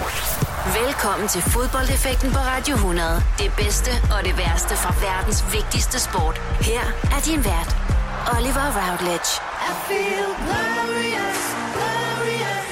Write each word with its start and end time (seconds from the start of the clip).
Velkommen 0.00 1.28
til 1.28 1.42
fodboldeffekten 1.42 2.30
på 2.36 2.38
Radio 2.52 2.74
100. 2.74 3.08
Det 3.38 3.50
bedste 3.62 3.90
og 4.14 4.20
det 4.26 4.34
værste 4.42 4.74
fra 4.82 4.92
verdens 5.06 5.40
vigtigste 5.56 5.96
sport. 6.06 6.36
Her 6.70 6.84
er 7.14 7.20
din 7.28 7.40
vært, 7.50 7.70
Oliver 8.34 8.68
Routledge. 8.78 9.30
I 9.68 9.72
feel 9.86 10.30
glorious, 10.46 11.40
glorious. 11.76 12.68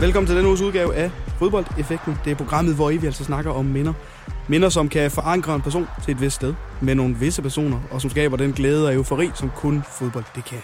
Velkommen 0.00 0.26
til 0.26 0.36
denne 0.36 0.48
uges 0.48 0.60
udgave 0.60 0.94
af 0.94 1.10
Fodboldeffekten. 1.38 2.18
Det 2.24 2.30
er 2.30 2.36
programmet, 2.36 2.74
hvor 2.74 2.90
I 2.90 2.96
vi 2.96 3.06
altså 3.06 3.24
snakker 3.24 3.50
om 3.50 3.64
minder. 3.64 3.92
Minder, 4.48 4.68
som 4.68 4.88
kan 4.88 5.10
forankre 5.10 5.54
en 5.54 5.62
person 5.62 5.88
til 6.04 6.12
et 6.14 6.20
vist 6.20 6.34
sted 6.34 6.54
med 6.80 6.94
nogle 6.94 7.14
visse 7.14 7.42
personer, 7.42 7.78
og 7.90 8.00
som 8.00 8.10
skaber 8.10 8.36
den 8.36 8.52
glæde 8.52 8.86
og 8.86 8.94
eufori, 8.94 9.30
som 9.34 9.50
kun 9.56 9.84
fodbold 9.98 10.24
det 10.34 10.44
kan. 10.44 10.62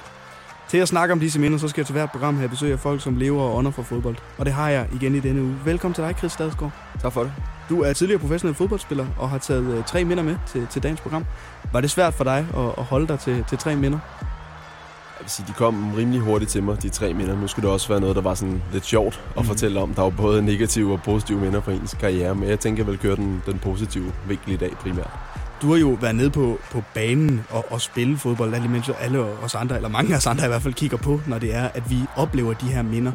Til 0.68 0.78
at 0.78 0.88
snakke 0.88 1.12
om 1.12 1.20
disse 1.20 1.40
minder, 1.40 1.58
så 1.58 1.68
skal 1.68 1.80
jeg 1.80 1.86
til 1.86 1.92
hvert 1.92 2.10
program 2.10 2.36
have 2.36 2.48
besøg 2.48 2.72
af 2.72 2.78
folk, 2.78 3.02
som 3.02 3.16
lever 3.16 3.42
og 3.42 3.56
ånder 3.56 3.70
for 3.70 3.82
fodbold. 3.82 4.16
Og 4.38 4.46
det 4.46 4.54
har 4.54 4.68
jeg 4.68 4.86
igen 4.94 5.14
i 5.14 5.20
denne 5.20 5.42
uge. 5.42 5.56
Velkommen 5.64 5.94
til 5.94 6.04
dig, 6.04 6.14
Chris 6.18 6.32
Stadsgaard. 6.32 6.72
Tak 7.02 7.12
for 7.12 7.22
det. 7.22 7.32
Du 7.68 7.80
er 7.80 7.92
tidligere 7.92 8.20
professionel 8.20 8.54
fodboldspiller 8.54 9.06
og 9.18 9.30
har 9.30 9.38
taget 9.38 9.78
uh, 9.78 9.84
tre 9.84 10.04
minder 10.04 10.22
med 10.22 10.36
til, 10.46 10.66
til 10.66 10.82
dagens 10.82 11.00
program. 11.00 11.24
Var 11.72 11.80
det 11.80 11.90
svært 11.90 12.14
for 12.14 12.24
dig 12.24 12.46
at, 12.56 12.64
at 12.78 12.84
holde 12.84 13.08
dig 13.08 13.18
til, 13.18 13.44
til 13.48 13.58
tre 13.58 13.76
minder? 13.76 13.98
Jeg 15.18 15.24
vil 15.24 15.30
sige, 15.30 15.46
de 15.48 15.52
kom 15.52 15.94
rimelig 15.94 16.20
hurtigt 16.20 16.50
til 16.50 16.62
mig, 16.62 16.82
de 16.82 16.88
tre 16.88 17.14
minder. 17.14 17.40
Nu 17.40 17.46
skulle 17.46 17.64
det 17.66 17.72
også 17.72 17.88
være 17.88 18.00
noget, 18.00 18.16
der 18.16 18.22
var 18.22 18.34
sådan 18.34 18.62
lidt 18.72 18.84
sjovt 18.84 19.20
at 19.36 19.42
mm. 19.42 19.48
fortælle 19.48 19.80
om. 19.80 19.94
Der 19.94 20.02
var 20.02 20.10
både 20.10 20.42
negative 20.42 20.92
og 20.92 21.02
positive 21.02 21.40
minder 21.40 21.60
for 21.60 21.70
ens 21.70 21.96
karriere, 22.00 22.34
men 22.34 22.48
jeg 22.48 22.60
tænker, 22.60 22.84
jeg 22.84 22.90
vil 22.90 22.98
køre 22.98 23.16
den, 23.16 23.42
den 23.46 23.58
positive 23.58 24.12
vinkel 24.28 24.52
i 24.52 24.56
dag 24.56 24.72
primært. 24.80 25.27
Du 25.62 25.70
har 25.70 25.76
jo 25.78 25.88
været 26.00 26.14
nede 26.14 26.30
på, 26.30 26.58
på 26.70 26.82
banen 26.94 27.44
og, 27.50 27.72
og 27.72 27.80
spille 27.80 28.18
fodbold, 28.18 28.54
alle 28.54 28.68
mens 28.68 28.90
alle 29.00 29.20
os 29.20 29.54
andre, 29.54 29.76
eller 29.76 29.88
mange 29.88 30.12
af 30.12 30.16
os 30.16 30.26
andre 30.26 30.44
i 30.44 30.48
hvert 30.48 30.62
fald, 30.62 30.74
kigger 30.74 30.96
på, 30.96 31.20
når 31.26 31.38
det 31.38 31.54
er, 31.54 31.68
at 31.74 31.90
vi 31.90 31.96
oplever 32.16 32.54
de 32.54 32.66
her 32.66 32.82
minder. 32.82 33.12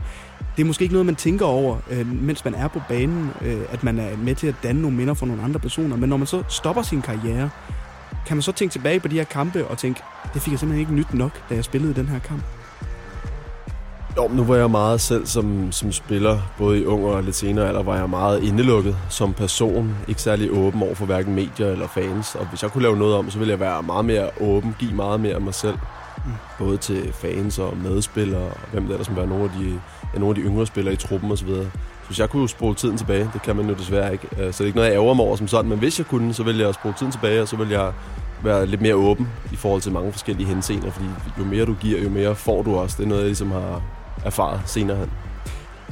Det 0.58 0.62
er 0.64 0.66
måske 0.66 0.82
ikke 0.84 0.94
noget, 0.94 1.06
man 1.06 1.16
tænker 1.16 1.46
over, 1.46 1.78
øh, 1.90 2.08
mens 2.08 2.46
man 2.46 2.56
er 2.56 2.68
på 2.68 2.82
banen, 2.90 3.32
øh, 3.42 3.62
at 3.70 3.84
man 3.84 4.00
er 4.00 4.18
med 4.18 4.36
til 4.36 4.48
at 4.48 4.56
danne 4.64 4.82
nogle 4.82 4.98
minder 4.98 5.14
for 5.14 5.26
nogle 5.26 5.44
andre 5.44 5.60
personer. 5.60 5.98
Men 5.98 6.10
når 6.10 6.18
man 6.18 6.28
så 6.28 6.44
stopper 6.50 6.82
sin 6.82 7.02
karriere, 7.02 7.50
kan 8.26 8.38
man 8.38 8.42
så 8.42 8.52
tænke 8.52 8.72
tilbage 8.72 9.00
på 9.00 9.08
de 9.08 9.16
her 9.16 9.24
kampe 9.24 9.68
og 9.68 9.78
tænke, 9.78 10.02
det 10.34 10.42
fik 10.42 10.52
jeg 10.52 10.60
simpelthen 10.60 10.80
ikke 10.80 10.94
nyt 10.94 11.14
nok, 11.14 11.50
da 11.50 11.56
jeg 11.56 11.64
spillede 11.64 11.94
den 11.94 12.08
her 12.08 12.20
kamp? 12.20 12.44
Jo, 14.18 14.28
nu 14.28 14.44
var 14.44 14.56
jeg 14.56 14.72
meget 14.72 15.02
selv 15.02 15.26
som, 15.26 15.72
som 15.72 15.92
spiller, 15.92 16.40
både 16.58 16.80
i 16.80 16.86
ung 16.86 17.06
og 17.06 17.24
lidt 17.24 17.36
senere 17.36 17.68
alder, 17.68 17.84
var 17.84 17.98
jeg 17.98 18.10
meget 18.10 18.44
indelukket 18.44 18.98
som 19.10 19.34
person. 19.34 19.96
Ikke 20.08 20.22
særlig 20.22 20.52
åben 20.52 20.84
over 20.84 20.96
for 20.96 21.06
hverken 21.06 21.36
medier 21.36 21.68
eller 21.68 21.88
fans. 21.88 22.36
Og 22.36 22.46
hvis 22.46 22.64
jeg 22.64 22.72
kunne 22.72 22.84
lave 22.84 22.98
noget 22.98 23.16
om, 23.16 23.32
så 23.32 23.38
ville 23.38 23.52
jeg 23.52 23.60
være 23.60 23.84
meget 23.84 24.06
mere 24.06 24.30
åben, 24.42 24.76
give 24.80 24.94
meget 24.94 25.20
mere 25.20 25.36
af 25.36 25.42
mig 25.42 25.54
selv. 25.54 25.78
Mm. 26.18 26.32
Både 26.60 26.78
til 26.78 27.14
fans 27.14 27.60
og 27.60 27.78
medspillere, 27.78 28.44
og 28.44 28.58
hvem 28.72 28.88
der 28.88 28.98
er, 28.98 29.04
som 29.04 29.16
være 29.16 29.28
nogle 29.28 29.44
af 29.44 29.50
de, 29.60 29.80
ja, 30.14 30.20
nogle 30.20 30.30
af 30.30 30.36
de 30.36 30.50
yngre 30.50 30.66
spillere 30.66 30.94
i 30.94 30.98
truppen 30.98 31.32
osv. 31.32 31.48
Så 31.48 31.66
hvis 32.08 32.20
jeg 32.20 32.30
kunne 32.30 32.50
spole 32.50 32.76
tiden 32.76 32.98
tilbage, 32.98 33.30
det 33.34 33.42
kan 33.42 33.56
man 33.56 33.70
jo 33.70 33.74
desværre 33.74 34.12
ikke. 34.12 34.28
Øh, 34.32 34.54
så 34.54 34.58
det 34.58 34.60
er 34.62 34.66
ikke 34.66 34.78
noget, 34.78 34.90
jeg 34.90 34.96
ærger 34.96 35.14
mig 35.14 35.26
over 35.26 35.36
som 35.36 35.48
sådan, 35.48 35.70
men 35.70 35.80
hvis 35.80 36.00
jeg 36.00 36.08
kunne, 36.08 36.34
så 36.34 36.44
ville 36.44 36.66
jeg 36.66 36.74
spole 36.74 36.94
tiden 36.98 37.12
tilbage, 37.12 37.42
og 37.42 37.48
så 37.48 37.56
ville 37.56 37.74
jeg 37.74 37.94
være 38.44 38.66
lidt 38.66 38.82
mere 38.82 38.96
åben 38.96 39.30
i 39.52 39.56
forhold 39.56 39.82
til 39.82 39.92
mange 39.92 40.12
forskellige 40.12 40.48
henseender, 40.48 40.92
fordi 40.92 41.06
jo 41.40 41.44
mere 41.44 41.66
du 41.66 41.74
giver, 41.74 42.04
jo 42.04 42.10
mere 42.10 42.36
får 42.36 42.62
du 42.62 42.76
også. 42.76 42.98
Det 42.98 43.04
er 43.04 43.08
noget, 43.08 43.22
jeg 43.22 43.28
ligesom 43.28 43.52
har, 43.52 43.82
erfaret 44.26 44.62
senere 44.66 44.98
hen. 44.98 45.10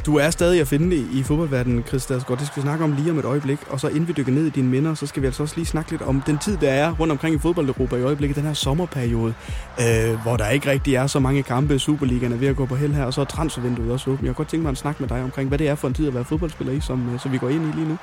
Du 0.06 0.16
er 0.18 0.30
stadig 0.30 0.62
at 0.62 0.68
finde 0.68 0.96
i, 0.96 1.24
fodboldverdenen, 1.24 1.84
Chris 1.88 2.06
Dagsgaard. 2.06 2.40
Altså 2.40 2.44
det 2.44 2.48
skal 2.48 2.62
vi 2.62 2.66
snakke 2.66 2.84
om 2.84 2.92
lige 2.92 3.12
om 3.12 3.20
et 3.20 3.26
øjeblik. 3.26 3.60
Og 3.70 3.80
så 3.80 3.88
inden 3.88 4.08
vi 4.08 4.14
dykker 4.14 4.32
ned 4.32 4.46
i 4.46 4.50
dine 4.50 4.68
minder, 4.68 4.94
så 4.94 5.08
skal 5.08 5.22
vi 5.22 5.28
altså 5.28 5.44
også 5.44 5.56
lige 5.56 5.66
snakke 5.66 5.92
lidt 5.92 6.02
om 6.02 6.22
den 6.22 6.38
tid, 6.38 6.58
der 6.58 6.70
er 6.70 6.92
rundt 6.92 7.12
omkring 7.12 7.36
i 7.36 7.40
fodbold-Europa 7.40 7.96
i 7.96 8.02
øjeblikket. 8.02 8.36
Den 8.36 8.46
her 8.46 8.54
sommerperiode, 8.54 9.34
øh, 9.80 10.22
hvor 10.22 10.38
der 10.38 10.50
ikke 10.50 10.72
rigtig 10.72 10.96
er 10.96 11.08
så 11.08 11.20
mange 11.20 11.44
kampe. 11.44 11.80
Superligaen 11.80 12.32
er 12.32 12.38
ved 12.38 12.48
at 12.48 12.56
gå 12.56 12.66
på 12.66 12.76
held 12.76 12.94
her, 12.94 13.06
og 13.06 13.14
så 13.14 13.22
er 13.22 13.26
transfervinduet 13.26 13.92
også 13.92 14.10
åbent. 14.10 14.26
Jeg 14.26 14.30
kunne 14.30 14.36
godt 14.36 14.48
tænke 14.48 14.62
mig 14.62 14.72
at 14.72 14.78
snakke 14.78 15.04
med 15.04 15.10
dig 15.10 15.24
omkring, 15.24 15.48
hvad 15.48 15.58
det 15.58 15.68
er 15.68 15.76
for 15.76 15.88
en 15.88 15.94
tid 15.94 16.08
at 16.08 16.14
være 16.14 16.26
fodboldspiller 16.26 16.74
i, 16.74 16.80
som, 16.80 17.14
øh, 17.14 17.20
som 17.20 17.32
vi 17.32 17.38
går 17.38 17.50
ind 17.50 17.64
i 17.64 17.76
lige 17.76 17.88
nu. 17.88 17.98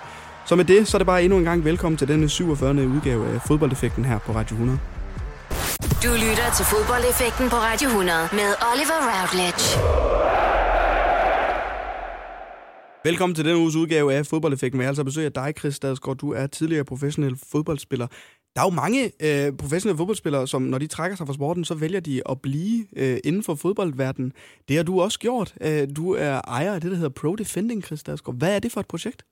Så 0.46 0.56
med 0.56 0.64
det, 0.64 0.88
så 0.88 0.96
er 0.96 0.98
det 0.98 1.06
bare 1.06 1.22
endnu 1.22 1.38
en 1.38 1.44
gang 1.44 1.64
velkommen 1.64 1.96
til 1.96 2.08
denne 2.08 2.28
47. 2.28 2.86
udgave 2.86 3.28
af 3.28 3.40
Fodboldeffekten 3.46 4.04
her 4.04 4.18
på 4.18 4.32
Radio 4.32 4.54
100. 4.54 4.78
Du 6.04 6.08
lytter 6.08 6.48
til 6.56 6.64
fodboldeffekten 6.64 7.50
på 7.50 7.56
Radio 7.56 7.88
100 7.88 8.18
med 8.32 8.50
Oliver 8.70 8.98
Routledge. 9.10 9.64
Velkommen 13.04 13.34
til 13.34 13.44
denne 13.44 13.58
uges 13.58 13.76
udgave 13.76 14.14
af 14.14 14.26
Fodboldeffekten. 14.26 14.80
Jeg 14.80 14.88
altså 14.88 15.04
besøg 15.04 15.24
af 15.24 15.32
dig, 15.32 15.54
Chris 15.58 15.74
Stadsgaard. 15.74 16.16
Du 16.16 16.32
er 16.32 16.46
tidligere 16.46 16.84
professionel 16.84 17.38
fodboldspiller. 17.52 18.06
Der 18.56 18.60
er 18.60 18.64
jo 18.66 18.70
mange 18.70 19.12
øh, 19.22 19.52
professionelle 19.56 19.96
fodboldspillere, 19.96 20.48
som 20.48 20.62
når 20.62 20.78
de 20.78 20.86
trækker 20.86 21.16
sig 21.16 21.26
fra 21.26 21.34
sporten, 21.34 21.64
så 21.64 21.74
vælger 21.74 22.00
de 22.00 22.22
at 22.30 22.40
blive 22.40 22.86
øh, 22.96 23.18
inden 23.24 23.42
for 23.42 23.54
fodboldverdenen. 23.54 24.32
Det 24.68 24.76
har 24.76 24.84
du 24.84 25.00
også 25.00 25.18
gjort. 25.18 25.54
Øh, 25.60 25.88
du 25.96 26.12
er 26.14 26.40
ejer 26.48 26.74
af 26.74 26.80
det, 26.80 26.90
der 26.90 26.96
hedder 26.96 27.10
Pro 27.10 27.36
Defending, 27.36 27.84
Chris 27.84 28.00
Stadsgaard. 28.00 28.38
Hvad 28.38 28.54
er 28.56 28.58
det 28.58 28.72
for 28.72 28.80
et 28.80 28.86
projekt? 28.86 29.22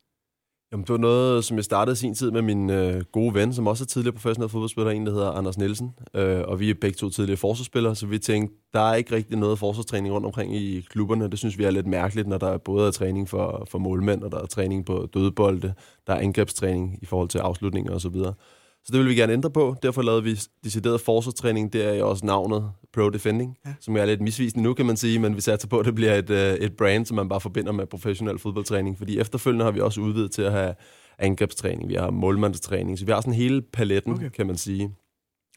Jamen, 0.72 0.84
det 0.84 0.90
var 0.92 0.98
noget, 0.98 1.44
som 1.44 1.56
jeg 1.56 1.64
startede 1.64 1.96
sin 1.96 2.14
tid 2.14 2.30
med 2.30 2.42
min 2.42 2.70
øh, 2.70 3.04
gode 3.12 3.34
ven, 3.34 3.54
som 3.54 3.66
også 3.66 3.84
er 3.84 3.86
tidligere 3.86 4.14
professionel 4.14 4.48
fodboldspiller, 4.48 4.90
en 4.90 5.06
der 5.06 5.12
hedder 5.12 5.30
Anders 5.30 5.58
Nielsen. 5.58 5.94
Øh, 6.14 6.40
og 6.40 6.60
vi 6.60 6.70
er 6.70 6.74
begge 6.80 6.96
to 6.96 7.10
tidligere 7.10 7.36
forsvarsspillere, 7.36 7.96
så 7.96 8.06
vi 8.06 8.18
tænkte, 8.18 8.56
der 8.72 8.80
er 8.80 8.94
ikke 8.94 9.14
rigtig 9.14 9.38
noget 9.38 9.58
forsvarstræning 9.58 10.14
rundt 10.14 10.26
omkring 10.26 10.56
i 10.56 10.80
klubberne. 10.80 11.30
Det 11.30 11.38
synes 11.38 11.58
vi 11.58 11.64
er 11.64 11.70
lidt 11.70 11.86
mærkeligt, 11.86 12.28
når 12.28 12.38
der 12.38 12.48
er 12.48 12.58
både 12.58 12.86
er 12.86 12.90
træning 12.90 13.28
for, 13.28 13.66
for 13.70 13.78
målmænd, 13.78 14.22
og 14.22 14.32
der 14.32 14.38
er 14.38 14.46
træning 14.46 14.86
på 14.86 15.08
dødbolde, 15.14 15.74
der 16.06 16.12
er 16.12 16.18
angrebstræning 16.18 16.98
i 17.02 17.06
forhold 17.06 17.28
til 17.28 17.38
afslutninger 17.38 17.92
osv. 17.92 18.14
Så, 18.14 18.32
så 18.86 18.92
det 18.92 19.00
vil 19.00 19.08
vi 19.08 19.14
gerne 19.14 19.32
ændre 19.32 19.50
på. 19.50 19.76
Derfor 19.82 20.02
lavede 20.02 20.24
vi 20.24 20.40
decideret 20.64 21.00
forsvarstræning. 21.00 21.72
Det 21.72 21.84
er 21.84 22.04
også 22.04 22.26
navnet 22.26 22.70
Pro 22.92 23.10
Defending, 23.10 23.58
ja. 23.66 23.74
som 23.80 23.96
er 23.96 24.04
lidt 24.04 24.20
misvisende 24.20 24.62
nu, 24.62 24.74
kan 24.74 24.86
man 24.86 24.96
sige, 24.96 25.18
men 25.18 25.36
vi 25.36 25.40
satser 25.40 25.68
på, 25.68 25.78
at 25.78 25.86
det 25.86 25.94
bliver 25.94 26.14
et, 26.14 26.30
uh, 26.30 26.36
et 26.36 26.76
brand, 26.76 27.06
som 27.06 27.14
man 27.14 27.28
bare 27.28 27.40
forbinder 27.40 27.72
med 27.72 27.86
professionel 27.86 28.38
fodboldtræning, 28.38 28.98
fordi 28.98 29.18
efterfølgende 29.18 29.64
har 29.64 29.72
vi 29.72 29.80
også 29.80 30.00
udvidet 30.00 30.30
til 30.30 30.42
at 30.42 30.52
have 30.52 30.74
angrebstræning, 31.18 31.88
vi 31.88 31.94
har 31.94 32.10
målmandstræning, 32.10 32.98
så 32.98 33.04
vi 33.04 33.12
har 33.12 33.20
sådan 33.20 33.32
hele 33.34 33.62
paletten, 33.62 34.14
okay. 34.14 34.30
kan 34.30 34.46
man 34.46 34.56
sige. 34.56 34.90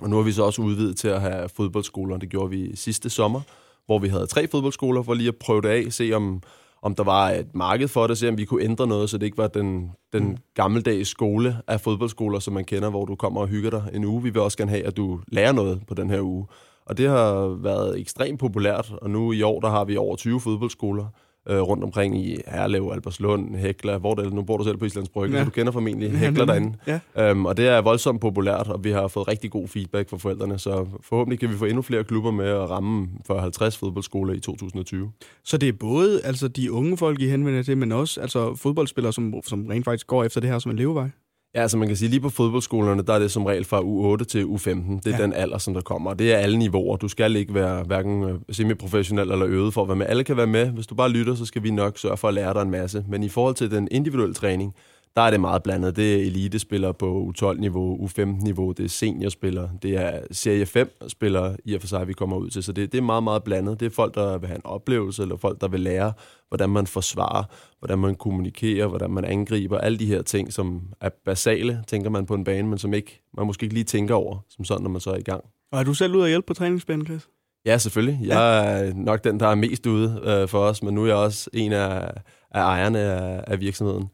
Og 0.02 0.10
nu 0.10 0.16
har 0.16 0.24
vi 0.24 0.32
så 0.32 0.44
også 0.44 0.62
udvidet 0.62 0.98
til 0.98 1.08
at 1.08 1.22
have 1.22 1.50
fodboldskoler. 1.50 2.18
Det 2.18 2.30
gjorde 2.30 2.50
vi 2.50 2.76
sidste 2.76 3.10
sommer, 3.10 3.42
hvor 3.86 4.00
vi 4.00 4.08
havde 4.08 4.28
tre 4.28 4.48
fodboldskoler 4.48 5.04
for 5.04 5.14
lige 5.14 5.28
at 5.28 5.36
prøve 5.36 5.62
det 5.62 5.70
af, 5.70 5.94
se 5.94 6.14
om, 6.14 6.42
om 6.82 6.96
der 6.96 7.04
var 7.04 7.30
et 7.30 7.56
marked 7.56 7.88
for 7.88 8.08
det, 8.08 8.18
se 8.18 8.30
om 8.30 8.38
vi 8.38 8.46
kunne 8.46 8.64
ændre 8.64 8.88
noget, 8.88 9.10
så 9.10 9.18
det 9.18 9.26
ikke 9.26 9.38
var 9.38 9.48
den, 9.48 9.92
den 10.14 10.24
mm. 10.24 10.38
gammeldags 10.54 11.10
skole 11.10 11.58
af 11.68 11.82
fodboldskoler, 11.82 12.40
som 12.40 12.54
man 12.54 12.66
kender, 12.66 12.90
hvor 12.90 13.06
du 13.06 13.16
kommer 13.16 13.42
og 13.42 13.48
hygger 13.48 13.70
dig 13.70 13.84
en 13.94 14.06
uge. 14.06 14.24
Vi 14.24 14.30
vil 14.30 14.42
også 14.42 14.58
gerne 14.58 14.72
have, 14.72 14.86
at 14.86 14.98
du 14.98 15.20
lærer 15.28 15.52
noget 15.52 15.82
på 15.88 15.94
den 15.94 16.10
her 16.10 16.22
uge. 16.22 16.48
Og 16.86 16.98
det 16.98 17.10
har 17.10 17.48
været 17.48 18.00
ekstremt 18.00 18.40
populært, 18.40 18.94
og 19.02 19.10
nu 19.10 19.32
i 19.32 19.42
år, 19.42 19.60
der 19.60 19.70
har 19.70 19.86
vi 19.86 19.98
over 19.98 20.16
20 20.16 20.42
fodboldskoler 20.42 21.06
øh, 21.50 21.62
rundt 21.62 21.84
omkring 21.84 22.26
i 22.26 22.38
Herlev, 22.48 22.90
Alberslund, 22.94 23.56
Hekla, 23.56 23.98
hvor 23.98 24.16
det 24.16 24.34
Nu 24.34 24.42
bor 24.42 24.58
du 24.58 24.64
selv 24.64 24.78
på 24.78 24.86
Islands 24.86 25.10
Brygge, 25.10 25.36
ja. 25.36 25.42
så 25.42 25.46
du 25.46 25.52
kender 25.52 25.72
formentlig 25.72 26.12
Hekla 26.12 26.46
derinde. 26.46 26.78
Ja. 26.88 27.00
Øhm, 27.18 27.46
og 27.46 27.58
det 27.58 27.68
er 27.68 27.82
voldsomt 27.82 28.22
populært, 28.22 28.68
og 28.68 28.84
vi 28.84 28.92
har 28.92 29.08
fået 29.08 29.28
rigtig 29.28 29.52
god 29.52 29.68
feedback 29.68 30.10
fra 30.10 30.18
forældrene, 30.18 30.60
så 30.60 30.88
forhåbentlig 31.02 31.40
kan 31.40 31.50
vi 31.50 31.56
få 31.56 31.66
endnu 31.66 31.82
flere 31.82 32.04
klubber 32.04 32.32
med 32.32 32.48
at 32.48 32.70
ramme 32.70 33.08
for 33.26 33.40
50 33.40 33.78
fodboldskoler 33.78 34.34
i 34.34 34.40
2020. 34.40 35.12
Så 35.44 35.58
det 35.58 35.70
er 35.70 35.74
både 35.74 36.22
altså, 36.24 36.48
de 36.48 36.72
unge 36.72 36.98
folk, 36.98 37.22
I 37.22 37.28
henvender 37.28 37.64
til, 37.64 37.78
men 37.78 37.92
også 37.92 38.22
altså, 38.22 38.56
fodboldspillere, 38.56 39.14
som, 39.14 39.34
som 39.44 39.68
rent 39.68 39.86
faktisk 39.86 40.08
går 40.08 40.24
efter 40.24 40.42
det 40.42 40.50
her 40.50 40.60
som 40.60 40.72
en 40.72 40.78
levevej? 40.78 41.10
Ja, 41.56 41.62
altså 41.62 41.78
man 41.78 41.88
kan 41.88 41.98
sige, 41.98 42.10
lige 42.10 42.20
på 42.20 42.30
fodboldskolerne, 42.30 43.04
der 43.04 43.14
er 43.14 43.20
det 43.20 43.32
som 43.32 43.46
regel 43.46 43.66
fra 43.66 43.82
U8 43.82 44.24
til 44.24 44.44
U15. 44.44 45.00
Det 45.04 45.14
er 45.14 45.18
ja. 45.18 45.24
den 45.24 45.34
alder, 45.34 45.58
som 45.58 45.74
der 45.74 45.82
kommer. 45.82 46.14
Det 46.14 46.34
er 46.34 46.38
alle 46.38 46.58
niveauer. 46.58 46.98
Du 46.98 47.08
skal 47.08 47.36
ikke 47.36 47.54
være 47.54 47.84
hverken 47.84 48.24
øh, 48.24 48.40
semiprofessionel 48.52 49.32
eller 49.32 49.48
øvet 49.48 49.74
for 49.74 49.82
at 49.82 49.88
være 49.88 49.96
med. 49.96 50.06
Alle 50.10 50.24
kan 50.24 50.38
være 50.38 50.48
med. 50.48 50.66
Hvis 50.66 50.88
du 50.88 50.96
bare 50.96 51.10
lytter, 51.10 51.36
så 51.36 51.46
skal 51.46 51.64
vi 51.64 51.72
nok 51.72 51.98
sørge 51.98 52.18
for 52.18 52.28
at 52.28 52.34
lære 52.34 52.54
dig 52.54 52.62
en 52.62 52.72
masse. 52.72 53.06
Men 53.08 53.24
i 53.24 53.30
forhold 53.30 53.56
til 53.56 53.72
den 53.72 53.88
individuelle 53.92 54.34
træning, 54.34 54.76
der 55.20 55.26
er 55.26 55.32
det 55.32 55.40
meget 55.40 55.64
blandet. 55.64 55.96
Det 55.96 56.16
er 56.16 56.26
elitespillere 56.26 56.94
på 56.94 57.34
U12-niveau, 57.34 58.08
U15-niveau, 58.08 58.72
det 58.72 58.86
er 58.86 58.90
seniorspillere, 58.90 59.70
det 59.82 59.98
er 59.98 60.20
serie 60.32 60.64
5-spillere 60.64 61.58
i 61.66 61.76
og 61.76 61.82
for 61.82 61.88
sig, 61.88 62.08
vi 62.08 62.14
kommer 62.14 62.38
ud 62.38 62.50
til. 62.50 62.64
Så 62.64 62.72
det, 62.72 62.92
det 62.92 62.98
er 62.98 63.02
meget, 63.02 63.24
meget 63.24 63.44
blandet. 63.44 63.80
Det 63.80 63.86
er 63.86 63.90
folk, 63.90 64.16
der 64.16 64.38
vil 64.38 64.48
have 64.48 64.56
en 64.56 64.66
oplevelse, 64.66 65.22
eller 65.22 65.38
folk, 65.38 65.62
der 65.62 65.68
vil 65.68 65.80
lære, 65.80 66.14
hvordan 66.48 66.70
man 66.70 66.88
forsvarer, 66.88 67.44
hvordan 67.80 68.00
man 68.00 68.16
kommunikerer, 68.16 68.88
hvordan 68.88 69.12
man 69.12 69.26
angriber, 69.26 69.78
alle 69.78 70.00
de 70.00 70.06
her 70.06 70.22
ting, 70.22 70.54
som 70.54 70.82
er 71.02 71.10
basale, 71.26 71.84
tænker 71.88 72.10
man 72.10 72.26
på 72.26 72.34
en 72.34 72.44
bane, 72.44 72.68
men 72.68 72.78
som 72.78 72.94
ikke, 72.94 73.22
man 73.38 73.48
måske 73.48 73.64
ikke 73.64 73.74
lige 73.74 73.84
tænker 73.84 74.16
over, 74.16 74.38
som 74.50 74.66
sådan, 74.66 74.84
når 74.84 74.90
man 74.90 75.02
så 75.02 75.12
er 75.12 75.18
i 75.18 75.22
gang. 75.22 75.44
Og 75.72 75.80
er 75.80 75.84
du 75.84 75.94
selv 75.94 76.16
ude 76.16 76.24
at 76.24 76.30
hjælpe 76.30 76.46
på 76.46 76.54
træningsbanen, 76.54 77.06
Chris? 77.06 77.28
Ja, 77.66 77.78
selvfølgelig. 77.78 78.20
Jeg 78.28 78.82
er 78.82 78.94
nok 78.94 79.24
den, 79.24 79.40
der 79.40 79.48
er 79.48 79.56
mest 79.56 79.86
ude 79.86 80.22
øh, 80.24 80.48
for 80.48 80.60
os, 80.60 80.84
men 80.84 80.94
nu 80.94 81.04
er 81.04 81.08
jeg 81.08 81.16
også 81.16 81.50
en 81.54 81.74
af, 81.74 82.12
af 82.52 82.62
ejerne 82.62 83.00
af, 83.00 83.44
af 83.48 83.60
virksomheden. 83.60 84.10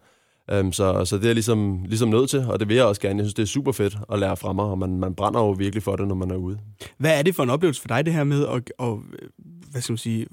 Øhm, 0.52 0.72
så, 0.72 1.06
så 1.06 1.16
det 1.16 1.24
er 1.24 1.28
jeg 1.28 1.36
ligesom, 1.36 1.84
ligesom 1.88 2.10
nødt 2.10 2.30
til, 2.30 2.40
og 2.40 2.60
det 2.60 2.68
vil 2.68 2.76
jeg 2.76 2.86
også 2.86 3.02
gerne. 3.02 3.18
Jeg 3.18 3.26
synes, 3.26 3.34
det 3.34 3.44
er 3.44 3.48
super 3.48 3.72
fedt 3.72 3.98
at 4.12 4.20
lære 4.20 4.38
fra 4.38 4.54
mig, 4.54 4.66
og 4.66 4.80
man, 4.80 5.00
man 5.00 5.16
brænder 5.16 5.40
jo 5.40 5.52
virkelig 5.52 5.84
for 5.84 5.96
det, 5.96 6.08
når 6.08 6.16
man 6.16 6.32
er 6.32 6.36
ude. 6.36 6.60
Hvad 6.98 7.20
er 7.20 7.22
det 7.22 7.36
for 7.36 7.44
en 7.44 7.50
oplevelse 7.50 7.82
for 7.82 7.88
dig, 7.88 8.06
det 8.06 8.14
her 8.14 8.24
med 8.24 8.48
at, 8.48 8.72
at 8.80 8.98
hvad 9.72 9.82
skal 9.82 9.94
man 9.94 9.98
sige, 9.98 10.28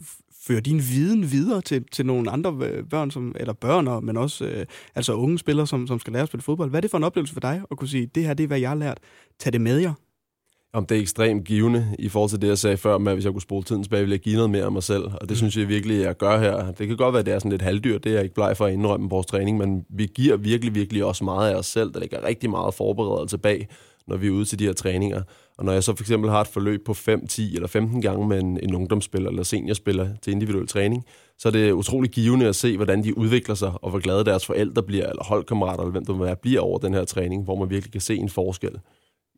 føre 0.46 0.60
din 0.60 0.78
viden 0.78 1.30
videre 1.32 1.60
til, 1.60 1.84
til 1.92 2.06
nogle 2.06 2.30
andre 2.30 2.52
børn, 2.90 3.10
som, 3.10 3.34
eller 3.40 3.52
børn, 3.52 4.06
men 4.06 4.16
også 4.16 4.44
øh, 4.44 4.66
altså 4.94 5.14
unge 5.14 5.38
spillere, 5.38 5.66
som, 5.66 5.86
som 5.86 5.98
skal 5.98 6.12
lære 6.12 6.22
at 6.22 6.28
spille 6.28 6.42
fodbold? 6.42 6.70
Hvad 6.70 6.78
er 6.78 6.80
det 6.80 6.90
for 6.90 6.98
en 6.98 7.04
oplevelse 7.04 7.32
for 7.32 7.40
dig 7.40 7.62
at 7.70 7.76
kunne 7.76 7.88
sige, 7.88 8.06
det 8.06 8.24
her 8.24 8.34
det 8.34 8.44
er, 8.44 8.48
hvad 8.48 8.60
jeg 8.60 8.70
har 8.70 8.76
lært, 8.76 8.98
tag 9.38 9.52
det 9.52 9.60
med 9.60 9.78
jer? 9.78 9.92
Om 10.74 10.86
det 10.86 10.96
er 10.96 11.00
ekstremt 11.00 11.44
givende 11.44 11.96
i 11.98 12.08
forhold 12.08 12.30
til 12.30 12.42
det, 12.42 12.48
jeg 12.48 12.58
sagde 12.58 12.76
før, 12.76 12.98
med 12.98 13.12
at 13.12 13.16
hvis 13.16 13.24
jeg 13.24 13.32
kunne 13.32 13.42
spole 13.42 13.64
tiden 13.64 13.82
tilbage, 13.82 14.00
ville 14.00 14.12
jeg 14.12 14.20
give 14.20 14.36
noget 14.36 14.50
mere 14.50 14.64
af 14.64 14.72
mig 14.72 14.82
selv. 14.82 15.04
Og 15.04 15.20
det 15.20 15.30
mm. 15.30 15.36
synes 15.36 15.56
jeg 15.56 15.68
virkelig, 15.68 16.00
jeg 16.00 16.16
gør 16.16 16.38
her. 16.38 16.72
Det 16.72 16.88
kan 16.88 16.96
godt 16.96 17.12
være, 17.12 17.20
at 17.20 17.26
det 17.26 17.34
er 17.34 17.38
sådan 17.38 17.50
lidt 17.50 17.62
halvdyr, 17.62 17.98
det 17.98 18.10
er 18.10 18.14
jeg 18.14 18.22
ikke 18.22 18.34
bleg 18.34 18.56
for 18.56 18.66
at 18.66 18.72
indrømme 18.72 19.08
vores 19.08 19.26
træning, 19.26 19.58
men 19.58 19.84
vi 19.88 20.06
giver 20.14 20.36
virkelig, 20.36 20.74
virkelig 20.74 21.04
også 21.04 21.24
meget 21.24 21.50
af 21.50 21.54
os 21.54 21.66
selv. 21.66 21.92
Der 21.92 22.00
ligger 22.00 22.26
rigtig 22.26 22.50
meget 22.50 22.74
forberedelse 22.74 23.38
bag, 23.38 23.68
når 24.06 24.16
vi 24.16 24.26
er 24.26 24.30
ude 24.30 24.44
til 24.44 24.58
de 24.58 24.64
her 24.66 24.72
træninger. 24.72 25.22
Og 25.58 25.64
når 25.64 25.72
jeg 25.72 25.84
så 25.84 25.96
for 25.96 26.02
eksempel 26.02 26.30
har 26.30 26.40
et 26.40 26.46
forløb 26.46 26.84
på 26.86 26.94
5, 26.94 27.26
10 27.26 27.54
eller 27.54 27.68
15 27.68 28.02
gange 28.02 28.28
med 28.28 28.40
en, 28.40 28.58
en 28.62 28.74
ungdomsspiller 28.74 29.30
eller 29.30 29.42
seniorspiller 29.42 30.08
til 30.22 30.32
individuel 30.32 30.66
træning, 30.66 31.04
så 31.38 31.48
er 31.48 31.52
det 31.52 31.72
utrolig 31.72 32.10
givende 32.10 32.46
at 32.46 32.56
se, 32.56 32.76
hvordan 32.76 33.04
de 33.04 33.18
udvikler 33.18 33.54
sig, 33.54 33.72
og 33.82 33.90
hvor 33.90 33.98
glade 33.98 34.24
deres 34.24 34.46
forældre 34.46 34.82
bliver, 34.82 35.06
eller 35.06 35.24
holdkammerater, 35.24 35.82
eller 35.82 35.92
hvem 35.92 36.04
det 36.04 36.16
må 36.16 36.24
være, 36.24 36.36
bliver 36.36 36.60
over 36.60 36.78
den 36.78 36.94
her 36.94 37.04
træning, 37.04 37.44
hvor 37.44 37.58
man 37.58 37.70
virkelig 37.70 37.92
kan 37.92 38.00
se 38.00 38.16
en 38.16 38.28
forskel 38.28 38.78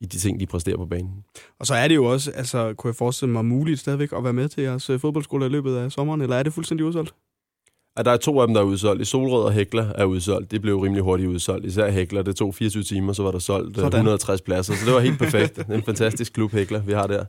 i 0.01 0.07
de 0.07 0.19
ting, 0.19 0.41
de 0.41 0.47
præsterer 0.47 0.77
på 0.77 0.87
banen. 0.87 1.25
Og 1.59 1.67
så 1.67 1.75
er 1.75 1.89
det 1.89 1.95
jo 1.95 2.05
også, 2.05 2.31
altså 2.31 2.75
kunne 2.75 2.89
jeg 2.89 2.97
forestille 2.97 3.33
mig, 3.33 3.45
muligt 3.45 3.81
stadigvæk 3.81 4.13
at 4.13 4.25
være 4.25 4.33
med 4.33 4.49
til 4.49 4.63
jeres 4.63 4.91
øh, 4.91 5.01
fodboldskole 5.01 5.47
i 5.47 5.49
løbet 5.49 5.77
af 5.77 5.93
sommeren, 5.93 6.21
eller 6.21 6.37
er 6.37 6.43
det 6.43 6.53
fuldstændig 6.53 6.87
udsolgt? 6.87 7.15
at 7.97 8.05
der 8.05 8.11
er 8.11 8.17
to 8.17 8.41
af 8.41 8.47
dem, 8.47 8.55
der 8.55 8.61
er 8.61 8.65
udsolgt. 8.65 9.03
I 9.03 9.05
Solrød 9.05 9.45
og 9.45 9.53
Hækler 9.53 9.87
er 9.95 10.05
udsolgt. 10.05 10.51
Det 10.51 10.63
blev 10.63 10.79
rimelig 10.79 11.03
hurtigt 11.03 11.29
udsolgt. 11.29 11.67
Især 11.67 11.91
Hækler, 11.91 12.23
det 12.23 12.37
tog 12.37 12.55
24 12.55 12.83
timer, 12.83 13.13
så 13.13 13.23
var 13.23 13.31
der 13.31 13.39
solgt 13.39 13.77
Sådan. 13.77 13.93
160 13.93 14.41
pladser. 14.41 14.75
Så 14.75 14.87
det 14.87 14.95
var 14.95 15.01
helt 15.01 15.19
perfekt. 15.19 15.59
en 15.71 15.83
fantastisk 15.83 16.33
klub, 16.33 16.53
Hækler, 16.53 16.83
vi 16.83 16.93
har 16.93 17.07
der. 17.07 17.25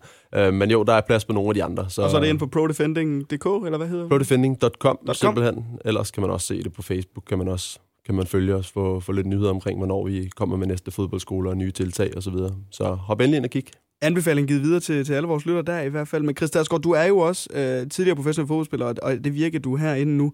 Uh, 0.47 0.53
men 0.53 0.71
jo, 0.71 0.83
der 0.83 0.93
er 0.93 1.01
plads 1.01 1.25
på 1.25 1.33
nogle 1.33 1.49
af 1.49 1.53
de 1.53 1.63
andre. 1.63 1.89
Så, 1.89 2.01
og 2.01 2.09
så 2.09 2.17
er 2.17 2.21
det 2.21 2.27
ind 2.27 2.39
på 2.39 2.47
prodefending.dk, 2.47 3.45
eller 3.65 3.77
hvad 3.77 3.87
hedder 3.87 4.03
det? 4.03 4.09
Prodefending.com, 4.09 4.97
simpelthen. 5.13 5.65
Ellers 5.85 6.11
kan 6.11 6.21
man 6.21 6.29
også 6.31 6.47
se 6.47 6.63
det 6.63 6.73
på 6.73 6.81
Facebook, 6.81 7.23
kan 7.27 7.37
man 7.37 7.47
også 7.47 7.79
kan 8.05 8.15
man 8.15 8.27
følge 8.27 8.55
os 8.55 8.71
for, 8.71 8.99
for 8.99 9.13
lidt 9.13 9.27
nyheder 9.27 9.49
omkring, 9.49 9.77
hvornår 9.77 10.05
vi 10.05 10.29
kommer 10.35 10.57
med 10.57 10.67
næste 10.67 10.91
fodboldskole 10.91 11.49
og 11.49 11.57
nye 11.57 11.71
tiltag 11.71 12.17
osv. 12.17 12.21
Så, 12.21 12.31
videre. 12.31 12.55
så 12.71 12.83
hop 12.83 13.21
endelig 13.21 13.37
ind 13.37 13.45
og 13.45 13.51
kig 13.51 13.65
anbefaling 14.01 14.47
givet 14.47 14.61
videre 14.61 14.79
til, 14.79 15.05
til 15.05 15.13
alle 15.13 15.27
vores 15.27 15.45
lytter 15.45 15.61
der 15.61 15.81
i 15.81 15.89
hvert 15.89 16.07
fald. 16.07 16.23
Men 16.23 16.35
Chris 16.35 16.51
Dagsgaard, 16.51 16.81
du 16.81 16.91
er 16.91 17.03
jo 17.03 17.17
også 17.17 17.49
øh, 17.53 17.89
tidligere 17.89 18.15
professionel 18.15 18.47
fodboldspiller, 18.47 18.93
og 19.01 19.23
det 19.23 19.33
virker 19.33 19.59
du 19.59 19.75
herinde 19.75 20.17
nu. 20.17 20.33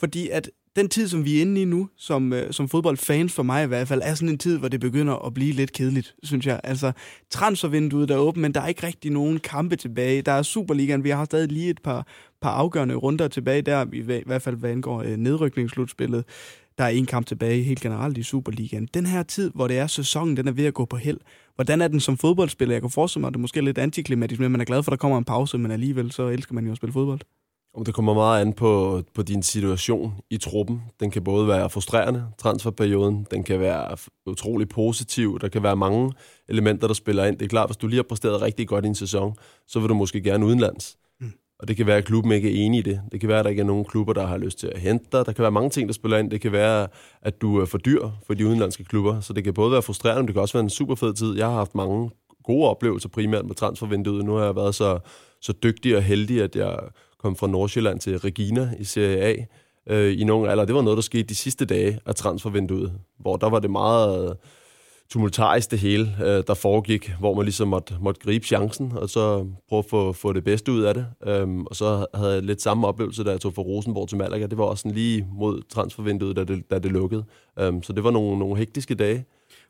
Fordi 0.00 0.28
at 0.28 0.50
den 0.76 0.88
tid, 0.88 1.08
som 1.08 1.24
vi 1.24 1.36
er 1.36 1.40
inde 1.40 1.62
i 1.62 1.64
nu, 1.64 1.88
som, 1.96 2.32
øh, 2.32 2.52
som 2.52 2.68
fodboldfans 2.68 3.32
for 3.32 3.42
mig 3.42 3.64
i 3.64 3.66
hvert 3.66 3.88
fald, 3.88 4.00
er 4.04 4.14
sådan 4.14 4.28
en 4.28 4.38
tid, 4.38 4.58
hvor 4.58 4.68
det 4.68 4.80
begynder 4.80 5.26
at 5.26 5.34
blive 5.34 5.52
lidt 5.52 5.72
kedeligt, 5.72 6.14
synes 6.22 6.46
jeg. 6.46 6.60
Altså, 6.64 6.92
transfervinduet 7.30 8.10
er 8.10 8.16
åbent, 8.16 8.42
men 8.42 8.54
der 8.54 8.60
er 8.60 8.66
ikke 8.66 8.86
rigtig 8.86 9.10
nogen 9.10 9.38
kampe 9.38 9.76
tilbage. 9.76 10.22
Der 10.22 10.32
er 10.32 10.42
Superligaen, 10.42 11.04
vi 11.04 11.10
har 11.10 11.24
stadig 11.24 11.52
lige 11.52 11.70
et 11.70 11.82
par, 11.82 12.06
par 12.42 12.50
afgørende 12.50 12.94
runder 12.94 13.28
tilbage 13.28 13.62
der, 13.62 13.86
i, 13.92 13.98
i 13.98 14.22
hvert 14.26 14.42
fald 14.42 14.56
hvad 14.56 14.70
angår 14.70 15.02
øh, 15.02 15.16
nedrykningsslutspillet. 15.16 16.24
Der 16.78 16.84
er 16.84 16.88
en 16.88 17.06
kamp 17.06 17.26
tilbage 17.26 17.62
helt 17.62 17.80
generelt 17.80 18.18
i 18.18 18.22
Superligaen. 18.22 18.88
Den 18.94 19.06
her 19.06 19.22
tid, 19.22 19.50
hvor 19.54 19.68
det 19.68 19.78
er 19.78 19.86
sæsonen, 19.86 20.36
den 20.36 20.48
er 20.48 20.52
ved 20.52 20.64
at 20.64 20.74
gå 20.74 20.84
på 20.84 20.96
held. 20.96 21.18
Hvordan 21.54 21.80
er 21.80 21.88
den 21.88 22.00
som 22.00 22.16
fodboldspiller? 22.16 22.74
Jeg 22.74 22.82
kan 22.82 22.90
forestille 22.90 23.20
mig, 23.20 23.28
at 23.28 23.32
det 23.32 23.38
er 23.38 23.40
måske 23.40 23.60
lidt 23.60 23.78
antiklimatisk, 23.78 24.40
men 24.40 24.52
man 24.52 24.60
er 24.60 24.64
glad 24.64 24.82
for, 24.82 24.90
at 24.90 24.92
der 24.92 25.00
kommer 25.00 25.18
en 25.18 25.24
pause, 25.24 25.58
men 25.58 25.70
alligevel 25.70 26.12
så 26.12 26.28
elsker 26.28 26.54
man 26.54 26.64
jo 26.64 26.70
at 26.70 26.76
spille 26.76 26.92
fodbold. 26.92 27.20
Om 27.74 27.84
det 27.84 27.94
kommer 27.94 28.14
meget 28.14 28.40
an 28.40 28.52
på, 28.52 29.02
på 29.14 29.22
din 29.22 29.42
situation 29.42 30.14
i 30.30 30.36
truppen. 30.36 30.82
Den 31.00 31.10
kan 31.10 31.24
både 31.24 31.48
være 31.48 31.70
frustrerende, 31.70 32.26
transferperioden, 32.38 33.26
den 33.30 33.44
kan 33.44 33.60
være 33.60 33.96
utrolig 34.26 34.68
positiv, 34.68 35.38
der 35.40 35.48
kan 35.48 35.62
være 35.62 35.76
mange 35.76 36.12
elementer, 36.48 36.86
der 36.86 36.94
spiller 36.94 37.24
ind. 37.24 37.38
Det 37.38 37.44
er 37.44 37.48
klart, 37.48 37.68
hvis 37.68 37.76
du 37.76 37.86
lige 37.86 37.96
har 37.98 38.02
præsteret 38.08 38.42
rigtig 38.42 38.68
godt 38.68 38.84
i 38.84 38.88
en 38.88 38.94
sæson, 38.94 39.34
så 39.66 39.80
vil 39.80 39.88
du 39.88 39.94
måske 39.94 40.20
gerne 40.20 40.46
udenlands. 40.46 40.96
Mm. 41.20 41.32
Og 41.58 41.68
det 41.68 41.76
kan 41.76 41.86
være, 41.86 41.96
at 41.96 42.04
klubben 42.04 42.32
ikke 42.32 42.50
er 42.50 42.66
enig 42.66 42.78
i 42.78 42.82
det. 42.82 43.00
Det 43.12 43.20
kan 43.20 43.28
være, 43.28 43.38
at 43.38 43.44
der 43.44 43.50
ikke 43.50 43.60
er 43.60 43.66
nogen 43.66 43.84
klubber, 43.84 44.12
der 44.12 44.26
har 44.26 44.38
lyst 44.38 44.58
til 44.58 44.66
at 44.66 44.80
hente 44.80 45.04
dig. 45.12 45.26
Der 45.26 45.32
kan 45.32 45.42
være 45.42 45.52
mange 45.52 45.70
ting, 45.70 45.88
der 45.88 45.94
spiller 45.94 46.18
ind. 46.18 46.30
Det 46.30 46.40
kan 46.40 46.52
være, 46.52 46.88
at 47.22 47.42
du 47.42 47.60
er 47.60 47.64
for 47.64 47.78
dyr 47.78 48.08
for 48.26 48.34
de 48.34 48.46
udenlandske 48.46 48.84
klubber. 48.84 49.20
Så 49.20 49.32
det 49.32 49.44
kan 49.44 49.54
både 49.54 49.72
være 49.72 49.82
frustrerende, 49.82 50.22
men 50.22 50.26
det 50.26 50.34
kan 50.34 50.42
også 50.42 50.54
være 50.54 50.64
en 50.64 50.70
super 50.70 50.94
fed 50.94 51.14
tid. 51.14 51.36
Jeg 51.36 51.46
har 51.46 51.54
haft 51.54 51.74
mange 51.74 52.10
gode 52.44 52.68
oplevelser, 52.68 53.08
primært 53.08 53.46
med 53.46 53.54
transfervinduet. 53.54 54.24
Nu 54.24 54.34
har 54.34 54.44
jeg 54.44 54.56
været 54.56 54.74
så, 54.74 54.98
så 55.40 55.52
dygtig 55.62 55.96
og 55.96 56.02
heldig, 56.02 56.42
at 56.42 56.56
jeg 56.56 56.78
kom 57.22 57.36
fra 57.36 57.46
Nordsjælland 57.46 58.00
til 58.00 58.18
Regina 58.18 58.74
i 58.78 58.84
Serie 58.84 59.18
A 59.18 59.34
øh, 59.86 60.20
i 60.20 60.24
nogle 60.24 60.50
alder. 60.50 60.64
Det 60.64 60.74
var 60.74 60.82
noget, 60.82 60.96
der 60.96 61.02
skete 61.02 61.22
de 61.22 61.34
sidste 61.34 61.64
dage 61.64 62.00
af 62.06 62.14
transfervinduet, 62.14 62.92
hvor 63.18 63.36
der 63.36 63.50
var 63.50 63.58
det 63.58 63.70
meget 63.70 64.36
tumultarisk 65.10 65.70
det 65.70 65.78
hele, 65.78 66.16
øh, 66.20 66.44
der 66.46 66.54
foregik, 66.54 67.12
hvor 67.18 67.34
man 67.34 67.44
ligesom 67.44 67.68
måtte, 67.68 67.94
måtte 68.00 68.20
gribe 68.20 68.46
chancen, 68.46 68.92
og 68.96 69.10
så 69.10 69.46
prøve 69.68 69.78
at 69.78 69.84
få, 69.90 70.12
få 70.12 70.32
det 70.32 70.44
bedste 70.44 70.72
ud 70.72 70.82
af 70.82 70.94
det. 70.94 71.06
Øhm, 71.26 71.66
og 71.66 71.76
så 71.76 72.06
havde 72.14 72.32
jeg 72.32 72.42
lidt 72.42 72.62
samme 72.62 72.86
oplevelse, 72.86 73.24
da 73.24 73.30
jeg 73.30 73.40
tog 73.40 73.54
fra 73.54 73.62
Rosenborg 73.62 74.08
til 74.08 74.18
Malaga. 74.18 74.46
Det 74.46 74.58
var 74.58 74.64
også 74.64 74.82
sådan 74.82 74.94
lige 74.94 75.26
mod 75.32 75.62
transfervinduet, 75.68 76.36
da 76.36 76.44
det, 76.44 76.70
da 76.70 76.78
det 76.78 76.92
lukkede. 76.92 77.24
Øhm, 77.58 77.82
så 77.82 77.92
det 77.92 78.04
var 78.04 78.10
nogle, 78.10 78.38
nogle 78.38 78.56
hektiske 78.56 78.94
dage. 78.94 79.24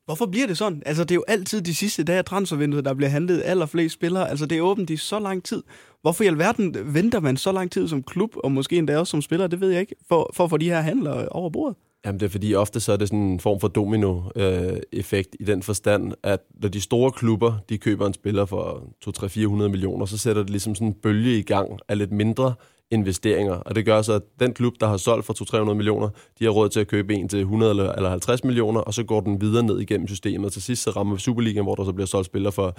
Hvorfor 0.04 0.26
bliver 0.26 0.46
det 0.46 0.58
sådan? 0.58 0.82
Altså, 0.86 1.04
det 1.04 1.10
er 1.10 1.14
jo 1.14 1.24
altid 1.28 1.62
de 1.62 1.74
sidste 1.74 2.04
dage 2.04 2.18
af 2.18 2.24
transfervinduet, 2.24 2.84
der 2.84 2.94
bliver 2.94 3.10
handlet 3.10 3.42
allerflest 3.44 3.94
spillere. 3.94 4.30
Altså, 4.30 4.46
det 4.46 4.58
er 4.58 4.62
åbent 4.62 4.90
i 4.90 4.96
så 4.96 5.18
lang 5.18 5.44
tid. 5.44 5.62
Hvorfor 6.02 6.24
i 6.24 6.26
alverden 6.26 6.94
venter 6.94 7.20
man 7.20 7.36
så 7.36 7.52
lang 7.52 7.70
tid 7.70 7.88
som 7.88 8.02
klub, 8.02 8.30
og 8.44 8.52
måske 8.52 8.76
endda 8.76 8.98
også 8.98 9.10
som 9.10 9.22
spiller, 9.22 9.46
det 9.46 9.60
ved 9.60 9.70
jeg 9.70 9.80
ikke, 9.80 9.94
for, 10.08 10.30
for 10.34 10.44
at 10.44 10.50
få 10.50 10.56
de 10.56 10.64
her 10.64 10.80
handler 10.80 11.28
over 11.28 11.50
bordet? 11.50 11.76
Jamen, 12.04 12.20
det 12.20 12.26
er 12.26 12.30
fordi 12.30 12.54
ofte 12.54 12.80
så 12.80 12.92
er 12.92 12.96
det 12.96 13.08
sådan 13.08 13.18
en 13.18 13.40
form 13.40 13.60
for 13.60 13.68
domino-effekt 13.68 15.36
øh, 15.40 15.46
i 15.46 15.50
den 15.50 15.62
forstand, 15.62 16.12
at 16.22 16.40
når 16.62 16.68
de 16.68 16.80
store 16.80 17.10
klubber, 17.10 17.58
de 17.68 17.78
køber 17.78 18.06
en 18.06 18.14
spiller 18.14 18.44
for 18.44 18.88
2-3-400 19.08 19.68
millioner, 19.68 20.06
så 20.06 20.18
sætter 20.18 20.42
det 20.42 20.50
ligesom 20.50 20.74
sådan 20.74 20.88
en 20.88 20.94
bølge 20.94 21.38
i 21.38 21.42
gang 21.42 21.78
af 21.88 21.98
lidt 21.98 22.12
mindre 22.12 22.54
investeringer. 22.92 23.54
Og 23.54 23.74
det 23.74 23.84
gør 23.84 24.02
så, 24.02 24.12
at 24.12 24.22
den 24.40 24.54
klub, 24.54 24.74
der 24.80 24.86
har 24.86 24.96
solgt 24.96 25.26
for 25.26 25.64
200-300 25.70 25.74
millioner, 25.74 26.08
de 26.38 26.44
har 26.44 26.50
råd 26.50 26.68
til 26.68 26.80
at 26.80 26.88
købe 26.88 27.14
en 27.14 27.28
til 27.28 27.40
100 27.40 27.70
eller 27.70 28.10
50 28.10 28.44
millioner, 28.44 28.80
og 28.80 28.94
så 28.94 29.04
går 29.04 29.20
den 29.20 29.40
videre 29.40 29.62
ned 29.62 29.80
igennem 29.80 30.08
systemet. 30.08 30.46
Og 30.46 30.52
til 30.52 30.62
sidst 30.62 30.82
så 30.82 30.90
rammer 30.90 31.14
vi 31.14 31.20
Superligaen, 31.20 31.64
hvor 31.64 31.74
der 31.74 31.84
så 31.84 31.92
bliver 31.92 32.06
solgt 32.06 32.26
spillere 32.26 32.52
for 32.52 32.74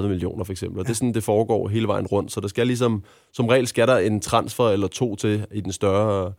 10-20-30 0.00 0.06
millioner 0.06 0.44
for 0.44 0.52
eksempel. 0.52 0.80
Og 0.80 0.84
det 0.86 0.90
er 0.90 0.94
sådan, 0.94 1.14
det 1.14 1.24
foregår 1.24 1.68
hele 1.68 1.88
vejen 1.88 2.06
rundt. 2.06 2.32
Så 2.32 2.40
der 2.40 2.48
skal 2.48 2.66
ligesom, 2.66 3.02
som 3.32 3.46
regel 3.46 3.66
skal 3.66 3.88
der 3.88 3.98
en 3.98 4.20
transfer 4.20 4.68
eller 4.68 4.86
to 4.86 5.16
til 5.16 5.46
i 5.54 5.60
den 5.60 5.72
større, 5.72 6.32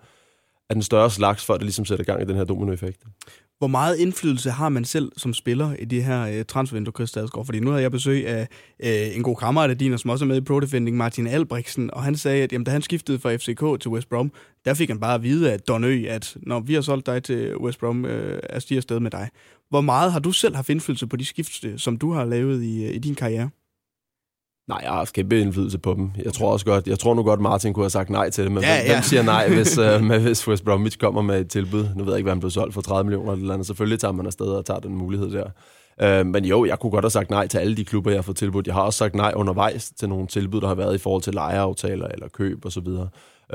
af 0.69 0.75
den 0.75 0.83
større 0.83 1.11
slags, 1.11 1.45
for 1.45 1.53
at 1.53 1.59
det 1.59 1.65
ligesom 1.65 1.85
sætter 1.85 2.05
gang 2.05 2.21
i 2.21 2.25
den 2.25 2.35
her 2.35 2.43
dominoeffekt. 2.43 3.03
Hvor 3.57 3.67
meget 3.67 3.97
indflydelse 3.97 4.51
har 4.51 4.69
man 4.69 4.85
selv 4.85 5.11
som 5.17 5.33
spiller 5.33 5.75
i 5.79 5.85
de 5.85 6.01
her 6.01 6.21
øh, 6.21 6.45
transfervindue, 6.45 6.93
Chris 6.95 7.09
Stadsgaard? 7.09 7.45
Fordi 7.45 7.59
nu 7.59 7.69
havde 7.69 7.81
jeg 7.81 7.91
besøg 7.91 8.27
af 8.27 8.47
øh, 8.79 9.15
en 9.15 9.23
god 9.23 9.35
kammerat 9.35 9.69
af 9.69 9.77
din, 9.77 9.97
som 9.97 10.09
også 10.09 10.25
er 10.25 10.27
med 10.27 10.37
i 10.37 10.41
Pro 10.41 10.59
Defending, 10.59 10.97
Martin 10.97 11.27
Albrechtsen, 11.27 11.93
og 11.93 12.03
han 12.03 12.15
sagde, 12.15 12.43
at 12.43 12.51
jamen, 12.51 12.65
da 12.65 12.71
han 12.71 12.81
skiftede 12.81 13.19
fra 13.19 13.35
FCK 13.35 13.81
til 13.81 13.91
West 13.91 14.09
Brom, 14.09 14.31
der 14.65 14.73
fik 14.73 14.89
han 14.89 14.99
bare 14.99 15.15
at 15.15 15.23
vide 15.23 15.51
af 15.51 15.59
Don 15.59 15.83
Ø, 15.83 16.05
at 16.07 16.37
når 16.41 16.59
vi 16.59 16.73
har 16.73 16.81
solgt 16.81 17.05
dig 17.05 17.23
til 17.23 17.57
West 17.57 17.79
Brom, 17.79 18.05
øh, 18.05 18.39
er 18.43 18.59
stiger 18.59 18.79
afsted 18.79 18.99
med 18.99 19.11
dig. 19.11 19.29
Hvor 19.69 19.81
meget 19.81 20.11
har 20.11 20.19
du 20.19 20.31
selv 20.31 20.55
haft 20.55 20.69
indflydelse 20.69 21.07
på 21.07 21.15
de 21.15 21.25
skift, 21.25 21.63
øh, 21.63 21.79
som 21.79 21.97
du 21.97 22.11
har 22.13 22.25
lavet 22.25 22.63
i, 22.63 22.85
øh, 22.85 22.95
i 22.95 22.97
din 22.97 23.15
karriere? 23.15 23.49
Nej, 24.67 24.79
jeg 24.83 24.89
har 24.89 24.97
haft 24.97 25.13
kæmpe 25.13 25.41
indflydelse 25.41 25.77
på 25.77 25.93
dem. 25.93 26.11
Jeg 26.25 26.33
tror 26.33 26.51
også 26.51 26.65
godt, 26.65 26.87
jeg 26.87 26.99
tror 26.99 27.13
nu 27.13 27.23
godt, 27.23 27.41
Martin 27.41 27.73
kunne 27.73 27.83
have 27.83 27.89
sagt 27.89 28.09
nej 28.09 28.29
til 28.29 28.43
det, 28.43 28.51
men 28.51 28.63
ja, 28.63 28.77
hvem, 28.77 28.87
ja. 28.87 28.93
hvem 28.93 29.03
siger 29.03 29.23
nej, 29.23 29.49
hvis, 29.49 29.77
uh, 29.77 30.01
med, 30.09 30.19
hvis 30.19 30.47
West 30.47 30.65
Bromwich 30.65 30.97
kommer 30.97 31.21
med 31.21 31.41
et 31.41 31.49
tilbud? 31.49 31.87
Nu 31.95 32.03
ved 32.03 32.13
jeg 32.13 32.17
ikke, 32.17 32.25
hvad 32.25 32.33
han 32.33 32.39
blev 32.39 32.51
solgt 32.51 32.73
for 32.73 32.81
30 32.81 33.03
millioner 33.03 33.33
eller 33.33 33.53
andet. 33.53 33.67
Selvfølgelig 33.67 33.99
tager 33.99 34.11
man 34.11 34.25
afsted 34.25 34.45
og 34.45 34.65
tager 34.65 34.79
den 34.79 34.95
mulighed 34.95 35.31
der. 35.31 35.49
Uh, 36.21 36.27
men 36.27 36.45
jo, 36.45 36.65
jeg 36.65 36.79
kunne 36.79 36.91
godt 36.91 37.05
have 37.05 37.11
sagt 37.11 37.29
nej 37.29 37.47
til 37.47 37.57
alle 37.57 37.77
de 37.77 37.85
klubber, 37.85 38.11
jeg 38.11 38.17
har 38.17 38.21
fået 38.21 38.37
tilbudt. 38.37 38.67
Jeg 38.67 38.75
har 38.75 38.81
også 38.81 38.97
sagt 38.97 39.15
nej 39.15 39.33
undervejs 39.35 39.91
til 39.99 40.09
nogle 40.09 40.27
tilbud, 40.27 40.61
der 40.61 40.67
har 40.67 40.75
været 40.75 40.95
i 40.95 40.97
forhold 40.97 41.21
til 41.21 41.33
lejeaftaler 41.33 42.07
eller 42.07 42.27
køb 42.27 42.65
osv. 42.65 42.85
Så, 42.85 43.07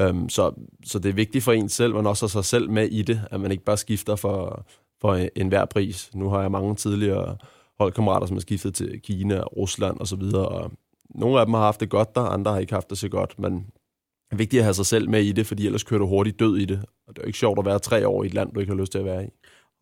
um, 0.08 0.28
så, 0.28 0.52
så 0.84 0.98
det 0.98 1.08
er 1.08 1.14
vigtigt 1.14 1.44
for 1.44 1.52
en 1.52 1.68
selv, 1.68 1.94
men 1.94 2.06
også 2.06 2.28
sig 2.28 2.44
selv 2.44 2.70
med 2.70 2.88
i 2.88 3.02
det, 3.02 3.20
at 3.30 3.40
man 3.40 3.52
ikke 3.52 3.64
bare 3.64 3.76
skifter 3.76 4.16
for, 4.16 4.66
for 5.00 5.26
enhver 5.36 5.64
pris. 5.64 6.10
Nu 6.14 6.28
har 6.28 6.40
jeg 6.40 6.50
mange 6.50 6.74
tidligere 6.74 7.36
holdkammerater, 7.78 8.26
som 8.26 8.36
har 8.36 8.40
skiftet 8.40 8.74
til 8.74 9.00
Kina, 9.04 9.40
Rusland 9.40 9.96
osv., 10.00 10.22
og 10.34 10.70
nogle 11.14 11.40
af 11.40 11.46
dem 11.46 11.54
har 11.54 11.60
haft 11.60 11.80
det 11.80 11.90
godt 11.90 12.14
der, 12.14 12.20
andre 12.20 12.52
har 12.52 12.58
ikke 12.58 12.72
haft 12.72 12.90
det 12.90 12.98
så 12.98 13.08
godt, 13.08 13.38
men 13.38 13.54
det 13.54 14.32
er 14.32 14.36
vigtigt 14.36 14.60
at 14.60 14.64
have 14.64 14.74
sig 14.74 14.86
selv 14.86 15.10
med 15.10 15.22
i 15.22 15.32
det, 15.32 15.46
fordi 15.46 15.66
ellers 15.66 15.82
kører 15.82 15.98
du 15.98 16.06
hurtigt 16.06 16.40
død 16.40 16.56
i 16.56 16.64
det. 16.64 16.84
Og 17.06 17.16
det 17.16 17.18
er 17.18 17.22
jo 17.22 17.26
ikke 17.26 17.38
sjovt 17.38 17.58
at 17.58 17.64
være 17.64 17.78
tre 17.78 18.08
år 18.08 18.22
i 18.22 18.26
et 18.26 18.34
land, 18.34 18.52
du 18.52 18.60
ikke 18.60 18.72
har 18.72 18.80
lyst 18.80 18.92
til 18.92 18.98
at 18.98 19.04
være 19.04 19.24
i. 19.24 19.28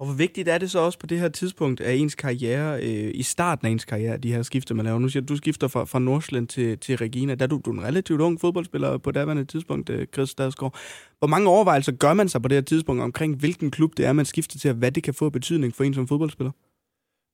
Og 0.00 0.06
hvor 0.06 0.14
vigtigt 0.14 0.48
er 0.48 0.58
det 0.58 0.70
så 0.70 0.78
også 0.78 0.98
på 0.98 1.06
det 1.06 1.20
her 1.20 1.28
tidspunkt 1.28 1.80
af 1.80 1.94
ens 1.94 2.14
karriere, 2.14 2.82
øh, 2.82 3.10
i 3.14 3.22
starten 3.22 3.66
af 3.66 3.70
ens 3.70 3.84
karriere, 3.84 4.16
de 4.16 4.32
her 4.32 4.42
skifter, 4.42 4.74
man 4.74 4.84
laver? 4.84 4.98
Nu 4.98 5.08
siger 5.08 5.22
du, 5.22 5.32
du 5.32 5.36
skifter 5.36 5.68
fra, 5.68 5.84
fra 5.84 5.98
Nordsjælland 5.98 6.48
til, 6.48 6.78
til 6.78 6.96
Regina. 6.96 7.34
Der 7.34 7.42
er 7.42 7.46
du, 7.46 7.60
du 7.64 7.70
er 7.70 7.74
en 7.74 7.84
relativt 7.84 8.20
ung 8.20 8.40
fodboldspiller 8.40 8.98
på 8.98 9.10
daværende 9.10 9.44
tidspunkt, 9.44 9.90
øh, 9.90 10.06
Chris 10.14 10.28
Stadsgaard. 10.28 10.76
Hvor 11.18 11.28
mange 11.28 11.48
overvejelser 11.48 11.92
gør 11.92 12.14
man 12.14 12.28
sig 12.28 12.42
på 12.42 12.48
det 12.48 12.56
her 12.56 12.62
tidspunkt 12.62 13.02
omkring, 13.02 13.36
hvilken 13.36 13.70
klub 13.70 13.96
det 13.96 14.06
er, 14.06 14.12
man 14.12 14.24
skifter 14.24 14.58
til, 14.58 14.70
og 14.70 14.76
hvad 14.76 14.92
det 14.92 15.02
kan 15.02 15.14
få 15.14 15.30
betydning 15.30 15.74
for 15.74 15.84
en 15.84 15.94
som 15.94 16.08
fodboldspiller? 16.08 16.52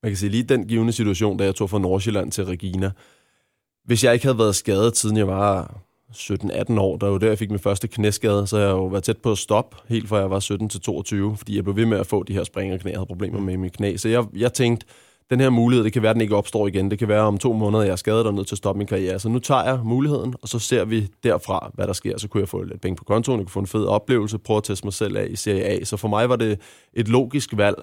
Man 0.02 0.10
kan 0.10 0.16
sige 0.16 0.30
lige 0.30 0.42
den 0.42 0.66
givende 0.68 0.92
situation, 0.92 1.36
da 1.36 1.44
jeg 1.44 1.54
tog 1.54 1.70
fra 1.70 1.78
Nordsjælland 1.78 2.32
til 2.32 2.44
Regina, 2.44 2.90
hvis 3.86 4.04
jeg 4.04 4.12
ikke 4.12 4.26
havde 4.26 4.38
været 4.38 4.54
skadet, 4.54 4.96
siden 4.96 5.16
jeg 5.16 5.28
var 5.28 5.80
17-18 6.14 6.80
år, 6.80 6.96
der 6.96 7.08
var 7.08 7.18
der, 7.18 7.28
jeg 7.28 7.38
fik 7.38 7.50
min 7.50 7.58
første 7.58 7.88
knæskade, 7.88 8.46
så 8.46 8.58
jeg 8.58 8.70
jo 8.70 8.86
været 8.86 9.04
tæt 9.04 9.18
på 9.18 9.32
at 9.32 9.38
stoppe, 9.38 9.76
helt 9.88 10.08
fra 10.08 10.16
jeg 10.16 10.30
var 10.30 10.40
17 10.40 10.68
til 10.68 10.80
22, 10.80 11.36
fordi 11.36 11.56
jeg 11.56 11.64
blev 11.64 11.76
ved 11.76 11.86
med 11.86 11.98
at 11.98 12.06
få 12.06 12.22
de 12.22 12.32
her 12.32 12.44
springerknæ, 12.44 12.90
jeg 12.90 12.98
havde 12.98 13.06
problemer 13.06 13.40
med 13.40 13.56
min 13.56 13.70
knæ. 13.70 13.96
Så 13.96 14.08
jeg, 14.08 14.24
jeg 14.36 14.52
tænkte, 14.52 14.86
den 15.30 15.40
her 15.40 15.50
mulighed, 15.50 15.84
det 15.84 15.92
kan 15.92 16.02
være, 16.02 16.10
at 16.10 16.14
den 16.14 16.20
ikke 16.20 16.36
opstår 16.36 16.66
igen. 16.66 16.90
Det 16.90 16.98
kan 16.98 17.08
være 17.08 17.20
om 17.20 17.38
to 17.38 17.52
måneder, 17.52 17.82
jeg 17.82 17.92
er 17.92 17.96
skadet 17.96 18.26
og 18.26 18.34
nødt 18.34 18.46
til 18.46 18.54
at 18.54 18.58
stoppe 18.58 18.78
min 18.78 18.86
karriere. 18.86 19.18
Så 19.18 19.28
nu 19.28 19.38
tager 19.38 19.64
jeg 19.64 19.80
muligheden, 19.84 20.34
og 20.42 20.48
så 20.48 20.58
ser 20.58 20.84
vi 20.84 21.08
derfra, 21.22 21.70
hvad 21.74 21.86
der 21.86 21.92
sker. 21.92 22.18
Så 22.18 22.28
kunne 22.28 22.40
jeg 22.40 22.48
få 22.48 22.62
lidt 22.62 22.80
penge 22.80 22.96
på 22.96 23.04
kontoen, 23.04 23.38
jeg 23.38 23.46
kunne 23.46 23.52
få 23.52 23.60
en 23.60 23.66
fed 23.66 23.84
oplevelse, 23.84 24.38
prøve 24.38 24.56
at 24.56 24.64
teste 24.64 24.86
mig 24.86 24.92
selv 24.92 25.16
af 25.16 25.26
i 25.30 25.36
Serie 25.36 25.64
A. 25.64 25.84
Så 25.84 25.96
for 25.96 26.08
mig 26.08 26.28
var 26.28 26.36
det 26.36 26.60
et 26.94 27.08
logisk 27.08 27.56
valg, 27.56 27.76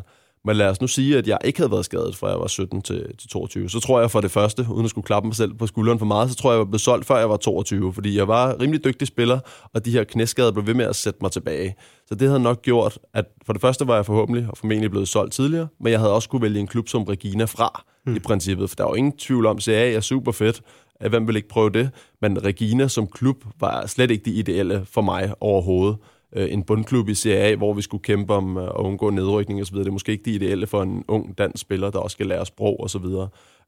men 0.45 0.55
lad 0.55 0.69
os 0.69 0.81
nu 0.81 0.88
sige, 0.88 1.17
at 1.17 1.27
jeg 1.27 1.38
ikke 1.45 1.59
havde 1.59 1.71
været 1.71 1.85
skadet, 1.85 2.15
fra 2.15 2.29
jeg 2.29 2.39
var 2.39 2.47
17 2.47 2.81
til, 2.81 3.17
til 3.17 3.29
22. 3.29 3.69
Så 3.69 3.79
tror 3.79 4.00
jeg 4.00 4.12
for 4.12 4.21
det 4.21 4.31
første, 4.31 4.65
uden 4.71 4.83
at 4.83 4.89
skulle 4.89 5.05
klappe 5.05 5.27
mig 5.27 5.35
selv 5.35 5.53
på 5.53 5.67
skulderen 5.67 6.00
for 6.00 6.05
meget, 6.05 6.29
så 6.29 6.35
tror 6.35 6.50
jeg, 6.51 6.53
jeg 6.53 6.59
var 6.59 6.65
blevet 6.65 6.81
solgt, 6.81 7.05
før 7.05 7.17
jeg 7.17 7.29
var 7.29 7.38
22. 7.38 7.93
Fordi 7.93 8.17
jeg 8.17 8.27
var 8.27 8.59
rimelig 8.59 8.83
dygtig 8.83 9.07
spiller, 9.07 9.39
og 9.73 9.85
de 9.85 9.91
her 9.91 10.03
knæskader 10.03 10.51
blev 10.51 10.67
ved 10.67 10.73
med 10.73 10.85
at 10.85 10.95
sætte 10.95 11.19
mig 11.21 11.31
tilbage. 11.31 11.75
Så 12.07 12.15
det 12.15 12.27
havde 12.27 12.39
nok 12.39 12.62
gjort, 12.62 13.00
at 13.13 13.25
for 13.45 13.53
det 13.53 13.62
første 13.62 13.88
var 13.88 13.95
jeg 13.95 14.05
forhåbentlig 14.05 14.47
og 14.50 14.57
formentlig 14.57 14.91
blevet 14.91 15.07
solgt 15.07 15.33
tidligere, 15.33 15.67
men 15.79 15.91
jeg 15.91 16.00
havde 16.00 16.13
også 16.13 16.29
kunne 16.29 16.41
vælge 16.41 16.59
en 16.59 16.67
klub 16.67 16.88
som 16.88 17.03
Regina 17.03 17.45
fra, 17.45 17.83
mm. 18.05 18.15
i 18.15 18.19
princippet. 18.19 18.69
For 18.69 18.75
der 18.75 18.83
var 18.83 18.95
ingen 18.95 19.17
tvivl 19.17 19.45
om, 19.45 19.57
at 19.57 19.63
CA 19.63 19.93
er 19.93 20.01
super 20.01 20.31
fedt, 20.31 20.62
hvem 21.09 21.27
vil 21.27 21.35
ikke 21.35 21.47
prøve 21.47 21.69
det? 21.69 21.89
Men 22.21 22.43
Regina 22.43 22.88
som 22.88 23.07
klub 23.07 23.45
var 23.59 23.85
slet 23.85 24.12
ikke 24.12 24.25
det 24.25 24.31
ideelle 24.31 24.85
for 24.85 25.01
mig 25.01 25.33
overhovedet. 25.39 25.97
Øh, 26.35 26.53
en 26.53 26.63
bundklub 26.63 27.09
i 27.09 27.15
CA, 27.15 27.55
hvor 27.55 27.73
vi 27.73 27.81
skulle 27.81 28.03
kæmpe 28.03 28.33
om 28.33 28.57
øh, 28.57 28.63
at 28.63 28.71
undgå 28.75 29.09
nedrykning 29.09 29.61
osv. 29.61 29.77
Det 29.77 29.87
er 29.87 29.91
måske 29.91 30.11
ikke 30.11 30.25
det 30.25 30.31
ideelle 30.31 30.67
for 30.67 30.83
en 30.83 31.03
ung 31.07 31.37
dansk 31.37 31.61
spiller, 31.61 31.89
der 31.89 31.99
også 31.99 32.15
skal 32.15 32.27
lære 32.27 32.45
sprog 32.45 32.83
osv. 32.83 33.05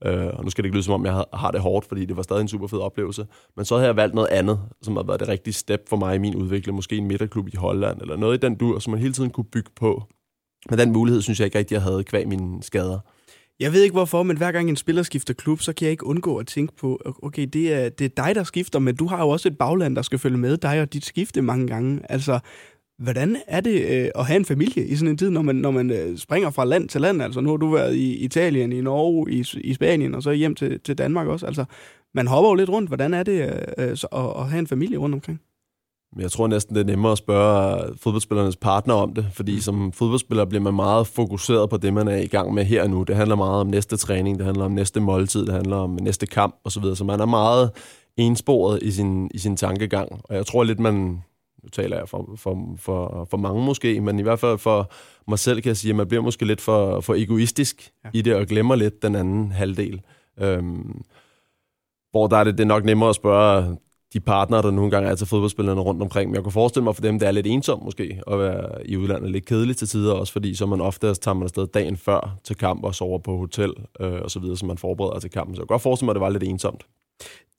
Øh, 0.05 0.27
og 0.33 0.43
nu 0.43 0.49
skal 0.49 0.63
det 0.63 0.67
ikke 0.67 0.75
lyde 0.75 0.83
som 0.83 0.93
om, 0.93 1.05
jeg 1.05 1.23
har 1.33 1.51
det 1.51 1.61
hårdt, 1.61 1.85
fordi 1.85 2.05
det 2.05 2.17
var 2.17 2.23
stadig 2.23 2.41
en 2.41 2.47
super 2.47 2.67
fed 2.67 2.79
oplevelse. 2.79 3.27
Men 3.55 3.65
så 3.65 3.75
havde 3.75 3.87
jeg 3.87 3.95
valgt 3.95 4.15
noget 4.15 4.29
andet, 4.29 4.59
som 4.81 4.95
har 4.95 5.03
været 5.03 5.19
det 5.19 5.27
rigtige 5.27 5.53
step 5.53 5.89
for 5.89 5.97
mig 5.97 6.15
i 6.15 6.19
min 6.19 6.35
udvikling. 6.35 6.75
Måske 6.75 6.97
en 6.97 7.07
midterklub 7.07 7.47
i 7.47 7.55
Holland, 7.57 8.01
eller 8.01 8.15
noget 8.15 8.37
i 8.37 8.39
den 8.39 8.55
dur, 8.55 8.79
som 8.79 8.91
man 8.91 8.99
hele 8.99 9.13
tiden 9.13 9.29
kunne 9.29 9.45
bygge 9.51 9.71
på. 9.75 10.03
Men 10.69 10.79
den 10.79 10.93
mulighed 10.93 11.21
synes 11.21 11.39
jeg 11.39 11.45
ikke 11.45 11.57
rigtig, 11.57 11.75
jeg 11.75 11.83
havde 11.83 12.03
kvæg 12.03 12.27
mine 12.27 12.63
skader. 12.63 12.99
Jeg 13.59 13.73
ved 13.73 13.83
ikke 13.83 13.93
hvorfor, 13.93 14.23
men 14.23 14.37
hver 14.37 14.51
gang 14.51 14.69
en 14.69 14.75
spiller 14.75 15.03
skifter 15.03 15.33
klub, 15.33 15.61
så 15.61 15.73
kan 15.73 15.85
jeg 15.85 15.91
ikke 15.91 16.05
undgå 16.05 16.37
at 16.37 16.47
tænke 16.47 16.75
på, 16.75 17.01
okay, 17.23 17.47
det 17.53 17.73
er, 17.73 17.89
det 17.89 18.05
er 18.05 18.23
dig, 18.23 18.35
der 18.35 18.43
skifter, 18.43 18.79
men 18.79 18.95
du 18.95 19.07
har 19.07 19.23
jo 19.23 19.29
også 19.29 19.49
et 19.49 19.57
bagland, 19.57 19.95
der 19.95 20.01
skal 20.01 20.19
følge 20.19 20.37
med 20.37 20.57
dig 20.57 20.81
og 20.81 20.93
dit 20.93 21.05
skifte 21.05 21.41
mange 21.41 21.67
gange. 21.67 22.01
Altså, 22.09 22.39
hvordan 22.97 23.37
er 23.47 23.61
det 23.61 23.81
øh, 23.81 24.09
at 24.15 24.25
have 24.25 24.37
en 24.37 24.45
familie 24.45 24.87
i 24.87 24.95
sådan 24.95 25.11
en 25.11 25.17
tid, 25.17 25.29
når 25.29 25.41
man, 25.41 25.55
når 25.55 25.71
man 25.71 25.91
øh, 25.91 26.17
springer 26.17 26.49
fra 26.49 26.65
land 26.65 26.89
til 26.89 27.01
land? 27.01 27.21
Altså, 27.21 27.41
nu 27.41 27.49
har 27.49 27.57
du 27.57 27.69
været 27.69 27.95
i 27.95 28.15
Italien, 28.15 28.71
i 28.71 28.81
Norge, 28.81 29.31
i, 29.31 29.45
i 29.61 29.73
Spanien, 29.73 30.15
og 30.15 30.23
så 30.23 30.31
hjem 30.31 30.55
til, 30.55 30.79
til 30.79 30.97
Danmark 30.97 31.27
også. 31.27 31.45
Altså, 31.45 31.65
man 32.13 32.27
hopper 32.27 32.49
jo 32.49 32.55
lidt 32.55 32.69
rundt. 32.69 32.89
Hvordan 32.89 33.13
er 33.13 33.23
det 33.23 33.41
øh, 33.41 33.87
øh 33.87 33.91
at, 33.91 34.31
at 34.39 34.49
have 34.49 34.59
en 34.59 34.67
familie 34.67 34.97
rundt 34.97 35.15
omkring? 35.15 35.41
Jeg 36.19 36.31
tror 36.31 36.47
næsten, 36.47 36.75
det 36.75 36.81
er 36.81 36.85
nemmere 36.85 37.11
at 37.11 37.17
spørge 37.17 37.93
fodboldspillernes 37.97 38.55
partner 38.55 38.93
om 38.93 39.13
det, 39.13 39.25
fordi 39.33 39.53
mm. 39.53 39.59
som 39.59 39.91
fodboldspiller 39.91 40.45
bliver 40.45 40.61
man 40.61 40.73
meget 40.73 41.07
fokuseret 41.07 41.69
på 41.69 41.77
det, 41.77 41.93
man 41.93 42.07
er 42.07 42.15
i 42.17 42.27
gang 42.27 42.53
med 42.53 42.65
her 42.65 42.83
og 42.83 42.89
nu. 42.89 43.03
Det 43.03 43.15
handler 43.15 43.35
meget 43.35 43.61
om 43.61 43.67
næste 43.67 43.97
træning, 43.97 44.37
det 44.37 44.45
handler 44.45 44.65
om 44.65 44.71
næste 44.71 44.99
måltid, 44.99 45.45
det 45.45 45.53
handler 45.53 45.77
om 45.77 45.97
næste 46.01 46.25
kamp 46.25 46.55
osv., 46.63 46.83
så 46.95 47.03
man 47.03 47.19
er 47.19 47.25
meget 47.25 47.71
ensporet 48.17 48.83
i 48.83 48.91
sin, 48.91 49.29
i 49.33 49.37
sin 49.37 49.57
tankegang. 49.57 50.21
Og 50.23 50.35
jeg 50.35 50.45
tror 50.45 50.63
lidt, 50.63 50.79
man, 50.79 50.93
nu 51.63 51.69
taler 51.71 51.97
jeg 51.97 52.09
for, 52.09 52.29
for, 52.35 52.75
for, 52.77 53.27
for 53.29 53.37
mange 53.37 53.65
måske, 53.65 54.01
men 54.01 54.19
i 54.19 54.23
hvert 54.23 54.39
fald 54.39 54.57
for 54.57 54.91
mig 55.27 55.39
selv 55.39 55.61
kan 55.61 55.69
jeg 55.69 55.77
sige, 55.77 55.89
at 55.89 55.95
man 55.95 56.07
bliver 56.07 56.23
måske 56.23 56.45
lidt 56.45 56.61
for, 56.61 57.01
for 57.01 57.15
egoistisk 57.15 57.91
ja. 58.05 58.09
i 58.13 58.21
det, 58.21 58.35
og 58.35 58.45
glemmer 58.45 58.75
lidt 58.75 59.01
den 59.01 59.15
anden 59.15 59.51
halvdel. 59.51 60.01
Øhm, 60.39 61.01
hvor 62.11 62.27
der 62.27 62.37
er 62.37 62.43
det, 62.43 62.57
det 62.57 62.63
er 62.63 62.67
nok 62.67 62.85
nemmere 62.85 63.09
at 63.09 63.15
spørge 63.15 63.77
de 64.15 64.19
partnere, 64.19 64.61
der 64.61 64.71
nogle 64.71 64.91
gange 64.91 65.09
er 65.09 65.15
til 65.15 65.27
fodboldspillerne 65.27 65.81
rundt 65.81 66.01
omkring. 66.01 66.29
Men 66.29 66.35
jeg 66.35 66.43
kunne 66.43 66.51
forestille 66.51 66.83
mig 66.83 66.95
for 66.95 67.01
dem, 67.01 67.19
det 67.19 67.27
er 67.27 67.31
lidt 67.31 67.47
ensomt 67.47 67.83
måske 67.83 68.21
at 68.31 68.39
være 68.39 68.87
i 68.87 68.97
udlandet. 68.97 69.31
Lidt 69.31 69.45
kedeligt 69.45 69.77
til 69.77 69.87
tider 69.87 70.13
også, 70.13 70.33
fordi 70.33 70.55
så 70.55 70.65
man 70.65 70.81
ofte 70.81 71.13
tager 71.13 71.35
man 71.35 71.43
afsted 71.43 71.67
dagen 71.67 71.97
før 71.97 72.37
til 72.43 72.55
kamp 72.55 72.83
og 72.83 72.95
sover 72.95 73.19
på 73.19 73.37
hotel 73.37 73.73
øh, 73.99 74.21
og 74.21 74.31
så 74.31 74.39
videre, 74.39 74.57
så 74.57 74.65
man 74.65 74.77
forbereder 74.77 75.19
til 75.19 75.29
kampen. 75.29 75.55
Så 75.55 75.61
jeg 75.61 75.67
kunne 75.67 75.73
godt 75.73 75.81
forestille 75.81 76.05
mig, 76.05 76.11
at 76.11 76.15
det 76.15 76.21
var 76.21 76.29
lidt 76.29 76.43
ensomt. 76.43 76.85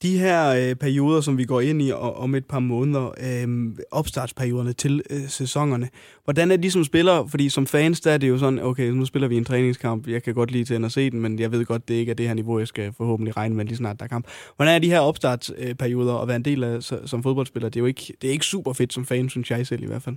De 0.01 0.19
her 0.19 0.49
øh, 0.49 0.75
perioder, 0.75 1.21
som 1.21 1.37
vi 1.37 1.45
går 1.45 1.61
ind 1.61 1.81
i 1.81 1.91
om 1.91 2.35
et 2.35 2.45
par 2.45 2.59
måneder, 2.59 3.11
øh, 3.23 3.75
opstartsperioderne 3.91 4.73
til 4.73 5.01
øh, 5.09 5.27
sæsonerne, 5.27 5.89
hvordan 6.23 6.51
er 6.51 6.57
de 6.57 6.71
som 6.71 6.83
spiller? 6.83 7.27
Fordi 7.27 7.49
som 7.49 7.67
fans, 7.67 8.01
der 8.01 8.11
er 8.11 8.17
det 8.17 8.29
jo 8.29 8.37
sådan, 8.37 8.59
okay, 8.59 8.89
nu 8.89 9.05
spiller 9.05 9.27
vi 9.27 9.37
en 9.37 9.45
træningskamp, 9.45 10.07
jeg 10.07 10.23
kan 10.23 10.33
godt 10.33 10.51
lide 10.51 10.63
til 10.65 10.85
at 10.85 10.91
se 10.91 11.09
den, 11.09 11.21
men 11.21 11.39
jeg 11.39 11.51
ved 11.51 11.65
godt, 11.65 11.87
det 11.87 11.93
ikke 11.93 12.09
er 12.09 12.13
det 12.13 12.27
her 12.27 12.33
niveau, 12.33 12.59
jeg 12.59 12.67
skal 12.67 12.93
forhåbentlig 12.97 13.37
regne 13.37 13.55
med 13.55 13.65
lige 13.65 13.77
snart 13.77 13.99
der 13.99 14.05
er 14.05 14.09
kamp. 14.09 14.27
Hvordan 14.55 14.75
er 14.75 14.79
de 14.79 14.89
her 14.89 14.99
opstartsperioder 14.99 16.15
at 16.15 16.27
være 16.27 16.37
en 16.37 16.45
del 16.45 16.63
af 16.63 16.83
som 16.83 17.23
fodboldspiller? 17.23 17.69
Det 17.69 17.79
er 17.79 17.81
jo 17.81 17.85
ikke, 17.85 18.13
det 18.21 18.27
er 18.27 18.31
ikke 18.31 18.45
super 18.45 18.73
fedt 18.73 18.93
som 18.93 19.05
fan, 19.05 19.29
synes 19.29 19.51
jeg 19.51 19.67
selv 19.67 19.83
i 19.83 19.87
hvert 19.87 20.03
fald. 20.03 20.15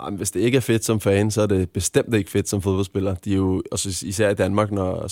Jamen, 0.00 0.16
hvis 0.16 0.30
det 0.30 0.40
ikke 0.40 0.56
er 0.56 0.60
fedt 0.60 0.84
som 0.84 1.00
fan, 1.00 1.30
så 1.30 1.42
er 1.42 1.46
det 1.46 1.70
bestemt 1.70 2.14
ikke 2.14 2.30
fedt 2.30 2.48
som 2.48 2.62
fodboldspiller. 2.62 3.14
De 3.14 3.32
er 3.32 3.36
jo, 3.36 3.62
også 3.72 4.06
især 4.06 4.30
i 4.30 4.34
Danmark, 4.34 4.72
når, 4.72 5.08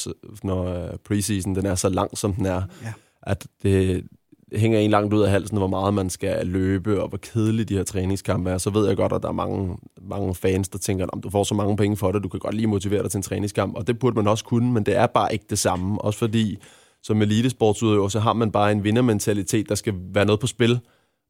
når 0.46 0.64
øh, 0.64 0.98
preseason 1.04 1.54
den 1.54 1.66
er 1.66 1.74
så 1.74 1.88
lang, 1.88 2.18
som 2.18 2.34
den 2.34 2.46
er. 2.46 2.62
Ja 2.84 2.92
at 3.22 3.46
det 3.62 4.04
hænger 4.52 4.78
en 4.78 4.90
langt 4.90 5.14
ud 5.14 5.22
af 5.22 5.30
halsen, 5.30 5.58
hvor 5.58 5.66
meget 5.66 5.94
man 5.94 6.10
skal 6.10 6.46
løbe, 6.46 7.02
og 7.02 7.08
hvor 7.08 7.18
kedelige 7.18 7.64
de 7.64 7.76
her 7.76 7.84
træningskampe 7.84 8.50
er. 8.50 8.58
Så 8.58 8.70
ved 8.70 8.86
jeg 8.86 8.96
godt, 8.96 9.12
at 9.12 9.22
der 9.22 9.28
er 9.28 9.32
mange, 9.32 9.76
mange 10.02 10.34
fans, 10.34 10.68
der 10.68 10.78
tænker, 10.78 11.06
at 11.16 11.22
du 11.22 11.30
får 11.30 11.44
så 11.44 11.54
mange 11.54 11.76
penge 11.76 11.96
for 11.96 12.12
det, 12.12 12.22
du 12.22 12.28
kan 12.28 12.40
godt 12.40 12.54
lige 12.54 12.66
motivere 12.66 13.02
dig 13.02 13.10
til 13.10 13.18
en 13.18 13.22
træningskamp. 13.22 13.76
Og 13.76 13.86
det 13.86 13.98
burde 13.98 14.16
man 14.16 14.26
også 14.26 14.44
kunne, 14.44 14.72
men 14.72 14.86
det 14.86 14.96
er 14.96 15.06
bare 15.06 15.32
ikke 15.32 15.44
det 15.50 15.58
samme. 15.58 16.00
Også 16.00 16.18
fordi, 16.18 16.58
som 17.02 17.22
elitesportsudøver, 17.22 18.08
så 18.08 18.20
har 18.20 18.32
man 18.32 18.52
bare 18.52 18.72
en 18.72 18.84
vindermentalitet, 18.84 19.68
der 19.68 19.74
skal 19.74 19.94
være 19.96 20.24
noget 20.24 20.40
på 20.40 20.46
spil. 20.46 20.80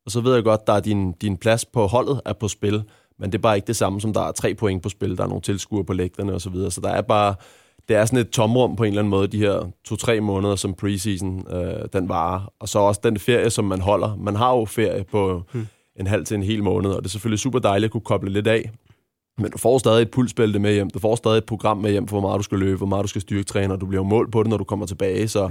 Og 0.04 0.10
så 0.10 0.20
ved 0.20 0.34
jeg 0.34 0.44
godt, 0.44 0.60
at 0.68 0.84
din, 0.84 1.12
din 1.12 1.36
plads 1.36 1.64
på 1.64 1.86
holdet 1.86 2.20
er 2.24 2.32
på 2.32 2.48
spil, 2.48 2.82
men 3.18 3.32
det 3.32 3.38
er 3.38 3.42
bare 3.42 3.56
ikke 3.56 3.66
det 3.66 3.76
samme, 3.76 4.00
som 4.00 4.12
der 4.12 4.20
er 4.20 4.32
tre 4.32 4.54
point 4.54 4.82
på 4.82 4.88
spil, 4.88 5.16
der 5.16 5.24
er 5.24 5.28
nogle 5.28 5.42
tilskuere 5.42 5.84
på 5.84 5.92
lægterne 5.92 6.32
osv. 6.32 6.40
Så, 6.40 6.50
videre. 6.50 6.70
så 6.70 6.80
der 6.80 6.88
er 6.88 7.02
bare 7.02 7.34
det 7.88 7.96
er 7.96 8.04
sådan 8.04 8.18
et 8.18 8.30
tomrum 8.30 8.76
på 8.76 8.84
en 8.84 8.88
eller 8.88 9.00
anden 9.00 9.10
måde, 9.10 9.28
de 9.28 9.38
her 9.38 9.70
to-tre 9.84 10.20
måneder, 10.20 10.56
som 10.56 10.74
preseason 10.74 11.46
øh, 11.50 11.88
den 11.92 12.08
varer. 12.08 12.52
Og 12.60 12.68
så 12.68 12.78
også 12.78 13.00
den 13.04 13.18
ferie, 13.18 13.50
som 13.50 13.64
man 13.64 13.80
holder. 13.80 14.16
Man 14.16 14.36
har 14.36 14.56
jo 14.56 14.64
ferie 14.64 15.04
på 15.04 15.42
hmm. 15.52 15.66
en 16.00 16.06
halv 16.06 16.24
til 16.24 16.34
en 16.34 16.42
hel 16.42 16.62
måned, 16.62 16.90
og 16.90 17.02
det 17.02 17.08
er 17.08 17.10
selvfølgelig 17.10 17.38
super 17.38 17.58
dejligt 17.58 17.88
at 17.88 17.92
kunne 17.92 18.00
koble 18.00 18.30
lidt 18.30 18.46
af. 18.46 18.70
Men 19.38 19.50
du 19.50 19.58
får 19.58 19.78
stadig 19.78 20.02
et 20.02 20.10
pulsbælte 20.10 20.58
med 20.58 20.72
hjem. 20.72 20.90
Du 20.90 20.98
får 20.98 21.16
stadig 21.16 21.38
et 21.38 21.44
program 21.44 21.78
med 21.78 21.90
hjem 21.90 22.08
for, 22.08 22.20
hvor 22.20 22.28
meget 22.28 22.38
du 22.38 22.42
skal 22.42 22.58
løbe, 22.58 22.76
hvor 22.76 22.86
meget 22.86 23.02
du 23.02 23.08
skal 23.08 23.20
styrketræne, 23.20 23.74
og 23.74 23.80
du 23.80 23.86
bliver 23.86 24.04
mål 24.04 24.30
på 24.30 24.42
det, 24.42 24.50
når 24.50 24.56
du 24.56 24.64
kommer 24.64 24.86
tilbage. 24.86 25.28
Så 25.28 25.42
ja. 25.42 25.48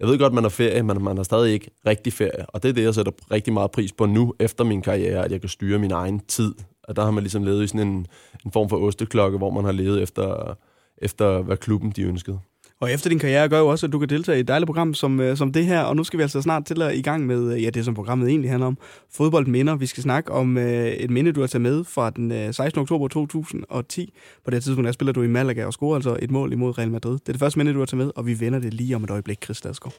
jeg 0.00 0.08
ved 0.08 0.18
godt, 0.18 0.32
man 0.32 0.44
har 0.44 0.48
ferie, 0.48 0.82
men 0.82 1.04
man 1.04 1.16
har 1.16 1.24
stadig 1.24 1.52
ikke 1.52 1.70
rigtig 1.86 2.12
ferie. 2.12 2.46
Og 2.48 2.62
det 2.62 2.68
er 2.68 2.72
det, 2.72 2.82
jeg 2.82 2.94
sætter 2.94 3.12
rigtig 3.30 3.52
meget 3.52 3.70
pris 3.70 3.92
på 3.92 4.06
nu, 4.06 4.34
efter 4.40 4.64
min 4.64 4.82
karriere, 4.82 5.24
at 5.24 5.32
jeg 5.32 5.40
kan 5.40 5.48
styre 5.48 5.78
min 5.78 5.90
egen 5.90 6.20
tid. 6.28 6.54
Og 6.84 6.96
der 6.96 7.04
har 7.04 7.10
man 7.10 7.22
ligesom 7.22 7.44
levet 7.44 7.64
i 7.64 7.66
sådan 7.66 7.88
en, 7.88 8.06
en 8.44 8.52
form 8.52 8.68
for 8.68 8.76
osteklokke, 8.76 9.38
hvor 9.38 9.50
man 9.50 9.64
har 9.64 9.72
levet 9.72 10.02
efter 10.02 10.56
efter 11.00 11.42
hvad 11.42 11.56
klubben 11.56 11.90
de 11.90 12.02
ønskede. 12.02 12.38
Og 12.80 12.92
efter 12.92 13.10
din 13.10 13.18
karriere 13.18 13.48
gør 13.48 13.58
jo 13.58 13.66
også, 13.66 13.86
at 13.86 13.92
du 13.92 13.98
kan 13.98 14.08
deltage 14.08 14.38
i 14.38 14.40
et 14.40 14.48
dejligt 14.48 14.66
program 14.66 14.94
som, 14.94 15.20
øh, 15.20 15.36
som 15.36 15.52
det 15.52 15.66
her, 15.66 15.80
og 15.80 15.96
nu 15.96 16.04
skal 16.04 16.18
vi 16.18 16.22
altså 16.22 16.42
snart 16.42 16.64
til 16.64 16.82
at 16.82 16.94
i 16.94 17.02
gang 17.02 17.26
med, 17.26 17.54
øh, 17.54 17.62
ja, 17.62 17.70
det 17.70 17.84
som 17.84 17.94
programmet 17.94 18.28
egentlig 18.28 18.50
handler 18.50 18.66
om, 18.66 18.78
fodboldminder. 19.14 19.76
Vi 19.76 19.86
skal 19.86 20.02
snakke 20.02 20.32
om 20.32 20.56
uh, 20.56 20.62
et 20.62 21.10
minde, 21.10 21.32
du 21.32 21.40
har 21.40 21.46
taget 21.46 21.62
med 21.62 21.84
fra 21.84 22.10
den 22.10 22.30
uh, 22.30 22.54
16. 22.54 22.80
oktober 22.80 23.08
2010. 23.08 24.14
På 24.44 24.50
det 24.50 24.62
tidspunkt, 24.62 24.86
der 24.86 24.92
spiller 24.92 25.12
du 25.12 25.22
i 25.22 25.26
Malaga 25.26 25.64
og 25.64 25.72
scorer 25.72 25.94
altså 25.94 26.16
et 26.22 26.30
mål 26.30 26.52
imod 26.52 26.78
Real 26.78 26.90
Madrid. 26.90 27.12
Det 27.12 27.28
er 27.28 27.32
det 27.32 27.40
første 27.40 27.58
minde, 27.58 27.72
du 27.72 27.78
har 27.78 27.86
taget 27.86 28.04
med, 28.04 28.12
og 28.16 28.26
vi 28.26 28.40
vender 28.40 28.58
det 28.58 28.74
lige 28.74 28.96
om 28.96 29.04
et 29.04 29.10
øjeblik, 29.10 29.44
Chris 29.44 29.60
Dadsgaard. 29.60 29.94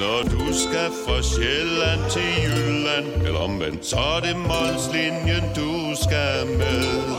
Når 0.00 0.22
du 0.22 0.44
skal 0.52 0.88
fra 1.04 1.22
Sjælland 1.22 2.00
til 2.14 2.28
Jylland, 2.44 3.26
eller 3.26 3.40
omvendt, 3.40 3.86
så 3.86 3.96
er 3.96 4.20
det 4.20 4.36
Molslinjen, 4.36 5.44
du 5.56 5.70
skal 6.04 6.46
med 6.58 7.18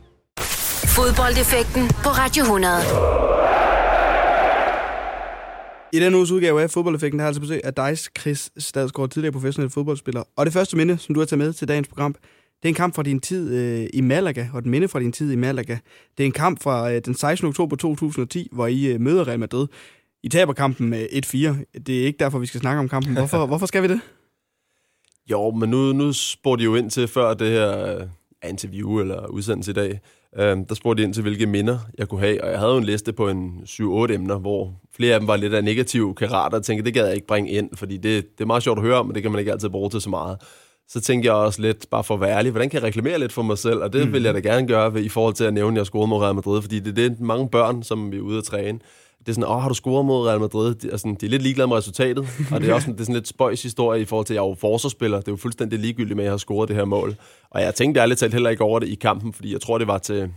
Fodboldeffekten 0.95 1.87
på 1.87 2.09
Radio 2.09 2.41
100. 2.43 2.73
I 5.93 5.99
den 5.99 6.15
uges 6.15 6.31
udgave 6.31 6.61
af 6.61 6.69
Fodboldeffekten, 6.69 7.19
der 7.19 7.23
har 7.23 7.27
altså 7.27 7.41
besøg 7.41 7.61
af 7.63 7.73
Dice 7.73 8.09
Chris 8.19 8.51
Stadsgaard, 8.57 9.09
tidligere 9.09 9.31
professionel 9.31 9.69
fodboldspiller. 9.69 10.23
Og 10.35 10.45
det 10.45 10.53
første 10.53 10.77
minde, 10.77 10.97
som 10.97 11.15
du 11.15 11.21
har 11.21 11.25
taget 11.25 11.37
med 11.37 11.53
til 11.53 11.67
dagens 11.67 11.87
program, 11.87 12.13
det 12.13 12.63
er 12.63 12.69
en 12.69 12.75
kamp 12.75 12.95
fra 12.95 13.03
din 13.03 13.19
tid 13.19 13.55
øh, 13.55 13.87
i 13.93 14.01
Malaga, 14.01 14.47
og 14.53 14.59
et 14.59 14.65
minde 14.65 14.87
fra 14.87 14.99
din 14.99 15.11
tid 15.11 15.31
i 15.31 15.35
Malaga. 15.35 15.77
Det 16.17 16.23
er 16.23 16.25
en 16.25 16.31
kamp 16.31 16.63
fra 16.63 16.91
øh, 16.91 17.01
den 17.05 17.15
16. 17.15 17.47
oktober 17.47 17.75
2010, 17.75 18.47
hvor 18.51 18.67
I 18.67 18.85
øh, 18.85 19.01
møder 19.01 19.27
Real 19.27 19.39
Madrid. 19.39 19.67
I 20.23 20.29
taber 20.29 20.53
kampen 20.53 20.89
med 20.89 21.07
1-4. 21.11 21.79
Det 21.79 22.01
er 22.01 22.05
ikke 22.05 22.19
derfor, 22.19 22.39
vi 22.39 22.45
skal 22.45 22.61
snakke 22.61 22.79
om 22.79 22.89
kampen. 22.89 23.13
Hvorfor, 23.13 23.45
hvorfor 23.51 23.65
skal 23.65 23.83
vi 23.83 23.87
det? 23.87 24.01
Jo, 25.31 25.51
men 25.51 25.69
nu, 25.69 25.93
nu 25.93 26.13
spurgte 26.13 26.61
de 26.61 26.65
jo 26.65 26.75
ind 26.75 26.91
til 26.91 27.07
før 27.07 27.33
det 27.33 27.47
her 27.49 27.95
øh, 27.97 28.07
interview 28.49 28.99
eller 28.99 29.27
udsendelse 29.27 29.71
i 29.71 29.73
dag. 29.73 29.99
Øh, 30.37 30.57
der 30.69 30.75
spurgte 30.75 31.01
de 31.01 31.05
ind 31.05 31.13
til, 31.13 31.21
hvilke 31.21 31.45
minder 31.45 31.79
jeg 31.97 32.07
kunne 32.07 32.21
have. 32.21 32.43
Og 32.43 32.51
jeg 32.51 32.59
havde 32.59 32.71
jo 32.71 32.77
en 32.77 32.83
liste 32.83 33.13
på 33.13 33.29
en 33.29 33.61
7-8 33.65 34.13
emner, 34.13 34.39
hvor 34.39 34.73
flere 34.95 35.13
af 35.13 35.19
dem 35.19 35.27
var 35.27 35.35
lidt 35.35 35.53
af 35.53 35.63
negative 35.63 36.15
karater. 36.15 36.57
Jeg 36.57 36.63
tænkte, 36.63 36.85
det 36.85 36.93
gad 36.93 37.05
jeg 37.05 37.15
ikke 37.15 37.27
bringe 37.27 37.49
ind, 37.49 37.69
fordi 37.73 37.97
det, 37.97 38.37
det 38.37 38.43
er 38.43 38.47
meget 38.47 38.63
sjovt 38.63 38.79
at 38.79 38.85
høre 38.85 38.97
om, 38.97 39.05
men 39.05 39.15
det 39.15 39.21
kan 39.21 39.31
man 39.31 39.39
ikke 39.39 39.51
altid 39.51 39.69
bruge 39.69 39.89
til 39.89 40.01
så 40.01 40.09
meget 40.09 40.37
så 40.91 41.01
tænkte 41.01 41.27
jeg 41.27 41.35
også 41.35 41.61
lidt, 41.61 41.89
bare 41.91 42.03
for 42.03 42.13
at 42.13 42.21
være 42.21 42.37
ærlig, 42.37 42.51
hvordan 42.51 42.69
kan 42.69 42.79
jeg 42.79 42.87
reklamere 42.87 43.19
lidt 43.19 43.33
for 43.33 43.41
mig 43.41 43.57
selv? 43.57 43.77
Og 43.83 43.93
det 43.93 44.07
mm. 44.07 44.13
vil 44.13 44.23
jeg 44.23 44.33
da 44.33 44.39
gerne 44.39 44.67
gøre 44.67 44.93
ved, 44.93 45.01
i 45.01 45.09
forhold 45.09 45.33
til 45.33 45.43
at 45.43 45.53
nævne, 45.53 45.75
at 45.75 45.77
jeg 45.77 45.85
scorede 45.85 46.07
mod 46.07 46.21
Real 46.21 46.35
Madrid, 46.35 46.61
fordi 46.61 46.79
det 46.79 46.87
er 46.87 47.09
det, 47.09 47.19
mange 47.19 47.49
børn, 47.49 47.83
som 47.83 48.11
vi 48.11 48.17
er 48.17 48.21
ude 48.21 48.37
at 48.37 48.43
træne. 48.43 48.79
Det 49.25 49.29
er 49.29 49.33
sådan, 49.33 49.49
åh, 49.49 49.61
har 49.61 49.69
du 49.69 49.73
scoret 49.73 50.05
mod 50.05 50.27
Real 50.27 50.39
Madrid? 50.39 50.75
De 50.75 50.89
er, 50.89 50.97
sådan, 50.97 51.15
de 51.15 51.25
er 51.25 51.29
lidt 51.29 51.41
ligeglade 51.41 51.67
med 51.67 51.77
resultatet, 51.77 52.27
og 52.51 52.61
det 52.61 52.69
er 52.69 52.73
også 52.73 52.91
det 52.91 52.99
er 52.99 53.03
sådan 53.03 53.15
lidt 53.15 53.27
spøjs 53.27 53.63
historie 53.63 54.01
i 54.01 54.05
forhold 54.05 54.25
til, 54.25 54.33
at 54.33 54.35
jeg 54.35 54.43
er 54.43 54.47
jo 54.47 54.55
forsvarsspiller. 54.55 55.17
Det 55.17 55.27
er 55.27 55.31
jo 55.31 55.37
fuldstændig 55.37 55.79
ligegyldigt 55.79 56.15
med, 56.15 56.23
at 56.23 56.25
jeg 56.25 56.31
har 56.31 56.37
scoret 56.37 56.69
det 56.69 56.75
her 56.75 56.85
mål. 56.85 57.15
Og 57.49 57.61
jeg 57.61 57.75
tænkte 57.75 58.01
ærligt 58.01 58.19
talt 58.19 58.33
heller 58.33 58.49
ikke 58.49 58.63
over 58.63 58.79
det 58.79 58.87
i 58.87 58.95
kampen, 58.95 59.33
fordi 59.33 59.53
jeg 59.53 59.61
tror, 59.61 59.77
det 59.77 59.87
var 59.87 59.97
til, 59.97 60.15
jeg 60.15 60.29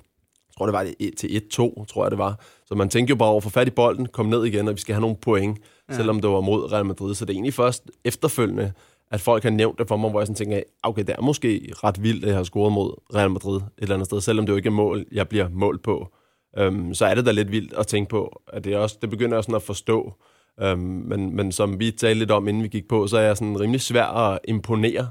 tror, 0.58 0.66
det 0.66 0.72
var 0.72 0.86
til 1.16 1.42
1-2, 1.52 1.84
tror 1.84 2.04
jeg, 2.04 2.10
det 2.10 2.18
var. 2.18 2.40
Så 2.66 2.74
man 2.74 2.88
tænkte 2.88 3.10
jo 3.10 3.16
bare 3.16 3.28
over, 3.28 3.40
få 3.40 3.50
fat 3.50 3.68
i 3.68 3.70
bolden, 3.70 4.06
kom 4.06 4.26
ned 4.26 4.44
igen, 4.44 4.68
og 4.68 4.74
vi 4.74 4.80
skal 4.80 4.94
have 4.94 5.00
nogle 5.00 5.16
point, 5.16 5.58
ja. 5.88 5.94
selvom 5.94 6.20
det 6.20 6.30
var 6.30 6.40
mod 6.40 6.72
Real 6.72 6.86
Madrid. 6.86 7.14
Så 7.14 7.24
det 7.24 7.30
er 7.30 7.34
egentlig 7.34 7.54
først 7.54 7.82
efterfølgende, 8.04 8.72
at 9.10 9.20
folk 9.20 9.42
har 9.42 9.50
nævnt 9.50 9.78
det 9.78 9.88
for 9.88 9.96
mig, 9.96 10.10
hvor 10.10 10.20
jeg 10.20 10.26
sådan 10.26 10.36
tænker, 10.36 10.60
okay, 10.82 11.02
det 11.02 11.14
er 11.18 11.22
måske 11.22 11.72
ret 11.84 12.02
vildt, 12.02 12.24
at 12.24 12.28
jeg 12.28 12.36
har 12.36 12.44
scoret 12.44 12.72
mod 12.72 12.94
Real 13.14 13.30
Madrid 13.30 13.56
et 13.56 13.62
eller 13.78 13.94
andet 13.94 14.06
sted, 14.06 14.20
selvom 14.20 14.46
det 14.46 14.52
jo 14.52 14.56
ikke 14.56 14.66
er 14.66 14.70
mål, 14.70 15.04
jeg 15.12 15.28
bliver 15.28 15.48
målt 15.52 15.82
på 15.82 16.08
øhm, 16.58 16.94
så 16.94 17.06
er 17.06 17.14
det 17.14 17.26
da 17.26 17.30
lidt 17.30 17.52
vildt 17.52 17.72
at 17.72 17.86
tænke 17.86 18.08
på, 18.08 18.42
at 18.48 18.64
det, 18.64 18.76
også, 18.76 18.98
det 19.02 19.10
begynder 19.10 19.36
jeg 19.36 19.44
sådan 19.44 19.54
at 19.54 19.62
forstå. 19.62 20.12
Øhm, 20.60 20.78
men, 20.80 21.36
men 21.36 21.52
som 21.52 21.80
vi 21.80 21.90
talte 21.90 22.18
lidt 22.18 22.30
om, 22.30 22.48
inden 22.48 22.62
vi 22.62 22.68
gik 22.68 22.88
på, 22.88 23.06
så 23.06 23.16
er 23.16 23.22
jeg 23.22 23.36
sådan 23.36 23.60
rimelig 23.60 23.80
svær 23.80 24.04
at 24.04 24.38
imponere. 24.48 25.08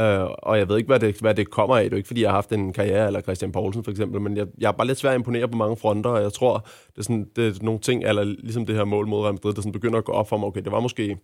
Øh, 0.00 0.26
og 0.42 0.58
jeg 0.58 0.68
ved 0.68 0.76
ikke, 0.76 0.86
hvad 0.86 1.00
det, 1.00 1.20
hvad 1.20 1.34
det 1.34 1.50
kommer 1.50 1.76
af. 1.76 1.82
Det 1.82 1.92
er 1.92 1.96
jo 1.96 1.96
ikke, 1.96 2.06
fordi 2.06 2.22
jeg 2.22 2.30
har 2.30 2.34
haft 2.34 2.52
en 2.52 2.72
karriere, 2.72 3.06
eller 3.06 3.20
Christian 3.20 3.52
Poulsen 3.52 3.84
for 3.84 3.90
eksempel, 3.90 4.20
men 4.20 4.36
jeg, 4.36 4.46
jeg 4.58 4.68
er 4.68 4.72
bare 4.72 4.86
lidt 4.86 4.98
svær 4.98 5.10
at 5.10 5.16
imponere 5.16 5.48
på 5.48 5.56
mange 5.56 5.76
fronter, 5.76 6.10
og 6.10 6.22
jeg 6.22 6.32
tror, 6.32 6.66
det 6.88 6.98
er, 6.98 7.02
sådan, 7.02 7.30
det 7.36 7.46
er 7.46 7.64
nogle 7.64 7.80
ting, 7.80 8.04
eller 8.04 8.24
ligesom 8.24 8.66
det 8.66 8.76
her 8.76 8.84
mål 8.84 9.06
mod 9.06 9.22
Real 9.22 9.34
Madrid, 9.34 9.54
der 9.54 9.60
sådan 9.60 9.72
begynder 9.72 9.98
at 9.98 10.04
gå 10.04 10.12
op 10.12 10.28
for 10.28 10.36
mig, 10.36 10.46
okay, 10.46 10.62
det 10.62 10.72
var 10.72 10.80
måske 10.80 11.18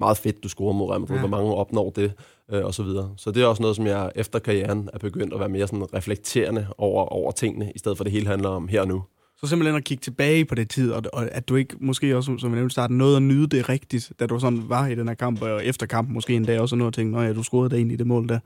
meget 0.00 0.16
fedt, 0.16 0.42
du 0.42 0.48
scorer 0.48 0.72
mod 0.72 0.90
Real 0.90 1.00
Madrid, 1.00 1.16
ja. 1.16 1.20
hvor 1.20 1.28
mange 1.28 1.54
opnår 1.54 1.90
det, 1.90 2.12
øh, 2.52 2.64
og 2.64 2.74
så 2.74 2.82
videre. 2.82 3.10
Så 3.16 3.30
det 3.30 3.42
er 3.42 3.46
også 3.46 3.62
noget, 3.62 3.76
som 3.76 3.86
jeg 3.86 4.10
efter 4.14 4.38
karrieren 4.38 4.88
er 4.92 4.98
begyndt 4.98 5.34
at 5.34 5.40
være 5.40 5.48
mere 5.48 5.66
sådan 5.66 5.94
reflekterende 5.94 6.66
over, 6.78 7.04
over 7.04 7.32
tingene, 7.32 7.72
i 7.74 7.78
stedet 7.78 7.98
for 7.98 8.04
at 8.04 8.06
det 8.06 8.12
hele 8.12 8.26
handler 8.26 8.48
om 8.48 8.68
her 8.68 8.80
og 8.80 8.88
nu. 8.88 9.02
Så 9.36 9.46
simpelthen 9.46 9.76
at 9.76 9.84
kigge 9.84 10.02
tilbage 10.02 10.44
på 10.44 10.54
det 10.54 10.70
tid, 10.70 10.92
og, 10.92 11.02
og 11.12 11.28
at 11.32 11.48
du 11.48 11.56
ikke 11.56 11.76
måske 11.80 12.16
også, 12.16 12.36
som 12.38 12.52
vi 12.52 12.56
nævnte 12.56 12.72
starten, 12.72 12.98
nåede 12.98 13.16
at 13.16 13.22
nyde 13.22 13.46
det 13.46 13.68
rigtigt, 13.68 14.12
da 14.20 14.26
du 14.26 14.38
sådan 14.38 14.62
var 14.68 14.86
i 14.86 14.94
den 14.94 15.08
her 15.08 15.14
kamp, 15.14 15.42
og 15.42 15.64
efter 15.64 15.86
kampen 15.86 16.14
måske 16.14 16.34
en 16.34 16.44
dag 16.44 16.60
også 16.60 16.76
noget 16.76 16.90
at 16.90 16.94
tænke, 16.94 17.20
ja, 17.20 17.32
du 17.32 17.42
scorede 17.42 17.76
det 17.76 17.92
i 17.92 17.96
det 17.96 18.06
mål 18.06 18.28
der. 18.28 18.38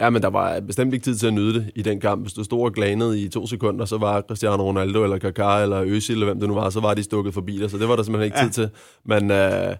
Ja, 0.00 0.10
men 0.10 0.22
der 0.22 0.28
var 0.28 0.60
bestemt 0.60 0.94
ikke 0.94 1.04
tid 1.04 1.14
til 1.14 1.26
at 1.26 1.34
nyde 1.34 1.54
det 1.54 1.70
i 1.74 1.82
den 1.82 2.00
kamp. 2.00 2.22
Hvis 2.22 2.32
du 2.32 2.44
stod 2.44 2.62
og 2.62 2.72
glanede 2.72 3.20
i 3.20 3.28
to 3.28 3.46
sekunder, 3.46 3.84
så 3.84 3.98
var 3.98 4.20
Cristiano 4.20 4.62
Ronaldo 4.62 5.04
eller 5.04 5.16
Kaká 5.16 5.62
eller 5.62 5.84
Özil 5.84 6.12
eller 6.12 6.26
hvem 6.26 6.40
det 6.40 6.48
nu 6.48 6.54
var, 6.54 6.70
så 6.70 6.80
var 6.80 6.94
de 6.94 7.02
stukket 7.02 7.34
forbi 7.34 7.58
dig, 7.58 7.70
så 7.70 7.78
det 7.78 7.88
var 7.88 7.96
der 7.96 8.02
simpelthen 8.02 8.24
ikke 8.24 8.38
ja. 8.38 8.44
tid 8.44 8.52
til. 8.52 8.68
Men 9.04 9.30
øh, 9.30 9.76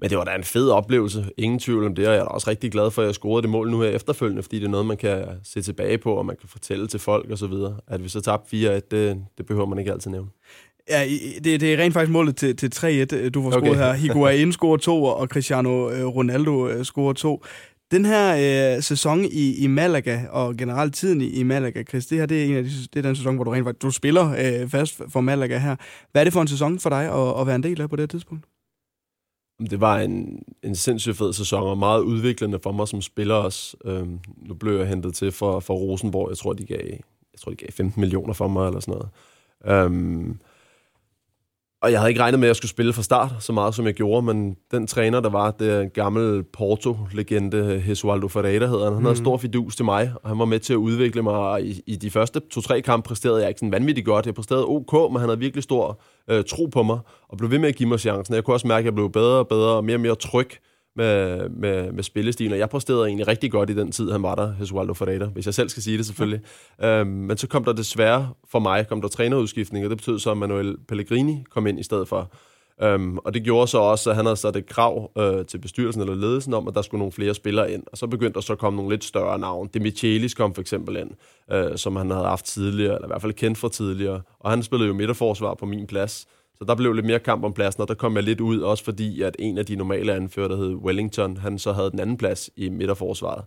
men 0.00 0.10
det 0.10 0.18
var 0.18 0.24
da 0.24 0.34
en 0.34 0.44
fed 0.44 0.70
oplevelse, 0.70 1.24
ingen 1.36 1.58
tvivl 1.58 1.86
om 1.86 1.94
det, 1.94 2.08
og 2.08 2.14
jeg 2.14 2.20
er 2.20 2.24
også 2.24 2.50
rigtig 2.50 2.72
glad 2.72 2.90
for, 2.90 3.02
at 3.02 3.06
jeg 3.06 3.14
scorede 3.14 3.42
det 3.42 3.50
mål 3.50 3.70
nu 3.70 3.80
her 3.80 3.88
efterfølgende, 3.88 4.42
fordi 4.42 4.58
det 4.58 4.64
er 4.64 4.70
noget, 4.70 4.86
man 4.86 4.96
kan 4.96 5.24
se 5.44 5.62
tilbage 5.62 5.98
på, 5.98 6.14
og 6.14 6.26
man 6.26 6.36
kan 6.40 6.48
fortælle 6.48 6.86
til 6.86 7.00
folk 7.00 7.30
og 7.30 7.38
så 7.38 7.46
videre. 7.46 7.76
At 7.86 8.04
vi 8.04 8.08
så 8.08 8.20
tabte 8.20 8.76
4-1, 8.76 8.80
det, 8.90 9.24
det 9.38 9.46
behøver 9.46 9.66
man 9.66 9.78
ikke 9.78 9.92
altid 9.92 10.10
nævne. 10.10 10.28
Ja, 10.90 11.04
det, 11.44 11.60
det 11.60 11.74
er 11.74 11.78
rent 11.78 11.94
faktisk 11.94 12.12
målet 12.12 12.36
til, 12.36 12.56
til 12.56 12.72
3-1, 12.74 13.28
du 13.28 13.42
får 13.42 13.48
okay. 13.48 13.66
scoret 13.66 13.78
her. 13.78 13.92
Higuain 13.92 14.52
scorer 14.58 14.76
2, 14.76 15.04
og 15.04 15.26
Cristiano 15.26 15.90
øh, 15.90 16.06
Ronaldo 16.06 16.68
øh, 16.68 16.84
scorer 16.84 17.12
2. 17.12 17.44
Den 17.90 18.04
her 18.04 18.76
øh, 18.76 18.82
sæson 18.82 19.24
i, 19.24 19.54
i 19.54 19.66
Malaga, 19.66 20.20
og 20.30 20.56
generelt 20.56 20.94
tiden 20.94 21.20
i, 21.20 21.28
i 21.28 21.42
Malaga, 21.42 21.82
Chris, 21.82 22.06
det 22.06 22.18
her 22.18 22.26
det 22.26 22.42
er, 22.42 22.46
en 22.46 22.56
af 22.56 22.64
de, 22.64 22.70
det 22.70 22.96
er 22.96 23.02
den 23.02 23.16
sæson, 23.16 23.34
hvor 23.34 23.44
du 23.44 23.50
rent 23.50 23.64
faktisk 23.64 23.82
du 23.82 23.90
spiller 23.90 24.30
øh, 24.30 24.68
fast 24.68 25.00
for 25.08 25.20
Malaga 25.20 25.58
her. 25.58 25.76
Hvad 26.12 26.22
er 26.22 26.24
det 26.24 26.32
for 26.32 26.40
en 26.40 26.48
sæson 26.48 26.78
for 26.78 26.90
dig 26.90 27.04
at, 27.04 27.40
at 27.40 27.46
være 27.46 27.56
en 27.56 27.62
del 27.62 27.80
af 27.80 27.90
på 27.90 27.96
det 27.96 28.10
tidspunkt? 28.10 28.44
Det 29.60 29.80
var 29.80 29.98
en, 29.98 30.42
en 30.62 30.76
sindssygt 30.76 31.16
fed 31.16 31.32
sæson, 31.32 31.62
og 31.62 31.78
meget 31.78 32.00
udviklende 32.00 32.58
for 32.62 32.72
mig 32.72 32.88
som 32.88 33.02
spiller 33.02 33.34
også. 33.34 33.76
Øhm, 33.84 34.18
nu 34.36 34.54
blev 34.54 34.78
jeg 34.78 34.88
hentet 34.88 35.14
til 35.14 35.32
for, 35.32 35.60
for 35.60 35.74
Rosenborg. 35.74 36.30
Jeg 36.30 36.38
tror, 36.38 36.52
de 36.52 36.64
gav, 36.64 36.80
jeg 36.86 37.40
tror, 37.40 37.50
de 37.50 37.56
gav 37.56 37.68
15 37.72 38.00
millioner 38.00 38.32
for 38.32 38.48
mig, 38.48 38.66
eller 38.66 38.80
sådan 38.80 39.00
noget. 39.00 39.84
Øhm, 39.84 40.40
og 41.82 41.92
jeg 41.92 42.00
havde 42.00 42.10
ikke 42.10 42.20
regnet 42.20 42.40
med, 42.40 42.48
at 42.48 42.50
jeg 42.50 42.56
skulle 42.56 42.70
spille 42.70 42.92
fra 42.92 43.02
start 43.02 43.30
så 43.40 43.52
meget, 43.52 43.74
som 43.74 43.86
jeg 43.86 43.94
gjorde, 43.94 44.26
men 44.26 44.56
den 44.70 44.86
træner, 44.86 45.20
der 45.20 45.30
var, 45.30 45.50
det 45.50 45.72
er 45.72 45.80
en 45.80 45.90
gammel 45.90 46.42
Porto-legende, 46.42 47.84
Jesualdo 47.88 48.28
Ferreira 48.28 48.66
hedder 48.66 48.84
han. 48.84 48.92
Han 48.92 49.00
mm. 49.00 49.04
havde 49.04 49.16
stor 49.16 49.36
fidus 49.36 49.76
til 49.76 49.84
mig, 49.84 50.12
og 50.22 50.28
han 50.28 50.38
var 50.38 50.44
med 50.44 50.60
til 50.60 50.72
at 50.72 50.76
udvikle 50.76 51.22
mig. 51.22 51.64
I, 51.64 51.82
i 51.86 51.96
de 51.96 52.10
første 52.10 52.40
to-tre 52.50 52.80
kampe 52.80 53.08
præsterede 53.08 53.40
jeg 53.40 53.48
ikke 53.48 53.58
sådan 53.58 53.72
vanvittigt 53.72 54.06
godt. 54.06 54.26
Jeg 54.26 54.34
præsterede 54.34 54.66
ok, 54.66 54.92
men 55.12 55.20
han 55.20 55.28
havde 55.28 55.38
virkelig 55.38 55.62
stor 55.62 56.00
øh, 56.30 56.44
tro 56.44 56.66
på 56.66 56.82
mig, 56.82 56.98
og 57.28 57.38
blev 57.38 57.50
ved 57.50 57.58
med 57.58 57.68
at 57.68 57.76
give 57.76 57.88
mig 57.88 58.00
chancen. 58.00 58.34
Jeg 58.34 58.44
kunne 58.44 58.54
også 58.54 58.66
mærke, 58.66 58.78
at 58.78 58.84
jeg 58.84 58.94
blev 58.94 59.12
bedre 59.12 59.38
og 59.38 59.48
bedre, 59.48 59.70
og 59.70 59.84
mere 59.84 59.96
og 59.96 60.00
mere 60.00 60.14
tryg 60.14 60.50
med, 60.98 61.48
med, 61.48 61.92
med 61.92 62.02
spillestilen, 62.02 62.52
og 62.52 62.58
jeg 62.58 62.70
præsterede 62.70 63.06
egentlig 63.06 63.28
rigtig 63.28 63.50
godt 63.50 63.70
i 63.70 63.74
den 63.74 63.92
tid, 63.92 64.10
han 64.10 64.22
var 64.22 64.34
der, 64.34 64.54
Jesualdo 64.60 64.94
Ferreira, 64.94 65.24
hvis 65.24 65.46
jeg 65.46 65.54
selv 65.54 65.68
skal 65.68 65.82
sige 65.82 65.98
det 65.98 66.06
selvfølgelig. 66.06 66.40
Ja. 66.80 67.00
Øhm, 67.00 67.10
men 67.10 67.36
så 67.36 67.46
kom 67.46 67.64
der 67.64 67.72
desværre 67.72 68.28
for 68.50 68.58
mig, 68.58 68.88
kom 68.88 69.00
der 69.00 69.08
trænerudskiftning, 69.08 69.84
og 69.84 69.90
det 69.90 69.98
betød 69.98 70.18
så, 70.18 70.30
at 70.30 70.36
Manuel 70.36 70.76
Pellegrini 70.88 71.44
kom 71.50 71.66
ind 71.66 71.80
i 71.80 71.82
stedet 71.82 72.08
for. 72.08 72.32
Øhm, 72.82 73.18
og 73.18 73.34
det 73.34 73.42
gjorde 73.42 73.66
så 73.66 73.78
også, 73.78 74.10
at 74.10 74.16
han 74.16 74.24
havde 74.24 74.36
sat 74.36 74.56
et 74.56 74.66
krav 74.66 75.10
øh, 75.18 75.46
til 75.46 75.58
bestyrelsen 75.58 76.02
eller 76.02 76.14
ledelsen 76.14 76.54
om, 76.54 76.68
at 76.68 76.74
der 76.74 76.82
skulle 76.82 76.98
nogle 76.98 77.12
flere 77.12 77.34
spillere 77.34 77.72
ind. 77.72 77.82
Og 77.92 77.98
så 77.98 78.06
begyndte 78.06 78.34
der 78.34 78.40
så 78.40 78.52
at 78.52 78.58
komme 78.58 78.76
nogle 78.76 78.90
lidt 78.90 79.04
større 79.04 79.38
navn. 79.38 79.70
Demichelis 79.74 80.34
kom 80.34 80.54
for 80.54 80.60
eksempel 80.60 80.96
ind, 80.96 81.10
øh, 81.52 81.76
som 81.76 81.96
han 81.96 82.10
havde 82.10 82.24
haft 82.24 82.44
tidligere, 82.44 82.94
eller 82.94 83.06
i 83.06 83.10
hvert 83.10 83.22
fald 83.22 83.32
kendt 83.32 83.58
fra 83.58 83.68
tidligere. 83.68 84.22
Og 84.40 84.50
han 84.50 84.62
spillede 84.62 84.88
jo 84.88 84.94
midterforsvar 84.94 85.54
på 85.54 85.66
min 85.66 85.86
plads. 85.86 86.26
Så 86.58 86.64
der 86.68 86.74
blev 86.74 86.92
lidt 86.92 87.06
mere 87.06 87.18
kamp 87.18 87.44
om 87.44 87.52
pladsen, 87.52 87.82
og 87.82 87.88
der 87.88 87.94
kom 87.94 88.14
jeg 88.14 88.22
lidt 88.22 88.40
ud, 88.40 88.60
også 88.60 88.84
fordi 88.84 89.22
at 89.22 89.36
en 89.38 89.58
af 89.58 89.66
de 89.66 89.76
normale 89.76 90.14
anfører, 90.14 90.48
der 90.48 90.56
hed 90.56 90.74
Wellington, 90.74 91.36
han 91.36 91.58
så 91.58 91.72
havde 91.72 91.90
den 91.90 92.00
anden 92.00 92.16
plads 92.16 92.50
i 92.56 92.68
midterforsvaret. 92.68 93.44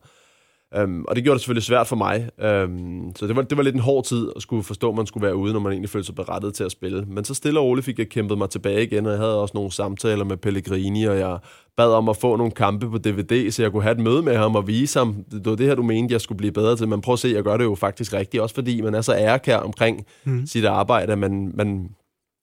Um, 0.79 1.05
og 1.07 1.15
det 1.15 1.23
gjorde 1.23 1.35
det 1.35 1.41
selvfølgelig 1.41 1.63
svært 1.63 1.87
for 1.87 1.95
mig. 1.95 2.29
Um, 2.63 3.11
så 3.15 3.27
det 3.27 3.35
var, 3.35 3.41
det 3.41 3.57
var 3.57 3.63
lidt 3.63 3.75
en 3.75 3.81
hård 3.81 4.05
tid 4.05 4.31
at 4.35 4.41
skulle 4.41 4.63
forstå, 4.63 4.89
at 4.89 4.95
man 4.95 5.05
skulle 5.05 5.25
være 5.25 5.35
ude, 5.35 5.53
når 5.53 5.59
man 5.59 5.71
egentlig 5.71 5.89
følte 5.89 6.05
sig 6.05 6.15
berettet 6.15 6.53
til 6.53 6.63
at 6.63 6.71
spille. 6.71 7.05
Men 7.07 7.23
så 7.23 7.33
stille 7.33 7.59
og 7.59 7.65
roligt 7.65 7.85
fik 7.85 7.99
jeg 7.99 8.09
kæmpet 8.09 8.37
mig 8.37 8.49
tilbage 8.49 8.83
igen, 8.83 9.05
og 9.05 9.11
jeg 9.11 9.19
havde 9.19 9.41
også 9.41 9.51
nogle 9.55 9.71
samtaler 9.71 10.25
med 10.25 10.37
Pellegrini, 10.37 11.03
og 11.03 11.17
jeg 11.17 11.39
bad 11.77 11.93
om 11.93 12.09
at 12.09 12.17
få 12.17 12.35
nogle 12.35 12.51
kampe 12.51 12.89
på 12.89 12.97
DVD, 12.97 13.51
så 13.51 13.61
jeg 13.61 13.71
kunne 13.71 13.83
have 13.83 13.91
et 13.91 13.99
møde 13.99 14.21
med 14.21 14.37
ham 14.37 14.55
og 14.55 14.67
vise 14.67 14.99
ham, 14.99 15.15
det 15.31 15.45
var 15.45 15.55
det 15.55 15.67
her, 15.67 15.75
du 15.75 15.83
mente, 15.83 16.13
jeg 16.13 16.21
skulle 16.21 16.37
blive 16.37 16.51
bedre 16.51 16.75
til. 16.75 16.87
Men 16.87 17.01
prøv 17.01 17.13
at 17.13 17.19
se, 17.19 17.27
jeg 17.27 17.43
gør 17.43 17.57
det 17.57 17.63
jo 17.63 17.75
faktisk 17.75 18.13
rigtigt, 18.13 18.43
også 18.43 18.55
fordi 18.55 18.81
man 18.81 18.95
er 18.95 19.01
så 19.01 19.15
ærekær 19.15 19.57
omkring 19.57 20.05
mm. 20.23 20.47
sit 20.47 20.65
arbejde, 20.65 21.11
at 21.11 21.19
man, 21.19 21.51
man, 21.53 21.89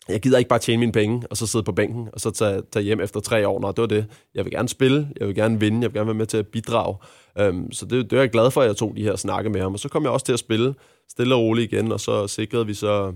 jeg 0.08 0.20
gider 0.20 0.38
ikke 0.38 0.48
bare 0.48 0.58
tjene 0.58 0.80
mine 0.80 0.92
penge, 0.92 1.22
og 1.30 1.36
så 1.36 1.46
sidde 1.46 1.64
på 1.64 1.72
bænken, 1.72 2.08
og 2.12 2.20
så 2.20 2.30
tage, 2.30 2.62
tage 2.72 2.82
hjem 2.82 3.00
efter 3.00 3.20
tre 3.20 3.48
år. 3.48 3.60
Nå, 3.60 3.68
det 3.68 3.78
var 3.78 3.86
det. 3.86 4.06
Jeg 4.34 4.44
vil 4.44 4.52
gerne 4.52 4.68
spille, 4.68 5.08
jeg 5.20 5.26
vil 5.26 5.34
gerne 5.34 5.60
vinde, 5.60 5.82
jeg 5.82 5.90
vil 5.90 5.98
gerne 5.98 6.06
være 6.06 6.14
med 6.14 6.26
til 6.26 6.36
at 6.36 6.46
bidrage. 6.46 6.96
Um, 7.48 7.72
så 7.72 7.86
det, 7.86 8.10
det 8.10 8.16
er 8.16 8.20
jeg 8.20 8.30
glad 8.30 8.50
for, 8.50 8.60
at 8.60 8.66
jeg 8.66 8.76
tog 8.76 8.96
de 8.96 9.02
her 9.02 9.16
snakke 9.16 9.50
med 9.50 9.60
ham. 9.60 9.72
Og 9.72 9.80
så 9.80 9.88
kom 9.88 10.02
jeg 10.02 10.12
også 10.12 10.26
til 10.26 10.32
at 10.32 10.38
spille 10.38 10.74
stille 11.08 11.34
og 11.34 11.40
roligt 11.40 11.72
igen, 11.72 11.92
og 11.92 12.00
så 12.00 12.26
sikrede 12.26 12.66
vi 12.66 12.74
så 12.74 13.12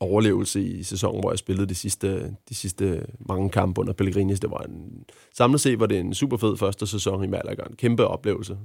overlevelse 0.00 0.62
i 0.62 0.82
sæsonen, 0.82 1.20
hvor 1.20 1.30
jeg 1.30 1.38
spillede 1.38 1.66
de 1.66 1.74
sidste, 1.74 2.36
de 2.48 2.54
sidste 2.54 3.06
mange 3.28 3.50
kampe 3.50 3.80
under 3.80 3.92
Pellegrinis. 3.92 4.40
Det 4.40 4.50
var 4.50 4.58
en, 4.58 5.04
samlet 5.34 5.60
set 5.60 5.80
var 5.80 5.86
det 5.86 5.98
en 5.98 6.14
super 6.14 6.36
fed 6.36 6.56
første 6.56 6.86
sæson 6.86 7.24
i 7.24 7.26
Malaga. 7.26 7.62
En 7.70 7.76
kæmpe 7.76 8.06
oplevelse. 8.06 8.56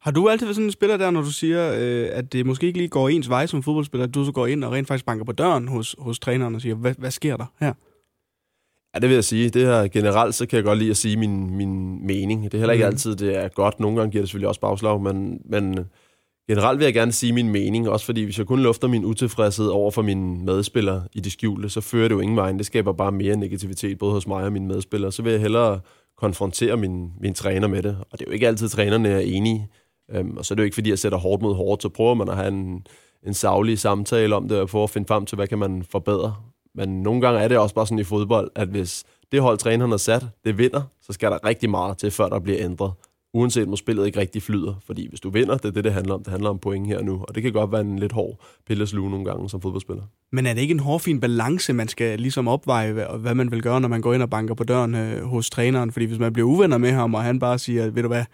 Har 0.00 0.10
du 0.10 0.28
altid 0.28 0.46
været 0.46 0.56
sådan 0.56 0.66
en 0.66 0.72
spiller 0.72 0.96
der, 0.96 1.10
når 1.10 1.20
du 1.20 1.30
siger, 1.30 1.74
øh, 1.78 2.08
at 2.12 2.32
det 2.32 2.46
måske 2.46 2.66
ikke 2.66 2.78
lige 2.78 2.88
går 2.88 3.08
ens 3.08 3.28
vej 3.28 3.46
som 3.46 3.62
fodboldspiller, 3.62 4.06
at 4.06 4.14
du 4.14 4.24
så 4.24 4.32
går 4.32 4.46
ind 4.46 4.64
og 4.64 4.72
rent 4.72 4.88
faktisk 4.88 5.06
banker 5.06 5.24
på 5.24 5.32
døren 5.32 5.68
hos, 5.68 5.96
hos 5.98 6.18
træneren 6.18 6.54
og 6.54 6.60
siger, 6.60 6.74
hvad, 6.74 6.94
hvad 6.98 7.10
sker 7.10 7.36
der 7.36 7.46
her? 7.60 7.72
Ja, 8.94 8.98
det 8.98 9.08
vil 9.08 9.14
jeg 9.14 9.24
sige. 9.24 9.50
Det 9.50 9.66
her 9.66 9.88
generelt, 9.88 10.34
så 10.34 10.46
kan 10.46 10.56
jeg 10.56 10.64
godt 10.64 10.78
lide 10.78 10.90
at 10.90 10.96
sige 10.96 11.16
min, 11.16 11.56
min 11.56 12.06
mening. 12.06 12.44
Det 12.44 12.54
er 12.54 12.58
heller 12.58 12.72
ikke 12.72 12.84
mm. 12.84 12.90
altid, 12.90 13.16
det 13.16 13.36
er 13.36 13.48
godt. 13.48 13.80
Nogle 13.80 13.96
gange 13.96 14.10
giver 14.12 14.22
det 14.22 14.28
selvfølgelig 14.28 14.48
også 14.48 14.60
bagslag, 14.60 15.00
men, 15.00 15.40
men 15.44 15.78
generelt 16.48 16.78
vil 16.78 16.84
jeg 16.84 16.94
gerne 16.94 17.12
sige 17.12 17.32
min 17.32 17.48
mening, 17.48 17.88
også 17.88 18.06
fordi 18.06 18.24
hvis 18.24 18.38
jeg 18.38 18.46
kun 18.46 18.60
lufter 18.60 18.88
min 18.88 19.04
utilfredshed 19.04 19.66
over 19.66 19.90
for 19.90 20.02
mine 20.02 20.44
medspillere 20.44 21.02
i 21.12 21.20
det 21.20 21.32
skjulte, 21.32 21.68
så 21.68 21.80
fører 21.80 22.08
det 22.08 22.14
jo 22.14 22.20
ingen 22.20 22.36
vej. 22.36 22.52
Det 22.52 22.66
skaber 22.66 22.92
bare 22.92 23.12
mere 23.12 23.36
negativitet, 23.36 23.98
både 23.98 24.12
hos 24.12 24.26
mig 24.26 24.44
og 24.44 24.52
mine 24.52 24.66
medspillere. 24.66 25.12
Så 25.12 25.22
vil 25.22 25.32
jeg 25.32 25.40
hellere 25.40 25.80
konfrontere 26.20 26.76
min, 26.76 27.12
min 27.20 27.34
træner 27.34 27.68
med 27.68 27.82
det. 27.82 27.98
Og 28.10 28.18
det 28.18 28.20
er 28.20 28.30
jo 28.30 28.32
ikke 28.32 28.46
altid, 28.46 28.66
at 28.66 28.70
trænerne 28.70 29.08
er 29.08 29.18
enige. 29.18 29.68
Øhm, 30.10 30.36
og 30.36 30.44
så 30.44 30.54
er 30.54 30.56
det 30.56 30.62
jo 30.62 30.64
ikke, 30.64 30.74
fordi 30.74 30.90
jeg 30.90 30.98
sætter 30.98 31.18
hårdt 31.18 31.42
mod 31.42 31.54
hårdt, 31.54 31.82
så 31.82 31.88
prøver 31.88 32.14
man 32.14 32.28
at 32.28 32.36
have 32.36 32.48
en, 32.48 32.86
en 33.26 33.34
savlig 33.34 33.78
samtale 33.78 34.36
om 34.36 34.48
det, 34.48 34.60
og 34.60 34.68
prøver 34.68 34.84
at 34.84 34.90
finde 34.90 35.08
frem 35.08 35.26
til, 35.26 35.36
hvad 35.36 35.46
kan 35.46 35.58
man 35.58 35.82
forbedre. 35.90 36.34
Men 36.74 37.02
nogle 37.02 37.20
gange 37.20 37.40
er 37.40 37.48
det 37.48 37.58
også 37.58 37.74
bare 37.74 37.86
sådan 37.86 37.98
i 37.98 38.04
fodbold, 38.04 38.50
at 38.54 38.68
hvis 38.68 39.04
det 39.32 39.40
hold, 39.42 39.58
træneren 39.58 39.90
har 39.90 39.98
sat, 39.98 40.26
det 40.44 40.58
vinder, 40.58 40.82
så 41.02 41.12
skal 41.12 41.30
der 41.30 41.46
rigtig 41.46 41.70
meget 41.70 41.98
til, 41.98 42.10
før 42.10 42.28
der 42.28 42.38
bliver 42.38 42.58
ændret. 42.60 42.92
Uanset 43.34 43.68
om 43.68 43.76
spillet 43.76 44.06
ikke 44.06 44.20
rigtig 44.20 44.42
flyder. 44.42 44.74
Fordi 44.86 45.08
hvis 45.08 45.20
du 45.20 45.30
vinder, 45.30 45.56
det 45.56 45.64
er 45.64 45.70
det, 45.70 45.84
det 45.84 45.92
handler 45.92 46.14
om. 46.14 46.22
Det 46.22 46.30
handler 46.30 46.50
om 46.50 46.58
point 46.58 46.86
her 46.86 47.02
nu. 47.02 47.24
Og 47.28 47.34
det 47.34 47.42
kan 47.42 47.52
godt 47.52 47.72
være 47.72 47.80
en 47.80 47.98
lidt 47.98 48.12
hård 48.12 48.44
pilleslue 48.66 49.10
nogle 49.10 49.24
gange 49.24 49.50
som 49.50 49.60
fodboldspiller. 49.60 50.02
Men 50.32 50.46
er 50.46 50.54
det 50.54 50.60
ikke 50.60 50.72
en 50.72 50.80
hårfin 50.80 51.20
balance, 51.20 51.72
man 51.72 51.88
skal 51.88 52.18
ligesom 52.18 52.48
opveje, 52.48 52.92
hvad, 52.92 53.34
man 53.34 53.50
vil 53.50 53.62
gøre, 53.62 53.80
når 53.80 53.88
man 53.88 54.00
går 54.00 54.14
ind 54.14 54.22
og 54.22 54.30
banker 54.30 54.54
på 54.54 54.64
døren 54.64 54.94
øh, 54.94 55.22
hos 55.22 55.50
træneren? 55.50 55.92
Fordi 55.92 56.04
hvis 56.06 56.18
man 56.18 56.32
bliver 56.32 56.48
uvenner 56.48 56.78
med 56.78 56.90
ham, 56.90 57.14
og 57.14 57.22
han 57.22 57.38
bare 57.38 57.58
siger, 57.58 57.90
ved 57.90 58.02
du 58.02 58.08
hvad, 58.08 58.24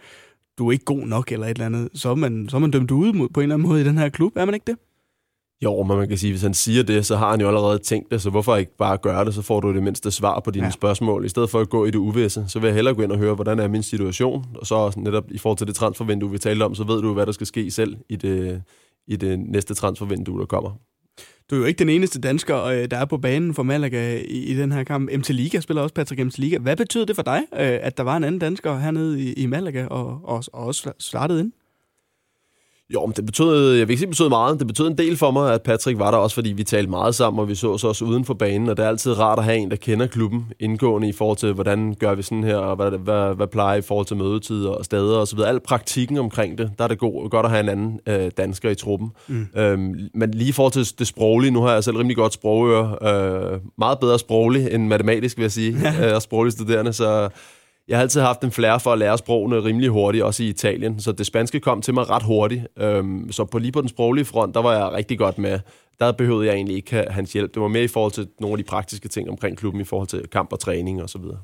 du 0.57 0.67
er 0.67 0.71
ikke 0.71 0.85
god 0.85 1.07
nok 1.07 1.31
eller 1.31 1.45
et 1.47 1.51
eller 1.51 1.65
andet, 1.65 1.89
så 1.93 2.09
er 2.09 2.15
man, 2.15 2.49
så 2.49 2.57
er 2.57 2.59
man 2.59 2.71
dømt 2.71 2.91
ude 2.91 3.13
på 3.13 3.39
en 3.39 3.43
eller 3.43 3.55
anden 3.55 3.67
måde 3.67 3.81
i 3.81 3.83
den 3.83 3.97
her 3.97 4.09
klub. 4.09 4.31
Er 4.35 4.45
man 4.45 4.53
ikke 4.53 4.65
det? 4.67 4.77
Jo, 5.63 5.83
men 5.83 5.97
man 5.97 6.07
kan 6.07 6.17
sige, 6.17 6.31
hvis 6.31 6.41
han 6.41 6.53
siger 6.53 6.83
det, 6.83 7.05
så 7.05 7.15
har 7.15 7.31
han 7.31 7.41
jo 7.41 7.47
allerede 7.47 7.79
tænkt 7.79 8.11
det, 8.11 8.21
så 8.21 8.29
hvorfor 8.29 8.55
ikke 8.55 8.77
bare 8.77 8.97
gøre 8.97 9.25
det, 9.25 9.33
så 9.33 9.41
får 9.41 9.59
du 9.59 9.73
det 9.73 9.83
mindste 9.83 10.11
svar 10.11 10.39
på 10.39 10.51
dine 10.51 10.65
ja. 10.65 10.71
spørgsmål. 10.71 11.25
I 11.25 11.29
stedet 11.29 11.49
for 11.49 11.59
at 11.59 11.69
gå 11.69 11.85
i 11.85 11.91
det 11.91 11.95
uvisse, 11.95 12.45
så 12.47 12.59
vil 12.59 12.67
jeg 12.67 12.75
hellere 12.75 12.95
gå 12.95 13.01
ind 13.01 13.11
og 13.11 13.17
høre, 13.17 13.35
hvordan 13.35 13.59
er 13.59 13.67
min 13.67 13.83
situation, 13.83 14.45
og 14.55 14.67
så 14.67 14.93
netop 14.97 15.23
i 15.31 15.37
forhold 15.37 15.57
til 15.57 15.67
det 15.67 15.75
transfervindue, 15.75 16.31
vi 16.31 16.37
talte 16.37 16.63
om, 16.63 16.75
så 16.75 16.83
ved 16.83 17.01
du, 17.01 17.13
hvad 17.13 17.25
der 17.25 17.31
skal 17.31 17.47
ske 17.47 17.71
selv 17.71 17.97
i 18.09 18.15
det, 18.15 18.61
i 19.07 19.15
det 19.15 19.39
næste 19.39 19.73
transfervindue, 19.73 20.39
der 20.39 20.45
kommer. 20.45 20.71
Du 21.49 21.55
er 21.55 21.59
jo 21.59 21.65
ikke 21.65 21.79
den 21.79 21.89
eneste 21.89 22.21
dansker, 22.21 22.63
øh, 22.63 22.91
der 22.91 22.97
er 22.97 23.05
på 23.05 23.17
banen 23.17 23.53
for 23.53 23.63
Malaga 23.63 24.21
i, 24.27 24.53
den 24.53 24.71
her 24.71 24.83
kamp. 24.83 25.09
MT 25.17 25.29
Liga 25.29 25.59
spiller 25.59 25.81
også 25.81 25.95
Patrick 25.95 26.25
MT 26.25 26.37
Liga. 26.37 26.57
Hvad 26.57 26.75
betyder 26.75 27.05
det 27.05 27.15
for 27.15 27.23
dig, 27.23 27.41
øh, 27.53 27.79
at 27.81 27.97
der 27.97 28.03
var 28.03 28.17
en 28.17 28.23
anden 28.23 28.39
dansker 28.39 28.77
hernede 28.77 29.23
i, 29.23 29.33
i 29.33 29.45
Malaga 29.45 29.85
og, 29.85 30.21
og, 30.23 30.43
og 30.53 30.65
også 30.65 30.91
startede 30.99 31.39
ind? 31.39 31.51
Jo, 32.93 33.05
men 33.05 33.13
det 33.15 33.25
betød, 33.25 33.73
jeg 33.73 33.87
vil 33.87 33.93
ikke 33.93 33.99
sige, 33.99 34.07
det 34.07 34.09
betød 34.09 34.29
meget. 34.29 34.59
Det 34.59 34.67
betød 34.67 34.87
en 34.87 34.97
del 34.97 35.17
for 35.17 35.31
mig, 35.31 35.53
at 35.53 35.61
Patrick 35.61 35.99
var 35.99 36.11
der 36.11 36.17
også, 36.17 36.33
fordi 36.33 36.49
vi 36.51 36.63
talte 36.63 36.89
meget 36.89 37.15
sammen, 37.15 37.39
og 37.39 37.49
vi 37.49 37.55
så 37.55 37.73
os 37.73 37.83
også 37.83 38.05
uden 38.05 38.25
for 38.25 38.33
banen, 38.33 38.69
og 38.69 38.77
det 38.77 38.85
er 38.85 38.89
altid 38.89 39.19
rart 39.19 39.39
at 39.39 39.45
have 39.45 39.57
en, 39.57 39.71
der 39.71 39.75
kender 39.75 40.07
klubben 40.07 40.45
indgående 40.59 41.09
i 41.09 41.11
forhold 41.11 41.37
til, 41.37 41.53
hvordan 41.53 41.95
gør 41.99 42.15
vi 42.15 42.21
sådan 42.21 42.43
her, 42.43 42.55
og 42.55 42.75
hvad, 42.75 42.91
hvad, 42.91 43.35
hvad 43.35 43.47
plejer 43.47 43.77
i 43.77 43.81
forhold 43.81 44.05
til 44.05 44.17
mødetider 44.17 44.69
og 44.69 44.85
steder 44.85 45.17
og 45.17 45.27
så 45.27 45.35
videre. 45.35 45.49
Al 45.49 45.59
praktikken 45.59 46.17
omkring 46.17 46.57
det, 46.57 46.71
der 46.77 46.83
er 46.83 46.87
det 46.87 46.99
god, 46.99 47.29
godt 47.29 47.45
at 47.45 47.51
have 47.51 47.63
en 47.63 47.69
anden 47.69 47.99
øh, 48.07 48.31
dansker 48.37 48.69
i 48.69 48.75
truppen. 48.75 49.11
Mm. 49.27 49.47
Øhm, 49.55 50.09
men 50.13 50.31
lige 50.31 50.49
i 50.49 50.51
forhold 50.51 50.73
til 50.73 50.99
det 50.99 51.07
sproglige, 51.07 51.51
nu 51.51 51.61
har 51.61 51.73
jeg 51.73 51.83
selv 51.83 51.97
rimelig 51.97 52.17
godt 52.17 52.33
sprogøre, 52.33 52.95
øh, 53.01 53.59
meget 53.77 53.99
bedre 53.99 54.19
sproglig 54.19 54.67
end 54.71 54.87
matematisk, 54.87 55.37
vil 55.37 55.43
jeg 55.43 55.51
sige, 55.51 55.77
ja. 55.83 56.13
øh, 56.15 56.21
sproglig 56.21 56.53
studerende, 56.53 56.93
så 56.93 57.29
jeg 57.87 57.97
har 57.97 58.01
altid 58.01 58.21
haft 58.21 58.41
en 58.41 58.51
flair 58.51 58.77
for 58.77 58.93
at 58.93 58.97
lære 58.97 59.17
sprogene 59.17 59.63
rimelig 59.63 59.89
hurtigt, 59.89 60.23
også 60.23 60.43
i 60.43 60.47
Italien, 60.47 60.99
så 60.99 61.11
det 61.11 61.25
spanske 61.25 61.59
kom 61.59 61.81
til 61.81 61.93
mig 61.93 62.09
ret 62.09 62.23
hurtigt. 62.23 62.67
Øhm, 62.79 63.31
så 63.31 63.45
på 63.45 63.59
lige 63.59 63.71
på 63.71 63.81
den 63.81 63.89
sproglige 63.89 64.25
front, 64.25 64.55
der 64.55 64.61
var 64.61 64.73
jeg 64.73 64.91
rigtig 64.91 65.17
godt 65.17 65.37
med. 65.37 65.59
Der 65.99 66.11
behøvede 66.11 66.47
jeg 66.47 66.55
egentlig 66.55 66.75
ikke 66.75 67.05
hans 67.09 67.33
hjælp. 67.33 67.53
Det 67.53 67.61
var 67.61 67.67
mere 67.67 67.83
i 67.83 67.87
forhold 67.87 68.11
til 68.11 68.27
nogle 68.39 68.53
af 68.53 68.57
de 68.57 68.63
praktiske 68.63 69.07
ting 69.07 69.29
omkring 69.29 69.57
klubben, 69.57 69.81
i 69.81 69.83
forhold 69.83 70.07
til 70.07 70.27
kamp 70.31 70.53
og 70.53 70.59
træning 70.59 71.03
og 71.03 71.09
så 71.09 71.17
videre. 71.19 71.37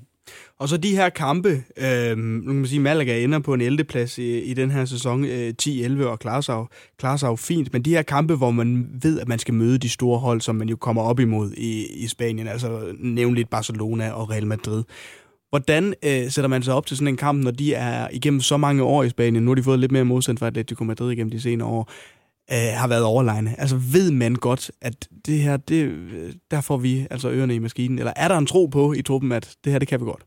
Og 0.59 0.69
så 0.69 0.77
de 0.77 0.95
her 0.95 1.09
kampe, 1.09 1.63
øh, 1.77 2.17
nu 2.17 2.45
kan 2.45 2.55
man 2.55 2.67
sige, 2.67 2.79
Malaga 2.79 3.23
ender 3.23 3.39
på 3.39 3.53
en 3.53 3.61
11. 3.61 3.83
plads 3.83 4.17
i, 4.17 4.39
i 4.39 4.53
den 4.53 4.71
her 4.71 4.85
sæson, 4.85 5.25
øh, 5.25 5.53
10-11, 5.61 6.05
og 6.05 6.19
klarer 6.19 6.41
sig, 6.41 6.53
jo, 6.53 6.67
klarer 6.99 7.17
sig 7.17 7.27
jo 7.27 7.35
fint. 7.35 7.73
Men 7.73 7.81
de 7.81 7.89
her 7.89 8.01
kampe, 8.01 8.35
hvor 8.35 8.51
man 8.51 8.87
ved, 9.01 9.19
at 9.19 9.27
man 9.27 9.39
skal 9.39 9.53
møde 9.53 9.77
de 9.77 9.89
store 9.89 10.19
hold, 10.19 10.41
som 10.41 10.55
man 10.55 10.69
jo 10.69 10.75
kommer 10.75 11.01
op 11.01 11.19
imod 11.19 11.51
i, 11.51 11.85
i 12.03 12.07
Spanien, 12.07 12.47
altså 12.47 12.93
nævnligt 12.99 13.49
Barcelona 13.49 14.11
og 14.11 14.29
Real 14.29 14.47
Madrid. 14.47 14.83
Hvordan 15.53 15.93
øh, 16.03 16.31
sætter 16.31 16.47
man 16.47 16.63
sig 16.63 16.73
op 16.73 16.85
til 16.85 16.97
sådan 16.97 17.07
en 17.07 17.17
kamp, 17.17 17.43
når 17.43 17.51
de 17.51 17.73
er 17.73 18.07
igennem 18.11 18.41
så 18.41 18.57
mange 18.57 18.83
år 18.83 19.03
i 19.03 19.09
Spanien? 19.09 19.43
Nu 19.43 19.51
har 19.51 19.55
de 19.55 19.63
fået 19.63 19.79
lidt 19.79 19.91
mere 19.91 20.03
modstand 20.03 20.37
fra 20.37 20.47
Atletico 20.47 20.83
Madrid 20.83 21.11
igennem 21.11 21.31
de 21.31 21.41
senere 21.41 21.67
år. 21.67 21.91
Øh, 22.51 22.57
har 22.57 22.87
været 22.87 23.03
overlegne. 23.03 23.55
Altså 23.59 23.75
ved 23.75 24.11
man 24.11 24.35
godt, 24.35 24.71
at 24.81 25.07
det 25.25 25.39
her, 25.39 25.57
det, 25.57 25.83
øh, 25.85 26.33
der 26.51 26.61
får 26.61 26.77
vi 26.77 27.07
altså 27.11 27.29
ørerne 27.29 27.55
i 27.55 27.59
maskinen? 27.59 27.99
Eller 27.99 28.13
er 28.15 28.27
der 28.27 28.37
en 28.37 28.45
tro 28.45 28.65
på 28.65 28.93
i 28.93 29.01
truppen, 29.01 29.31
at 29.31 29.55
det 29.63 29.71
her, 29.71 29.79
det 29.79 29.87
kan 29.87 29.99
vi 29.99 30.05
godt? 30.05 30.23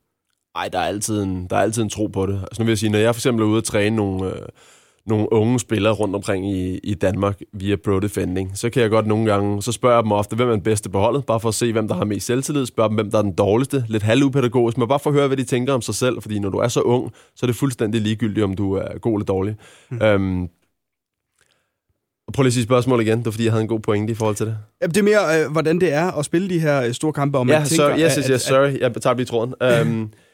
Nej, 0.57 0.69
der 0.69 0.79
er 0.79 0.87
altid 0.87 1.23
en, 1.23 1.47
der 1.51 1.57
er 1.57 1.61
altid 1.61 1.83
en 1.83 1.91
tro 1.91 2.07
på 2.07 2.27
det. 2.27 2.39
Altså 2.43 2.63
nu 2.63 2.65
vil 2.65 2.71
jeg 2.71 2.79
sige, 2.79 2.91
når 2.91 2.99
jeg 2.99 3.15
for 3.15 3.19
eksempel 3.19 3.43
er 3.43 3.49
ude 3.49 3.59
at 3.59 3.65
træne 3.65 3.97
nogle, 3.97 4.27
øh, 4.27 4.47
nogle 5.07 5.33
unge 5.33 5.61
spillere 5.61 5.93
rundt 5.93 6.15
omkring 6.15 6.51
i, 6.51 6.79
i 6.79 6.95
Danmark 6.95 7.41
via 7.53 7.77
Pro 7.77 8.01
Defending, 8.01 8.51
så 8.55 8.71
kan 8.71 8.83
jeg 8.83 8.91
godt 8.91 9.07
nogle 9.07 9.33
gange, 9.33 9.63
så 9.63 9.73
spørger 9.73 9.97
jeg 9.97 10.03
dem 10.03 10.13
ofte, 10.13 10.37
hvem 10.37 10.49
er 10.49 10.53
den 10.53 10.61
bedste 10.63 10.91
på 10.91 10.99
holdet, 10.99 11.27
bare 11.27 11.41
for 11.41 11.49
at 11.49 11.55
se, 11.55 11.73
hvem 11.73 11.89
der 11.89 11.95
har 11.95 12.05
mest 12.05 12.27
selvtillid, 12.27 12.67
spørger 12.67 12.89
dem, 12.89 12.95
hvem 12.95 13.11
der 13.11 13.19
er 13.19 13.23
den 13.23 13.35
dårligste, 13.35 13.85
lidt 13.89 14.03
halvupædagogisk, 14.03 14.79
men 14.79 14.89
bare 14.89 14.99
for 14.99 15.11
at 15.11 15.15
høre, 15.15 15.27
hvad 15.27 15.37
de 15.37 15.45
tænker 15.45 15.73
om 15.73 15.83
sig 15.83 15.95
selv, 15.95 16.23
fordi 16.23 16.39
når 16.39 16.51
du 16.51 16.59
er 16.59 16.69
så 16.69 16.81
ung, 16.81 17.13
så 17.35 17.47
er 17.47 17.49
det 17.49 17.57
fuldstændig 17.57 18.01
ligegyldigt, 18.01 18.45
om 18.45 18.55
du 18.55 18.73
er 18.73 18.99
god 18.99 19.13
eller 19.19 19.25
dårlig. 19.25 19.57
Mm. 19.91 20.03
Øhm, 20.03 20.49
Prøv 22.33 22.43
lige 22.43 22.49
at 22.49 22.53
sige 22.53 22.65
spørgsmål 22.65 23.01
igen, 23.01 23.19
det 23.19 23.25
var 23.25 23.31
fordi, 23.31 23.45
jeg 23.45 23.53
havde 23.53 23.63
en 23.63 23.69
god 23.69 23.81
pointe 23.81 24.13
i 24.13 24.15
forhold 24.15 24.37
til 24.37 24.47
det. 24.47 24.57
Jamen, 24.83 24.95
det 24.95 25.01
er 25.01 25.05
mere, 25.05 25.45
øh, 25.45 25.53
hvordan 25.53 25.81
det 25.81 25.93
er 25.93 26.13
at 26.13 26.25
spille 26.25 26.49
de 26.49 26.59
her 26.59 26.83
øh, 26.83 26.93
store 26.93 27.13
kampe, 27.13 27.39
om 27.39 27.49
ja, 27.49 27.59
man 27.59 27.69
tænker... 27.69 27.89
Ja, 27.89 28.07
yes, 28.07 28.15
yes, 28.15 28.27
yes, 28.27 28.43
sorry, 28.43 28.81
jeg 28.81 28.95
tager 28.95 29.17
lige 29.17 29.27
tråden. 29.27 29.55
Um, 29.83 30.11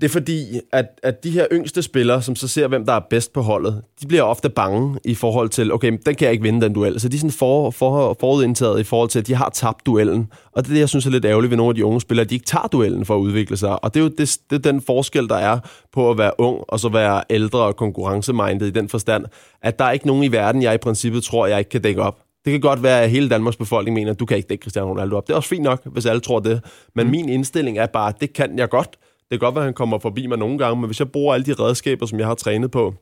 det 0.00 0.04
er 0.04 0.08
fordi, 0.08 0.60
at, 0.72 0.86
at 1.02 1.24
de 1.24 1.30
her 1.30 1.46
yngste 1.52 1.82
spillere, 1.82 2.22
som 2.22 2.36
så 2.36 2.48
ser, 2.48 2.68
hvem 2.68 2.86
der 2.86 2.92
er 2.92 3.00
bedst 3.10 3.32
på 3.32 3.42
holdet, 3.42 3.82
de 4.02 4.06
bliver 4.06 4.22
ofte 4.22 4.50
bange 4.50 4.98
i 5.04 5.14
forhold 5.14 5.48
til, 5.48 5.72
okay, 5.72 5.90
den 5.90 6.14
kan 6.14 6.24
jeg 6.24 6.32
ikke 6.32 6.42
vinde, 6.42 6.60
den 6.60 6.72
duel. 6.72 7.00
Så 7.00 7.08
de 7.08 7.16
er 7.16 7.18
sådan 7.18 7.30
for, 7.30 7.70
for, 7.70 8.16
forudindtaget 8.20 8.80
i 8.80 8.84
forhold 8.84 9.08
til, 9.08 9.18
at 9.18 9.26
de 9.26 9.34
har 9.34 9.50
tabt 9.50 9.86
duellen. 9.86 10.32
Og 10.52 10.64
det 10.64 10.70
er 10.70 10.74
det, 10.74 10.80
jeg 10.80 10.88
synes 10.88 11.06
er 11.06 11.10
lidt 11.10 11.24
ærgerligt 11.24 11.50
ved 11.50 11.56
nogle 11.56 11.70
af 11.70 11.74
de 11.74 11.84
unge 11.84 12.00
spillere, 12.00 12.24
at 12.24 12.30
de 12.30 12.34
ikke 12.34 12.46
tager 12.46 12.66
duellen 12.66 13.04
for 13.04 13.14
at 13.14 13.18
udvikle 13.18 13.56
sig. 13.56 13.84
Og 13.84 13.94
det 13.94 14.00
er 14.00 14.04
jo 14.04 14.10
det, 14.18 14.38
det 14.50 14.56
er 14.56 14.72
den 14.72 14.82
forskel, 14.82 15.28
der 15.28 15.36
er 15.36 15.58
på 15.92 16.10
at 16.10 16.18
være 16.18 16.32
ung 16.38 16.60
og 16.68 16.80
så 16.80 16.88
være 16.88 17.22
ældre 17.30 17.58
og 17.58 17.76
konkurrencemindet 17.76 18.66
i 18.66 18.70
den 18.70 18.88
forstand, 18.88 19.24
at 19.62 19.78
der 19.78 19.84
er 19.84 19.92
ikke 19.92 20.06
nogen 20.06 20.22
i 20.22 20.32
verden, 20.32 20.62
jeg 20.62 20.74
i 20.74 20.78
princippet 20.78 21.22
tror, 21.22 21.46
jeg 21.46 21.58
ikke 21.58 21.70
kan 21.70 21.82
dække 21.82 22.02
op. 22.02 22.18
Det 22.44 22.52
kan 22.52 22.60
godt 22.60 22.82
være, 22.82 23.02
at 23.02 23.10
hele 23.10 23.28
Danmarks 23.28 23.56
befolkning 23.56 23.94
mener, 23.94 24.10
at 24.10 24.20
du 24.20 24.26
kan 24.26 24.36
ikke 24.36 24.48
dække 24.48 24.62
Cristiano 24.62 24.90
Ronaldo 24.90 25.16
op. 25.16 25.26
Det 25.26 25.32
er 25.32 25.36
også 25.36 25.48
fint 25.48 25.62
nok, 25.62 25.80
hvis 25.84 26.06
alle 26.06 26.20
tror 26.20 26.40
det. 26.40 26.60
Men 26.94 27.06
mm. 27.06 27.10
min 27.10 27.28
indstilling 27.28 27.78
er 27.78 27.86
bare, 27.86 28.08
at 28.08 28.20
det 28.20 28.32
kan 28.32 28.58
jeg 28.58 28.68
godt. 28.68 28.96
Det 29.30 29.40
kan 29.40 29.46
godt 29.46 29.54
være, 29.54 29.62
at 29.62 29.66
han 29.66 29.74
kommer 29.74 29.98
forbi 29.98 30.26
mig 30.26 30.38
nogle 30.38 30.58
gange, 30.58 30.80
men 30.80 30.86
hvis 30.86 31.00
jeg 31.00 31.12
bruger 31.12 31.34
alle 31.34 31.46
de 31.46 31.52
redskaber, 31.52 32.06
som 32.06 32.18
jeg 32.18 32.26
har 32.26 32.34
trænet 32.34 32.70
på, 32.70 32.94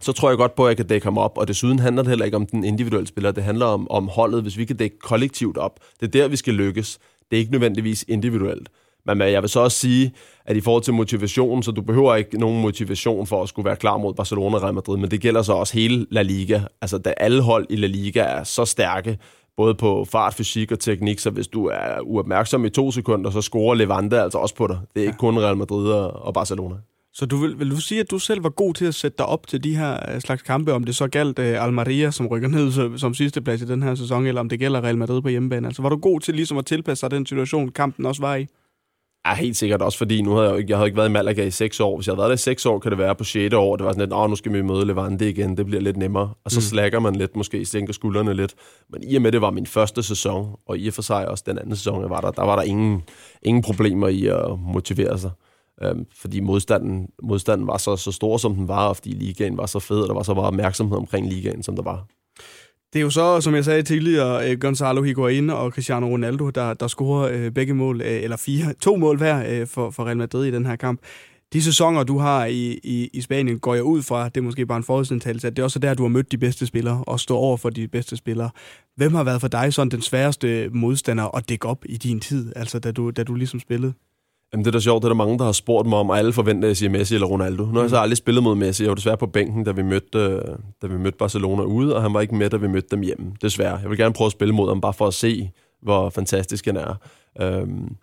så 0.00 0.12
tror 0.12 0.28
jeg 0.28 0.38
godt 0.38 0.54
på, 0.54 0.64
at 0.64 0.68
jeg 0.68 0.76
kan 0.76 0.86
dække 0.86 1.06
ham 1.06 1.18
op. 1.18 1.38
Og 1.38 1.48
desuden 1.48 1.78
handler 1.78 2.02
det 2.02 2.08
heller 2.08 2.24
ikke 2.24 2.36
om 2.36 2.46
den 2.46 2.64
individuelle 2.64 3.06
spiller. 3.06 3.32
Det 3.32 3.44
handler 3.44 3.66
om, 3.66 3.90
om 3.90 4.08
holdet, 4.08 4.42
hvis 4.42 4.58
vi 4.58 4.64
kan 4.64 4.76
dække 4.76 4.98
kollektivt 4.98 5.56
op. 5.56 5.80
Det 6.00 6.06
er 6.06 6.10
der, 6.10 6.28
vi 6.28 6.36
skal 6.36 6.54
lykkes. 6.54 6.98
Det 7.30 7.36
er 7.36 7.40
ikke 7.40 7.52
nødvendigvis 7.52 8.04
individuelt. 8.08 8.68
Men 9.06 9.20
jeg 9.20 9.42
vil 9.42 9.50
så 9.50 9.60
også 9.60 9.78
sige, 9.78 10.12
at 10.46 10.56
i 10.56 10.60
forhold 10.60 10.82
til 10.82 10.94
motivation, 10.94 11.62
så 11.62 11.70
du 11.70 11.82
behøver 11.82 12.14
ikke 12.14 12.38
nogen 12.38 12.62
motivation 12.62 13.26
for 13.26 13.42
at 13.42 13.48
skulle 13.48 13.66
være 13.66 13.76
klar 13.76 13.96
mod 13.96 14.14
Barcelona 14.14 14.56
og 14.56 14.62
Real 14.62 14.74
Madrid, 14.74 14.96
men 14.96 15.10
det 15.10 15.20
gælder 15.20 15.42
så 15.42 15.52
også 15.52 15.74
hele 15.74 16.06
La 16.10 16.22
Liga. 16.22 16.60
Altså, 16.80 16.98
da 16.98 17.14
alle 17.16 17.42
hold 17.42 17.66
i 17.70 17.76
La 17.76 17.86
Liga 17.86 18.20
er 18.20 18.44
så 18.44 18.64
stærke, 18.64 19.18
både 19.56 19.74
på 19.74 20.04
fart, 20.04 20.34
fysik 20.34 20.72
og 20.72 20.80
teknik, 20.80 21.18
så 21.18 21.30
hvis 21.30 21.48
du 21.48 21.66
er 21.66 22.00
uopmærksom 22.00 22.64
i 22.64 22.70
to 22.70 22.90
sekunder, 22.90 23.30
så 23.30 23.42
scorer 23.42 23.74
Levante 23.74 24.20
altså 24.20 24.38
også 24.38 24.54
på 24.54 24.66
dig. 24.66 24.78
Det 24.94 25.02
er 25.02 25.06
ikke 25.06 25.18
kun 25.18 25.38
Real 25.38 25.56
Madrid 25.56 25.92
og 25.92 26.34
Barcelona. 26.34 26.74
Så 27.12 27.26
du 27.26 27.36
vil, 27.36 27.58
vil 27.58 27.70
du 27.70 27.76
sige, 27.76 28.00
at 28.00 28.10
du 28.10 28.18
selv 28.18 28.44
var 28.44 28.50
god 28.50 28.74
til 28.74 28.84
at 28.84 28.94
sætte 28.94 29.18
dig 29.18 29.26
op 29.26 29.46
til 29.46 29.64
de 29.64 29.76
her 29.76 30.14
øh, 30.14 30.20
slags 30.20 30.42
kampe, 30.42 30.72
om 30.72 30.84
det 30.84 30.96
så 30.96 31.08
galt 31.08 31.38
uh, 31.38 31.44
Almeria, 31.44 32.10
som 32.10 32.26
rykker 32.26 32.48
ned 32.48 32.72
som, 32.72 32.98
som 32.98 33.14
sidste 33.14 33.42
plads 33.42 33.62
i 33.62 33.64
den 33.64 33.82
her 33.82 33.94
sæson, 33.94 34.26
eller 34.26 34.40
om 34.40 34.48
det 34.48 34.58
gælder 34.58 34.84
Real 34.84 34.98
Madrid 34.98 35.22
på 35.22 35.28
hjemmebane? 35.28 35.66
Altså 35.66 35.82
var 35.82 35.88
du 35.88 35.96
god 35.96 36.20
til 36.20 36.34
ligesom 36.34 36.58
at 36.58 36.66
tilpasse 36.66 37.00
sig 37.00 37.10
den 37.10 37.26
situation, 37.26 37.68
kampen 37.68 38.06
også 38.06 38.22
var 38.22 38.34
i? 38.34 38.46
Ja, 39.26 39.34
helt 39.34 39.56
sikkert 39.56 39.82
også, 39.82 39.98
fordi 39.98 40.22
nu 40.22 40.34
havde 40.34 40.52
jeg, 40.52 40.68
jeg 40.68 40.76
havde 40.76 40.86
ikke 40.86 40.96
været 40.96 41.08
i 41.08 41.12
Malaga 41.12 41.44
i 41.44 41.50
seks 41.50 41.80
år. 41.80 41.96
Hvis 41.96 42.06
jeg 42.06 42.12
havde 42.12 42.18
været 42.18 42.28
der 42.28 42.34
i 42.34 42.38
seks 42.38 42.66
år, 42.66 42.78
kan 42.78 42.90
det 42.90 42.98
være 42.98 43.14
på 43.14 43.24
6. 43.24 43.54
år. 43.54 43.76
Det 43.76 43.86
var 43.86 43.92
sådan 43.92 44.00
lidt, 44.00 44.12
åh, 44.12 44.30
nu 44.30 44.36
skal 44.36 44.52
vi 44.52 44.62
møde 44.62 44.86
Levante 44.86 45.30
igen, 45.30 45.56
det 45.56 45.66
bliver 45.66 45.80
lidt 45.80 45.96
nemmere. 45.96 46.32
Og 46.44 46.50
så 46.50 46.58
mm. 46.58 46.62
slækker 46.62 47.00
man 47.00 47.16
lidt, 47.16 47.36
måske 47.36 47.64
sænker 47.64 47.92
skuldrene 47.92 48.34
lidt. 48.34 48.54
Men 48.90 49.02
i 49.02 49.16
og 49.16 49.22
med, 49.22 49.32
det 49.32 49.40
var 49.40 49.50
min 49.50 49.66
første 49.66 50.02
sæson, 50.02 50.56
og 50.66 50.78
i 50.78 50.88
og 50.88 50.94
for 50.94 51.02
sig 51.02 51.28
også 51.28 51.44
den 51.46 51.58
anden 51.58 51.76
sæson, 51.76 52.00
jeg 52.00 52.10
var 52.10 52.20
der, 52.20 52.30
der 52.30 52.42
var 52.42 52.56
der 52.56 52.62
ingen, 52.62 53.02
ingen 53.42 53.62
problemer 53.62 54.08
i 54.08 54.26
at 54.26 54.58
motivere 54.58 55.18
sig. 55.18 55.30
Øhm, 55.82 56.06
fordi 56.20 56.40
modstanden, 56.40 57.08
modstanden 57.22 57.66
var 57.66 57.76
så, 57.76 57.96
så 57.96 58.12
stor, 58.12 58.36
som 58.36 58.54
den 58.54 58.68
var, 58.68 58.88
og 58.88 58.96
fordi 58.96 59.10
ligaen 59.10 59.56
var 59.56 59.66
så 59.66 59.78
fed, 59.78 60.00
og 60.00 60.08
der 60.08 60.14
var 60.14 60.22
så 60.22 60.34
meget 60.34 60.46
opmærksomhed 60.46 60.96
omkring 60.96 61.28
ligaen, 61.28 61.62
som 61.62 61.76
der 61.76 61.82
var. 61.82 62.06
Det 62.94 63.00
er 63.00 63.04
jo 63.04 63.10
så, 63.10 63.40
som 63.40 63.54
jeg 63.54 63.64
sagde 63.64 63.82
tidligere, 63.82 64.50
øh, 64.50 64.58
Gonzalo 64.58 65.02
Higuain 65.02 65.50
og 65.50 65.70
Cristiano 65.70 66.06
Ronaldo, 66.06 66.50
der, 66.50 66.74
der 66.74 66.88
scorer 66.88 67.32
øh, 67.32 67.50
begge 67.50 67.74
mål, 67.74 68.00
øh, 68.00 68.22
eller 68.22 68.36
fire, 68.36 68.72
to 68.82 68.96
mål 68.96 69.18
hver 69.18 69.64
for, 69.66 69.90
for 69.90 70.04
Real 70.04 70.16
Madrid 70.16 70.46
i 70.46 70.50
den 70.50 70.66
her 70.66 70.76
kamp. 70.76 71.00
De 71.52 71.62
sæsoner, 71.62 72.02
du 72.02 72.18
har 72.18 72.44
i, 72.44 72.80
i, 72.82 73.10
i 73.12 73.20
Spanien, 73.20 73.58
går 73.58 73.74
jeg 73.74 73.82
ud 73.82 74.02
fra, 74.02 74.28
det 74.28 74.36
er 74.36 74.44
måske 74.44 74.66
bare 74.66 74.76
en 74.76 74.84
forudsindtagelse, 74.84 75.46
at 75.46 75.56
det 75.56 75.62
er 75.62 75.64
også 75.64 75.78
der, 75.78 75.94
du 75.94 76.02
har 76.02 76.08
mødt 76.08 76.32
de 76.32 76.38
bedste 76.38 76.66
spillere 76.66 77.04
og 77.06 77.20
står 77.20 77.38
over 77.38 77.56
for 77.56 77.70
de 77.70 77.88
bedste 77.88 78.16
spillere. 78.16 78.50
Hvem 78.96 79.14
har 79.14 79.24
været 79.24 79.40
for 79.40 79.48
dig 79.48 79.74
sådan 79.74 79.90
den 79.90 80.02
sværeste 80.02 80.68
modstander 80.72 81.36
at 81.36 81.48
dække 81.48 81.68
op 81.68 81.84
i 81.88 81.96
din 81.96 82.20
tid, 82.20 82.52
altså 82.56 82.78
da 82.78 82.92
du, 82.92 83.10
da 83.10 83.24
du 83.24 83.34
ligesom 83.34 83.60
spillede? 83.60 83.92
Jamen, 84.54 84.64
det 84.64 84.70
er 84.70 84.72
da 84.72 84.80
sjovt, 84.80 85.02
det 85.02 85.06
er 85.06 85.08
der 85.08 85.16
mange, 85.16 85.38
der 85.38 85.44
har 85.44 85.52
spurgt 85.52 85.88
mig 85.88 85.98
om, 85.98 86.10
og 86.10 86.18
alle 86.18 86.32
forventer, 86.32 86.68
at 86.68 86.68
jeg 86.68 86.76
siger 86.76 86.90
Messi 86.90 87.14
eller 87.14 87.26
Ronaldo. 87.26 87.64
Nu 87.64 87.74
har 87.74 87.80
jeg 87.80 87.90
så 87.90 87.96
aldrig 87.96 88.16
spillet 88.16 88.42
mod 88.42 88.54
Messi. 88.54 88.82
Jeg 88.82 88.88
var 88.88 88.94
desværre 88.94 89.16
på 89.16 89.26
bænken, 89.26 89.64
da 89.64 89.70
vi, 89.70 89.82
mødte, 89.82 90.18
øh, 90.18 90.40
da 90.82 90.86
vi 90.86 90.98
mødte 90.98 91.18
Barcelona 91.18 91.62
ude, 91.62 91.96
og 91.96 92.02
han 92.02 92.14
var 92.14 92.20
ikke 92.20 92.34
med, 92.34 92.50
da 92.50 92.56
vi 92.56 92.68
mødte 92.68 92.88
dem 92.90 93.00
hjemme. 93.00 93.32
Desværre. 93.42 93.78
Jeg 93.82 93.90
vil 93.90 93.98
gerne 93.98 94.14
prøve 94.14 94.26
at 94.26 94.32
spille 94.32 94.54
mod 94.54 94.68
ham, 94.68 94.80
bare 94.80 94.92
for 94.92 95.06
at 95.06 95.14
se, 95.14 95.50
hvor 95.82 96.10
fantastisk 96.10 96.66
han 96.66 96.76
er. 96.76 96.94
Øhm, 97.40 97.96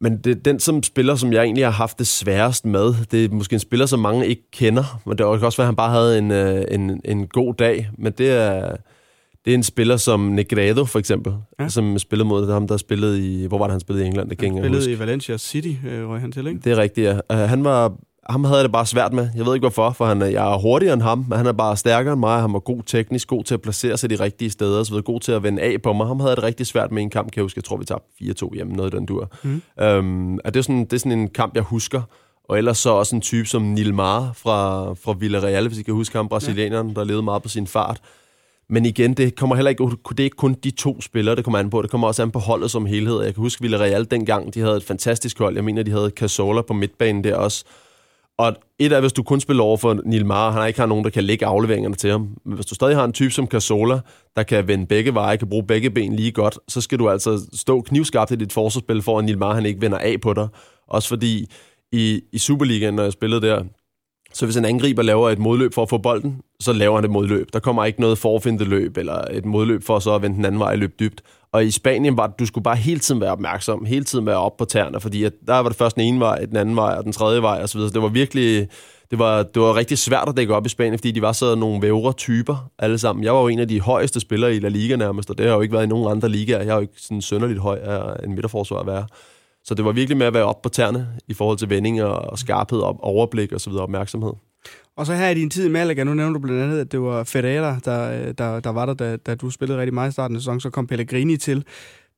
men 0.00 0.18
det, 0.18 0.44
den 0.44 0.60
som 0.60 0.82
spiller, 0.82 1.14
som 1.14 1.32
jeg 1.32 1.42
egentlig 1.42 1.64
har 1.64 1.72
haft 1.72 1.98
det 1.98 2.06
sværest 2.06 2.64
med, 2.64 2.94
det 3.10 3.24
er 3.24 3.28
måske 3.28 3.54
en 3.54 3.60
spiller, 3.60 3.86
som 3.86 3.98
mange 3.98 4.26
ikke 4.26 4.50
kender, 4.50 5.00
men 5.04 5.10
det 5.10 5.18
kan 5.18 5.26
også 5.26 5.56
være, 5.56 5.64
at 5.64 5.68
han 5.68 5.76
bare 5.76 5.90
havde 5.90 6.18
en, 6.18 6.30
øh, 6.30 6.64
en, 6.70 7.00
en 7.04 7.26
god 7.26 7.54
dag, 7.54 7.90
men 7.98 8.12
det 8.12 8.30
er, 8.30 8.76
det 9.44 9.50
er 9.50 9.54
en 9.54 9.62
spiller 9.62 9.96
som 9.96 10.20
Negredo, 10.20 10.84
for 10.84 10.98
eksempel, 10.98 11.32
Ja. 11.58 11.62
ja. 11.64 11.68
som 11.68 11.98
spillede 11.98 12.28
mod 12.28 12.52
ham, 12.52 12.68
der 12.68 12.76
spillede 12.76 13.26
i... 13.42 13.46
Hvor 13.46 13.58
var 13.58 13.66
det, 13.66 13.72
han 13.72 13.80
spillede 13.80 14.04
i 14.04 14.08
England? 14.08 14.30
Det 14.30 14.40
Han 14.40 14.50
huske. 14.50 14.62
spillede 14.62 14.92
i 14.92 14.98
Valencia 14.98 15.36
City, 15.38 15.72
øh, 15.88 16.08
røg 16.08 16.20
han 16.20 16.32
til, 16.32 16.46
ikke? 16.46 16.60
Det 16.64 16.72
er 16.72 16.76
rigtigt, 16.76 17.04
ja. 17.04 17.14
Uh, 17.44 17.48
han 17.48 17.64
var, 17.64 17.92
ham 18.30 18.44
havde 18.44 18.56
jeg 18.56 18.64
det 18.64 18.72
bare 18.72 18.86
svært 18.86 19.12
med. 19.12 19.28
Jeg 19.36 19.46
ved 19.46 19.54
ikke 19.54 19.62
hvorfor, 19.62 19.90
for 19.90 20.06
han, 20.06 20.22
er- 20.22 20.26
jeg 20.26 20.52
er 20.52 20.58
hurtigere 20.58 20.94
end 20.94 21.02
ham, 21.02 21.24
men 21.28 21.36
han 21.38 21.46
er 21.46 21.52
bare 21.52 21.76
stærkere 21.76 22.12
end 22.12 22.20
mig. 22.20 22.40
Han 22.40 22.52
var 22.52 22.58
god 22.58 22.82
teknisk, 22.86 23.28
god 23.28 23.44
til 23.44 23.54
at 23.54 23.60
placere 23.62 23.96
sig 23.96 24.10
de 24.10 24.14
rigtige 24.20 24.50
steder, 24.50 24.78
og 24.78 24.86
så 24.86 24.92
videre, 24.92 25.02
god 25.02 25.20
til 25.20 25.32
at 25.32 25.42
vende 25.42 25.62
af 25.62 25.82
på 25.82 25.92
mig. 25.92 26.06
Ham 26.06 26.20
havde 26.20 26.36
det 26.36 26.42
rigtig 26.44 26.66
svært 26.66 26.92
med 26.92 27.02
en 27.02 27.10
kamp, 27.10 27.30
kan 27.30 27.38
jeg 27.40 27.44
huske. 27.44 27.58
Jeg 27.58 27.64
tror, 27.64 27.76
vi 27.76 27.84
tabte 27.84 28.06
4-2 28.44 28.54
hjemme, 28.54 28.72
noget 28.72 28.94
i 28.94 28.96
den 28.96 29.06
dur. 29.06 29.30
Mm. 29.42 29.62
Um, 29.98 30.38
er 30.44 30.50
det, 30.50 30.56
er 30.56 30.62
sådan, 30.62 30.84
det 30.84 30.92
er 30.92 30.98
sådan 30.98 31.18
en 31.18 31.28
kamp, 31.28 31.54
jeg 31.54 31.62
husker. 31.62 32.02
Og 32.48 32.58
ellers 32.58 32.78
så 32.78 32.90
også 32.90 33.16
en 33.16 33.22
type 33.22 33.48
som 33.48 33.62
Nilmar 33.62 34.32
fra, 34.36 34.92
fra 34.94 35.12
Villarreal, 35.18 35.68
hvis 35.68 35.78
I 35.78 35.82
kan 35.82 35.94
huske 35.94 36.16
ham, 36.18 36.28
brasilianeren, 36.28 36.94
der 36.96 37.04
levede 37.04 37.22
meget 37.22 37.42
på 37.42 37.48
sin 37.48 37.66
fart. 37.66 38.00
Men 38.68 38.86
igen, 38.86 39.14
det 39.14 39.36
kommer 39.36 39.56
heller 39.56 39.70
ikke, 39.70 39.90
det 40.08 40.20
er 40.20 40.24
ikke 40.24 40.36
kun 40.36 40.54
de 40.64 40.70
to 40.70 41.00
spillere, 41.00 41.36
det 41.36 41.44
kommer 41.44 41.58
an 41.58 41.70
på. 41.70 41.82
Det 41.82 41.90
kommer 41.90 42.06
også 42.06 42.22
an 42.22 42.30
på 42.30 42.38
holdet 42.38 42.70
som 42.70 42.86
helhed. 42.86 43.22
Jeg 43.22 43.34
kan 43.34 43.40
huske 43.42 43.62
Villarreal 43.62 44.04
dengang, 44.10 44.54
de 44.54 44.60
havde 44.60 44.76
et 44.76 44.84
fantastisk 44.84 45.38
hold. 45.38 45.54
Jeg 45.54 45.64
mener, 45.64 45.82
de 45.82 45.90
havde 45.90 46.10
Casola 46.10 46.62
på 46.62 46.72
midtbanen 46.72 47.24
der 47.24 47.36
også. 47.36 47.64
Og 48.38 48.56
et 48.78 48.92
er, 48.92 49.00
hvis 49.00 49.12
du 49.12 49.22
kun 49.22 49.40
spiller 49.40 49.62
over 49.62 49.76
for 49.76 50.00
Nilmar, 50.04 50.50
han 50.50 50.68
ikke 50.68 50.80
har 50.80 50.86
nogen, 50.86 51.04
der 51.04 51.10
kan 51.10 51.24
lægge 51.24 51.46
afleveringerne 51.46 51.94
til 51.94 52.10
ham. 52.10 52.28
Men 52.44 52.54
hvis 52.54 52.66
du 52.66 52.74
stadig 52.74 52.96
har 52.96 53.04
en 53.04 53.12
type 53.12 53.30
som 53.30 53.46
Casola, 53.46 54.00
der 54.36 54.42
kan 54.42 54.68
vende 54.68 54.86
begge 54.86 55.14
veje, 55.14 55.36
kan 55.36 55.48
bruge 55.48 55.66
begge 55.66 55.90
ben 55.90 56.16
lige 56.16 56.32
godt, 56.32 56.58
så 56.68 56.80
skal 56.80 56.98
du 56.98 57.10
altså 57.10 57.46
stå 57.52 57.80
knivskarpt 57.80 58.30
i 58.30 58.36
dit 58.36 58.52
forsvarsspil, 58.52 59.02
for 59.02 59.18
at 59.18 59.24
Nilmar 59.24 59.54
han 59.54 59.66
ikke 59.66 59.80
vender 59.80 59.98
af 59.98 60.20
på 60.20 60.34
dig. 60.34 60.48
Også 60.88 61.08
fordi 61.08 61.46
i, 61.92 62.20
i 62.32 62.38
Superligaen, 62.38 62.94
når 62.94 63.02
jeg 63.02 63.12
spillede 63.12 63.46
der, 63.46 63.64
så 64.34 64.46
hvis 64.46 64.56
en 64.56 64.64
angriber 64.64 65.02
laver 65.02 65.30
et 65.30 65.38
modløb 65.38 65.74
for 65.74 65.82
at 65.82 65.88
få 65.88 65.98
bolden, 65.98 66.40
så 66.60 66.72
laver 66.72 66.94
han 66.94 67.04
et 67.04 67.10
modløb. 67.10 67.52
Der 67.52 67.58
kommer 67.58 67.84
ikke 67.84 68.00
noget 68.00 68.18
forfindende 68.18 68.70
løb, 68.70 68.96
eller 68.96 69.24
et 69.30 69.44
modløb 69.44 69.84
for 69.84 69.98
så 69.98 70.14
at 70.14 70.22
vende 70.22 70.36
den 70.36 70.44
anden 70.44 70.58
vej 70.58 70.72
og 70.72 70.78
løbe 70.78 70.94
dybt. 71.00 71.22
Og 71.52 71.64
i 71.64 71.70
Spanien 71.70 72.16
var 72.16 72.26
det, 72.26 72.38
du 72.38 72.46
skulle 72.46 72.64
bare 72.64 72.76
hele 72.76 73.00
tiden 73.00 73.20
være 73.20 73.32
opmærksom, 73.32 73.84
hele 73.84 74.04
tiden 74.04 74.26
være 74.26 74.36
op 74.36 74.56
på 74.56 74.64
tæerne, 74.64 75.00
fordi 75.00 75.24
at 75.24 75.32
der 75.46 75.54
var 75.54 75.68
det 75.68 75.78
først 75.78 75.96
den 75.96 76.04
ene 76.04 76.20
vej, 76.20 76.38
den 76.38 76.56
anden 76.56 76.76
vej 76.76 76.94
og 76.98 77.04
den 77.04 77.12
tredje 77.12 77.42
vej 77.42 77.62
osv. 77.62 77.80
Så 77.80 77.90
det 77.94 78.02
var 78.02 78.08
virkelig, 78.08 78.68
det 79.10 79.18
var, 79.18 79.42
det 79.42 79.62
var 79.62 79.76
rigtig 79.76 79.98
svært 79.98 80.28
at 80.28 80.36
dække 80.36 80.54
op 80.54 80.66
i 80.66 80.68
Spanien, 80.68 80.98
fordi 80.98 81.10
de 81.10 81.22
var 81.22 81.32
så 81.32 81.54
nogle 81.54 81.82
vævre 81.82 82.12
typer 82.12 82.70
alle 82.78 82.98
sammen. 82.98 83.24
Jeg 83.24 83.34
var 83.34 83.40
jo 83.40 83.48
en 83.48 83.58
af 83.58 83.68
de 83.68 83.80
højeste 83.80 84.20
spillere 84.20 84.54
i 84.54 84.58
La 84.58 84.68
Liga 84.68 84.96
nærmest, 84.96 85.30
og 85.30 85.38
det 85.38 85.46
har 85.46 85.54
jo 85.54 85.60
ikke 85.60 85.74
været 85.74 85.84
i 85.84 85.88
nogen 85.88 86.10
andre 86.10 86.28
ligaer. 86.28 86.58
Jeg 86.58 86.68
har 86.72 86.74
jo 86.74 86.80
ikke 86.80 86.94
sådan 86.96 87.22
sønderligt 87.22 87.60
høj 87.60 87.78
af 87.82 88.24
en 88.24 88.34
midterforsvar 88.34 88.78
at 88.78 88.86
være. 88.86 89.06
Så 89.64 89.74
det 89.74 89.84
var 89.84 89.92
virkelig 89.92 90.16
med 90.16 90.26
at 90.26 90.34
være 90.34 90.44
op 90.44 90.62
på 90.62 90.68
tæerne 90.68 91.08
i 91.28 91.34
forhold 91.34 91.58
til 91.58 91.70
vendinger 91.70 92.04
og 92.04 92.38
skarphed 92.38 92.78
og 92.78 93.04
overblik 93.04 93.52
og 93.52 93.60
så 93.60 93.70
videre 93.70 93.82
opmærksomhed. 93.82 94.32
Og 94.96 95.06
så 95.06 95.14
her 95.14 95.28
i 95.28 95.34
din 95.34 95.50
tid 95.50 95.66
i 95.66 95.70
Malaga, 95.70 96.04
nu 96.04 96.14
nævner 96.14 96.32
du 96.32 96.38
blandt 96.38 96.62
andet, 96.62 96.80
at 96.80 96.92
det 96.92 97.00
var 97.00 97.24
Ferreira, 97.24 97.78
der, 97.84 98.32
der, 98.32 98.60
der 98.60 98.70
var 98.70 98.86
der, 98.86 98.94
da, 98.94 99.16
da 99.16 99.34
du 99.34 99.50
spillede 99.50 99.78
rigtig 99.78 99.94
meget 99.94 100.08
i 100.08 100.12
starten 100.12 100.36
af 100.36 100.42
sæsonen, 100.42 100.60
så 100.60 100.70
kom 100.70 100.86
Pellegrini 100.86 101.36
til. 101.36 101.64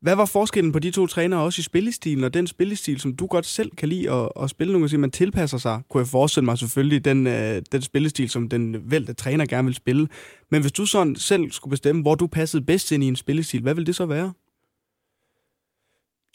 Hvad 0.00 0.16
var 0.16 0.24
forskellen 0.24 0.72
på 0.72 0.78
de 0.78 0.90
to 0.90 1.06
trænere 1.06 1.40
også 1.40 1.60
i 1.60 1.62
spillestilen, 1.62 2.24
og 2.24 2.34
den 2.34 2.46
spillestil, 2.46 3.00
som 3.00 3.16
du 3.16 3.26
godt 3.26 3.46
selv 3.46 3.70
kan 3.76 3.88
lide 3.88 4.10
at, 4.10 4.28
at 4.42 4.50
spille? 4.50 4.72
Nogle 4.72 4.88
gange, 4.88 4.98
man 4.98 5.10
tilpasser 5.10 5.58
sig, 5.58 5.80
kunne 5.90 6.00
jeg 6.00 6.08
forestille 6.08 6.44
mig 6.44 6.58
selvfølgelig, 6.58 7.04
den, 7.04 7.26
øh, 7.26 7.62
den 7.72 7.82
spillestil, 7.82 8.30
som 8.30 8.48
den 8.48 8.90
vælte 8.90 9.12
træner 9.12 9.46
gerne 9.46 9.66
vil 9.66 9.74
spille. 9.74 10.08
Men 10.50 10.60
hvis 10.60 10.72
du 10.72 10.86
sådan 10.86 11.16
selv 11.16 11.50
skulle 11.50 11.70
bestemme, 11.70 12.02
hvor 12.02 12.14
du 12.14 12.26
passede 12.26 12.64
bedst 12.64 12.92
ind 12.92 13.04
i 13.04 13.08
en 13.08 13.16
spillestil, 13.16 13.62
hvad 13.62 13.74
vil 13.74 13.86
det 13.86 13.94
så 13.94 14.06
være? 14.06 14.32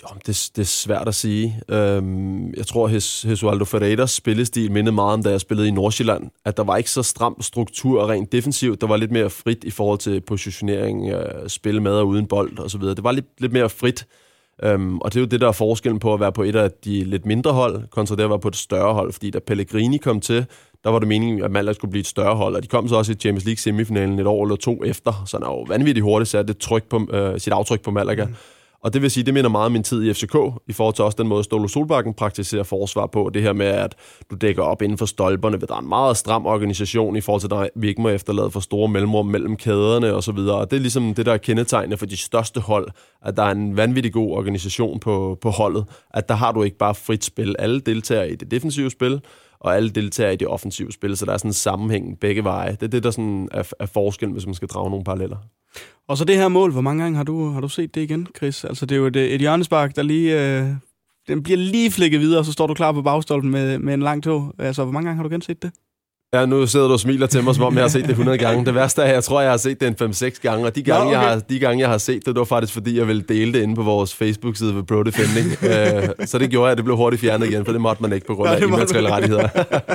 Jo, 0.03 0.07
det, 0.25 0.49
det 0.55 0.62
er 0.62 0.65
svært 0.65 1.07
at 1.07 1.15
sige. 1.15 1.62
Øhm, 1.69 2.53
jeg 2.53 2.67
tror, 2.67 2.88
Hes, 2.88 3.25
Jesualdo 3.29 3.65
Ferreiras 3.65 4.12
spillestil 4.12 4.71
mindede 4.71 4.95
meget 4.95 5.13
om, 5.13 5.23
da 5.23 5.29
jeg 5.29 5.41
spillede 5.41 5.67
i 5.67 5.71
Nordsjælland. 5.71 6.29
At 6.45 6.57
der 6.57 6.63
var 6.63 6.77
ikke 6.77 6.91
så 6.91 7.03
stram 7.03 7.41
struktur 7.41 8.01
og 8.01 8.09
rent 8.09 8.31
defensivt. 8.31 8.81
Der 8.81 8.88
var 8.88 8.97
lidt 8.97 9.12
mere 9.12 9.29
frit 9.29 9.63
i 9.63 9.71
forhold 9.71 9.99
til 9.99 10.21
positionering, 10.21 11.09
øh, 11.09 11.49
spil 11.49 11.81
med 11.81 11.91
og 11.91 12.07
uden 12.07 12.27
bold 12.27 12.59
osv. 12.59 12.81
Det 12.81 13.03
var 13.03 13.12
lidt, 13.12 13.25
lidt 13.38 13.53
mere 13.53 13.69
frit. 13.69 14.07
Øhm, 14.63 14.99
og 14.99 15.13
det 15.13 15.19
er 15.19 15.21
jo 15.21 15.27
det, 15.27 15.41
der 15.41 15.47
er 15.47 15.51
forskellen 15.51 15.99
på 15.99 16.13
at 16.13 16.19
være 16.19 16.31
på 16.31 16.43
et 16.43 16.55
af 16.55 16.71
de 16.71 17.03
lidt 17.03 17.25
mindre 17.25 17.51
hold, 17.51 17.88
kontra 17.88 18.15
det 18.15 18.23
at 18.23 18.29
være 18.29 18.39
på 18.39 18.47
et 18.47 18.55
større 18.55 18.93
hold. 18.93 19.13
Fordi 19.13 19.29
da 19.29 19.39
Pellegrini 19.39 19.97
kom 19.97 20.21
til, 20.21 20.45
der 20.83 20.89
var 20.89 20.99
det 20.99 21.07
meningen, 21.07 21.43
at 21.43 21.51
Malaga 21.51 21.73
skulle 21.73 21.91
blive 21.91 22.01
et 22.01 22.07
større 22.07 22.35
hold, 22.35 22.55
og 22.55 22.63
de 22.63 22.67
kom 22.67 22.88
så 22.88 22.95
også 22.95 23.12
i 23.12 23.15
Champions 23.15 23.45
League 23.45 23.57
semifinalen 23.57 24.19
et 24.19 24.27
år 24.27 24.43
eller 24.43 24.55
to 24.55 24.83
efter, 24.85 25.23
så 25.27 25.38
han 25.38 25.43
er 25.43 25.47
jo 25.47 25.62
vanvittigt 25.62 26.03
hurtigt 26.03 26.29
sat 26.29 26.49
et 26.49 26.57
tryk 26.57 26.83
på, 26.83 27.07
øh, 27.12 27.39
sit 27.39 27.53
aftryk 27.53 27.81
på 27.81 27.91
Malaga. 27.91 28.25
Mm. 28.25 28.35
Og 28.83 28.93
det 28.93 29.01
vil 29.01 29.11
sige, 29.11 29.23
det 29.23 29.33
minder 29.33 29.49
meget 29.49 29.65
om 29.65 29.71
min 29.71 29.83
tid 29.83 30.03
i 30.03 30.13
FCK, 30.13 30.35
i 30.67 30.73
forhold 30.73 30.95
til 30.95 31.05
også 31.05 31.15
den 31.19 31.27
måde, 31.27 31.43
Ståle 31.43 31.69
Solbakken 31.69 32.13
praktiserer 32.13 32.63
forsvar 32.63 33.05
på. 33.05 33.31
Det 33.33 33.41
her 33.41 33.53
med, 33.53 33.65
at 33.65 33.95
du 34.31 34.35
dækker 34.35 34.63
op 34.63 34.81
inden 34.81 34.97
for 34.97 35.05
stolperne, 35.05 35.61
ved 35.61 35.67
der 35.67 35.75
er 35.75 35.79
en 35.79 35.89
meget 35.89 36.17
stram 36.17 36.45
organisation 36.45 37.15
i 37.15 37.21
forhold 37.21 37.41
til, 37.41 37.53
at 37.53 37.69
vi 37.75 37.87
ikke 37.87 38.01
må 38.01 38.09
efterlade 38.09 38.51
for 38.51 38.59
store 38.59 38.89
mellemrum 38.89 39.25
mellem 39.25 39.57
kæderne 39.57 40.13
og 40.13 40.23
så 40.23 40.31
videre. 40.31 40.55
Og 40.55 40.71
det 40.71 40.77
er 40.77 40.81
ligesom 40.81 41.13
det, 41.13 41.25
der 41.25 41.33
er 41.33 41.37
kendetegnende 41.37 41.97
for 41.97 42.05
de 42.05 42.17
største 42.17 42.59
hold, 42.59 42.87
at 43.25 43.37
der 43.37 43.43
er 43.43 43.51
en 43.51 43.77
vanvittig 43.77 44.13
god 44.13 44.31
organisation 44.31 44.99
på, 44.99 45.37
på 45.41 45.49
holdet. 45.49 45.85
At 46.13 46.29
der 46.29 46.35
har 46.35 46.51
du 46.51 46.63
ikke 46.63 46.77
bare 46.77 46.95
frit 46.95 47.23
spil. 47.23 47.55
Alle 47.59 47.79
deltager 47.79 48.23
i 48.23 48.35
det 48.35 48.51
defensive 48.51 48.89
spil, 48.91 49.21
og 49.59 49.75
alle 49.75 49.89
deltager 49.89 50.31
i 50.31 50.35
det 50.35 50.47
offensive 50.47 50.91
spil, 50.91 51.17
så 51.17 51.25
der 51.25 51.33
er 51.33 51.37
sådan 51.37 51.49
en 51.49 51.53
sammenhæng 51.53 52.19
begge 52.19 52.43
veje. 52.43 52.71
Det 52.71 52.83
er 52.83 52.87
det, 52.87 53.03
der 53.03 53.11
sådan 53.11 53.49
er, 53.51 53.71
er 53.79 53.85
forskellen, 53.85 54.33
hvis 54.33 54.45
man 54.45 54.55
skal 54.55 54.67
drage 54.67 54.89
nogle 54.89 55.03
paralleller. 55.03 55.37
Og 56.08 56.17
så 56.17 56.25
det 56.25 56.36
her 56.36 56.47
mål, 56.47 56.71
hvor 56.71 56.82
mange 56.82 57.03
gange 57.03 57.17
har 57.17 57.23
du, 57.23 57.49
har 57.49 57.62
du 57.62 57.69
set 57.69 57.95
det 57.95 58.01
igen, 58.01 58.27
Chris? 58.38 58.63
Altså, 58.63 58.86
det 58.86 58.95
er 58.95 58.99
jo 58.99 59.05
et, 59.05 59.15
et 59.15 59.39
hjørnespark, 59.39 59.95
der 59.95 60.03
lige... 60.03 60.60
Øh, 60.60 60.67
den 61.27 61.43
bliver 61.43 61.58
lige 61.58 61.91
flækket 61.91 62.19
videre, 62.19 62.39
og 62.39 62.45
så 62.45 62.51
står 62.51 62.67
du 62.67 62.73
klar 62.73 62.91
på 62.91 63.01
bagstolpen 63.01 63.51
med, 63.51 63.79
med 63.79 63.93
en 63.93 63.99
lang 63.99 64.23
tog. 64.23 64.53
Altså, 64.60 64.84
hvor 64.84 64.91
mange 64.91 65.08
gange 65.08 65.15
har 65.15 65.23
du 65.23 65.29
genset 65.29 65.62
det? 65.62 65.71
Ja, 66.33 66.45
nu 66.45 66.67
sidder 66.67 66.87
du 66.87 66.93
og 66.93 66.99
smiler 66.99 67.27
til 67.27 67.43
mig, 67.43 67.55
som 67.55 67.63
om 67.63 67.75
jeg 67.75 67.83
har 67.83 67.87
set 67.89 68.03
det 68.03 68.09
100 68.09 68.37
gange. 68.37 68.65
Det 68.65 68.75
værste 68.75 69.01
er, 69.01 69.05
at 69.05 69.13
jeg 69.13 69.23
tror, 69.23 69.41
jeg 69.41 69.49
har 69.49 69.57
set 69.57 69.81
det 69.81 70.01
en 70.01 70.11
5-6 70.11 70.39
gange, 70.41 70.65
og 70.65 70.75
de 70.75 70.83
gange, 70.83 71.03
Nå, 71.05 71.11
Nå, 71.11 71.17
okay. 71.17 71.21
jeg 71.21 71.29
har, 71.29 71.39
de 71.39 71.59
gange, 71.59 71.81
jeg 71.81 71.89
har 71.89 71.97
set 71.97 72.15
det, 72.15 72.25
det 72.25 72.35
var 72.35 72.43
faktisk, 72.43 72.73
fordi 72.73 72.97
jeg 72.97 73.07
ville 73.07 73.21
dele 73.21 73.53
det 73.53 73.61
inde 73.63 73.75
på 73.75 73.83
vores 73.83 74.15
Facebook-side 74.15 74.75
ved 74.75 74.83
Pro 74.83 75.03
Defending. 75.03 75.47
uh, 75.47 76.25
så 76.29 76.37
det 76.37 76.49
gjorde 76.49 76.65
jeg, 76.65 76.71
at 76.71 76.77
det 76.77 76.85
blev 76.85 76.97
hurtigt 76.97 77.21
fjernet 77.21 77.49
igen, 77.49 77.65
for 77.65 77.71
det 77.71 77.81
måtte 77.81 78.01
man 78.01 78.13
ikke 78.13 78.27
på 78.27 78.35
grund 78.35 78.49
Nå, 78.49 78.55
af 78.55 78.61
immaterielle 78.61 79.11
rettigheder. 79.11 79.49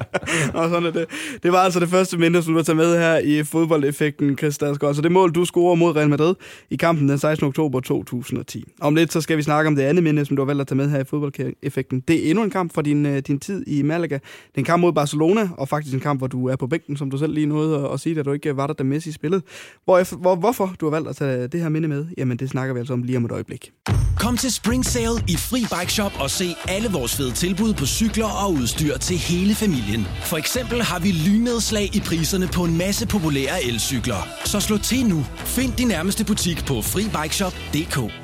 og 0.59 0.69
sådan 0.69 0.87
er 0.87 0.91
det. 0.91 1.07
Det 1.43 1.53
var 1.53 1.59
altså 1.59 1.81
det 1.81 1.89
første 1.89 2.19
minde, 2.19 2.43
som 2.43 2.53
du 2.53 2.59
har 2.59 2.65
taget 2.65 2.77
med 2.77 2.99
her 2.99 3.19
i 3.19 3.45
fodboldeffekten, 3.45 4.39
Chris. 4.39 4.55
Så 4.55 5.01
det 5.03 5.13
mål, 5.13 5.33
du 5.33 5.45
scorer 5.45 5.75
mod 5.75 5.97
Real 5.97 6.09
Madrid 6.09 6.35
i 6.71 6.77
kampen 6.77 7.09
den 7.09 7.19
16. 7.19 7.49
oktober 7.49 7.81
2010. 7.81 8.65
Om 8.81 8.95
lidt, 8.95 9.13
så 9.13 9.21
skal 9.21 9.37
vi 9.37 9.43
snakke 9.43 9.69
om 9.69 9.77
det 9.77 9.83
andet 9.83 10.05
minde, 10.05 10.25
som 10.25 10.37
du 10.37 10.43
har 10.43 10.47
valgt 10.47 10.61
at 10.61 10.69
tage 10.69 10.77
med 10.77 10.91
her 10.91 11.01
i 11.01 11.05
fodboldeffekten. 11.05 12.01
Det 12.09 12.27
er 12.27 12.31
endnu 12.31 12.45
en 12.45 12.51
kamp 12.51 12.75
fra 12.75 12.83
din, 12.83 13.07
øh, 13.07 13.19
din 13.19 13.41
tid 13.41 13.65
i 13.67 13.83
Malaga. 13.83 14.15
Det 14.15 14.55
er 14.55 14.59
en 14.59 14.65
kamp 14.65 14.81
mod 14.81 14.93
Barcelona, 14.93 15.49
og 15.57 15.69
faktisk 15.69 15.95
en 15.95 16.01
kamp, 16.01 16.24
hvor 16.25 16.29
du 16.29 16.49
er 16.49 16.57
på 16.57 16.67
bænken, 16.67 16.97
som 16.97 17.11
du 17.11 17.19
selv 17.19 17.35
lige 17.35 17.47
nåede 17.47 17.79
at, 17.79 17.93
at 17.93 18.01
sige, 18.01 18.19
at 18.19 18.25
du 18.25 18.33
ikke 18.33 18.57
var 18.57 18.67
der, 18.67 18.75
da 18.75 18.85
Messi 18.85 19.13
spillede. 19.13 19.43
Hvor, 19.85 20.17
hvor, 20.17 20.37
hvorfor 20.37 20.75
du 20.81 20.87
har 20.87 20.91
valgt 20.91 21.09
at 21.09 21.17
tage 21.17 21.49
det 21.49 21.61
her 21.61 21.69
minde 21.69 21.89
med, 21.89 22.07
jamen 22.19 22.37
det 22.37 22.51
snakker 22.51 22.75
vi 22.75 22.79
altså 22.79 22.93
om 22.93 23.03
lige 23.03 23.17
om 23.17 23.25
et 23.25 23.33
øjeblik. 23.33 23.73
Kom 24.19 24.37
til 24.37 24.53
Spring 24.53 24.85
Sale 24.85 25.19
i 25.29 25.37
Fri 25.37 25.61
Bike 25.61 25.93
Shop 25.93 26.13
og 26.21 26.31
se 26.31 26.45
alle 26.69 26.89
vores 26.89 27.17
fede 27.17 27.33
tilbud 27.33 27.75
på 27.75 27.87
cykler 27.87 28.31
og 28.45 28.53
udstyr 28.53 28.99
til 28.99 29.17
hele 29.17 29.55
familien. 29.55 30.07
For 30.25 30.37
eksempel 30.37 30.83
har 30.83 30.99
vi 31.01 31.11
lynedslag 31.27 31.97
i 31.97 32.01
priserne 32.01 32.47
på 32.55 32.65
en 32.65 32.79
masse 32.79 33.09
populære 33.09 33.65
elcykler. 33.69 34.29
Så 34.45 34.61
slå 34.61 34.79
til 34.79 35.07
nu. 35.07 35.21
Find 35.57 35.73
din 35.73 35.89
nærmeste 35.89 36.25
butik 36.25 36.59
på 36.67 36.75
FriBikeShop.dk 36.83 38.24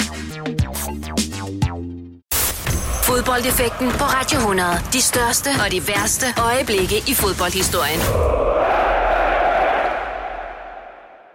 Fodboldeffekten 3.11 3.87
på 3.87 4.05
Radio 4.17 4.37
100. 4.37 4.69
De 4.93 5.01
største 5.01 5.49
og 5.63 5.71
de 5.71 5.79
værste 5.87 6.25
øjeblikke 6.49 6.97
i 7.11 7.13
fodboldhistorien. 7.21 8.01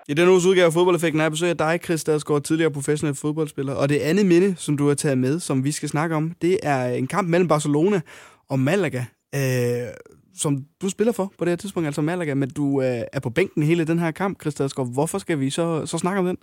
I 0.08 0.14
denne 0.14 0.30
uges 0.30 0.46
udgave 0.46 0.66
af 0.66 0.72
Fodboldeffekten 0.72 1.20
er 1.20 1.28
besøg 1.28 1.50
af 1.50 1.56
dig, 1.56 1.80
Chris 1.84 2.04
Dadsgaard, 2.04 2.42
tidligere 2.42 2.70
professionel 2.70 3.14
fodboldspiller. 3.14 3.74
Og 3.74 3.88
det 3.88 3.98
andet 3.98 4.26
minde, 4.26 4.54
som 4.58 4.76
du 4.76 4.88
har 4.88 4.94
taget 4.94 5.18
med, 5.18 5.40
som 5.40 5.64
vi 5.64 5.72
skal 5.72 5.88
snakke 5.88 6.16
om, 6.16 6.32
det 6.42 6.58
er 6.62 6.86
en 6.86 7.06
kamp 7.06 7.28
mellem 7.28 7.48
Barcelona 7.48 8.00
og 8.48 8.58
Malaga, 8.58 9.04
øh, 9.34 9.40
som 10.38 10.64
du 10.82 10.88
spiller 10.88 11.12
for 11.12 11.32
på 11.38 11.44
det 11.44 11.50
her 11.50 11.56
tidspunkt, 11.56 11.86
altså 11.86 12.02
Malaga, 12.02 12.34
men 12.34 12.50
du 12.50 12.82
øh, 12.82 13.02
er 13.12 13.20
på 13.20 13.30
bænken 13.30 13.62
hele 13.62 13.84
den 13.84 13.98
her 13.98 14.10
kamp, 14.10 14.40
Chris 14.40 14.54
Dadsgaard. 14.54 14.92
Hvorfor 14.92 15.18
skal 15.18 15.40
vi 15.40 15.50
så, 15.50 15.86
så 15.86 15.98
snakke 15.98 16.18
om 16.18 16.26
den? 16.26 16.36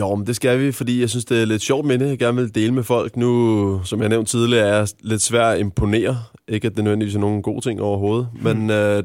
Jo, 0.00 0.14
men 0.14 0.26
det 0.26 0.36
skal 0.36 0.60
vi, 0.60 0.72
fordi 0.72 1.00
jeg 1.00 1.10
synes, 1.10 1.24
det 1.24 1.42
er 1.42 1.44
lidt 1.44 1.62
sjovt 1.62 1.86
minde, 1.86 2.08
jeg 2.08 2.18
gerne 2.18 2.36
vil 2.36 2.54
dele 2.54 2.74
med 2.74 2.82
folk. 2.82 3.16
Nu, 3.16 3.80
som 3.84 4.00
jeg 4.00 4.08
nævnte 4.08 4.30
tidligere, 4.30 4.68
er 4.68 4.76
jeg 4.76 4.88
lidt 5.00 5.22
svært 5.22 5.54
at 5.54 5.60
imponere. 5.60 6.16
Ikke 6.48 6.66
at 6.66 6.76
det 6.76 6.84
nødvendigvis 6.84 7.14
er 7.14 7.20
nogen 7.20 7.42
gode 7.42 7.60
ting 7.60 7.80
overhovedet, 7.80 8.28
mm. 8.34 8.42
men 8.42 8.70
øh, 8.70 9.02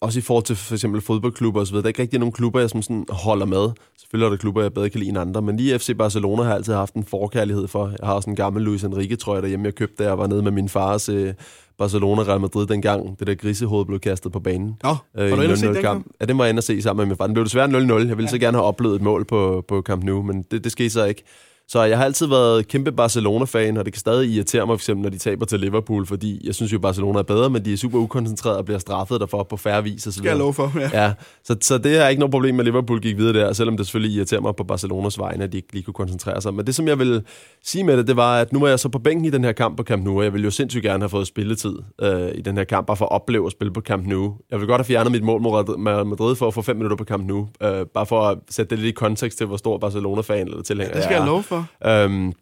også 0.00 0.18
i 0.18 0.22
forhold 0.22 0.44
til 0.44 0.56
for 0.56 0.74
eksempel 0.74 1.00
fodboldklubber 1.00 1.60
osv., 1.60 1.76
der 1.76 1.82
er 1.82 1.86
ikke 1.88 2.02
rigtig 2.02 2.18
nogen 2.18 2.32
klubber, 2.32 2.60
jeg 2.60 2.70
som 2.70 2.82
sådan 2.82 3.04
holder 3.08 3.46
med. 3.46 3.68
Selvfølgelig 3.98 4.26
er 4.26 4.30
der 4.30 4.36
klubber, 4.36 4.62
jeg 4.62 4.74
bedre 4.74 4.90
kan 4.90 5.00
lide 5.00 5.08
end 5.08 5.18
andre, 5.18 5.42
men 5.42 5.56
lige 5.56 5.78
FC 5.78 5.96
Barcelona 5.98 6.42
har 6.42 6.50
jeg 6.50 6.56
altid 6.56 6.74
haft 6.74 6.94
en 6.94 7.04
forkærlighed 7.04 7.68
for. 7.68 7.86
Jeg 7.86 8.08
har 8.08 8.14
også 8.14 8.30
en 8.30 8.36
gammel 8.36 8.62
Luis 8.62 8.84
Enrique, 8.84 9.16
tror 9.16 9.34
jeg, 9.34 9.42
derhjemme, 9.42 9.66
jeg 9.66 9.74
købte, 9.74 10.04
da 10.04 10.08
jeg 10.08 10.18
var 10.18 10.26
nede 10.26 10.42
med 10.42 10.52
min 10.52 10.68
far 10.68 10.98
til 10.98 11.34
Barcelona 11.78 12.22
Real 12.22 12.40
Madrid 12.40 12.66
dengang, 12.66 13.18
det 13.18 13.26
der 13.26 13.34
grisehoved 13.34 13.86
blev 13.86 14.00
kastet 14.00 14.32
på 14.32 14.40
banen. 14.40 14.76
Nå, 14.82 14.96
øh, 15.18 15.30
var 15.30 15.36
du 15.36 15.42
inde 15.42 15.56
se 15.56 15.66
den 15.66 15.82
kamp? 15.82 16.06
Ja, 16.20 16.24
det 16.24 16.38
var 16.38 16.44
jeg 16.44 16.50
inde 16.50 16.58
at 16.58 16.64
se 16.64 16.82
sammen 16.82 17.02
med 17.02 17.06
min 17.06 17.16
far. 17.16 17.26
Den 17.26 17.34
blev 17.34 17.44
desværre 17.44 17.66
0-0. 17.66 17.72
Jeg 17.72 17.82
ville 17.88 18.16
ja. 18.20 18.26
så 18.26 18.38
gerne 18.38 18.56
have 18.56 18.64
oplevet 18.64 18.96
et 18.96 19.02
mål 19.02 19.24
på, 19.24 19.64
på 19.68 19.82
Camp 19.82 20.04
Nou, 20.04 20.22
men 20.22 20.42
det, 20.50 20.64
det 20.64 20.72
skete 20.72 20.90
så 20.90 21.04
ikke. 21.04 21.22
Så 21.68 21.82
jeg 21.82 21.98
har 21.98 22.04
altid 22.04 22.26
været 22.26 22.68
kæmpe 22.68 22.92
Barcelona-fan, 22.92 23.76
og 23.76 23.84
det 23.84 23.92
kan 23.92 24.00
stadig 24.00 24.30
irritere 24.30 24.66
mig, 24.66 24.72
for 24.72 24.82
eksempel, 24.82 25.02
når 25.02 25.10
de 25.10 25.18
taber 25.18 25.46
til 25.46 25.60
Liverpool, 25.60 26.06
fordi 26.06 26.40
jeg 26.46 26.54
synes 26.54 26.72
jo, 26.72 26.78
Barcelona 26.78 27.18
er 27.18 27.22
bedre, 27.22 27.50
men 27.50 27.64
de 27.64 27.72
er 27.72 27.76
super 27.76 27.98
ukoncentrerede 27.98 28.58
og 28.58 28.64
bliver 28.64 28.78
straffet 28.78 29.20
derfor 29.20 29.42
på 29.42 29.56
færre 29.56 29.82
vis. 29.82 30.06
Og 30.06 30.12
så 30.12 30.18
Skal 30.18 30.28
jeg 30.28 30.38
love 30.38 30.54
for, 30.54 30.72
ja. 30.80 31.04
ja 31.04 31.12
så, 31.44 31.56
så 31.60 31.78
det 31.78 32.04
er 32.04 32.08
ikke 32.08 32.20
noget 32.20 32.30
problem 32.30 32.54
med, 32.54 32.60
at 32.60 32.64
Liverpool 32.64 33.00
gik 33.00 33.16
videre 33.16 33.32
der, 33.32 33.52
selvom 33.52 33.76
det 33.76 33.86
selvfølgelig 33.86 34.16
irriterer 34.16 34.40
mig 34.40 34.56
på 34.56 34.64
Barcelonas 34.64 35.18
vegne, 35.18 35.44
at 35.44 35.52
de 35.52 35.56
ikke 35.56 35.72
lige 35.72 35.82
kunne 35.82 35.94
koncentrere 35.94 36.40
sig. 36.40 36.54
Men 36.54 36.66
det, 36.66 36.74
som 36.74 36.88
jeg 36.88 36.98
vil 36.98 37.22
sige 37.64 37.84
med 37.84 37.96
det, 37.96 38.06
det 38.06 38.16
var, 38.16 38.40
at 38.40 38.52
nu 38.52 38.60
var 38.60 38.68
jeg 38.68 38.78
så 38.78 38.88
på 38.88 38.98
bænken 38.98 39.24
i 39.24 39.30
den 39.30 39.44
her 39.44 39.52
kamp 39.52 39.76
på 39.76 39.82
Camp 39.82 40.04
Nou, 40.04 40.18
og 40.18 40.24
jeg 40.24 40.32
ville 40.32 40.44
jo 40.44 40.50
sindssygt 40.50 40.82
gerne 40.82 41.02
have 41.02 41.08
fået 41.08 41.26
spilletid 41.26 41.76
øh, 42.00 42.28
i 42.34 42.40
den 42.40 42.56
her 42.56 42.64
kamp, 42.64 42.86
bare 42.86 42.96
for 42.96 43.04
at 43.04 43.12
opleve 43.12 43.46
at 43.46 43.52
spille 43.52 43.72
på 43.72 43.80
Camp 43.80 44.06
Nou. 44.06 44.34
Jeg 44.50 44.60
vil 44.60 44.66
godt 44.66 44.78
have 44.78 44.84
fjernet 44.84 45.12
mit 45.12 45.22
mål 45.22 45.40
mod 45.40 46.04
Madrid 46.04 46.36
for 46.36 46.46
at 46.46 46.54
få 46.54 46.62
fem 46.62 46.76
minutter 46.76 46.96
på 46.96 47.04
Camp 47.04 47.26
Nou, 47.26 47.48
øh, 47.62 47.86
bare 47.86 48.06
for 48.06 48.20
at 48.20 48.38
sætte 48.50 48.70
det 48.70 48.78
lidt 48.78 48.88
i 48.88 48.92
kontekst 48.92 49.38
til, 49.38 49.46
hvor 49.46 49.56
stor 49.56 49.78
Barcelona-fan 49.78 50.46
eller 50.46 50.62
tilhænger 50.62 50.90
ja, 50.90 50.96
det 50.96 51.04
skal 51.04 51.14
jeg, 51.14 51.20
jeg 51.20 51.26
love 51.26 51.42
for. 51.42 51.55
Øhm, 51.86 52.32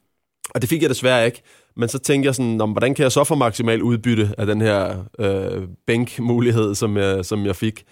og 0.55 0.63
det 0.63 0.69
fik 0.69 0.83
jeg 0.83 0.91
desværre 0.91 1.27
ikke. 1.27 1.43
Men 1.77 1.89
så 1.89 1.99
tænkte 1.99 2.27
jeg 2.27 2.35
sådan, 2.35 2.61
om, 2.61 2.71
hvordan 2.71 2.95
kan 2.95 3.03
jeg 3.03 3.13
så 3.13 3.25
få 3.25 3.35
maksimal 3.35 3.83
udbytte 3.83 4.35
af 4.39 4.47
den 4.47 4.61
her 4.61 5.05
øh, 5.19 5.63
bænkmulighed, 5.87 6.75
som 6.75 6.97
jeg, 6.97 7.25
som 7.25 7.47
jeg 7.47 7.57
fik. 7.57 7.85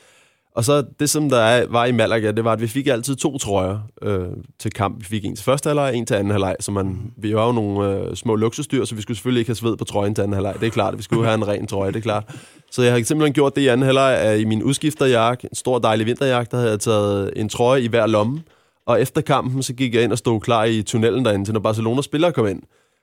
Og 0.56 0.64
så 0.64 0.84
det, 1.00 1.10
som 1.10 1.30
der 1.30 1.38
er, 1.38 1.66
var 1.68 1.84
i 1.84 1.92
Malaga, 1.92 2.30
det 2.30 2.44
var, 2.44 2.52
at 2.52 2.60
vi 2.60 2.66
fik 2.66 2.86
altid 2.86 3.16
to 3.16 3.38
trøjer 3.38 3.78
øh, 4.02 4.26
til 4.58 4.72
kamp. 4.72 5.00
Vi 5.00 5.04
fik 5.04 5.24
en 5.24 5.36
til 5.36 5.44
første 5.44 5.68
halvleg 5.68 5.84
og 5.84 5.96
en 5.96 6.06
til 6.06 6.14
anden 6.14 6.30
halvleg. 6.30 6.56
Så 6.60 6.72
man, 6.72 7.12
vi 7.16 7.34
var 7.34 7.46
jo 7.46 7.52
nogle 7.52 7.88
øh, 7.88 8.16
små 8.16 8.36
luksusdyr, 8.36 8.84
så 8.84 8.94
vi 8.94 9.02
skulle 9.02 9.16
selvfølgelig 9.16 9.40
ikke 9.40 9.48
have 9.48 9.56
sved 9.56 9.76
på 9.76 9.84
trøjen 9.84 10.14
til 10.14 10.22
anden 10.22 10.34
halvleg. 10.34 10.54
Det 10.60 10.66
er 10.66 10.70
klart, 10.70 10.98
vi 10.98 11.02
skulle 11.02 11.24
have 11.24 11.34
en 11.34 11.48
ren 11.48 11.66
trøje, 11.66 11.92
det 11.92 11.96
er 11.96 12.02
klart. 12.02 12.24
Så 12.70 12.82
jeg 12.82 12.92
har 12.92 13.02
simpelthen 13.02 13.32
gjort 13.32 13.56
det 13.56 13.62
i 13.62 13.66
anden 13.66 13.86
halvleg 13.86 14.16
at 14.16 14.40
i 14.40 14.44
min 14.44 14.62
udskifterjakke, 14.62 15.48
en 15.50 15.56
stor 15.56 15.78
dejlig 15.78 16.06
vinterjakke, 16.06 16.50
der 16.50 16.56
havde 16.56 16.70
jeg 16.70 16.80
taget 16.80 17.32
en 17.36 17.48
trøje 17.48 17.80
i 17.80 17.88
hver 17.88 18.06
lomme. 18.06 18.42
Og 18.86 19.00
efter 19.00 19.20
kampen, 19.20 19.62
så 19.62 19.74
gik 19.74 19.94
jeg 19.94 20.02
ind 20.02 20.12
og 20.12 20.18
stod 20.18 20.40
klar 20.40 20.64
i 20.64 20.82
tunnelen 20.82 21.24
derinde, 21.24 21.44
til 21.44 21.54
når 21.54 21.60
Barcelona 21.60 22.02
spillere 22.02 22.32
kom 22.32 22.46
ind. 22.46 22.62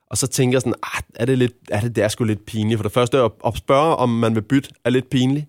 Og 0.10 0.18
så 0.18 0.28
tænker 0.28 0.56
jeg 0.56 0.62
sådan, 0.62 0.74
ah, 0.84 1.02
er 1.16 1.26
det, 1.26 1.38
lidt, 1.38 1.54
er 1.72 1.82
det, 1.82 1.96
det 1.96 2.04
er 2.04 2.08
sgu 2.08 2.24
lidt 2.24 2.46
pinligt. 2.46 2.78
For 2.78 2.84
det 2.84 2.92
første 2.92 3.18
at, 3.18 3.32
at 3.46 3.58
spørge, 3.58 3.96
om 3.96 4.10
man 4.10 4.36
vil 4.36 4.42
bytte, 4.42 4.70
er 4.86 4.90
lidt 4.90 5.10
pinligt. 5.10 5.46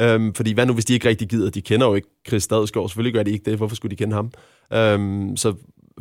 Øhm, 0.00 0.34
fordi 0.34 0.52
hvad 0.52 0.66
nu, 0.66 0.72
hvis 0.72 0.84
de 0.84 0.94
ikke 0.94 1.08
rigtig 1.08 1.28
gider? 1.28 1.50
De 1.50 1.62
kender 1.62 1.86
jo 1.86 1.94
ikke 1.94 2.08
Chris 2.28 2.42
Stadsgaard. 2.42 2.88
Selvfølgelig 2.88 3.14
gør 3.14 3.22
de 3.22 3.30
ikke 3.30 3.50
det. 3.50 3.56
Hvorfor 3.56 3.76
skulle 3.76 3.90
de 3.90 3.96
kende 3.96 4.14
ham? 4.14 4.30
Øhm, 4.72 5.36
så 5.36 5.54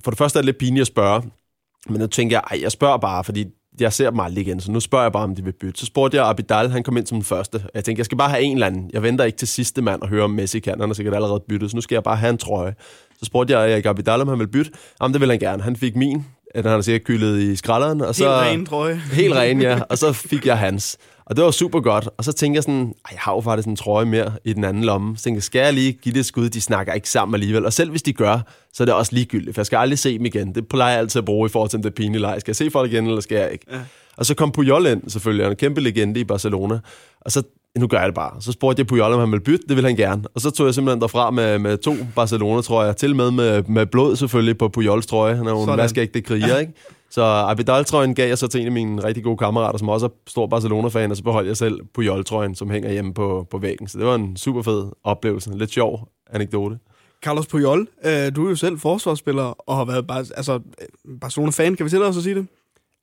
for 0.03 0.11
det 0.11 0.17
første 0.17 0.37
er 0.37 0.41
det 0.41 0.45
lidt 0.45 0.57
pinligt 0.57 0.81
at 0.81 0.87
spørge. 0.87 1.23
Men 1.89 1.99
nu 1.99 2.07
tænker 2.07 2.35
jeg, 2.35 2.43
ej, 2.51 2.61
jeg 2.61 2.71
spørger 2.71 2.97
bare, 2.97 3.23
fordi 3.23 3.45
jeg 3.79 3.93
ser 3.93 4.09
dem 4.09 4.19
aldrig 4.19 4.47
igen, 4.47 4.59
så 4.59 4.71
nu 4.71 4.79
spørger 4.79 5.05
jeg 5.05 5.11
bare, 5.11 5.23
om 5.23 5.35
de 5.35 5.43
vil 5.43 5.51
bytte. 5.51 5.79
Så 5.79 5.85
spurgte 5.85 6.17
jeg 6.17 6.25
Abidal, 6.27 6.69
han 6.69 6.83
kom 6.83 6.97
ind 6.97 7.05
som 7.05 7.15
den 7.15 7.23
første. 7.23 7.63
Jeg 7.73 7.83
tænkte, 7.83 7.99
jeg 7.99 8.05
skal 8.05 8.17
bare 8.17 8.29
have 8.29 8.41
en 8.41 8.53
eller 8.53 8.67
anden. 8.67 8.89
Jeg 8.93 9.03
venter 9.03 9.23
ikke 9.23 9.37
til 9.37 9.47
sidste 9.47 9.81
mand 9.81 10.01
og 10.01 10.07
høre, 10.07 10.23
om 10.23 10.31
Messi 10.31 10.59
kan. 10.59 10.79
Han 10.79 10.89
har 10.89 10.93
sikkert 10.93 11.15
allerede 11.15 11.43
byttet, 11.49 11.71
så 11.71 11.77
nu 11.77 11.81
skal 11.81 11.95
jeg 11.95 12.03
bare 12.03 12.15
have 12.15 12.29
en 12.29 12.37
trøje. 12.37 12.75
Så 13.19 13.25
spurgte 13.25 13.57
jeg 13.57 13.71
Erik 13.71 13.85
Abidal, 13.85 14.21
om 14.21 14.27
han 14.27 14.39
vil 14.39 14.47
bytte. 14.47 14.71
Jamen, 15.01 15.13
det 15.13 15.21
vil 15.21 15.29
han 15.29 15.39
gerne. 15.39 15.63
Han 15.63 15.75
fik 15.75 15.95
min. 15.95 16.25
Den 16.55 16.65
har 16.65 16.71
han 16.71 16.83
sikkert 16.83 17.03
kyldet 17.03 17.39
i 17.39 17.55
skralderen. 17.55 18.01
Og 18.01 18.15
så, 18.15 18.23
helt 18.23 18.33
ren 18.33 18.65
trøje. 18.65 19.01
Helt 19.11 19.33
ren, 19.33 19.61
ja. 19.61 19.79
Og 19.89 19.97
så 19.97 20.13
fik 20.13 20.45
jeg 20.45 20.57
hans. 20.57 20.97
Og 21.25 21.35
det 21.35 21.43
var 21.43 21.51
super 21.51 21.79
godt. 21.79 22.09
Og 22.17 22.23
så 22.23 22.31
tænker 22.31 22.57
jeg 22.57 22.63
sådan, 22.63 22.93
jeg 23.11 23.19
har 23.19 23.33
jo 23.33 23.41
faktisk 23.41 23.67
en 23.67 23.75
trøje 23.75 24.05
mere 24.05 24.31
i 24.45 24.53
den 24.53 24.63
anden 24.63 24.83
lomme. 24.83 25.17
Så 25.17 25.23
tænker 25.23 25.35
jeg, 25.35 25.43
skal 25.43 25.59
jeg 25.59 25.73
lige 25.73 25.91
give 25.91 26.13
det 26.13 26.19
et 26.19 26.25
skud? 26.25 26.49
De 26.49 26.61
snakker 26.61 26.93
ikke 26.93 27.09
sammen 27.09 27.35
alligevel. 27.35 27.65
Og 27.65 27.73
selv 27.73 27.89
hvis 27.89 28.01
de 28.01 28.13
gør, 28.13 28.39
så 28.73 28.83
er 28.83 28.85
det 28.85 28.95
også 28.95 29.15
ligegyldigt. 29.15 29.55
For 29.55 29.61
jeg 29.61 29.65
skal 29.65 29.77
aldrig 29.77 29.99
se 29.99 30.17
dem 30.17 30.25
igen. 30.25 30.55
Det 30.55 30.67
plejer 30.67 30.91
jeg 30.91 30.99
altid 30.99 31.19
at 31.19 31.25
bruge 31.25 31.45
i 31.45 31.49
forhold 31.49 31.69
til, 31.69 31.85
er 31.85 31.89
pinligt 31.89 32.21
leg. 32.21 32.35
Skal 32.39 32.51
jeg 32.51 32.55
se 32.55 32.71
folk 32.71 32.91
igen, 32.91 33.07
eller 33.07 33.21
skal 33.21 33.37
jeg 33.37 33.51
ikke? 33.51 33.65
Ja. 33.71 33.79
Og 34.17 34.25
så 34.25 34.33
kom 34.33 34.51
Puyol 34.51 34.85
ind, 34.85 35.09
selvfølgelig. 35.09 35.45
Han 35.45 35.49
er 35.49 35.55
en 35.55 35.57
kæmpe 35.57 35.81
legende 35.81 36.19
i 36.19 36.23
Barcelona. 36.23 36.79
Og 37.21 37.31
så 37.31 37.43
nu 37.77 37.87
gør 37.87 37.97
jeg 37.97 38.07
det 38.07 38.15
bare. 38.15 38.41
Så 38.41 38.51
spurgte 38.51 38.79
jeg 38.79 38.87
Puyol, 38.87 39.13
om 39.13 39.19
han 39.19 39.31
ville 39.31 39.43
bytte. 39.43 39.65
Det 39.67 39.75
ville 39.75 39.87
han 39.87 39.95
gerne. 39.95 40.23
Og 40.35 40.41
så 40.41 40.51
tog 40.51 40.65
jeg 40.65 40.73
simpelthen 40.73 41.01
derfra 41.01 41.31
med, 41.31 41.59
med 41.59 41.77
to 41.77 41.93
Barcelona, 42.15 42.61
tror 42.61 42.83
jeg. 42.83 42.97
Til 42.97 43.15
med, 43.15 43.31
med 43.31 43.63
med 43.63 43.85
blod 43.85 44.15
selvfølgelig 44.15 44.57
på 44.57 44.69
Puyols 44.69 45.05
trøje. 45.05 45.35
Han 45.35 45.47
er 45.47 45.51
jo 45.51 45.63
en 45.63 45.77
vaskeægte 45.77 46.21
kriger, 46.21 46.57
ikke? 46.57 46.73
Så 47.11 47.21
Abidal-trøjen 47.23 48.15
gav 48.15 48.27
jeg 48.27 48.37
så 48.37 48.47
til 48.47 48.61
en 48.61 48.65
af 48.67 48.71
mine 48.71 49.03
rigtig 49.03 49.23
gode 49.23 49.37
kammerater, 49.37 49.79
som 49.79 49.89
også 49.89 50.05
er 50.05 50.09
stor 50.27 50.47
Barcelona-fan, 50.47 51.11
og 51.11 51.17
så 51.17 51.23
beholdt 51.23 51.47
jeg 51.47 51.57
selv 51.57 51.79
Puyol-trøjen, 51.93 52.55
som 52.55 52.69
hænger 52.69 52.91
hjemme 52.91 53.13
på, 53.13 53.47
på 53.51 53.57
væggen. 53.57 53.87
Så 53.87 53.97
det 53.97 54.07
var 54.07 54.15
en 54.15 54.37
super 54.37 54.61
fed 54.61 54.85
oplevelse. 55.03 55.57
Lidt 55.57 55.71
sjov 55.71 56.07
anekdote. 56.33 56.77
Carlos 57.23 57.47
Puyol, 57.47 57.87
øh, 58.05 58.35
du 58.35 58.45
er 58.45 58.49
jo 58.49 58.55
selv 58.55 58.79
forsvarsspiller 58.79 59.43
og 59.43 59.75
har 59.77 59.85
været 59.85 60.07
bare, 60.07 60.19
altså, 60.19 60.59
Barcelona-fan. 61.21 61.75
Kan 61.75 61.83
vi 61.83 61.89
tillade 61.89 62.09
os 62.09 62.17
at 62.17 62.23
sige 62.23 62.35
det? 62.35 62.47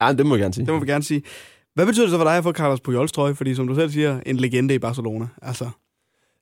Ja, 0.01 0.13
det 0.13 0.25
må 0.25 0.35
vi 0.35 0.41
gerne 0.41 0.53
sige. 0.53 0.65
Det 0.65 0.73
må 0.73 0.79
vi 0.79 0.91
gerne 0.91 1.03
sige. 1.03 1.21
Hvad 1.77 1.85
betyder 1.85 2.05
det 2.05 2.11
så 2.11 2.17
for 2.17 2.23
dig 2.23 2.37
at 2.37 2.43
få 2.43 2.51
Carlos 2.51 2.79
Pujols 2.79 3.11
trøje? 3.11 3.35
Fordi 3.35 3.55
som 3.55 3.67
du 3.67 3.75
selv 3.75 3.91
siger, 3.91 4.19
en 4.25 4.37
legende 4.37 4.73
i 4.73 4.79
Barcelona. 4.79 5.27
Altså. 5.41 5.69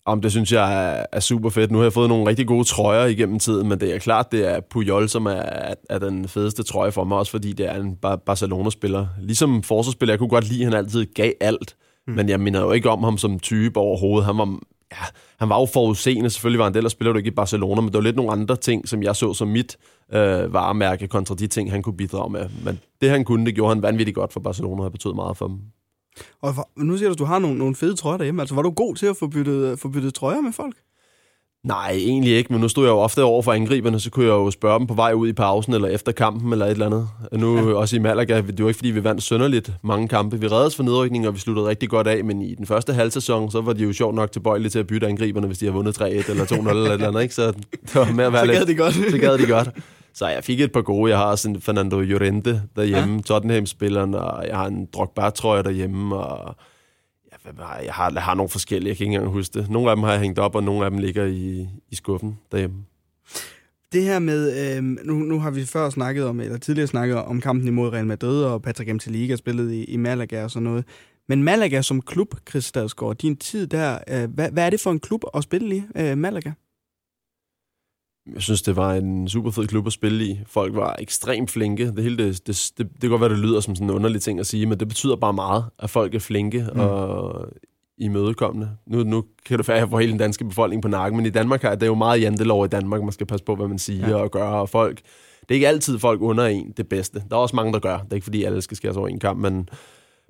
Om 0.05 0.21
det 0.21 0.31
synes 0.31 0.51
jeg 0.51 0.97
er, 0.99 1.05
er 1.11 1.19
super 1.19 1.49
fedt. 1.49 1.71
Nu 1.71 1.77
har 1.77 1.85
jeg 1.85 1.93
fået 1.93 2.09
nogle 2.09 2.29
rigtig 2.29 2.47
gode 2.47 2.63
trøjer 2.63 3.05
igennem 3.05 3.39
tiden, 3.39 3.69
men 3.69 3.79
det 3.79 3.95
er 3.95 3.99
klart, 3.99 4.31
det 4.31 4.51
er 4.51 4.59
Puyol, 4.59 5.09
som 5.09 5.25
er, 5.25 5.73
er 5.89 5.99
den 5.99 6.27
fedeste 6.27 6.63
trøje 6.63 6.91
for 6.91 7.03
mig, 7.03 7.17
også 7.17 7.31
fordi 7.31 7.53
det 7.53 7.69
er 7.69 7.75
en 7.75 7.97
Barcelona-spiller. 8.25 9.07
Ligesom 9.21 9.63
forsvarsspiller, 9.63 10.13
jeg 10.13 10.19
kunne 10.19 10.29
godt 10.29 10.49
lide, 10.49 10.65
at 10.65 10.71
han 10.71 10.77
altid 10.77 11.05
gav 11.05 11.31
alt, 11.41 11.75
mm. 12.07 12.13
men 12.13 12.29
jeg 12.29 12.39
minder 12.39 12.61
jo 12.61 12.71
ikke 12.71 12.89
om 12.89 13.03
ham 13.03 13.17
som 13.17 13.39
type 13.39 13.79
overhovedet. 13.79 14.25
Han 14.25 14.37
var, 14.37 14.59
ja, 14.91 15.05
han 15.39 15.49
var 15.49 15.59
jo 15.59 15.65
forudseende, 15.65 16.29
selvfølgelig 16.29 16.59
var 16.59 16.65
han 16.65 16.73
del 16.73 16.85
af 16.85 16.91
spiller 16.91 17.11
du 17.11 17.17
ikke 17.17 17.27
i 17.27 17.31
Barcelona, 17.31 17.81
men 17.81 17.91
der 17.91 17.97
var 17.97 18.03
lidt 18.03 18.15
nogle 18.15 18.31
andre 18.31 18.55
ting, 18.55 18.87
som 18.87 19.03
jeg 19.03 19.15
så 19.15 19.33
som 19.33 19.47
mit 19.47 19.77
øh, 20.13 20.53
varemærke 20.53 21.07
kontra 21.07 21.35
de 21.35 21.47
ting, 21.47 21.71
han 21.71 21.81
kunne 21.81 21.97
bidrage 21.97 22.31
med. 22.31 22.49
Men 22.63 22.79
det 23.01 23.09
han 23.09 23.23
kunne, 23.23 23.45
det 23.45 23.55
gjorde 23.55 23.73
han 23.73 23.81
vanvittigt 23.81 24.15
godt 24.15 24.33
for 24.33 24.39
Barcelona, 24.39 24.83
og 24.83 24.91
betød 24.91 25.13
meget 25.13 25.37
for 25.37 25.47
dem. 25.47 25.59
Og 26.41 26.55
for, 26.55 26.69
nu 26.77 26.97
siger 26.97 27.09
du, 27.09 27.13
at 27.13 27.19
du 27.19 27.25
har 27.25 27.39
nogle, 27.39 27.57
nogle 27.57 27.75
fede 27.75 27.95
trøjer 27.95 28.17
derhjemme. 28.17 28.41
Altså, 28.41 28.55
var 28.55 28.61
du 28.61 28.71
god 28.71 28.95
til 28.95 29.05
at 29.05 29.17
få 29.17 29.27
byttet, 29.27 29.79
få 29.79 29.89
byttet 29.89 30.13
trøjer 30.13 30.41
med 30.41 30.51
folk? 30.51 30.75
Nej, 31.65 31.91
egentlig 31.91 32.35
ikke, 32.35 32.53
men 32.53 32.61
nu 32.61 32.67
stod 32.67 32.83
jeg 32.85 32.91
jo 32.91 32.97
ofte 32.97 33.23
over 33.23 33.41
for 33.41 33.53
angriberne, 33.53 33.99
så 33.99 34.09
kunne 34.09 34.25
jeg 34.25 34.31
jo 34.31 34.51
spørge 34.51 34.79
dem 34.79 34.87
på 34.87 34.93
vej 34.93 35.13
ud 35.13 35.27
i 35.27 35.33
pausen, 35.33 35.73
eller 35.73 35.87
efter 35.87 36.11
kampen, 36.11 36.51
eller 36.51 36.65
et 36.65 36.71
eller 36.71 36.85
andet. 36.85 37.09
Nu 37.31 37.69
ja. 37.69 37.75
også 37.75 37.95
i 37.95 37.99
Malaga, 37.99 38.41
det 38.41 38.63
var 38.63 38.69
ikke 38.69 38.77
fordi, 38.77 38.89
vi 38.89 39.03
vandt 39.03 39.23
sønderligt 39.23 39.71
mange 39.83 40.07
kampe. 40.07 40.39
Vi 40.39 40.47
reddes 40.47 40.75
for 40.75 40.83
nedrykning, 40.83 41.27
og 41.27 41.33
vi 41.33 41.39
sluttede 41.39 41.67
rigtig 41.67 41.89
godt 41.89 42.07
af, 42.07 42.23
men 42.23 42.41
i 42.41 42.55
den 42.55 42.65
første 42.65 42.93
halvsæson, 42.93 43.51
så 43.51 43.61
var 43.61 43.73
de 43.73 43.83
jo 43.83 43.93
sjovt 43.93 44.15
nok 44.15 44.31
tilbøjelige 44.31 44.69
til 44.69 44.79
at 44.79 44.87
bytte 44.87 45.07
angriberne, 45.07 45.47
hvis 45.47 45.57
de 45.57 45.65
har 45.65 45.73
vundet 45.73 46.01
3-1 46.01 46.03
eller 46.03 46.45
2-0 46.45 46.69
eller 46.69 46.85
et 46.85 46.93
eller 46.93 47.07
andet, 47.07 47.21
ikke? 47.21 47.35
Så 47.35 47.51
det 47.81 47.95
var 47.95 48.11
med 48.11 48.25
at 48.25 48.33
være 48.33 48.45
så 48.45 48.53
gad 48.53 48.65
de 48.65 48.75
godt. 48.75 48.93
så 49.11 49.17
gad 49.17 49.37
de 49.37 49.47
godt. 49.47 49.69
Så 50.13 50.27
jeg 50.27 50.43
fik 50.43 50.61
et 50.61 50.71
par 50.71 50.81
gode. 50.81 51.11
Jeg 51.11 51.19
har 51.19 51.45
en 51.47 51.61
Fernando 51.61 51.99
Llorente 51.99 52.61
derhjemme, 52.75 53.15
ja. 53.15 53.21
Tottenham-spilleren, 53.21 54.15
og 54.15 54.47
jeg 54.47 54.57
har 54.57 54.65
en 54.65 54.87
Drogba-trøje 54.93 55.63
derhjemme, 55.63 56.15
og 56.15 56.55
jeg 57.83 57.93
har, 57.93 58.11
jeg 58.11 58.23
har 58.23 58.35
nogle 58.35 58.49
forskellige, 58.49 58.89
jeg 58.89 58.97
kan 58.97 59.05
ikke 59.05 59.15
engang 59.15 59.33
huske 59.33 59.59
det. 59.59 59.69
Nogle 59.69 59.89
af 59.89 59.95
dem 59.95 60.03
har 60.03 60.11
jeg 60.11 60.21
hængt 60.21 60.39
op, 60.39 60.55
og 60.55 60.63
nogle 60.63 60.85
af 60.85 60.91
dem 60.91 60.99
ligger 60.99 61.25
i, 61.25 61.67
i 61.91 61.95
skuffen 61.95 62.39
derhjemme. 62.51 62.75
Det 63.93 64.03
her 64.03 64.19
med, 64.19 64.75
øh, 64.77 64.83
nu, 64.83 65.13
nu 65.13 65.39
har 65.39 65.51
vi 65.51 65.65
før 65.65 65.89
snakket 65.89 66.25
om, 66.25 66.39
eller 66.39 66.57
tidligere 66.57 66.87
snakket 66.87 67.17
om 67.17 67.41
kampen 67.41 67.67
imod 67.67 67.93
Real 67.93 68.05
Madrid, 68.05 68.43
og 68.43 68.61
Patrick 68.61 69.07
Liga 69.07 69.35
spillet 69.35 69.71
i, 69.71 69.83
i 69.83 69.97
Malaga 69.97 70.43
og 70.43 70.51
sådan 70.51 70.63
noget. 70.63 70.85
Men 71.27 71.43
Malaga 71.43 71.81
som 71.81 72.01
klub, 72.01 72.35
Chris 72.49 72.65
Stadsgaard, 72.65 73.15
din 73.15 73.35
tid 73.35 73.67
der, 73.67 73.99
øh, 74.07 74.29
hvad, 74.33 74.51
hvad 74.51 74.65
er 74.65 74.69
det 74.69 74.79
for 74.79 74.91
en 74.91 74.99
klub 74.99 75.23
at 75.33 75.43
spille 75.43 75.75
i, 75.75 75.83
øh, 75.95 76.17
Malaga? 76.17 76.51
Jeg 78.33 78.41
synes, 78.41 78.61
det 78.61 78.75
var 78.75 78.93
en 78.93 79.27
super 79.27 79.51
fed 79.51 79.67
klub 79.67 79.87
at 79.87 79.93
spille 79.93 80.25
i. 80.25 80.39
Folk 80.47 80.75
var 80.75 80.95
ekstremt 80.99 81.51
flinke. 81.51 81.91
Det 81.91 82.03
hele, 82.03 82.17
det, 82.17 82.47
det, 82.47 82.71
det, 82.77 82.87
det 82.93 83.01
kan 83.01 83.09
godt 83.09 83.21
være, 83.21 83.29
det 83.29 83.39
lyder 83.39 83.59
som 83.59 83.75
sådan 83.75 83.89
en 83.89 83.95
underlig 83.95 84.21
ting 84.21 84.39
at 84.39 84.47
sige, 84.47 84.65
men 84.65 84.79
det 84.79 84.87
betyder 84.87 85.15
bare 85.15 85.33
meget, 85.33 85.65
at 85.79 85.89
folk 85.89 86.15
er 86.15 86.19
flinke 86.19 86.67
mm. 86.73 86.79
og 86.79 87.47
imødekommende. 87.97 88.69
Nu, 88.87 89.03
nu 89.03 89.23
kan 89.45 89.57
det 89.57 89.67
være, 89.67 89.77
at 89.77 89.81
jeg 89.81 89.89
får 89.89 89.99
hele 89.99 90.11
den 90.11 90.19
danske 90.19 90.45
befolkning 90.45 90.81
på 90.81 90.87
nakken, 90.87 91.17
men 91.17 91.25
i 91.25 91.29
Danmark 91.29 91.63
er 91.63 91.75
det 91.75 91.87
jo 91.87 91.95
meget 91.95 92.21
jantelov 92.21 92.65
i 92.65 92.67
Danmark. 92.67 93.01
Man 93.01 93.11
skal 93.11 93.27
passe 93.27 93.45
på, 93.45 93.55
hvad 93.55 93.67
man 93.67 93.79
siger 93.79 94.09
ja. 94.09 94.15
og 94.15 94.31
gør, 94.31 94.47
og 94.47 94.69
folk... 94.69 95.01
Det 95.49 95.51
er 95.51 95.55
ikke 95.55 95.67
altid 95.67 95.99
folk 95.99 96.21
under 96.21 96.45
en 96.45 96.73
det 96.77 96.89
bedste. 96.89 97.23
Der 97.29 97.35
er 97.35 97.39
også 97.39 97.55
mange, 97.55 97.73
der 97.73 97.79
gør. 97.79 97.97
Det 97.97 98.11
er 98.11 98.15
ikke, 98.15 98.23
fordi 98.23 98.43
alle 98.43 98.61
skal 98.61 98.77
skæres 98.77 98.97
over 98.97 99.07
en 99.07 99.19
kamp, 99.19 99.39
men 99.39 99.69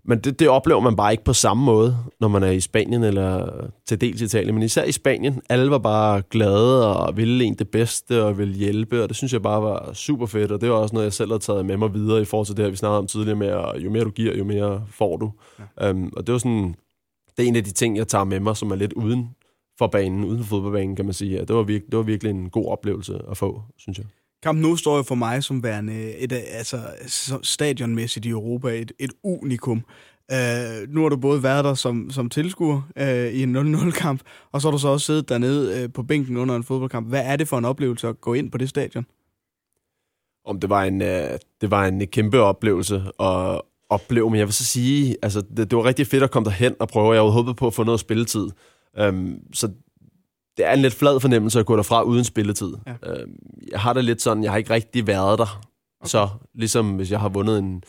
Men 0.08 0.20
det, 0.20 0.40
det 0.40 0.50
oplever 0.50 0.80
man 0.80 0.96
bare 0.96 1.12
ikke 1.12 1.24
på 1.24 1.34
samme 1.34 1.64
måde, 1.64 1.98
når 2.20 2.28
man 2.28 2.44
er 2.44 2.52
i 2.52 2.60
Spanien 2.60 3.04
eller 3.04 3.50
til 3.86 4.02
dels 4.02 4.22
Italien. 4.22 4.56
Men 4.56 4.64
især 4.64 4.84
i 4.84 4.92
Spanien, 4.92 5.42
alle 5.50 5.72
var 5.72 5.78
bare 5.78 6.22
glade 6.30 6.96
og 6.98 7.18
ville 7.18 7.46
en 7.46 7.54
det 7.54 7.70
bedste 7.70 8.24
og 8.24 8.38
ville 8.38 8.56
hjælpe, 8.56 9.04
og 9.04 9.10
det 9.10 9.18
synes 9.18 9.34
jeg 9.34 9.42
bare 9.42 9.62
var 9.62 9.94
super 9.94 10.26
fedt, 10.26 10.52
og 10.52 10.62
det 10.62 10.70
var 10.70 10.76
også 10.76 10.96
noget, 10.96 11.06
jeg 11.06 11.14
selv 11.14 11.32
har 11.32 11.38
taget 11.38 11.66
med 11.66 11.78
mig 11.78 11.94
videre 11.94 12.22
i 12.22 12.26
forhold 12.26 12.46
til 12.46 12.58
det 12.58 12.66
her, 12.66 12.70
vi 12.70 12.76
snakkede 12.76 13.00
om 13.00 13.08
tidligere 13.08 13.36
med, 13.36 13.48
at 13.48 13.76
jo 13.78 13.92
mere 13.92 14.04
du 14.04 14.10
giver, 14.10 14.38
jo 14.38 14.44
mere 14.44 14.84
får 14.90 15.18
du. 15.18 15.32
Ja. 15.80 15.90
Um, 15.90 16.14
og 16.16 16.28
det 16.28 16.34
var 16.34 16.40
sådan, 16.40 16.76
det 17.38 17.44
er 17.44 17.48
en 17.48 17.56
af 17.56 17.64
de 17.64 17.72
ting, 17.72 17.98
jeg 17.98 18.08
tager 18.08 18.24
med 18.24 18.40
mig, 18.40 18.58
som 18.58 18.72
er 18.72 18.76
lidt 18.76 18.94
uden 18.94 19.30
for 19.78 19.88
banen, 19.88 20.26
uden 20.26 20.38
for 20.44 20.46
fodboldbanen, 20.46 20.96
kan 20.96 21.06
man 21.06 21.14
sige. 21.14 21.32
Ja, 21.32 21.42
det, 21.42 21.56
var 21.56 21.64
virkelig, 21.64 21.92
det 21.92 21.98
var 21.98 22.04
virkelig 22.04 22.30
en 22.30 22.50
god 22.50 22.66
oplevelse 22.66 23.20
at 23.32 23.38
få, 23.38 23.62
synes 23.78 23.98
jeg. 23.98 24.06
Camp 24.46 24.60
Nou 24.60 24.76
står 24.76 24.98
jo 24.98 25.04
for 25.04 25.16
mig 25.16 25.44
som 25.44 25.64
værende 25.64 26.16
et, 26.16 26.32
altså, 26.32 26.78
stadionmæssigt 27.44 28.26
i 28.26 28.30
Europa 28.30 28.70
et, 28.70 28.92
et 29.00 29.12
unikum. 29.24 29.84
Uh, 30.34 30.94
nu 30.94 31.02
har 31.02 31.10
du 31.10 31.18
både 31.18 31.44
været 31.44 31.66
der 31.66 31.74
som, 31.74 32.10
som 32.10 32.30
tilskuer 32.30 32.82
uh, 33.02 33.08
i 33.08 33.44
en 33.44 33.56
0-0-kamp, 33.56 34.22
og 34.52 34.62
så 34.62 34.68
har 34.68 34.72
du 34.72 34.78
så 34.78 34.88
også 34.88 35.06
siddet 35.06 35.30
dernede 35.30 35.84
uh, 35.84 35.94
på 35.94 36.04
bænken 36.04 36.38
under 36.38 36.56
en 36.56 36.64
fodboldkamp. 36.64 37.08
Hvad 37.08 37.22
er 37.26 37.36
det 37.36 37.48
for 37.48 37.58
en 37.58 37.66
oplevelse 37.66 38.08
at 38.08 38.22
gå 38.22 38.34
ind 38.34 38.52
på 38.52 38.58
det 38.58 38.70
stadion? 38.70 39.06
Om 40.46 40.60
det 40.60 40.70
var 40.70 40.84
en, 40.84 41.02
uh, 41.02 41.38
det 41.62 41.72
var 41.72 41.86
en 41.86 42.08
kæmpe 42.08 42.40
oplevelse 42.40 43.04
at 43.20 43.62
opleve, 43.90 44.30
men 44.30 44.40
jeg 44.40 44.48
vil 44.48 44.54
så 44.54 44.66
sige, 44.66 45.18
altså, 45.22 45.42
det, 45.58 45.72
det 45.72 45.78
var 45.78 45.86
rigtig 45.86 46.08
fedt 46.08 46.24
at 46.24 46.32
komme 46.32 46.46
derhen 46.46 46.76
og 46.80 46.88
prøve. 46.88 47.14
Jeg 47.14 47.22
havde 47.22 47.32
håbet 47.32 47.56
på 47.56 47.68
at 47.68 47.74
få 47.74 47.84
noget 47.84 48.00
spilletid. 48.00 48.48
Um, 49.08 49.38
så 49.54 49.70
det 50.58 50.66
er 50.66 50.74
en 50.74 50.82
lidt 50.82 50.94
flad 50.94 51.20
fornemmelse 51.20 51.60
at 51.60 51.66
gå 51.66 51.76
derfra 51.76 52.04
uden 52.04 52.24
spilletid. 52.24 52.74
Ja. 52.88 53.12
Uh, 53.12 53.30
jeg 53.72 53.80
har 53.80 53.94
det 53.94 54.04
lidt 54.04 54.22
sådan, 54.22 54.44
jeg 54.44 54.52
har 54.52 54.58
ikke 54.58 54.74
rigtig 54.74 55.08
været 55.08 55.40
der. 55.40 55.62
Okay. 56.02 56.10
Så 56.10 56.28
ligesom 56.56 56.96
hvis 56.96 57.12
jeg 57.12 57.20
har 57.20 57.30
vundet 57.30 57.60
en, 57.60 57.84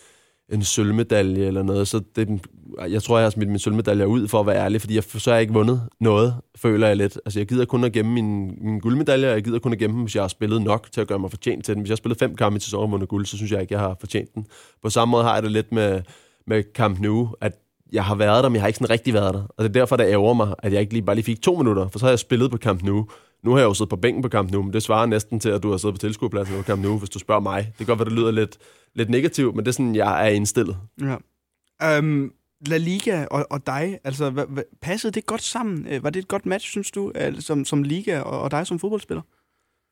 en 0.48 0.64
sølvmedalje 0.64 1.46
eller 1.46 1.62
noget, 1.62 1.88
så 1.88 2.00
det, 2.16 2.40
jeg 2.88 3.02
tror, 3.02 3.18
jeg 3.18 3.24
har 3.24 3.30
smidt 3.30 3.48
min 3.48 3.58
sølvmedalje 3.58 4.08
ud 4.08 4.28
for 4.28 4.40
at 4.40 4.46
være 4.46 4.56
ærlig, 4.56 4.80
fordi 4.80 4.94
jeg, 4.94 5.02
så 5.04 5.30
har 5.30 5.36
jeg 5.36 5.40
ikke 5.40 5.54
vundet 5.54 5.82
noget, 6.00 6.34
føler 6.56 6.86
jeg 6.86 6.96
lidt. 6.96 7.20
Altså, 7.24 7.40
jeg 7.40 7.46
gider 7.46 7.64
kun 7.64 7.84
at 7.84 7.92
gemme 7.92 8.12
min, 8.12 8.58
min 8.60 8.78
guldmedalje, 8.80 9.28
og 9.28 9.34
jeg 9.34 9.44
gider 9.44 9.58
kun 9.58 9.72
at 9.72 9.78
gemme 9.78 9.96
dem, 9.96 10.02
hvis 10.02 10.14
jeg 10.14 10.22
har 10.22 10.28
spillet 10.28 10.62
nok 10.62 10.88
til 10.92 11.00
at 11.00 11.08
gøre 11.08 11.18
mig 11.18 11.30
fortjent 11.30 11.64
til 11.64 11.74
den. 11.74 11.82
Hvis 11.82 11.88
jeg 11.88 11.94
har 11.94 11.96
spillet 11.96 12.18
fem 12.18 12.36
kampe 12.36 12.56
i 12.56 12.60
sæsonen 12.60 13.02
og 13.02 13.08
guld, 13.08 13.26
så 13.26 13.36
synes 13.36 13.52
jeg 13.52 13.60
ikke, 13.60 13.74
jeg 13.74 13.80
har 13.80 13.96
fortjent 14.00 14.34
den. 14.34 14.46
På 14.82 14.90
samme 14.90 15.10
måde 15.10 15.24
har 15.24 15.34
jeg 15.34 15.42
det 15.42 15.52
lidt 15.52 15.72
med, 15.72 16.02
med 16.46 16.62
Camp 16.74 17.00
Nou, 17.00 17.28
at 17.40 17.52
jeg 17.92 18.04
har 18.04 18.14
været 18.14 18.42
der, 18.42 18.48
men 18.48 18.54
jeg 18.54 18.62
har 18.62 18.66
ikke 18.66 18.78
sådan 18.78 18.90
rigtig 18.90 19.14
været 19.14 19.34
der. 19.34 19.42
Og 19.42 19.58
det 19.58 19.64
er 19.64 19.72
derfor, 19.72 19.96
det 19.96 20.04
ærger 20.04 20.34
mig, 20.34 20.54
at 20.58 20.72
jeg 20.72 20.80
ikke 20.80 20.92
lige 20.92 21.02
bare 21.02 21.16
lige 21.16 21.24
fik 21.24 21.42
to 21.42 21.56
minutter, 21.56 21.88
for 21.88 21.98
så 21.98 22.04
har 22.04 22.10
jeg 22.10 22.18
spillet 22.18 22.50
på 22.50 22.56
kamp 22.56 22.82
nu. 22.82 23.08
Nu 23.42 23.50
har 23.50 23.58
jeg 23.58 23.64
jo 23.64 23.74
siddet 23.74 23.90
på 23.90 23.96
bænken 23.96 24.22
på 24.22 24.28
kamp 24.28 24.50
nu, 24.50 24.62
men 24.62 24.72
det 24.72 24.82
svarer 24.82 25.06
næsten 25.06 25.40
til, 25.40 25.48
at 25.48 25.62
du 25.62 25.70
har 25.70 25.76
siddet 25.76 25.94
på 25.94 25.98
tilskuerpladsen 25.98 26.56
på 26.56 26.62
kamp 26.62 26.82
nu, 26.82 26.98
hvis 26.98 27.10
du 27.10 27.18
spørger 27.18 27.40
mig. 27.40 27.64
Det 27.66 27.76
kan 27.76 27.86
godt 27.86 27.98
være, 27.98 28.08
det 28.08 28.12
lyder 28.18 28.30
lidt, 28.30 28.58
lidt 28.94 29.10
negativt, 29.10 29.54
men 29.56 29.64
det 29.64 29.68
er 29.68 29.72
sådan, 29.72 29.94
jeg 29.94 30.26
er 30.26 30.28
indstillet. 30.28 30.76
Ja. 31.00 31.98
Um, 31.98 32.32
La 32.66 32.76
Liga 32.76 33.26
og, 33.30 33.46
og 33.50 33.66
dig, 33.66 33.98
altså, 34.04 34.30
hvad, 34.30 34.44
hvad, 34.48 34.62
passede 34.82 35.12
det 35.12 35.26
godt 35.26 35.42
sammen? 35.42 35.86
Øh, 35.90 36.04
var 36.04 36.10
det 36.10 36.20
et 36.20 36.28
godt 36.28 36.46
match, 36.46 36.68
synes 36.68 36.90
du, 36.90 37.12
øh, 37.14 37.40
som, 37.40 37.64
som 37.64 37.82
Liga 37.82 38.20
og, 38.20 38.40
og 38.40 38.50
dig 38.50 38.66
som 38.66 38.78
fodboldspiller? 38.78 39.22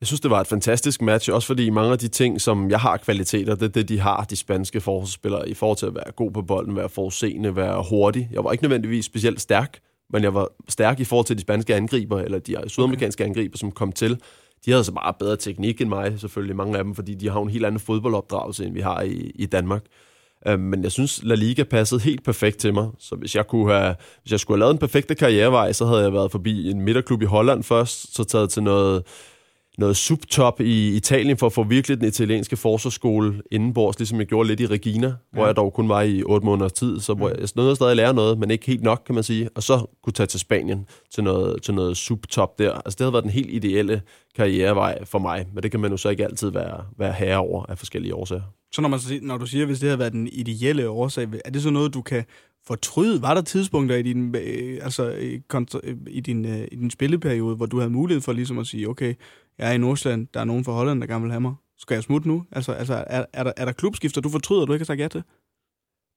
Jeg 0.00 0.06
synes, 0.06 0.20
det 0.20 0.30
var 0.30 0.40
et 0.40 0.46
fantastisk 0.46 1.02
match, 1.02 1.32
også 1.32 1.46
fordi 1.46 1.70
mange 1.70 1.92
af 1.92 1.98
de 1.98 2.08
ting, 2.08 2.40
som 2.40 2.70
jeg 2.70 2.80
har 2.80 2.96
kvaliteter, 2.96 3.54
det 3.54 3.62
er 3.62 3.68
det, 3.68 3.88
de 3.88 4.00
har, 4.00 4.24
de 4.24 4.36
spanske 4.36 4.80
forsvarsspillere, 4.80 5.48
i 5.48 5.54
forhold 5.54 5.78
til 5.78 5.86
at 5.86 5.94
være 5.94 6.12
god 6.16 6.30
på 6.30 6.42
bolden, 6.42 6.76
være 6.76 6.88
forudseende, 6.88 7.56
være 7.56 7.84
hurtig. 7.90 8.28
Jeg 8.32 8.44
var 8.44 8.52
ikke 8.52 8.64
nødvendigvis 8.64 9.04
specielt 9.04 9.40
stærk, 9.40 9.78
men 10.10 10.22
jeg 10.22 10.34
var 10.34 10.48
stærk 10.68 11.00
i 11.00 11.04
forhold 11.04 11.26
til 11.26 11.36
de 11.36 11.42
spanske 11.42 11.74
angriber, 11.74 12.20
eller 12.20 12.38
de 12.38 12.56
sydamerikanske 12.66 13.22
okay. 13.22 13.28
angriber, 13.28 13.58
som 13.58 13.72
kom 13.72 13.92
til. 13.92 14.20
De 14.64 14.70
havde 14.70 14.84
så 14.84 14.92
meget 14.92 15.16
bedre 15.16 15.36
teknik 15.36 15.80
end 15.80 15.88
mig, 15.88 16.20
selvfølgelig 16.20 16.56
mange 16.56 16.78
af 16.78 16.84
dem, 16.84 16.94
fordi 16.94 17.14
de 17.14 17.30
har 17.30 17.40
en 17.40 17.48
helt 17.48 17.66
anden 17.66 17.80
fodboldopdragelse, 17.80 18.64
end 18.64 18.74
vi 18.74 18.80
har 18.80 19.02
i, 19.02 19.32
i 19.34 19.46
Danmark. 19.46 19.84
Uh, 20.50 20.60
men 20.60 20.82
jeg 20.82 20.92
synes, 20.92 21.20
La 21.22 21.34
Liga 21.34 21.62
passede 21.62 22.00
helt 22.00 22.24
perfekt 22.24 22.58
til 22.58 22.74
mig. 22.74 22.88
Så 22.98 23.16
hvis 23.16 23.36
jeg, 23.36 23.46
kunne 23.46 23.72
have, 23.72 23.94
hvis 24.22 24.32
jeg 24.32 24.40
skulle 24.40 24.56
have 24.56 24.60
lavet 24.60 24.72
en 24.72 24.78
perfekte 24.78 25.14
karrierevej, 25.14 25.72
så 25.72 25.86
havde 25.86 26.02
jeg 26.02 26.12
været 26.12 26.30
forbi 26.30 26.70
en 26.70 26.80
midterklub 26.80 27.22
i 27.22 27.24
Holland 27.24 27.62
først, 27.62 28.14
så 28.16 28.24
taget 28.24 28.50
til 28.50 28.62
noget 28.62 29.02
noget 29.78 29.96
subtop 29.96 30.60
i 30.60 30.96
Italien 30.96 31.36
for 31.36 31.46
at 31.46 31.52
få 31.52 31.64
virkelig 31.64 32.00
den 32.00 32.08
italienske 32.08 32.56
forsvarsskole 32.56 33.42
indenbords, 33.50 33.98
ligesom 33.98 34.18
jeg 34.18 34.26
gjorde 34.26 34.48
lidt 34.48 34.60
i 34.60 34.66
Regina, 34.66 35.06
ja. 35.06 35.14
hvor 35.32 35.46
jeg 35.46 35.56
dog 35.56 35.72
kun 35.72 35.88
var 35.88 36.02
i 36.02 36.22
otte 36.22 36.44
måneders 36.44 36.72
tid, 36.72 37.00
så 37.00 37.14
hvor 37.14 37.28
jeg 37.28 37.48
nåede 37.56 37.76
stadig 37.76 37.90
at 37.90 37.96
lære 37.96 38.14
noget, 38.14 38.38
men 38.38 38.50
ikke 38.50 38.66
helt 38.66 38.82
nok, 38.82 39.02
kan 39.06 39.14
man 39.14 39.24
sige, 39.24 39.48
og 39.54 39.62
så 39.62 39.86
kunne 40.02 40.12
tage 40.12 40.26
til 40.26 40.40
Spanien 40.40 40.86
til 41.14 41.24
noget, 41.24 41.62
til 41.62 41.74
noget 41.74 41.96
subtop 41.96 42.58
der. 42.58 42.72
Altså 42.72 42.96
det 42.96 43.00
havde 43.00 43.12
været 43.12 43.24
den 43.24 43.32
helt 43.32 43.50
ideelle 43.50 44.02
karrierevej 44.36 45.04
for 45.04 45.18
mig, 45.18 45.46
men 45.54 45.62
det 45.62 45.70
kan 45.70 45.80
man 45.80 45.90
jo 45.90 45.96
så 45.96 46.08
ikke 46.08 46.24
altid 46.24 46.50
være, 46.50 46.84
være 46.98 47.12
herre 47.12 47.38
over 47.38 47.66
af 47.68 47.78
forskellige 47.78 48.14
årsager. 48.14 48.42
Så 48.72 48.80
når, 48.80 48.88
man, 48.88 49.00
når 49.22 49.38
du 49.38 49.46
siger, 49.46 49.66
hvis 49.66 49.78
det 49.78 49.88
havde 49.88 49.98
været 49.98 50.12
den 50.12 50.28
ideelle 50.32 50.88
årsag, 50.88 51.28
er 51.44 51.50
det 51.50 51.62
så 51.62 51.70
noget, 51.70 51.94
du 51.94 52.02
kan 52.02 52.24
fortryde? 52.66 53.22
Var 53.22 53.34
der 53.34 53.42
tidspunkter 53.42 53.96
i 53.96 54.02
din, 54.02 54.34
øh, 54.36 54.78
altså, 54.82 55.10
i, 55.10 55.40
i, 56.06 56.20
din, 56.20 56.44
øh, 56.44 56.68
i 56.72 56.76
din 56.76 56.90
spilleperiode, 56.90 57.56
hvor 57.56 57.66
du 57.66 57.78
havde 57.78 57.90
mulighed 57.90 58.20
for 58.20 58.32
ligesom 58.32 58.58
at 58.58 58.66
sige, 58.66 58.88
okay, 58.88 59.14
jeg 59.58 59.68
er 59.68 59.72
i 59.72 59.78
Nordsjælland, 59.78 60.26
der 60.34 60.40
er 60.40 60.44
nogen 60.44 60.64
fra 60.64 60.72
Holland, 60.72 61.00
der 61.00 61.06
gerne 61.06 61.22
vil 61.22 61.30
have 61.30 61.40
mig. 61.40 61.54
Skal 61.78 61.94
jeg 61.94 62.02
smutte 62.02 62.28
nu? 62.28 62.44
Altså, 62.52 62.72
altså 62.72 63.04
er, 63.06 63.24
er, 63.32 63.42
der, 63.42 63.52
er 63.56 63.64
der 63.64 63.72
klubskifter, 63.72 64.20
du 64.20 64.28
fortryder, 64.28 64.66
du 64.66 64.72
ikke 64.72 64.82
har 64.82 64.86
sagt 64.86 65.00
ja 65.00 65.08
til? 65.08 65.22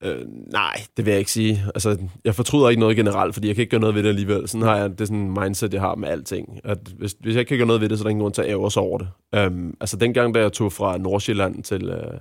Øh, 0.04 0.26
nej, 0.52 0.76
det 0.98 1.06
vil 1.06 1.12
jeg 1.12 1.20
ikke 1.20 1.32
sige. 1.32 1.64
Altså, 1.76 1.98
jeg 2.24 2.36
fortryder 2.36 2.70
ikke 2.70 2.80
noget 2.80 2.96
generelt, 2.96 3.34
fordi 3.34 3.48
jeg 3.48 3.56
kan 3.56 3.62
ikke 3.62 3.72
gøre 3.72 3.80
noget 3.80 3.96
ved 3.96 4.04
det 4.04 4.10
alligevel. 4.10 4.48
Sådan 4.48 4.68
har 4.68 4.78
jeg, 4.78 4.90
det 4.90 5.02
er 5.02 5.06
sådan 5.06 5.18
en 5.18 5.38
mindset, 5.42 5.74
jeg 5.74 5.82
har 5.82 5.96
med 5.96 6.10
alting. 6.10 6.60
At 6.64 6.78
hvis, 6.98 7.16
hvis 7.20 7.36
jeg 7.36 7.40
ikke 7.40 7.50
kan 7.50 7.58
gøre 7.58 7.68
noget 7.68 7.82
ved 7.82 7.90
det, 7.90 7.98
så 7.98 8.02
er 8.02 8.06
der 8.06 8.10
ingen 8.10 8.22
grund 8.22 8.34
til 8.34 8.42
at 8.42 8.50
ære 8.50 8.72
sig 8.72 8.82
over 8.82 8.98
det. 8.98 9.10
Øhm, 9.36 9.78
altså, 9.82 9.98
dengang, 9.98 10.36
da 10.36 10.40
jeg 10.40 10.54
tog 10.54 10.74
fra 10.74 10.98
Nordsjælland 10.98 11.64
til, 11.64 11.90
øh, 11.90 12.20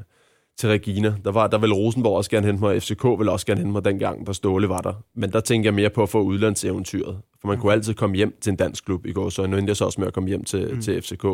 til 0.59 0.69
Regina, 0.69 1.15
der, 1.25 1.33
var, 1.33 1.47
der 1.47 1.59
ville 1.59 1.75
Rosenborg 1.75 2.17
også 2.17 2.31
gerne 2.31 2.47
hente 2.47 2.63
mig, 2.63 2.77
og 2.77 2.83
FCK 2.83 3.05
ville 3.05 3.33
også 3.33 3.47
gerne 3.47 3.61
hente 3.61 3.73
mig 3.73 3.85
dengang, 3.85 4.27
da 4.27 4.33
Ståle 4.33 4.69
var 4.69 4.81
der. 4.81 4.93
Men 5.15 5.33
der 5.33 5.41
tænkte 5.41 5.67
jeg 5.67 5.75
mere 5.75 5.91
på 5.91 6.03
at 6.03 6.09
få 6.09 6.23
udlandseventyret. 6.23 7.19
For 7.41 7.49
man 7.49 7.59
kunne 7.59 7.73
altid 7.73 7.95
komme 7.95 8.17
hjem 8.17 8.37
til 8.41 8.51
en 8.51 8.57
dansk 8.57 8.85
klub 8.85 9.07
i 9.07 9.13
går, 9.13 9.29
så 9.29 9.47
nu 9.47 9.57
endte 9.57 9.71
jeg 9.71 9.77
så 9.77 9.85
også 9.85 10.01
med 10.01 10.09
at 10.09 10.15
komme 10.15 10.29
hjem 10.29 10.45
til, 10.45 10.75
mm. 10.75 10.81
til 10.81 11.03
FCK. 11.03 11.27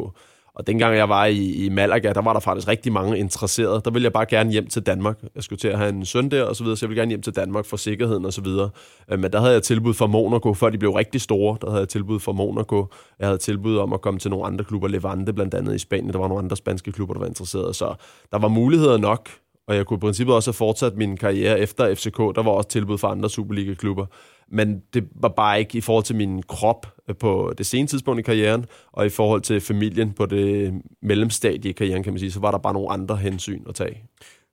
Og 0.54 0.66
dengang 0.66 0.96
jeg 0.96 1.08
var 1.08 1.24
i, 1.24 1.64
i 1.64 1.68
Malaga, 1.68 2.12
der 2.12 2.22
var 2.22 2.32
der 2.32 2.40
faktisk 2.40 2.68
rigtig 2.68 2.92
mange 2.92 3.18
interesserede. 3.18 3.80
Der 3.84 3.90
ville 3.90 4.04
jeg 4.04 4.12
bare 4.12 4.26
gerne 4.26 4.50
hjem 4.50 4.66
til 4.66 4.82
Danmark. 4.82 5.18
Jeg 5.34 5.42
skulle 5.42 5.58
til 5.58 5.68
at 5.68 5.78
have 5.78 5.88
en 5.88 6.04
søn 6.04 6.30
der 6.30 6.44
og 6.44 6.56
så 6.56 6.64
videre, 6.64 6.76
så 6.76 6.86
jeg 6.86 6.88
ville 6.88 7.00
gerne 7.00 7.10
hjem 7.10 7.22
til 7.22 7.36
Danmark 7.36 7.64
for 7.64 7.76
sikkerheden 7.76 8.24
og 8.24 8.32
så 8.32 8.40
videre. 8.40 8.70
Øh, 9.10 9.18
men 9.18 9.32
der 9.32 9.40
havde 9.40 9.52
jeg 9.52 9.62
tilbud 9.62 9.94
fra 9.94 10.06
Monaco, 10.06 10.54
før 10.54 10.70
de 10.70 10.78
blev 10.78 10.90
rigtig 10.90 11.20
store. 11.20 11.58
Der 11.60 11.70
havde 11.70 11.80
jeg 11.80 11.88
tilbud 11.88 12.20
fra 12.20 12.32
Monaco. 12.32 12.86
Jeg 13.18 13.26
havde 13.26 13.38
tilbud 13.38 13.78
om 13.78 13.92
at 13.92 14.00
komme 14.00 14.20
til 14.20 14.30
nogle 14.30 14.46
andre 14.46 14.64
klubber, 14.64 14.88
Levante 14.88 15.32
blandt 15.32 15.54
andet 15.54 15.74
i 15.74 15.78
Spanien. 15.78 16.12
Der 16.12 16.18
var 16.18 16.28
nogle 16.28 16.42
andre 16.42 16.56
spanske 16.56 16.92
klubber, 16.92 17.14
der 17.14 17.20
var 17.20 17.26
interesserede. 17.26 17.74
Så 17.74 17.94
der 18.32 18.38
var 18.38 18.48
muligheder 18.48 18.98
nok, 18.98 19.28
og 19.68 19.76
jeg 19.76 19.86
kunne 19.86 19.96
i 19.96 20.00
princippet 20.00 20.34
også 20.34 20.50
have 20.50 20.54
fortsat 20.54 20.96
min 20.96 21.16
karriere 21.16 21.60
efter 21.60 21.94
FCK. 21.94 22.18
Der 22.18 22.42
var 22.42 22.50
også 22.50 22.68
tilbud 22.68 22.98
fra 22.98 23.10
andre 23.10 23.30
Superliga-klubber. 23.30 24.06
Men 24.52 24.82
det 24.94 25.08
var 25.14 25.28
bare 25.28 25.58
ikke 25.58 25.78
i 25.78 25.80
forhold 25.80 26.04
til 26.04 26.16
min 26.16 26.42
krop 26.42 26.86
øh, 27.08 27.16
på 27.16 27.52
det 27.58 27.66
sene 27.66 27.88
tidspunkt 27.88 28.20
i 28.20 28.22
karrieren, 28.22 28.66
og 28.92 29.06
i 29.06 29.08
forhold 29.08 29.40
til 29.40 29.60
familien 29.60 30.12
på 30.12 30.26
det 30.26 30.74
mellemstadie 31.02 31.70
i 31.70 31.72
karrieren, 31.72 32.02
kan 32.02 32.12
man 32.12 32.20
sige, 32.20 32.32
så 32.32 32.40
var 32.40 32.50
der 32.50 32.58
bare 32.58 32.72
nogle 32.72 32.90
andre 32.90 33.16
hensyn 33.16 33.62
at 33.68 33.74
tage. 33.74 34.02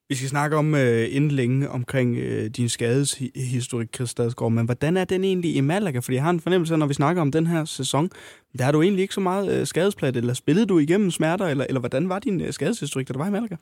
Vi 0.09 0.15
skal 0.15 0.29
snakke 0.29 0.57
om 0.57 0.73
uh, 0.73 0.79
inden 1.15 1.31
længe 1.31 1.69
omkring 1.69 2.17
uh, 2.17 2.45
din 2.45 2.69
skadeshistorik, 2.69 3.95
Chris 3.95 4.09
Stadsgaard, 4.09 4.51
men 4.51 4.65
hvordan 4.65 4.97
er 4.97 5.05
den 5.05 5.23
egentlig 5.23 5.55
i 5.55 5.61
Malaga? 5.61 5.99
Fordi 5.99 6.15
jeg 6.15 6.23
har 6.23 6.29
en 6.29 6.39
fornemmelse 6.39 6.77
når 6.77 6.85
vi 6.85 6.93
snakker 6.93 7.21
om 7.21 7.31
den 7.31 7.47
her 7.47 7.65
sæson, 7.65 8.09
der 8.59 8.65
er 8.65 8.71
du 8.71 8.81
egentlig 8.81 9.01
ikke 9.01 9.13
så 9.13 9.21
meget 9.21 9.59
uh, 9.59 9.67
skadesplat, 9.67 10.15
eller 10.15 10.33
spillede 10.33 10.65
du 10.65 10.79
igennem 10.79 11.11
smerter, 11.11 11.45
eller, 11.45 11.65
eller 11.69 11.79
hvordan 11.79 12.09
var 12.09 12.19
din 12.19 12.41
uh, 12.41 12.49
skadeshistorik, 12.49 13.07
da 13.07 13.13
du 13.13 13.19
var 13.19 13.27
i 13.27 13.31
Malaga? 13.31 13.55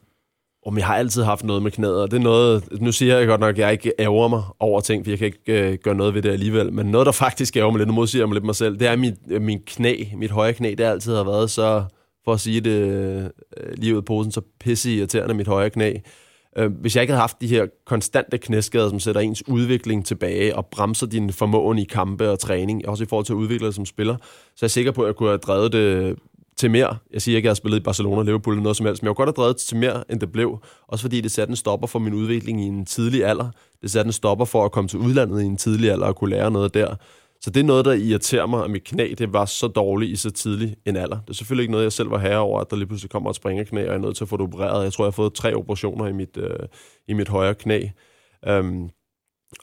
Om 0.68 0.78
jeg 0.78 0.86
har 0.86 0.96
altid 0.96 1.24
haft 1.24 1.44
noget 1.44 1.64
med 1.64 1.72
knæet, 1.72 2.02
og 2.02 2.12
det 2.12 2.18
er 2.18 2.22
noget, 2.22 2.82
nu 2.82 2.92
siger 2.92 3.18
jeg 3.18 3.28
godt 3.28 3.42
nok, 3.42 3.50
at 3.50 3.60
jeg 3.60 3.72
ikke 3.72 3.92
ærger 4.00 4.28
mig 4.28 4.44
over 4.60 4.82
ting, 4.82 5.06
for 5.06 5.12
jeg 5.12 5.18
kan 5.18 5.26
ikke 5.26 5.72
øh, 5.72 5.78
gøre 5.84 5.96
noget 5.96 6.14
ved 6.14 6.22
det 6.22 6.30
alligevel, 6.30 6.74
men 6.74 6.86
noget, 6.86 7.06
der 7.06 7.12
faktisk 7.12 7.58
ærger 7.58 7.72
mig 7.72 7.78
lidt, 7.78 7.88
nu 7.88 7.94
modsiger 7.94 8.22
jeg 8.22 8.30
mig 8.30 8.34
lidt 8.34 8.46
mig 8.46 8.56
selv, 8.56 8.80
det 8.80 8.88
er 8.88 8.96
mit, 8.96 9.14
øh, 9.30 9.42
min 9.42 9.60
knæ, 9.66 10.04
mit 10.16 10.32
højre 10.32 10.54
knæ, 10.54 10.70
det 10.78 10.84
altid 10.84 11.16
har 11.16 11.24
været 11.24 11.50
så, 11.50 11.84
for 12.26 12.34
at 12.34 12.40
sige 12.40 12.62
det 12.62 12.72
øh, 12.72 13.30
lige 13.78 13.94
ud 13.94 13.98
af 13.98 14.06
posen, 14.06 14.32
så 14.32 14.42
pisse 14.60 14.96
irriterende 14.96 15.34
mit 15.34 15.48
højre 15.48 15.70
knæ. 15.70 15.94
Øh, 16.58 16.72
hvis 16.82 16.96
jeg 16.96 17.02
ikke 17.02 17.12
havde 17.12 17.22
haft 17.22 17.42
de 17.42 17.48
her 17.48 17.66
konstante 17.86 18.38
knæskader, 18.38 18.90
som 18.90 19.00
sætter 19.00 19.22
ens 19.22 19.48
udvikling 19.48 20.06
tilbage 20.06 20.56
og 20.56 20.66
bremser 20.66 21.08
din 21.08 21.34
formåen 21.34 21.78
i 21.78 21.84
kampe 21.84 22.30
og 22.30 22.40
træning, 22.40 22.88
også 22.88 23.04
i 23.04 23.08
forhold 23.08 23.26
til 23.26 23.34
at 23.34 23.38
udvikle 23.38 23.66
dig 23.66 23.74
som 23.74 23.86
spiller, 23.86 24.16
så 24.56 24.66
er 24.66 24.68
jeg 24.68 24.72
sikker 24.72 24.92
på, 24.92 25.02
at 25.02 25.08
jeg 25.08 25.16
kunne 25.16 25.30
have 25.30 25.38
drevet 25.38 25.74
det 25.74 26.16
til 26.58 26.72
mere. 26.72 26.98
Jeg 27.14 27.22
siger 27.22 27.36
ikke, 27.36 27.46
at 27.46 27.48
jeg 27.48 27.52
har 27.52 27.56
spillet 27.56 27.80
i 27.80 27.84
Barcelona, 27.84 28.24
Liverpool 28.24 28.54
eller 28.54 28.64
noget 28.64 28.78
som 28.78 28.86
helst, 28.86 29.04
men 29.04 29.08
jeg 29.08 29.16
kunne 29.16 29.26
godt 29.26 29.38
have 29.38 29.44
drevet 29.44 29.58
til 29.58 29.78
mere, 29.78 30.12
end 30.12 30.20
det 30.20 30.32
blev. 30.32 30.60
Også 30.88 31.02
fordi 31.02 31.22
det 31.22 31.32
satte 31.32 31.52
en 31.52 31.56
stopper 31.56 31.88
for 31.88 32.00
min 32.00 32.14
udvikling 32.14 32.62
i 32.62 32.66
en 32.66 32.86
tidlig 32.86 33.26
alder. 33.26 33.50
Det 33.82 33.92
satte 33.92 34.10
en 34.10 34.14
stopper 34.14 34.46
for 34.46 34.66
at 34.66 34.72
komme 34.72 34.88
til 34.88 35.00
udlandet 35.00 35.42
i 35.42 35.46
en 35.46 35.58
tidlig 35.58 35.92
alder 35.92 36.08
og 36.08 36.16
kunne 36.16 36.30
lære 36.30 36.52
noget 36.52 36.74
der. 36.74 36.96
Så 37.42 37.50
det 37.50 37.60
er 37.60 37.64
noget, 37.64 37.86
der 37.86 37.94
irriterer 37.94 38.46
mig, 38.46 38.64
at 38.64 38.72
mit 38.72 38.84
knæ 38.84 39.14
det 39.18 39.34
var 39.34 39.46
så 39.46 39.68
dårligt 39.68 40.12
i 40.12 40.16
så 40.16 40.32
tidlig 40.32 40.76
en 40.86 40.96
alder. 40.96 41.20
Det 41.20 41.30
er 41.30 41.34
selvfølgelig 41.34 41.64
ikke 41.64 41.72
noget, 41.72 41.84
jeg 41.84 41.92
selv 41.92 42.12
var 42.12 42.18
herre 42.18 42.40
over, 42.40 42.62
at 42.62 42.70
der 42.70 42.76
lige 42.76 42.88
pludselig 42.88 43.12
kommer 43.12 43.30
et 43.30 43.36
springerknæ, 43.36 43.82
og 43.82 43.88
jeg 43.88 43.94
er 43.94 43.98
nødt 43.98 44.16
til 44.16 44.24
at 44.24 44.30
få 44.30 44.38
det 44.38 44.44
opereret. 44.44 44.84
Jeg 44.84 44.94
tror, 44.94 45.06
jeg 45.06 45.08
har 45.08 45.12
fået 45.12 45.34
tre 45.34 45.54
operationer 45.56 46.08
i 46.08 46.12
mit, 46.12 46.38
øh, 46.38 46.60
i 47.08 47.14
mit 47.14 47.30
højre 47.30 47.56
knæ. 47.56 47.88
Um, 48.50 48.90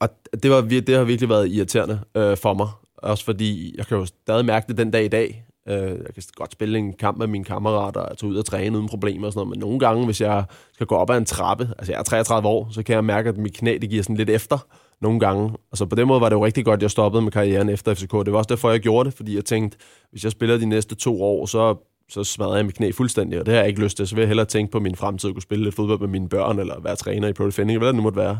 og 0.01 0.09
det, 0.43 0.51
var, 0.51 0.61
det 0.61 0.89
har 0.89 1.05
virkelig 1.05 1.29
været 1.29 1.51
irriterende 1.51 2.01
øh, 2.17 2.37
for 2.37 2.55
mig. 2.55 2.69
Også 2.99 3.25
fordi, 3.25 3.75
jeg 3.79 3.87
kan 3.87 3.99
jo 3.99 4.05
stadig 4.05 4.45
mærke 4.45 4.69
det 4.69 4.77
den 4.77 4.91
dag 4.91 5.05
i 5.05 5.09
dag, 5.09 5.45
Øh, 5.69 5.77
jeg 5.77 6.15
kan 6.15 6.23
godt 6.35 6.53
spille 6.53 6.79
en 6.79 6.93
kamp 6.93 7.19
med 7.19 7.27
mine 7.27 7.45
kammerater 7.45 8.01
og 8.01 8.19
tage 8.19 8.31
ud 8.31 8.37
og 8.37 8.45
træne 8.45 8.77
uden 8.77 8.89
problemer 8.89 9.27
og 9.27 9.33
sådan 9.33 9.39
noget, 9.39 9.51
men 9.51 9.59
nogle 9.59 9.79
gange, 9.79 10.05
hvis 10.05 10.21
jeg 10.21 10.45
skal 10.73 10.87
gå 10.87 10.95
op 10.95 11.11
ad 11.11 11.19
en 11.19 11.25
trappe, 11.25 11.69
altså 11.79 11.93
jeg 11.93 11.99
er 11.99 12.03
33 12.03 12.49
år, 12.49 12.69
så 12.71 12.83
kan 12.83 12.95
jeg 12.95 13.05
mærke, 13.05 13.29
at 13.29 13.37
mit 13.37 13.55
knæ 13.55 13.79
det 13.81 13.91
giver 13.91 14.03
sådan 14.03 14.17
lidt 14.17 14.31
efter 14.31 14.67
nogle 15.01 15.21
gange. 15.21 15.53
Altså 15.73 15.87
på 15.87 15.95
den 15.95 16.09
måde 16.09 16.21
var 16.21 16.29
det 16.29 16.37
jo 16.37 16.45
rigtig 16.45 16.65
godt, 16.65 16.79
at 16.79 16.83
jeg 16.83 16.91
stoppede 16.91 17.23
med 17.23 17.33
karrieren 17.33 17.69
efter 17.69 17.95
FCK. 17.95 18.13
Det 18.13 18.33
var 18.33 18.39
også 18.39 18.49
derfor, 18.49 18.71
jeg 18.71 18.81
gjorde 18.81 19.11
det, 19.11 19.17
fordi 19.17 19.37
jeg 19.37 19.45
tænkte, 19.45 19.79
hvis 20.11 20.25
jeg 20.25 20.33
spiller 20.33 20.59
de 20.59 20.67
næste 20.67 20.95
to 20.95 21.23
år, 21.23 21.47
så, 21.47 21.77
så 22.09 22.25
smadrer 22.25 22.57
jeg 22.57 22.67
mit 22.67 22.75
knæ 22.75 22.91
fuldstændig, 22.91 23.41
og 23.41 23.47
det 23.47 23.55
har 23.55 23.61
jeg 23.61 23.69
ikke 23.69 23.81
lyst 23.81 23.97
til. 23.97 24.07
Så 24.07 24.15
vil 24.15 24.23
jeg 24.23 24.29
hellere 24.29 24.47
tænke 24.47 24.73
på 24.73 24.81
min 24.81 24.97
fremtid, 24.97 25.29
at 25.29 25.35
kunne 25.35 25.43
spille 25.43 25.65
lidt 25.65 25.75
fodbold 25.75 26.01
med 26.01 26.09
mine 26.09 26.29
børn, 26.29 26.59
eller 26.59 26.81
være 26.81 26.97
træner 26.97 27.29
i 27.29 27.33
Pro 27.33 27.47
Defending, 27.47 27.79
hvad 27.79 27.89
det 27.89 27.97
nu 27.97 28.03
måtte 28.03 28.19
være. 28.19 28.39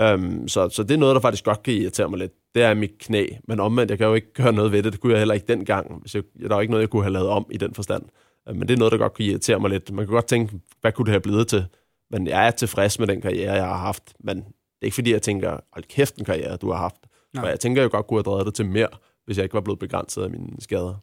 Um, 0.00 0.48
så, 0.48 0.68
så 0.68 0.82
det 0.82 0.90
er 0.90 0.98
noget, 0.98 1.14
der 1.14 1.20
faktisk 1.20 1.44
godt 1.44 1.62
kan 1.62 1.74
irritere 1.74 2.08
mig 2.08 2.18
lidt. 2.18 2.32
Det 2.54 2.62
er 2.62 2.74
mit 2.74 2.98
knæ. 2.98 3.26
Men 3.48 3.60
omvendt, 3.60 3.90
jeg 3.90 3.98
kan 3.98 4.06
jo 4.06 4.14
ikke 4.14 4.32
gøre 4.32 4.52
noget 4.52 4.72
ved 4.72 4.82
det. 4.82 4.92
Det 4.92 5.00
kunne 5.00 5.12
jeg 5.12 5.20
heller 5.20 5.34
ikke 5.34 5.46
dengang. 5.46 6.00
Hvis 6.00 6.14
jeg, 6.14 6.22
der 6.48 6.56
er 6.56 6.60
ikke 6.60 6.70
noget, 6.70 6.82
jeg 6.82 6.90
kunne 6.90 7.02
have 7.02 7.12
lavet 7.12 7.28
om 7.28 7.46
i 7.50 7.56
den 7.56 7.74
forstand. 7.74 8.02
Uh, 8.50 8.56
men 8.56 8.68
det 8.68 8.74
er 8.74 8.78
noget, 8.78 8.92
der 8.92 8.98
godt 8.98 9.14
kan 9.14 9.24
irritere 9.24 9.60
mig 9.60 9.70
lidt. 9.70 9.92
Man 9.92 10.06
kan 10.06 10.12
godt 10.12 10.26
tænke, 10.26 10.60
hvad 10.80 10.92
kunne 10.92 11.04
det 11.04 11.12
have 11.12 11.20
blevet 11.20 11.48
til? 11.48 11.64
Men 12.10 12.26
jeg 12.26 12.46
er 12.46 12.50
tilfreds 12.50 12.98
med 12.98 13.06
den 13.06 13.20
karriere, 13.20 13.52
jeg 13.52 13.64
har 13.64 13.78
haft. 13.78 14.14
Men 14.20 14.36
det 14.36 14.44
er 14.82 14.86
ikke 14.86 14.94
fordi, 14.94 15.12
jeg 15.12 15.22
tænker, 15.22 15.50
hold 15.72 15.84
kæft 15.84 16.16
en 16.16 16.24
karriere, 16.24 16.56
du 16.56 16.70
har 16.70 16.78
haft. 16.78 17.06
Nej. 17.34 17.42
For 17.42 17.48
jeg 17.48 17.60
tænker, 17.60 17.82
jeg 17.82 17.90
godt 17.90 18.06
kunne 18.06 18.18
have 18.18 18.22
drevet 18.22 18.46
det 18.46 18.54
til 18.54 18.66
mere, 18.66 18.88
hvis 19.24 19.36
jeg 19.36 19.44
ikke 19.44 19.54
var 19.54 19.60
blevet 19.60 19.78
begrænset 19.78 20.22
af 20.22 20.30
mine 20.30 20.48
skader. 20.58 20.94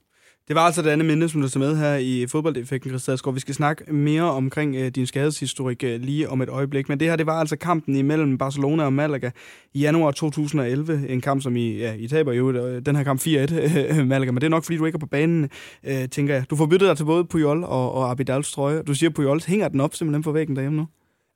Det 0.50 0.56
var 0.56 0.62
altså 0.62 0.82
det 0.82 0.90
andet 0.90 1.06
minde, 1.06 1.30
som 1.30 1.42
du 1.42 1.50
tager 1.50 1.68
med 1.68 1.78
her 1.78 1.96
i 1.96 2.28
fodboldeffekten, 2.28 3.00
Christian 3.00 3.36
Vi 3.36 3.40
skal 3.40 3.56
snakke 3.56 3.94
mere 3.94 4.24
omkring 4.24 4.76
øh, 4.76 4.88
din 4.88 5.08
skadeshistorik 5.08 5.84
øh, 5.84 6.02
lige 6.02 6.30
om 6.30 6.42
et 6.42 6.50
øjeblik. 6.50 6.90
Men 6.90 7.00
det 7.00 7.08
her, 7.08 7.16
det 7.16 7.26
var 7.26 7.40
altså 7.40 7.56
kampen 7.56 7.96
imellem 7.96 8.38
Barcelona 8.38 8.84
og 8.84 8.94
Malaga 8.94 9.30
i 9.74 9.80
januar 9.80 10.12
2011. 10.12 11.10
En 11.10 11.22
kamp, 11.22 11.42
som 11.42 11.56
I, 11.56 11.78
ja, 11.78 11.94
I 11.94 12.08
taber 12.08 12.34
jo 12.34 12.52
øh, 12.52 12.86
den 12.86 12.96
her 12.96 13.04
kamp 13.04 13.22
4-1, 13.22 13.30
øh, 13.30 14.08
Malaga. 14.08 14.32
Men 14.32 14.42
det 14.42 14.46
er 14.46 14.50
nok, 14.50 14.64
fordi 14.64 14.78
du 14.78 14.86
ikke 14.86 14.96
er 14.96 15.00
på 15.00 15.06
banen, 15.06 15.50
øh, 15.84 16.10
tænker 16.10 16.34
jeg. 16.34 16.50
Du 16.50 16.56
får 16.56 16.66
byttet 16.66 16.90
dig 16.90 16.98
til 16.98 17.06
både 17.06 17.26
Puyol 17.26 17.64
og, 17.64 17.94
og 17.94 18.12
Abidals 18.12 18.52
trøje. 18.52 18.84
Du 18.84 18.94
siger, 18.94 19.10
Puyol 19.10 19.42
hænger 19.48 19.68
den 19.68 19.80
op 19.80 19.96
simpelthen 19.96 20.24
på 20.24 20.32
væggen 20.32 20.56
derhjemme 20.56 20.78
nu? 20.78 20.88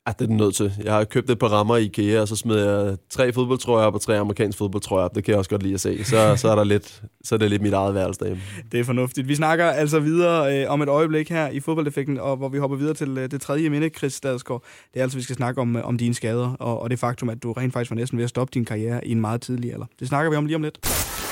Ja, 0.07 0.11
det 0.11 0.21
er 0.21 0.27
den 0.27 0.37
nødt 0.37 0.55
til. 0.55 0.73
Jeg 0.83 0.93
har 0.93 1.03
købt 1.03 1.29
et 1.29 1.39
par 1.39 1.47
rammer 1.47 1.77
i 1.77 1.85
IKEA, 1.85 2.21
og 2.21 2.27
så 2.27 2.35
smed 2.35 2.59
jeg 2.59 2.97
tre 3.09 3.33
fodboldtrøjer 3.33 3.85
op 3.87 3.95
og 3.95 4.01
tre 4.01 4.17
amerikanske 4.17 4.57
fodboldtrøjer 4.57 5.05
op. 5.05 5.15
Det 5.15 5.23
kan 5.23 5.31
jeg 5.31 5.37
også 5.37 5.49
godt 5.49 5.63
lide 5.63 5.73
at 5.73 5.81
se. 5.81 6.03
Så, 6.03 6.35
så, 6.37 6.49
er, 6.49 6.55
der 6.55 6.63
lidt, 6.63 7.01
så 7.23 7.35
er 7.35 7.39
det 7.39 7.49
lidt 7.49 7.61
mit 7.61 7.73
eget 7.73 7.95
værelse 7.95 8.19
derhjemme. 8.19 8.43
Det 8.71 8.79
er 8.79 8.83
fornuftigt. 8.83 9.27
Vi 9.27 9.35
snakker 9.35 9.65
altså 9.65 9.99
videre 9.99 10.61
øh, 10.61 10.71
om 10.71 10.81
et 10.81 10.89
øjeblik 10.89 11.29
her 11.29 11.49
i 11.49 11.59
fodboldeffekten, 11.59 12.19
og 12.19 12.37
hvor 12.37 12.49
vi 12.49 12.57
hopper 12.57 12.77
videre 12.77 12.93
til 12.93 13.17
øh, 13.17 13.31
det 13.31 13.41
tredje 13.41 13.69
minde, 13.69 13.89
Chris 13.89 14.13
Stadsgaard. 14.13 14.63
Det 14.93 14.99
er 14.99 15.03
altså, 15.03 15.17
vi 15.17 15.23
skal 15.23 15.35
snakke 15.35 15.61
om, 15.61 15.75
øh, 15.75 15.87
om 15.87 15.97
dine 15.97 16.13
skader, 16.13 16.53
og, 16.59 16.81
og 16.81 16.89
det 16.89 16.99
faktum, 16.99 17.29
at 17.29 17.43
du 17.43 17.51
rent 17.51 17.73
faktisk 17.73 17.91
var 17.91 17.95
næsten 17.95 18.17
ved 18.17 18.23
at 18.23 18.29
stoppe 18.29 18.51
din 18.53 18.65
karriere 18.65 19.07
i 19.07 19.11
en 19.11 19.21
meget 19.21 19.41
tidlig 19.41 19.73
alder. 19.73 19.85
Det 19.99 20.07
snakker 20.07 20.31
vi 20.31 20.35
om 20.37 20.45
lige 20.45 20.55
om 20.55 20.63
lidt. 20.63 20.79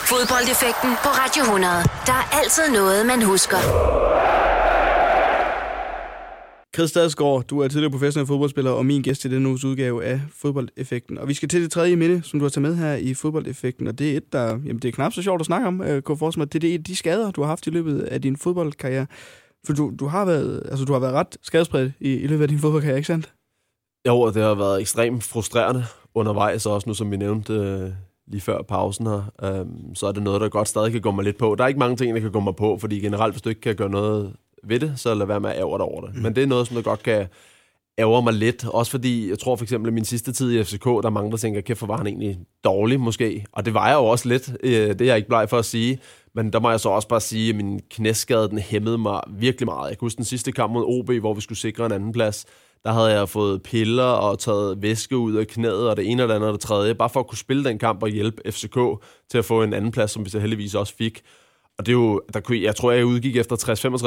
Fodboldeffekten 0.09 0.89
på 1.03 1.09
Radio 1.09 1.43
100. 1.43 1.73
Der 2.05 2.13
er 2.13 2.39
altid 2.43 2.63
noget, 2.73 3.05
man 3.05 3.23
husker. 3.23 4.10
Chris 6.75 6.89
Stadsgaard, 6.89 7.43
du 7.43 7.59
er 7.59 7.67
tidligere 7.67 7.91
professionel 7.91 8.27
fodboldspiller 8.27 8.71
og 8.71 8.85
min 8.85 9.01
gæst 9.01 9.25
i 9.25 9.29
denne 9.29 9.49
uges 9.49 9.63
udgave 9.63 10.05
af 10.05 10.21
Fodboldeffekten. 10.35 11.17
Og 11.17 11.27
vi 11.27 11.33
skal 11.33 11.49
til 11.49 11.61
det 11.61 11.71
tredje 11.71 11.95
minde, 11.95 12.21
som 12.23 12.39
du 12.39 12.45
har 12.45 12.49
taget 12.49 12.61
med 12.61 12.75
her 12.75 12.93
i 12.93 13.13
Fodboldeffekten, 13.13 13.87
og 13.87 13.99
det 13.99 14.11
er 14.11 14.17
et, 14.17 14.33
der 14.33 14.47
jamen, 14.47 14.79
det 14.79 14.85
er 14.85 14.91
knap 14.91 15.13
så 15.13 15.21
sjovt 15.21 15.41
at 15.41 15.45
snakke 15.45 15.67
om, 15.67 15.81
øh, 15.81 15.87
Det 15.87 16.55
er 16.55 16.59
det, 16.59 16.87
de 16.87 16.95
skader, 16.95 17.31
du 17.31 17.41
har 17.41 17.47
haft 17.47 17.67
i 17.67 17.69
løbet 17.69 18.01
af 18.01 18.21
din 18.21 18.37
fodboldkarriere. 18.37 19.07
For 19.65 19.73
du, 19.73 19.91
du, 19.99 20.07
har, 20.07 20.25
været, 20.25 20.63
altså, 20.69 20.85
du 20.85 20.93
har 20.93 20.99
været 20.99 21.13
ret 21.13 21.37
skadespredt 21.41 21.93
i, 21.99 22.13
i 22.13 22.27
løbet 22.27 22.41
af 22.41 22.47
din 22.47 22.59
fodboldkarriere, 22.59 22.97
ikke 22.97 23.07
sandt? 23.07 23.33
Jo, 24.07 24.19
og 24.19 24.33
det 24.33 24.43
har 24.43 24.55
været 24.55 24.81
ekstremt 24.81 25.23
frustrerende 25.23 25.85
undervejs, 26.15 26.65
også 26.65 26.89
nu 26.89 26.93
som 26.93 27.11
vi 27.11 27.17
nævnte 27.17 27.53
øh, 27.53 27.89
lige 28.27 28.41
før 28.41 28.61
pausen 28.61 29.07
her, 29.07 29.31
øh, 29.43 29.65
så 29.95 30.07
er 30.07 30.11
det 30.11 30.23
noget, 30.23 30.41
der 30.41 30.49
godt 30.49 30.67
stadig 30.67 30.91
kan 30.91 31.01
gå 31.01 31.11
mig 31.11 31.23
lidt 31.23 31.37
på. 31.37 31.55
Der 31.57 31.63
er 31.63 31.67
ikke 31.67 31.79
mange 31.79 31.95
ting, 31.95 32.15
der 32.15 32.21
kan 32.21 32.31
gå 32.31 32.39
mig 32.39 32.55
på, 32.55 32.77
fordi 32.77 32.99
generelt, 32.99 33.33
hvis 33.33 33.41
du 33.41 33.49
ikke 33.49 33.61
kan 33.61 33.75
gøre 33.75 33.89
noget 33.89 34.33
ved 34.63 34.79
det, 34.79 34.93
så 34.95 35.13
lad 35.13 35.25
være 35.25 35.39
med 35.39 35.49
at 35.49 35.57
ærge 35.57 35.77
dig 35.77 35.85
over 35.85 36.01
det. 36.01 36.15
Mm. 36.15 36.21
Men 36.21 36.35
det 36.35 36.43
er 36.43 36.47
noget, 36.47 36.67
som 36.67 36.75
der 36.75 36.83
godt 36.83 37.03
kan 37.03 37.27
ærge 37.99 38.23
mig 38.23 38.33
lidt. 38.33 38.65
Også 38.67 38.91
fordi, 38.91 39.29
jeg 39.29 39.39
tror 39.39 39.55
for 39.55 39.65
eksempel, 39.65 39.89
at 39.89 39.93
min 39.93 40.05
sidste 40.05 40.31
tid 40.31 40.51
i 40.59 40.63
FCK, 40.63 40.85
der 40.85 41.05
er 41.05 41.09
mange, 41.09 41.31
der 41.31 41.37
tænker, 41.37 41.61
kæft, 41.61 41.79
hvor 41.79 41.87
var 41.87 41.97
han 41.97 42.07
egentlig 42.07 42.39
dårlig 42.63 42.99
måske. 42.99 43.45
Og 43.51 43.65
det 43.65 43.73
var 43.73 43.87
jeg 43.87 43.95
jo 43.95 44.05
også 44.05 44.29
lidt. 44.29 44.51
Øh, 44.63 44.71
det 44.71 45.01
er 45.01 45.05
jeg 45.05 45.17
ikke 45.17 45.27
bleg 45.27 45.49
for 45.49 45.57
at 45.57 45.65
sige. 45.65 45.99
Men 46.35 46.53
der 46.53 46.59
må 46.59 46.69
jeg 46.69 46.79
så 46.79 46.89
også 46.89 47.07
bare 47.07 47.21
sige, 47.21 47.49
at 47.49 47.55
min 47.55 47.79
knæskade, 47.91 48.49
den 48.49 48.57
hæmmede 48.59 48.97
mig 48.97 49.21
virkelig 49.29 49.65
meget. 49.65 49.89
Jeg 49.89 49.97
kan 49.97 50.05
huske 50.05 50.17
den 50.17 50.25
sidste 50.25 50.51
kamp 50.51 50.73
mod 50.73 50.83
OB, 50.87 51.11
hvor 51.11 51.33
vi 51.33 51.41
skulle 51.41 51.59
sikre 51.59 51.85
en 51.85 51.91
anden 51.91 52.11
plads. 52.11 52.45
Der 52.83 52.91
havde 52.91 53.07
jeg 53.07 53.29
fået 53.29 53.63
piller 53.63 54.03
og 54.03 54.39
taget 54.39 54.81
væske 54.81 55.17
ud 55.17 55.35
af 55.35 55.47
knæet, 55.47 55.89
og 55.89 55.97
det 55.97 56.11
ene 56.11 56.21
eller 56.21 56.35
andet 56.35 56.47
og 56.47 56.53
det 56.53 56.61
tredje, 56.61 56.95
bare 56.95 57.09
for 57.09 57.19
at 57.19 57.27
kunne 57.27 57.37
spille 57.37 57.63
den 57.63 57.79
kamp 57.79 58.03
og 58.03 58.09
hjælpe 58.09 58.51
FCK 58.51 58.77
til 59.31 59.37
at 59.37 59.45
få 59.45 59.63
en 59.63 59.73
anden 59.73 59.91
plads, 59.91 60.11
som 60.11 60.25
vi 60.25 60.29
så 60.29 60.39
heldigvis 60.39 60.75
også 60.75 60.95
fik. 60.95 61.21
Og 61.81 61.85
det 61.85 61.91
er 61.91 61.97
jo, 61.97 62.21
der 62.33 62.39
kunne, 62.39 62.61
jeg 62.61 62.75
tror, 62.75 62.91
jeg 62.91 63.05
udgik 63.05 63.37
efter 63.37 63.55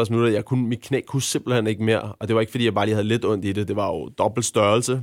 60-65 0.06 0.10
minutter. 0.10 0.32
Jeg 0.32 0.44
kunne, 0.44 0.68
mit 0.68 0.80
knæ 0.80 1.00
kunne 1.00 1.22
simpelthen 1.22 1.66
ikke 1.66 1.82
mere. 1.82 2.00
Og 2.00 2.28
det 2.28 2.34
var 2.34 2.40
ikke, 2.40 2.50
fordi 2.50 2.64
jeg 2.64 2.74
bare 2.74 2.86
lige 2.86 2.94
havde 2.94 3.08
lidt 3.08 3.24
ondt 3.24 3.44
i 3.44 3.52
det. 3.52 3.68
Det 3.68 3.76
var 3.76 3.86
jo 3.86 4.08
dobbelt 4.08 4.46
størrelse. 4.46 5.02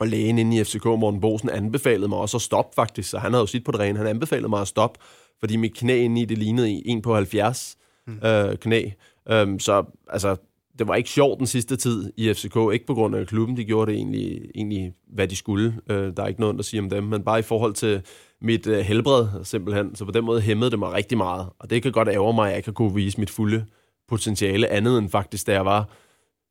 Og 0.00 0.06
lægen 0.06 0.38
inde 0.38 0.60
i 0.60 0.64
FCK, 0.64 0.84
Morten 0.84 1.20
Bosen, 1.20 1.50
anbefalede 1.50 2.08
mig 2.08 2.18
også 2.18 2.36
at 2.36 2.40
stoppe 2.40 2.74
faktisk. 2.74 3.10
Så 3.10 3.18
han 3.18 3.32
havde 3.32 3.40
jo 3.40 3.46
sit 3.46 3.64
på 3.64 3.72
det 3.72 3.80
rene. 3.80 3.98
Han 3.98 4.06
anbefalede 4.06 4.48
mig 4.48 4.60
at 4.60 4.68
stoppe, 4.68 5.00
fordi 5.40 5.56
mit 5.56 5.74
knæ 5.74 6.04
inde 6.04 6.20
i 6.20 6.24
det 6.24 6.38
lignede 6.38 6.86
en 6.86 7.02
på 7.02 7.14
70 7.14 7.76
mm. 8.06 8.18
øh, 8.26 8.56
knæ. 8.56 8.90
Um, 9.32 9.58
så 9.58 9.84
altså, 10.08 10.36
det 10.78 10.88
var 10.88 10.94
ikke 10.94 11.10
sjovt 11.10 11.38
den 11.38 11.46
sidste 11.46 11.76
tid 11.76 12.12
i 12.16 12.34
FCK. 12.34 12.56
Ikke 12.72 12.86
på 12.86 12.94
grund 12.94 13.16
af 13.16 13.26
klubben. 13.26 13.56
De 13.56 13.64
gjorde 13.64 13.90
det 13.90 13.98
egentlig, 13.98 14.50
egentlig 14.54 14.92
hvad 15.08 15.28
de 15.28 15.36
skulle. 15.36 15.74
Uh, 15.90 15.96
der 15.96 16.22
er 16.22 16.26
ikke 16.26 16.40
noget 16.40 16.58
at 16.58 16.64
sige 16.64 16.80
om 16.80 16.90
dem. 16.90 17.04
Men 17.04 17.22
bare 17.22 17.38
i 17.38 17.42
forhold 17.42 17.74
til 17.74 18.02
mit 18.42 18.66
øh, 18.66 18.78
helbred, 18.78 19.44
simpelthen. 19.44 19.96
Så 19.96 20.04
på 20.04 20.10
den 20.10 20.24
måde 20.24 20.40
hæmmede 20.40 20.70
det 20.70 20.78
mig 20.78 20.92
rigtig 20.92 21.18
meget. 21.18 21.46
Og 21.58 21.70
det 21.70 21.82
kan 21.82 21.92
godt 21.92 22.08
ære 22.08 22.32
mig, 22.32 22.44
at 22.44 22.50
jeg 22.50 22.56
ikke 22.56 22.72
kunne 22.72 22.94
vise 22.94 23.20
mit 23.20 23.30
fulde 23.30 23.64
potentiale 24.08 24.68
andet 24.68 24.98
end 24.98 25.10
faktisk, 25.10 25.46
da 25.46 25.52
jeg 25.52 25.64
var 25.64 25.88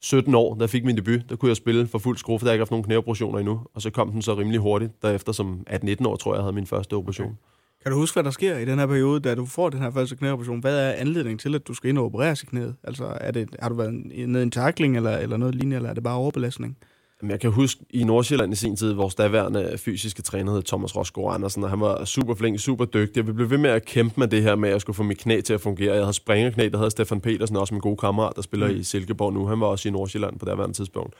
17 0.01 0.35
år, 0.35 0.55
da 0.55 0.61
jeg 0.61 0.69
fik 0.69 0.85
min 0.85 0.97
debut, 0.97 1.21
der 1.29 1.35
kunne 1.35 1.49
jeg 1.49 1.55
spille 1.55 1.87
for 1.87 1.99
fuld 1.99 2.17
skrue, 2.17 2.39
for 2.39 2.45
der 2.45 2.53
ikke 2.53 2.61
haft 2.61 2.71
nogen 2.71 2.83
knæoperationer 2.83 3.39
endnu. 3.39 3.61
Og 3.73 3.81
så 3.81 3.89
kom 3.89 4.11
den 4.11 4.21
så 4.21 4.33
rimelig 4.33 4.59
hurtigt, 4.59 5.01
derefter 5.01 5.31
som 5.31 5.65
18-19 5.69 6.07
år, 6.07 6.15
tror 6.15 6.33
jeg, 6.33 6.37
jeg 6.37 6.43
havde 6.43 6.55
min 6.55 6.65
første 6.65 6.93
operation. 6.93 7.27
Okay. 7.27 7.35
Kan 7.83 7.91
du 7.91 7.97
huske, 7.97 8.15
hvad 8.15 8.23
der 8.23 8.31
sker 8.31 8.57
i 8.57 8.65
den 8.65 8.79
her 8.79 8.87
periode, 8.87 9.19
da 9.19 9.35
du 9.35 9.45
får 9.45 9.69
den 9.69 9.81
her 9.81 9.91
første 9.91 10.15
knæoperation? 10.15 10.59
Hvad 10.59 10.79
er 10.79 10.91
anledningen 10.91 11.37
til, 11.37 11.55
at 11.55 11.67
du 11.67 11.73
skal 11.73 11.89
ind 11.89 11.97
og 11.97 12.05
opereres 12.05 12.43
i 12.43 12.45
knæet? 12.45 12.75
Altså, 12.83 13.17
er 13.21 13.31
det, 13.31 13.49
har 13.59 13.69
du 13.69 13.75
været 13.75 13.93
nede 14.27 14.39
i 14.39 14.43
en 14.43 14.51
takling 14.51 14.95
eller, 14.95 15.17
eller 15.17 15.37
noget 15.37 15.55
lignende, 15.55 15.75
eller 15.75 15.89
er 15.89 15.93
det 15.93 16.03
bare 16.03 16.15
overbelastning? 16.15 16.77
Jeg 17.23 17.39
kan 17.39 17.51
huske 17.51 17.81
i 17.89 18.03
Nordsjælland 18.03 18.53
i 18.53 18.55
sin 18.55 18.75
tid, 18.75 18.93
vores 18.93 19.15
daværende 19.15 19.77
fysiske 19.77 20.21
træner 20.21 20.53
hed 20.53 20.63
Thomas 20.63 20.95
Rosgaard 20.95 21.33
Andersen, 21.33 21.63
og 21.63 21.69
han 21.69 21.79
var 21.79 22.05
super 22.05 22.35
flink, 22.35 22.59
super 22.59 22.85
dygtig. 22.85 23.27
Vi 23.27 23.31
blev 23.31 23.49
ved 23.49 23.57
med 23.57 23.69
at 23.69 23.85
kæmpe 23.85 24.19
med 24.19 24.27
det 24.27 24.43
her 24.43 24.55
med, 24.55 24.69
at 24.69 24.73
jeg 24.73 24.81
skulle 24.81 24.95
få 24.95 25.03
mit 25.03 25.17
knæ 25.17 25.41
til 25.41 25.53
at 25.53 25.61
fungere. 25.61 25.93
Jeg 25.93 26.03
havde 26.03 26.13
springerknæ, 26.13 26.69
der 26.69 26.77
havde 26.77 26.91
Stefan 26.91 27.21
Petersen, 27.21 27.57
også 27.57 27.73
min 27.73 27.81
gode 27.81 27.97
kammerat, 27.97 28.35
der 28.35 28.41
spiller 28.41 28.67
mm. 28.67 28.75
i 28.75 28.83
Silkeborg 28.83 29.33
nu. 29.33 29.45
Han 29.45 29.59
var 29.59 29.67
også 29.67 29.89
i 29.89 29.91
Nordsjælland 29.91 30.39
på 30.39 30.45
daværende 30.45 30.75
tidspunkt. 30.75 31.13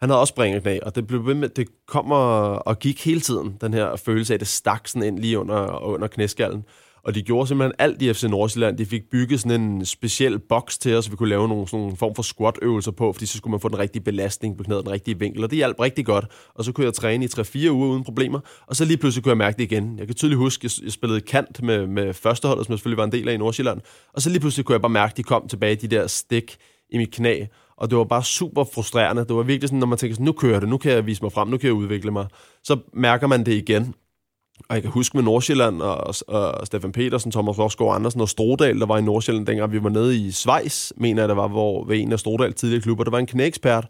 Han 0.00 0.10
havde 0.10 0.20
også 0.20 0.32
springerknæ, 0.32 0.78
og 0.82 0.94
det 0.94 1.06
blev 1.06 1.26
ved 1.26 1.34
med, 1.34 1.48
det 1.48 1.68
kom 1.86 2.10
og 2.10 2.78
gik 2.78 3.04
hele 3.04 3.20
tiden, 3.20 3.56
den 3.60 3.74
her 3.74 3.96
følelse 3.96 4.32
af, 4.32 4.36
at 4.36 4.40
det 4.40 4.48
stak 4.48 4.88
sådan 4.88 5.08
ind 5.08 5.18
lige 5.18 5.38
under, 5.38 5.82
under 5.82 6.06
knæskallen. 6.06 6.64
Og 7.04 7.14
de 7.14 7.22
gjorde 7.22 7.46
simpelthen 7.48 7.72
alt 7.78 8.02
i 8.02 8.12
FC 8.12 8.22
Nordsjælland. 8.22 8.78
De 8.78 8.86
fik 8.86 9.02
bygget 9.10 9.40
sådan 9.40 9.60
en 9.60 9.84
speciel 9.84 10.38
boks 10.38 10.78
til 10.78 10.96
os, 10.96 11.04
så 11.04 11.10
vi 11.10 11.16
kunne 11.16 11.28
lave 11.28 11.48
nogle 11.48 11.68
sådan 11.68 11.80
nogle 11.80 11.96
form 11.96 12.14
for 12.14 12.22
squat-øvelser 12.22 12.90
på, 12.90 13.12
fordi 13.12 13.26
så 13.26 13.36
skulle 13.36 13.50
man 13.50 13.60
få 13.60 13.68
den 13.68 13.78
rigtige 13.78 14.02
belastning 14.02 14.56
på 14.56 14.64
knæet, 14.64 14.84
den 14.84 14.92
rigtige 14.92 15.18
vinkel. 15.18 15.44
Og 15.44 15.50
det 15.50 15.56
hjalp 15.56 15.80
rigtig 15.80 16.06
godt. 16.06 16.26
Og 16.54 16.64
så 16.64 16.72
kunne 16.72 16.86
jeg 16.86 16.94
træne 16.94 17.24
i 17.24 17.28
3-4 17.28 17.70
uger 17.70 17.88
uden 17.88 18.04
problemer. 18.04 18.40
Og 18.66 18.76
så 18.76 18.84
lige 18.84 18.96
pludselig 18.96 19.24
kunne 19.24 19.30
jeg 19.30 19.38
mærke 19.38 19.56
det 19.56 19.72
igen. 19.72 19.98
Jeg 19.98 20.06
kan 20.06 20.16
tydeligt 20.16 20.38
huske, 20.38 20.64
at 20.64 20.78
jeg 20.84 20.92
spillede 20.92 21.20
kant 21.20 21.62
med, 21.62 21.86
med 21.86 22.14
førsteholdet, 22.14 22.66
som 22.66 22.72
jeg 22.72 22.78
selvfølgelig 22.78 22.98
var 22.98 23.04
en 23.04 23.12
del 23.12 23.28
af 23.28 23.34
i 23.34 23.36
Nordsjælland. 23.36 23.80
Og 24.14 24.22
så 24.22 24.30
lige 24.30 24.40
pludselig 24.40 24.66
kunne 24.66 24.74
jeg 24.74 24.82
bare 24.82 24.90
mærke, 24.90 25.10
at 25.10 25.16
de 25.16 25.22
kom 25.22 25.48
tilbage, 25.48 25.76
de 25.76 25.88
der 25.88 26.06
stik 26.06 26.56
i 26.90 26.98
mit 26.98 27.10
knæ. 27.12 27.44
Og 27.76 27.90
det 27.90 27.98
var 27.98 28.04
bare 28.04 28.24
super 28.24 28.64
frustrerende. 28.74 29.24
Det 29.24 29.36
var 29.36 29.42
virkelig 29.42 29.68
sådan, 29.68 29.78
når 29.78 29.86
man 29.86 29.98
tænker, 29.98 30.14
sådan, 30.14 30.24
nu 30.24 30.32
kører 30.32 30.60
det, 30.60 30.68
nu 30.68 30.78
kan 30.78 30.92
jeg 30.92 31.06
vise 31.06 31.22
mig 31.22 31.32
frem, 31.32 31.48
nu 31.48 31.56
kan 31.56 31.66
jeg 31.66 31.74
udvikle 31.74 32.10
mig. 32.10 32.26
Så 32.64 32.78
mærker 32.92 33.26
man 33.26 33.46
det 33.46 33.52
igen. 33.52 33.94
Og 34.68 34.74
jeg 34.74 34.82
kan 34.82 34.90
huske 34.90 35.16
med 35.16 35.24
Nordsjælland 35.24 35.82
og, 35.82 36.14
og 36.28 36.66
Stefan 36.66 36.92
Petersen, 36.92 37.32
Thomas 37.32 37.58
Rosgaard 37.58 37.94
Andersen 37.94 38.20
og 38.20 38.28
Strodal, 38.28 38.80
der 38.80 38.86
var 38.86 38.98
i 38.98 39.02
Nordsjælland, 39.02 39.46
dengang 39.46 39.72
vi 39.72 39.82
var 39.82 39.88
nede 39.88 40.16
i 40.16 40.30
Schweiz, 40.30 40.92
mener 40.96 41.22
jeg, 41.22 41.28
der 41.28 41.34
var, 41.34 41.48
hvor 41.48 41.84
ved 41.84 41.98
en 41.98 42.12
af 42.12 42.18
Strodal 42.18 42.52
tidligere 42.52 42.82
klubber, 42.82 43.04
der 43.04 43.10
var 43.10 43.18
en 43.18 43.26
knæekspert, 43.26 43.86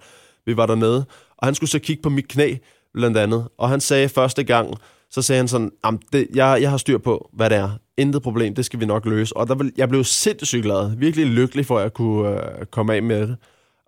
vi 0.46 0.56
var 0.56 0.66
dernede, 0.66 1.04
og 1.36 1.46
han 1.46 1.54
skulle 1.54 1.70
så 1.70 1.78
kigge 1.78 2.02
på 2.02 2.08
mit 2.08 2.28
knæ, 2.28 2.56
blandt 2.94 3.16
andet, 3.16 3.48
og 3.58 3.68
han 3.68 3.80
sagde 3.80 4.08
første 4.08 4.44
gang, 4.44 4.74
så 5.10 5.22
sagde 5.22 5.38
han 5.38 5.48
sådan, 5.48 5.70
det, 6.12 6.28
jeg, 6.34 6.58
jeg 6.60 6.70
har 6.70 6.76
styr 6.76 6.98
på, 6.98 7.30
hvad 7.32 7.50
det 7.50 7.58
er. 7.58 7.70
Intet 7.96 8.22
problem, 8.22 8.54
det 8.54 8.64
skal 8.64 8.80
vi 8.80 8.86
nok 8.86 9.06
løse. 9.06 9.36
Og 9.36 9.48
der, 9.48 9.70
jeg 9.76 9.88
blev 9.88 10.04
sindssygt 10.04 10.62
glad, 10.62 10.96
virkelig 10.96 11.26
lykkelig 11.26 11.66
for, 11.66 11.78
at 11.78 11.82
jeg 11.82 11.92
kunne 11.92 12.28
øh, 12.30 12.66
komme 12.66 12.94
af 12.94 13.02
med 13.02 13.20
det. 13.20 13.36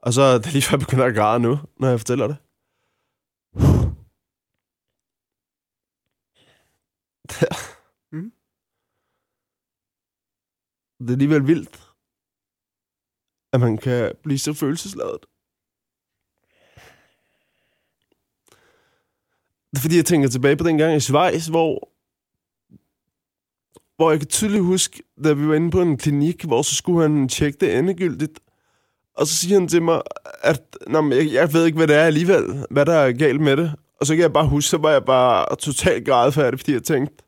Og 0.02 0.12
så 0.12 0.22
er 0.22 0.38
det 0.38 0.52
lige 0.52 0.62
før 0.62 0.76
jeg 0.76 0.80
begynder 0.80 1.04
at 1.04 1.14
græde 1.14 1.40
nu, 1.40 1.58
når 1.80 1.88
jeg 1.88 2.00
fortæller 2.00 2.26
det. 2.26 2.36
Mm. 8.12 8.32
Det 10.98 11.08
er 11.08 11.12
alligevel 11.12 11.46
vildt, 11.46 11.90
at 13.52 13.60
man 13.60 13.78
kan 13.78 14.12
blive 14.22 14.38
så 14.38 14.52
følelsesladet. 14.52 15.20
Det 19.70 19.78
er 19.78 19.82
fordi, 19.82 19.96
jeg 19.96 20.04
tænker 20.04 20.28
tilbage 20.28 20.56
på 20.56 20.64
den 20.64 20.78
gang 20.78 20.96
i 20.96 21.00
Schweiz, 21.00 21.46
hvor 21.46 21.90
hvor 23.96 24.10
jeg 24.10 24.20
kan 24.20 24.28
tydeligt 24.28 24.64
huske, 24.64 25.02
da 25.24 25.32
vi 25.32 25.48
var 25.48 25.54
inde 25.54 25.70
på 25.70 25.82
en 25.82 25.96
klinik, 25.96 26.44
hvor 26.44 26.62
så 26.62 26.74
skulle 26.74 27.02
han 27.02 27.28
tjekke 27.28 27.58
det 27.58 27.78
endegyldigt. 27.78 28.40
Og 29.14 29.26
så 29.26 29.36
siger 29.36 29.58
han 29.58 29.68
til 29.68 29.82
mig, 29.82 30.02
at 30.42 30.76
Nå, 30.86 31.00
men 31.00 31.18
jeg, 31.18 31.32
jeg 31.32 31.52
ved 31.52 31.66
ikke, 31.66 31.76
hvad 31.76 31.88
det 31.88 31.96
er 31.96 32.04
alligevel, 32.04 32.66
hvad 32.70 32.86
der 32.86 32.94
er 32.94 33.12
galt 33.12 33.40
med 33.40 33.56
det. 33.56 33.74
Og 34.00 34.06
så 34.06 34.14
kan 34.14 34.22
jeg 34.22 34.32
bare 34.32 34.46
huske, 34.46 34.68
så 34.68 34.78
var 34.78 34.90
jeg 34.90 35.04
bare 35.04 35.56
totalt 35.56 36.06
grædfærdig, 36.06 36.58
fordi 36.58 36.72
jeg 36.72 36.82
tænkte, 36.82 37.26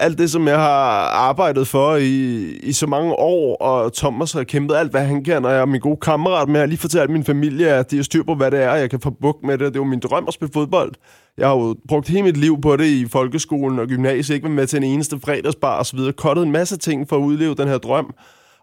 alt 0.00 0.18
det, 0.18 0.30
som 0.30 0.48
jeg 0.48 0.56
har 0.56 1.08
arbejdet 1.08 1.68
for 1.68 1.96
i, 1.96 2.42
i 2.56 2.72
så 2.72 2.86
mange 2.86 3.12
år, 3.12 3.56
og 3.56 3.92
Thomas 3.92 4.32
har 4.32 4.44
kæmpet 4.44 4.74
alt, 4.74 4.90
hvad 4.90 5.04
han 5.04 5.24
kan, 5.24 5.44
og 5.44 5.52
jeg 5.52 5.60
er 5.60 5.66
min 5.66 5.80
gode 5.80 5.96
kammerat 6.02 6.48
med, 6.48 6.60
at 6.60 6.68
lige 6.68 6.78
fortælle 6.78 7.12
min 7.12 7.24
familie, 7.24 7.68
at 7.68 7.90
de 7.90 7.96
har 7.96 8.02
styr 8.02 8.22
på, 8.22 8.34
hvad 8.34 8.50
det 8.50 8.62
er, 8.62 8.70
og 8.70 8.78
jeg 8.78 8.90
kan 8.90 9.00
få 9.00 9.10
bukt 9.10 9.42
med 9.42 9.52
det. 9.52 9.60
Det 9.60 9.76
er 9.76 9.80
jo 9.80 9.84
min 9.84 10.00
drøm 10.00 10.24
at 10.28 10.34
spille 10.34 10.52
fodbold. 10.52 10.92
Jeg 11.38 11.48
har 11.48 11.54
jo 11.54 11.76
brugt 11.88 12.08
hele 12.08 12.22
mit 12.22 12.36
liv 12.36 12.60
på 12.60 12.76
det 12.76 12.86
i 12.86 13.06
folkeskolen 13.08 13.78
og 13.78 13.86
gymnasiet, 13.86 14.36
ikke 14.36 14.48
med 14.48 14.66
til 14.66 14.76
en 14.76 14.82
eneste 14.82 15.20
fredagsbar 15.24 15.80
osv., 15.80 15.98
kottet 16.16 16.42
en 16.42 16.52
masse 16.52 16.76
ting 16.76 17.08
for 17.08 17.16
at 17.16 17.20
udleve 17.20 17.54
den 17.54 17.68
her 17.68 17.78
drøm. 17.78 18.14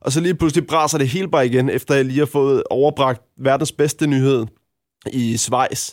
Og 0.01 0.11
så 0.11 0.19
lige 0.19 0.35
pludselig 0.35 0.67
braser 0.67 0.97
det 0.97 1.07
hele 1.07 1.27
bare 1.27 1.45
igen, 1.45 1.69
efter 1.69 1.95
jeg 1.95 2.05
lige 2.05 2.19
har 2.19 2.25
fået 2.25 2.63
overbragt 2.69 3.21
verdens 3.37 3.71
bedste 3.71 4.07
nyhed 4.07 4.45
i 5.13 5.37
Schweiz. 5.37 5.91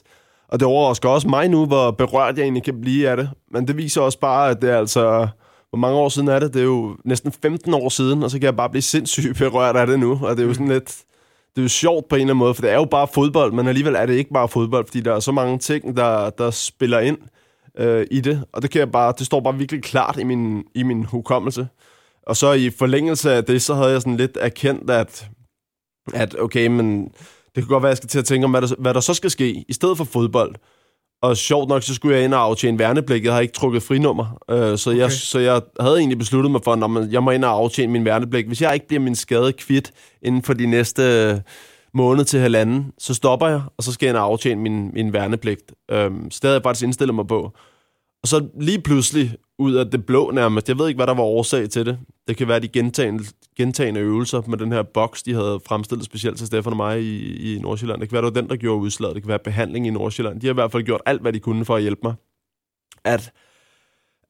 Og 0.53 0.61
det 0.61 0.69
overrasker 0.69 1.09
også 1.09 1.29
mig 1.29 1.49
nu, 1.49 1.67
hvor 1.67 1.91
berørt 1.91 2.37
jeg 2.37 2.43
egentlig 2.43 2.63
kan 2.63 2.81
blive 2.81 3.09
af 3.09 3.17
det. 3.17 3.31
Men 3.51 3.69
det 3.69 3.77
viser 3.77 4.01
også 4.01 4.19
bare, 4.19 4.51
at 4.51 4.63
det 4.63 4.71
er 4.71 4.79
altså... 4.79 5.29
Hvor 5.71 5.79
mange 5.79 5.99
år 5.99 6.09
siden 6.09 6.29
er 6.29 6.39
det? 6.39 6.55
Det 6.55 6.61
er 6.61 6.65
jo 6.65 6.97
næsten 7.05 7.33
15 7.33 7.75
år 7.75 7.89
siden, 7.89 8.23
og 8.23 8.31
så 8.31 8.39
kan 8.39 8.45
jeg 8.45 8.57
bare 8.57 8.71
blive 8.71 8.83
sindssygt 8.83 9.39
berørt 9.39 9.77
af 9.77 9.87
det 9.87 10.01
nu. 10.01 10.21
Og 10.23 10.37
det 10.37 10.43
er 10.43 10.47
jo 10.47 10.55
sådan 10.55 10.69
lidt... 10.69 10.99
Det 11.57 11.59
er 11.59 11.63
jo 11.63 11.69
sjovt 11.69 12.09
på 12.09 12.17
en 12.17 12.21
eller 12.21 12.35
anden 12.35 12.39
måde, 12.39 12.55
for 12.55 12.63
det 12.63 12.71
er 12.71 12.75
jo 12.75 12.85
bare 12.85 13.09
fodbold, 13.15 13.53
men 13.53 13.69
alligevel 13.69 13.95
er 13.95 14.07
det 14.07 14.15
ikke 14.15 14.33
bare 14.33 14.49
fodbold, 14.49 14.87
fordi 14.87 15.01
der 15.01 15.15
er 15.15 15.21
så 15.21 15.33
mange 15.33 15.59
ting, 15.59 15.97
der, 15.97 16.31
der 16.31 16.51
spiller 16.51 16.99
ind 16.99 17.19
øh, 17.79 18.07
i 18.11 18.21
det. 18.21 18.45
Og 18.53 18.63
det, 18.63 18.71
kan 18.71 18.79
jeg 18.79 18.93
bare, 18.93 19.15
det 19.19 19.27
står 19.27 19.41
bare 19.41 19.59
virkelig 19.59 19.83
klart 19.83 20.19
i 20.19 20.25
min, 20.25 20.65
i 20.75 20.83
min 20.83 21.05
hukommelse. 21.05 21.69
Og 22.27 22.37
så 22.37 22.53
i 22.53 22.71
forlængelse 22.71 23.33
af 23.33 23.45
det, 23.45 23.63
så 23.63 23.75
havde 23.75 23.91
jeg 23.91 24.01
sådan 24.03 24.17
lidt 24.17 24.39
erkendt, 24.41 24.91
at, 24.91 25.29
at 26.15 26.37
okay, 26.41 26.67
men 26.67 27.13
det 27.55 27.63
kan 27.63 27.69
godt 27.69 27.83
være, 27.83 27.89
jeg 27.89 27.97
skal 27.97 28.09
til 28.09 28.19
at 28.19 28.25
tænke 28.25 28.45
om, 28.45 28.51
hvad 28.51 28.63
der, 28.63 28.75
hvad 28.79 28.95
der 28.95 29.01
så 29.01 29.15
skal 29.15 29.31
ske, 29.31 29.65
i 29.69 29.73
stedet 29.73 29.97
for 29.97 30.05
fodbold. 30.05 30.55
Og 31.23 31.37
sjovt 31.37 31.69
nok, 31.69 31.83
så 31.83 31.95
skulle 31.95 32.17
jeg 32.17 32.25
ind 32.25 32.35
og 32.35 32.41
aftjene 32.41 32.79
værnepligt. 32.79 33.25
Jeg 33.25 33.33
har 33.33 33.41
ikke 33.41 33.55
trukket 33.55 33.83
frinummer. 33.83 34.39
Øh, 34.51 34.79
så, 34.79 34.91
okay. 34.91 35.01
jeg, 35.01 35.13
så 35.13 35.39
jeg 35.39 35.61
havde 35.81 35.99
egentlig 35.99 36.19
besluttet 36.19 36.51
mig 36.51 36.61
for, 36.65 36.73
at 36.73 37.13
jeg 37.13 37.23
må 37.23 37.31
ind 37.31 37.45
og 37.45 37.51
aftjene 37.51 37.93
min 37.93 38.05
værnepligt. 38.05 38.47
Hvis 38.47 38.63
jeg 38.63 38.75
ikke 38.75 38.89
bliver 38.89 39.01
min 39.01 39.15
skade 39.15 39.53
kvidt 39.53 39.93
inden 40.23 40.43
for 40.43 40.53
de 40.53 40.67
næste 40.67 41.43
måned 41.95 42.25
til 42.25 42.41
halvanden, 42.41 42.93
så 42.99 43.15
stopper 43.15 43.49
jeg, 43.49 43.63
og 43.77 43.85
så 43.85 43.93
skal 43.93 44.07
jeg 44.07 44.11
ind 44.11 44.17
og 44.17 44.25
aftjene 44.25 44.61
min, 44.61 44.91
min 44.95 45.13
værnepligt. 45.13 45.73
Øh, 45.91 46.11
så 46.31 46.39
det 46.43 46.43
havde 46.43 46.55
jeg 46.55 46.63
faktisk 46.63 46.85
indstillet 46.85 47.15
mig 47.15 47.27
på. 47.27 47.53
Og 48.23 48.29
så 48.29 48.49
lige 48.61 48.81
pludselig, 48.81 49.37
ud 49.59 49.75
af 49.75 49.91
det 49.91 50.07
blå 50.07 50.31
nærmest, 50.31 50.69
jeg 50.69 50.79
ved 50.79 50.89
ikke, 50.89 50.99
hvad 50.99 51.07
der 51.07 51.15
var 51.15 51.23
årsag 51.23 51.71
til 51.71 51.87
det. 51.87 51.99
Det 52.29 52.37
kan 52.37 52.49
være 52.49 52.61
de 52.61 52.69
gentagende, 52.69 53.25
gentagende 53.57 54.01
øvelser 54.01 54.43
med 54.47 54.59
den 54.59 54.73
her 54.73 54.83
boks, 54.83 55.23
de 55.23 55.35
havde 55.35 55.61
fremstillet 55.67 56.07
specielt 56.07 56.39
til 56.39 56.47
Stefan 56.47 56.73
og 56.73 56.77
mig 56.77 57.03
i, 57.03 57.55
i 57.55 57.59
Nordsjælland. 57.59 58.01
Det 58.01 58.09
kan 58.09 58.15
være, 58.15 58.23
det 58.27 58.35
var 58.35 58.41
den, 58.41 58.51
der 58.51 58.57
gjorde 58.57 58.81
udslaget. 58.81 59.15
Det 59.15 59.23
kan 59.23 59.29
være 59.29 59.39
behandling 59.39 59.87
i 59.87 59.91
Nordsjælland. 59.91 60.41
De 60.41 60.47
har 60.47 60.53
i 60.53 60.55
hvert 60.55 60.73
fald 60.73 60.83
gjort 60.83 61.01
alt, 61.07 61.23
hvad 61.23 61.33
de 61.33 61.41
kunne 61.41 61.65
for 61.65 61.77
at 61.77 61.83
hjælpe 61.83 62.01
mig. 62.03 62.15
At 63.05 63.33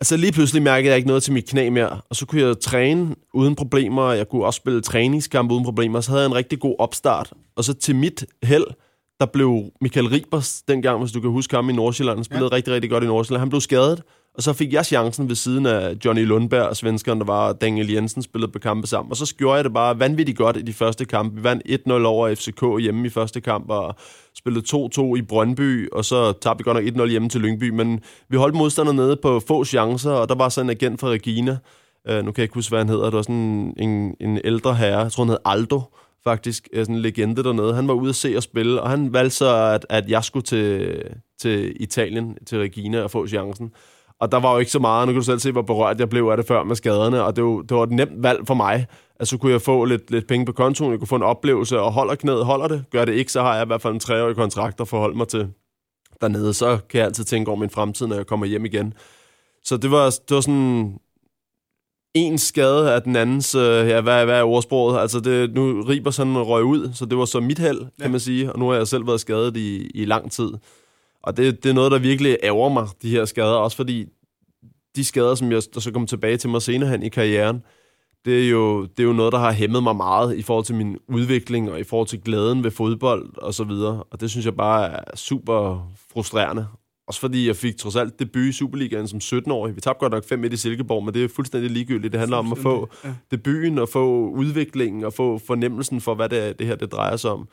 Altså 0.03 0.17
lige 0.17 0.33
pludselig 0.33 0.63
mærkede 0.63 0.89
jeg 0.89 0.97
ikke 0.97 1.07
noget 1.07 1.23
til 1.23 1.33
mit 1.33 1.47
knæ 1.49 1.71
mere, 1.71 2.01
og 2.11 2.17
så 2.17 2.27
kunne 2.27 2.43
jeg 2.43 2.61
træne 2.61 3.15
uden 3.35 3.55
problemer, 3.55 4.13
jeg 4.13 4.29
kunne 4.29 4.45
også 4.45 4.57
spille 4.57 4.81
træningskamp 4.81 5.51
uden 5.53 5.65
problemer, 5.65 6.01
så 6.01 6.11
havde 6.11 6.23
jeg 6.23 6.27
en 6.27 6.35
rigtig 6.35 6.61
god 6.61 6.77
opstart. 6.79 7.33
Og 7.57 7.65
så 7.65 7.75
til 7.75 7.97
mit 7.97 8.25
held, 8.43 8.65
der 9.23 9.27
blev 9.27 9.65
Michael 9.81 10.07
Ribers 10.07 10.63
dengang, 10.63 11.01
hvis 11.01 11.13
du 11.13 11.21
kan 11.21 11.31
huske 11.31 11.57
ham 11.57 11.71
i 11.71 11.73
Nordsjælland, 11.73 12.19
han 12.19 12.25
spillede 12.25 12.49
ja. 12.53 12.57
rigtig, 12.57 12.75
rigtig 12.75 12.91
godt 12.91 13.05
i 13.05 13.07
Nordsjælland. 13.07 13.41
Han 13.41 13.49
blev 13.49 13.61
skadet, 13.61 14.03
og 14.35 14.43
så 14.43 14.53
fik 14.53 14.73
jeg 14.73 14.87
chancen 14.87 15.29
ved 15.29 15.37
siden 15.37 15.67
af 15.67 15.97
Johnny 16.05 16.27
Lundberg 16.27 16.63
og 16.63 16.77
svenskeren, 16.77 17.19
der 17.19 17.27
var 17.27 17.53
Daniel 17.53 17.91
Jensen, 17.91 18.23
spillede 18.23 18.53
på 18.53 18.59
kampe 18.59 18.87
sammen. 18.87 19.11
Og 19.11 19.17
så 19.17 19.35
gjorde 19.39 19.57
jeg 19.57 19.65
det 19.65 19.73
bare 19.73 19.99
vanvittigt 19.99 20.39
godt 20.39 20.57
i 20.57 20.63
de 20.63 20.73
første 20.73 21.05
kampe. 21.05 21.37
Vi 21.37 21.43
vandt 21.43 21.63
1-0 21.89 21.93
over 21.93 22.35
FCK 22.35 22.81
hjemme 22.81 23.07
i 23.07 23.11
første 23.11 23.41
kamp, 23.41 23.71
og 23.71 23.95
spillede 24.39 24.65
2-2 24.77 25.15
i 25.15 25.23
Brøndby, 25.23 25.91
og 25.93 26.05
så 26.05 26.33
tabte 26.33 26.65
vi 26.65 26.71
godt 26.71 26.97
nok 26.97 27.07
1-0 27.07 27.11
hjemme 27.11 27.29
til 27.29 27.41
Lyngby. 27.41 27.71
Men 27.71 28.01
vi 28.29 28.37
holdt 28.37 28.55
modstanderne 28.55 28.97
nede 28.97 29.17
på 29.23 29.41
få 29.49 29.65
chancer, 29.65 30.11
og 30.11 30.29
der 30.29 30.35
var 30.35 30.49
så 30.49 30.61
en 30.61 30.71
agent 30.71 31.01
fra 31.01 31.09
Regina. 31.09 31.59
Uh, 32.11 32.17
nu 32.17 32.23
kan 32.23 32.35
jeg 32.37 32.43
ikke 32.43 32.55
huske, 32.55 32.71
hvad 32.71 32.81
han 32.81 32.89
hedder. 32.89 33.05
Det 33.05 33.13
var 33.13 33.23
sådan 33.23 33.75
en, 33.79 34.15
en 34.21 34.39
ældre 34.45 34.75
herre. 34.75 35.01
Jeg 35.01 35.13
tror, 35.13 35.25
han 35.25 35.31
hed 35.31 35.39
Aldo 35.45 35.81
faktisk, 36.25 36.69
øh, 36.73 36.85
sådan 36.85 36.95
en 36.95 37.01
legende 37.01 37.45
dernede. 37.45 37.75
Han 37.75 37.89
var 37.89 37.95
ude 37.95 38.09
at 38.09 38.15
se 38.15 38.37
og 38.37 38.43
spille, 38.43 38.83
og 38.83 38.91
han 38.91 39.13
valgte 39.13 39.37
så, 39.37 39.57
at, 39.57 39.87
at 39.91 40.09
jeg 40.09 40.25
skulle 40.25 40.45
til, 40.45 41.03
til 41.41 41.83
Italien, 41.83 42.37
til 42.47 42.59
Regina, 42.59 43.03
og 43.03 43.11
få 43.11 43.27
chancen. 43.27 43.73
Og 44.21 44.33
der 44.33 44.41
var 44.41 44.53
jo 44.53 44.59
ikke 44.59 44.71
så 44.71 44.79
meget, 44.79 45.07
nu 45.09 45.13
kan 45.13 45.21
du 45.21 45.25
selv 45.25 45.39
se, 45.39 45.53
hvor 45.53 45.63
berørt 45.63 46.01
jeg 46.01 46.09
blev 46.09 46.25
af 46.25 46.37
det 46.37 46.47
før 46.47 46.65
med 46.65 46.77
skaderne, 46.77 47.25
og 47.25 47.37
det 47.37 47.45
var, 47.45 47.63
det 47.63 47.77
var 47.77 47.83
et 47.83 47.91
nemt 47.91 48.23
valg 48.23 48.47
for 48.47 48.55
mig. 48.55 48.87
Altså 49.21 49.31
så 49.31 49.39
kunne 49.39 49.53
jeg 49.53 49.63
få 49.63 49.85
lidt, 49.85 50.11
lidt 50.11 50.27
penge 50.27 50.47
på 50.47 50.53
kontoen, 50.53 50.91
jeg 50.91 50.99
kunne 50.99 51.09
få 51.09 51.17
en 51.17 51.23
oplevelse, 51.23 51.81
og 51.81 51.93
holder 51.93 52.15
knæet, 52.15 52.45
holder 52.45 52.69
det. 52.69 52.85
Gør 52.91 53.05
det 53.05 53.13
ikke, 53.13 53.33
så 53.33 53.43
har 53.43 53.55
jeg 53.55 53.63
i 53.63 53.67
hvert 53.67 53.83
fald 53.83 53.95
en 53.95 54.01
treårig 54.01 54.37
kontrakt 54.37 54.81
at 54.81 54.89
forholde 54.89 55.17
mig 55.17 55.29
til 55.29 55.49
dernede. 56.21 56.55
Så 56.55 56.79
kan 56.89 56.99
jeg 56.99 57.07
altid 57.07 57.25
tænke 57.25 57.49
over 57.49 57.59
min 57.59 57.71
fremtid, 57.71 58.07
når 58.07 58.17
jeg 58.17 58.27
kommer 58.27 58.47
hjem 58.47 58.65
igen. 58.65 58.95
Så 59.65 59.77
det 59.77 59.91
var, 59.91 60.05
det 60.29 60.35
var 60.35 60.41
sådan 60.41 60.99
en 62.15 62.39
skade 62.39 62.95
af 62.95 63.03
den 63.03 63.17
andens, 63.17 63.55
øh, 63.55 63.89
ja, 63.89 64.01
hvad, 64.01 64.25
hvad 64.25 64.39
er 64.39 64.43
ordsproget? 64.43 65.01
Altså, 65.01 65.21
det, 65.21 65.55
nu 65.55 65.83
riber 65.83 66.11
sådan 66.11 66.39
røg 66.39 66.65
ud, 66.65 66.91
så 66.95 67.05
det 67.05 67.19
var 67.19 67.25
så 67.25 67.41
mit 67.41 67.59
held, 67.59 67.79
kan 67.79 67.91
ja. 68.01 68.09
man 68.09 68.21
sige, 68.21 68.53
og 68.53 68.59
nu 68.59 68.69
har 68.69 68.77
jeg 68.77 68.89
selv 68.89 69.07
været 69.07 69.21
skadet 69.21 69.57
i, 69.57 69.91
i 69.95 70.05
lang 70.05 70.33
tid. 70.33 70.51
Og 71.23 71.37
det, 71.37 71.65
det 71.65 71.71
er 71.71 71.75
noget, 71.75 71.93
der 71.93 71.99
virkelig 71.99 72.39
ærger 72.43 72.69
mig, 72.69 72.89
de 73.03 73.11
her 73.11 73.25
skader, 73.25 73.55
også 73.55 73.77
fordi 73.77 74.07
de 74.97 75.05
skader, 75.05 75.35
som 75.35 75.53
jeg 75.53 75.63
der 75.75 75.81
så 75.81 75.93
kommer 75.93 76.07
tilbage 76.07 76.37
til 76.37 76.51
mig 76.51 76.63
senere 76.63 76.91
hen 76.91 77.03
i 77.03 77.09
karrieren, 77.09 77.63
det 78.25 78.45
er, 78.45 78.51
jo, 78.51 78.83
det 78.83 79.01
er 79.01 79.05
jo 79.05 79.13
noget, 79.13 79.33
der 79.33 79.39
har 79.39 79.53
hæmmet 79.53 79.83
mig 79.83 79.97
meget 79.97 80.37
i 80.37 80.43
forhold 80.43 80.65
til 80.65 80.75
min 80.75 80.99
udvikling 81.09 81.71
og 81.71 81.81
i 81.81 81.85
forhold 81.85 82.09
til 82.09 82.21
glæden 82.21 82.65
ved 82.65 82.71
fodbold 82.71 83.37
og 83.37 83.55
så 83.55 83.65
videre. 83.65 84.03
Og 84.11 84.21
det 84.21 84.31
synes 84.31 84.47
jeg 84.47 84.55
bare 84.55 84.91
er 84.91 85.17
super 85.17 85.91
frustrerende. 86.13 86.67
Også 87.07 87.21
fordi 87.21 87.47
jeg 87.47 87.57
fik 87.57 87.77
trods 87.77 87.97
alt 87.97 88.19
debut 88.19 88.43
i 88.43 88.53
Superligaen 88.53 89.09
som 89.09 89.19
17-årig. 89.23 89.77
Vi 89.77 89.81
tabte 89.81 90.01
godt 90.01 90.13
nok 90.13 90.45
5-1 90.45 90.53
i 90.53 90.57
Silkeborg, 90.57 91.05
men 91.05 91.15
det 91.15 91.25
er 91.25 91.29
fuldstændig 91.29 91.71
ligegyldigt. 91.71 92.13
Det 92.13 92.21
handler 92.21 92.37
om 92.37 92.53
at 92.53 92.59
få 92.59 92.89
ja. 93.05 93.15
debuten 93.31 93.79
og 93.79 93.89
få 93.89 94.29
udviklingen 94.29 95.05
og 95.05 95.13
få 95.13 95.39
fornemmelsen 95.39 96.01
for, 96.01 96.15
hvad 96.15 96.29
det, 96.29 96.59
det 96.59 96.67
her 96.67 96.77
det 96.77 96.93
drejer 96.93 97.17
sig 97.17 97.31
om. 97.31 97.49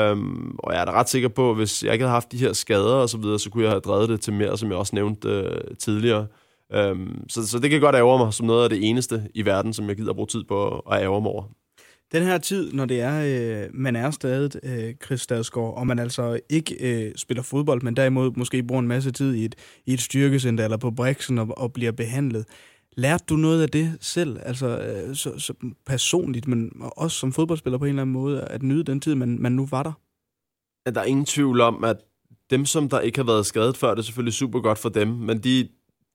Um, 0.00 0.58
og 0.58 0.72
jeg 0.72 0.80
er 0.80 0.84
da 0.84 0.90
ret 0.90 1.08
sikker 1.08 1.28
på, 1.28 1.50
at 1.50 1.56
hvis 1.56 1.84
jeg 1.84 1.92
ikke 1.92 2.02
havde 2.02 2.12
haft 2.12 2.32
de 2.32 2.38
her 2.38 2.52
skader 2.52 2.94
og 2.94 3.08
så 3.08 3.18
videre, 3.18 3.38
så 3.38 3.50
kunne 3.50 3.64
jeg 3.64 3.72
have 3.72 3.80
drevet 3.80 4.08
det 4.08 4.20
til 4.20 4.32
mere, 4.32 4.58
som 4.58 4.70
jeg 4.70 4.78
også 4.78 4.94
nævnte 4.94 5.42
uh, 5.44 5.76
tidligere. 5.78 6.26
Um, 6.90 7.24
så, 7.28 7.48
så 7.48 7.58
det 7.58 7.70
kan 7.70 7.80
godt 7.80 7.96
ærge 7.96 8.18
mig 8.18 8.34
som 8.34 8.46
noget 8.46 8.64
af 8.64 8.70
det 8.70 8.88
eneste 8.88 9.28
i 9.34 9.44
verden, 9.44 9.72
som 9.72 9.88
jeg 9.88 9.96
gider 9.96 10.10
at 10.10 10.16
bruge 10.16 10.26
tid 10.26 10.44
på 10.44 10.78
at 10.78 11.02
ærge 11.02 11.20
mig 11.20 11.30
over. 11.30 11.44
Den 12.12 12.22
her 12.22 12.38
tid, 12.38 12.72
når 12.72 12.84
det 12.84 13.00
er, 13.00 13.22
øh, 13.64 13.70
man 13.74 13.96
er 13.96 14.10
stadig 14.10 14.50
øh, 14.62 14.94
Chris 15.04 15.20
Stadsgaard, 15.20 15.76
og 15.76 15.86
man 15.86 15.98
altså 15.98 16.40
ikke 16.48 16.76
øh, 16.80 17.12
spiller 17.16 17.42
fodbold, 17.42 17.82
men 17.82 17.96
derimod 17.96 18.30
måske 18.36 18.62
bruger 18.62 18.80
en 18.82 18.88
masse 18.88 19.10
tid 19.10 19.34
i 19.34 19.44
et, 19.44 19.54
i 19.86 19.92
et 19.92 20.00
styrkecenter 20.00 20.64
eller 20.64 20.76
på 20.76 20.90
Brixen 20.90 21.38
og, 21.38 21.48
og 21.56 21.72
bliver 21.72 21.92
behandlet. 21.92 22.44
Lærte 22.96 23.24
du 23.28 23.36
noget 23.36 23.62
af 23.62 23.68
det 23.68 23.98
selv, 24.00 24.38
altså 24.42 24.78
øh, 24.78 25.16
så, 25.16 25.38
så 25.38 25.54
personligt, 25.86 26.48
men 26.48 26.72
også 26.96 27.16
som 27.16 27.32
fodboldspiller 27.32 27.78
på 27.78 27.84
en 27.84 27.88
eller 27.88 28.02
anden 28.02 28.12
måde, 28.12 28.44
at 28.44 28.62
nyde 28.62 28.84
den 28.84 29.00
tid, 29.00 29.14
man, 29.14 29.38
man 29.40 29.52
nu 29.52 29.66
var 29.70 29.82
der? 29.82 29.92
At 30.86 30.94
der 30.94 31.00
er 31.00 31.04
ingen 31.04 31.24
tvivl 31.24 31.60
om, 31.60 31.84
at 31.84 31.96
dem, 32.50 32.64
som 32.66 32.88
der 32.88 33.00
ikke 33.00 33.18
har 33.18 33.26
været 33.26 33.46
skadet 33.46 33.76
før, 33.76 33.90
det 33.90 33.98
er 33.98 34.02
selvfølgelig 34.02 34.34
super 34.34 34.60
godt 34.60 34.78
for 34.78 34.88
dem, 34.88 35.08
men 35.08 35.38
de, 35.38 35.68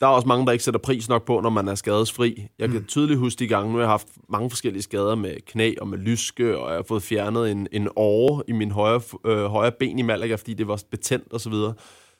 der 0.04 0.10
er 0.10 0.14
også 0.14 0.28
mange, 0.28 0.45
der 0.45 0.51
ikke 0.51 0.64
sætter 0.64 0.80
pris 0.80 1.10
nok 1.10 1.26
på, 1.26 1.39
når 1.39 1.49
man 1.49 1.68
er 1.68 1.76
skadesfri. 1.76 2.47
Jeg 2.60 2.70
kan 2.70 2.80
mm. 2.80 2.86
tydeligt 2.86 3.20
huske 3.20 3.39
de 3.39 3.47
gange, 3.47 3.72
nu 3.72 3.74
har 3.74 3.84
jeg 3.84 3.89
haft 3.89 4.08
mange 4.30 4.49
forskellige 4.49 4.84
skader 4.84 5.16
med 5.16 5.36
knæ 5.45 5.74
og 5.82 5.88
med 5.88 5.97
lyske, 5.97 6.58
og 6.58 6.70
jeg 6.70 6.76
har 6.76 6.84
fået 6.88 7.04
fjernet 7.04 7.51
en, 7.51 7.68
en 7.72 7.88
åre 7.95 8.43
i 8.47 8.51
min 8.51 8.72
højre, 8.72 9.01
øh, 9.26 9.45
højre 9.45 9.72
ben 9.80 9.99
i 9.99 10.01
Malaga, 10.01 10.36
fordi 10.36 10.54
det 10.54 10.68
var 10.68 10.82
betændt 10.91 11.34
og 11.34 11.41
så 11.41 11.49
videre. 11.49 11.74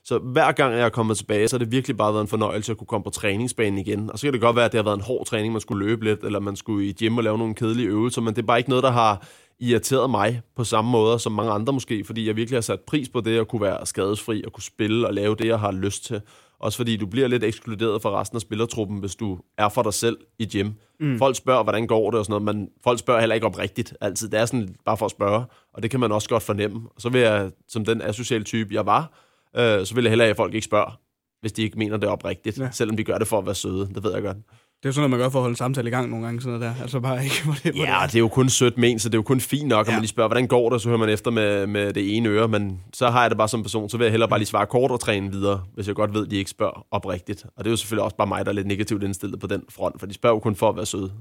Så 0.04 0.18
hver 0.18 0.52
gang 0.52 0.74
jeg 0.74 0.82
er 0.82 0.90
kommet 0.90 1.18
tilbage, 1.18 1.48
så 1.48 1.56
har 1.56 1.60
det 1.60 1.72
virkelig 1.72 1.98
bare 1.98 2.14
været 2.14 2.22
en 2.22 2.28
fornøjelse 2.28 2.72
at 2.72 2.78
kunne 2.78 2.88
komme 2.88 3.04
på 3.04 3.10
træningsbanen 3.10 3.80
igen. 3.80 4.12
Og 4.12 4.20
så 4.20 4.28
kan 4.28 4.34
det 4.34 4.42
godt 4.42 4.56
være, 4.56 4.66
at 4.66 4.72
det 4.72 4.78
har 4.78 4.84
været 4.84 4.98
en 4.98 5.04
hård 5.04 5.26
træning, 5.26 5.54
man 5.54 5.62
skulle 5.62 5.86
løbe 5.86 6.04
lidt, 6.04 6.24
eller 6.24 6.40
man 6.40 6.56
skulle 6.56 6.88
i 6.88 6.94
gym 6.94 7.18
og 7.18 7.24
lave 7.24 7.38
nogle 7.38 7.56
kedelige 7.56 7.88
øvelser, 7.88 8.22
men 8.22 8.36
det 8.36 8.42
er 8.42 8.46
bare 8.46 8.58
ikke 8.58 8.70
noget, 8.70 8.84
der 8.84 8.92
har 8.92 9.28
irriteret 9.60 10.10
mig 10.10 10.42
på 10.56 10.64
samme 10.64 10.92
måde 10.92 11.20
som 11.20 11.32
mange 11.32 11.52
andre 11.52 11.74
måske, 11.74 12.04
fordi 12.04 12.28
jeg 12.28 12.36
virkelig 12.36 12.56
har 12.58 12.62
sat 12.62 12.80
pris 12.80 13.10
på 13.10 13.22
det 13.22 13.40
at 13.40 13.48
kunne 13.48 13.62
være 13.62 13.86
skadesfri 13.86 14.44
og 14.46 14.54
kunne 14.54 14.64
spille 14.64 15.08
og 15.08 15.14
lave 15.14 15.36
det, 15.36 15.48
jeg 15.48 15.60
har 15.60 15.72
lyst 15.72 16.06
til. 16.06 16.22
Også 16.64 16.78
fordi 16.78 16.98
du 16.98 17.06
bliver 17.06 17.28
lidt 17.28 17.44
ekskluderet 17.44 18.02
fra 18.02 18.22
resten 18.22 18.36
af 18.36 18.42
spillertruppen, 18.42 19.00
hvis 19.00 19.16
du 19.16 19.40
er 19.58 19.70
for 19.70 19.84
dig 19.84 19.94
selv 19.94 20.18
i 20.40 20.46
gym. 20.46 20.72
Mm. 21.00 21.18
Folk 21.18 21.36
spørger, 21.36 21.64
hvordan 21.64 21.88
går 21.88 22.12
det 22.12 22.20
og 22.20 22.26
sådan 22.26 22.42
noget, 22.42 22.56
men 22.56 22.70
folk 22.84 23.00
spørger 23.00 23.20
heller 23.20 23.36
ikke 23.36 23.48
oprigtigt 23.48 23.94
altid. 24.02 24.30
Det 24.30 24.40
er 24.40 24.46
sådan 24.46 24.76
bare 24.86 24.98
for 24.98 25.06
at 25.06 25.12
spørge, 25.12 25.46
og 25.74 25.84
det 25.84 25.92
kan 25.92 26.00
man 26.00 26.12
også 26.12 26.30
godt 26.30 26.44
fornemme. 26.44 26.90
Og 26.96 27.02
så 27.02 27.10
vil 27.10 27.22
jeg, 27.22 27.52
som 27.68 27.86
den 27.86 28.02
asociale 28.02 28.44
type, 28.44 28.74
jeg 28.74 28.86
var, 28.86 29.12
øh, 29.56 29.86
så 29.86 29.96
vil 29.96 30.04
jeg 30.04 30.12
hellere, 30.12 30.28
at 30.28 30.36
folk 30.36 30.54
ikke 30.54 30.66
spørger, 30.66 31.00
hvis 31.42 31.52
de 31.52 31.64
ikke 31.64 31.80
mener 31.80 31.98
det 31.98 32.10
oprigtigt, 32.10 32.60
ja. 32.60 32.72
selvom 32.72 32.98
de 32.98 33.04
gør 33.04 33.18
det 33.18 33.28
for 33.28 33.38
at 33.38 33.46
være 33.46 33.56
søde. 33.56 33.90
Det 33.96 34.04
ved 34.04 34.14
jeg 34.14 34.22
godt. 34.22 34.38
Det 34.84 34.88
er 34.88 34.90
jo 34.90 34.94
sådan 34.94 35.10
noget, 35.10 35.20
man 35.20 35.26
gør 35.26 35.30
for 35.30 35.40
at 35.40 35.44
holde 35.44 35.58
samtale 35.58 35.88
i 35.88 35.92
gang 35.92 36.10
nogle 36.10 36.26
gange, 36.26 36.42
sådan 36.42 36.60
noget 36.60 36.76
der. 36.76 36.82
Altså 36.82 37.00
bare 37.00 37.24
ikke, 37.24 37.36
hvor 37.46 37.54
det, 37.64 37.74
hvor 37.76 37.86
Ja, 37.86 38.00
det 38.06 38.16
er 38.16 38.20
jo 38.20 38.28
kun 38.28 38.50
sødt 38.50 38.78
men, 38.78 39.00
så 39.00 39.10
det 39.10 39.16
er 39.16 39.18
jo 39.18 39.24
kun 39.24 39.40
fint 39.40 39.68
nok, 39.68 39.88
at 39.88 39.94
man 39.94 40.02
lige 40.02 40.08
spørger, 40.08 40.28
hvordan 40.28 40.48
går 40.48 40.70
det, 40.70 40.82
så 40.82 40.90
hører 40.90 41.00
man 41.00 41.10
efter 41.10 41.32
med, 41.32 41.68
med 41.68 41.94
det 41.94 42.18
ene 42.18 42.30
øre, 42.30 42.48
men 42.48 42.80
så 42.94 43.10
har 43.10 43.22
jeg 43.22 43.30
det 43.30 43.38
bare 43.38 43.48
som 43.48 43.62
person, 43.62 43.90
så 43.90 43.98
vil 43.98 44.06
jeg 44.06 44.12
hellere 44.12 44.30
bare 44.30 44.40
lige 44.40 44.48
svare 44.48 44.66
kort 44.66 44.92
og 44.92 45.00
træne 45.00 45.32
videre, 45.32 45.62
hvis 45.74 45.88
jeg 45.88 45.96
godt 45.96 46.14
ved, 46.14 46.26
at 46.26 46.32
de 46.32 46.36
ikke 46.36 46.50
spørger 46.50 46.86
oprigtigt. 46.92 47.44
Og 47.58 47.64
det 47.64 47.70
er 47.70 47.72
jo 47.72 47.78
selvfølgelig 47.78 48.04
også 48.04 48.16
bare 48.16 48.28
mig, 48.28 48.46
der 48.46 48.52
er 48.52 48.56
lidt 48.56 48.68
negativt 48.68 49.04
indstillet 49.04 49.40
på 49.40 49.48
den 49.48 49.64
front, 49.70 50.00
for 50.00 50.08
de 50.08 50.14
spørger 50.14 50.36
jo 50.36 50.40
kun 50.40 50.56
for 50.56 50.70
at 50.70 50.76
være 50.76 50.86
søde. 50.86 51.12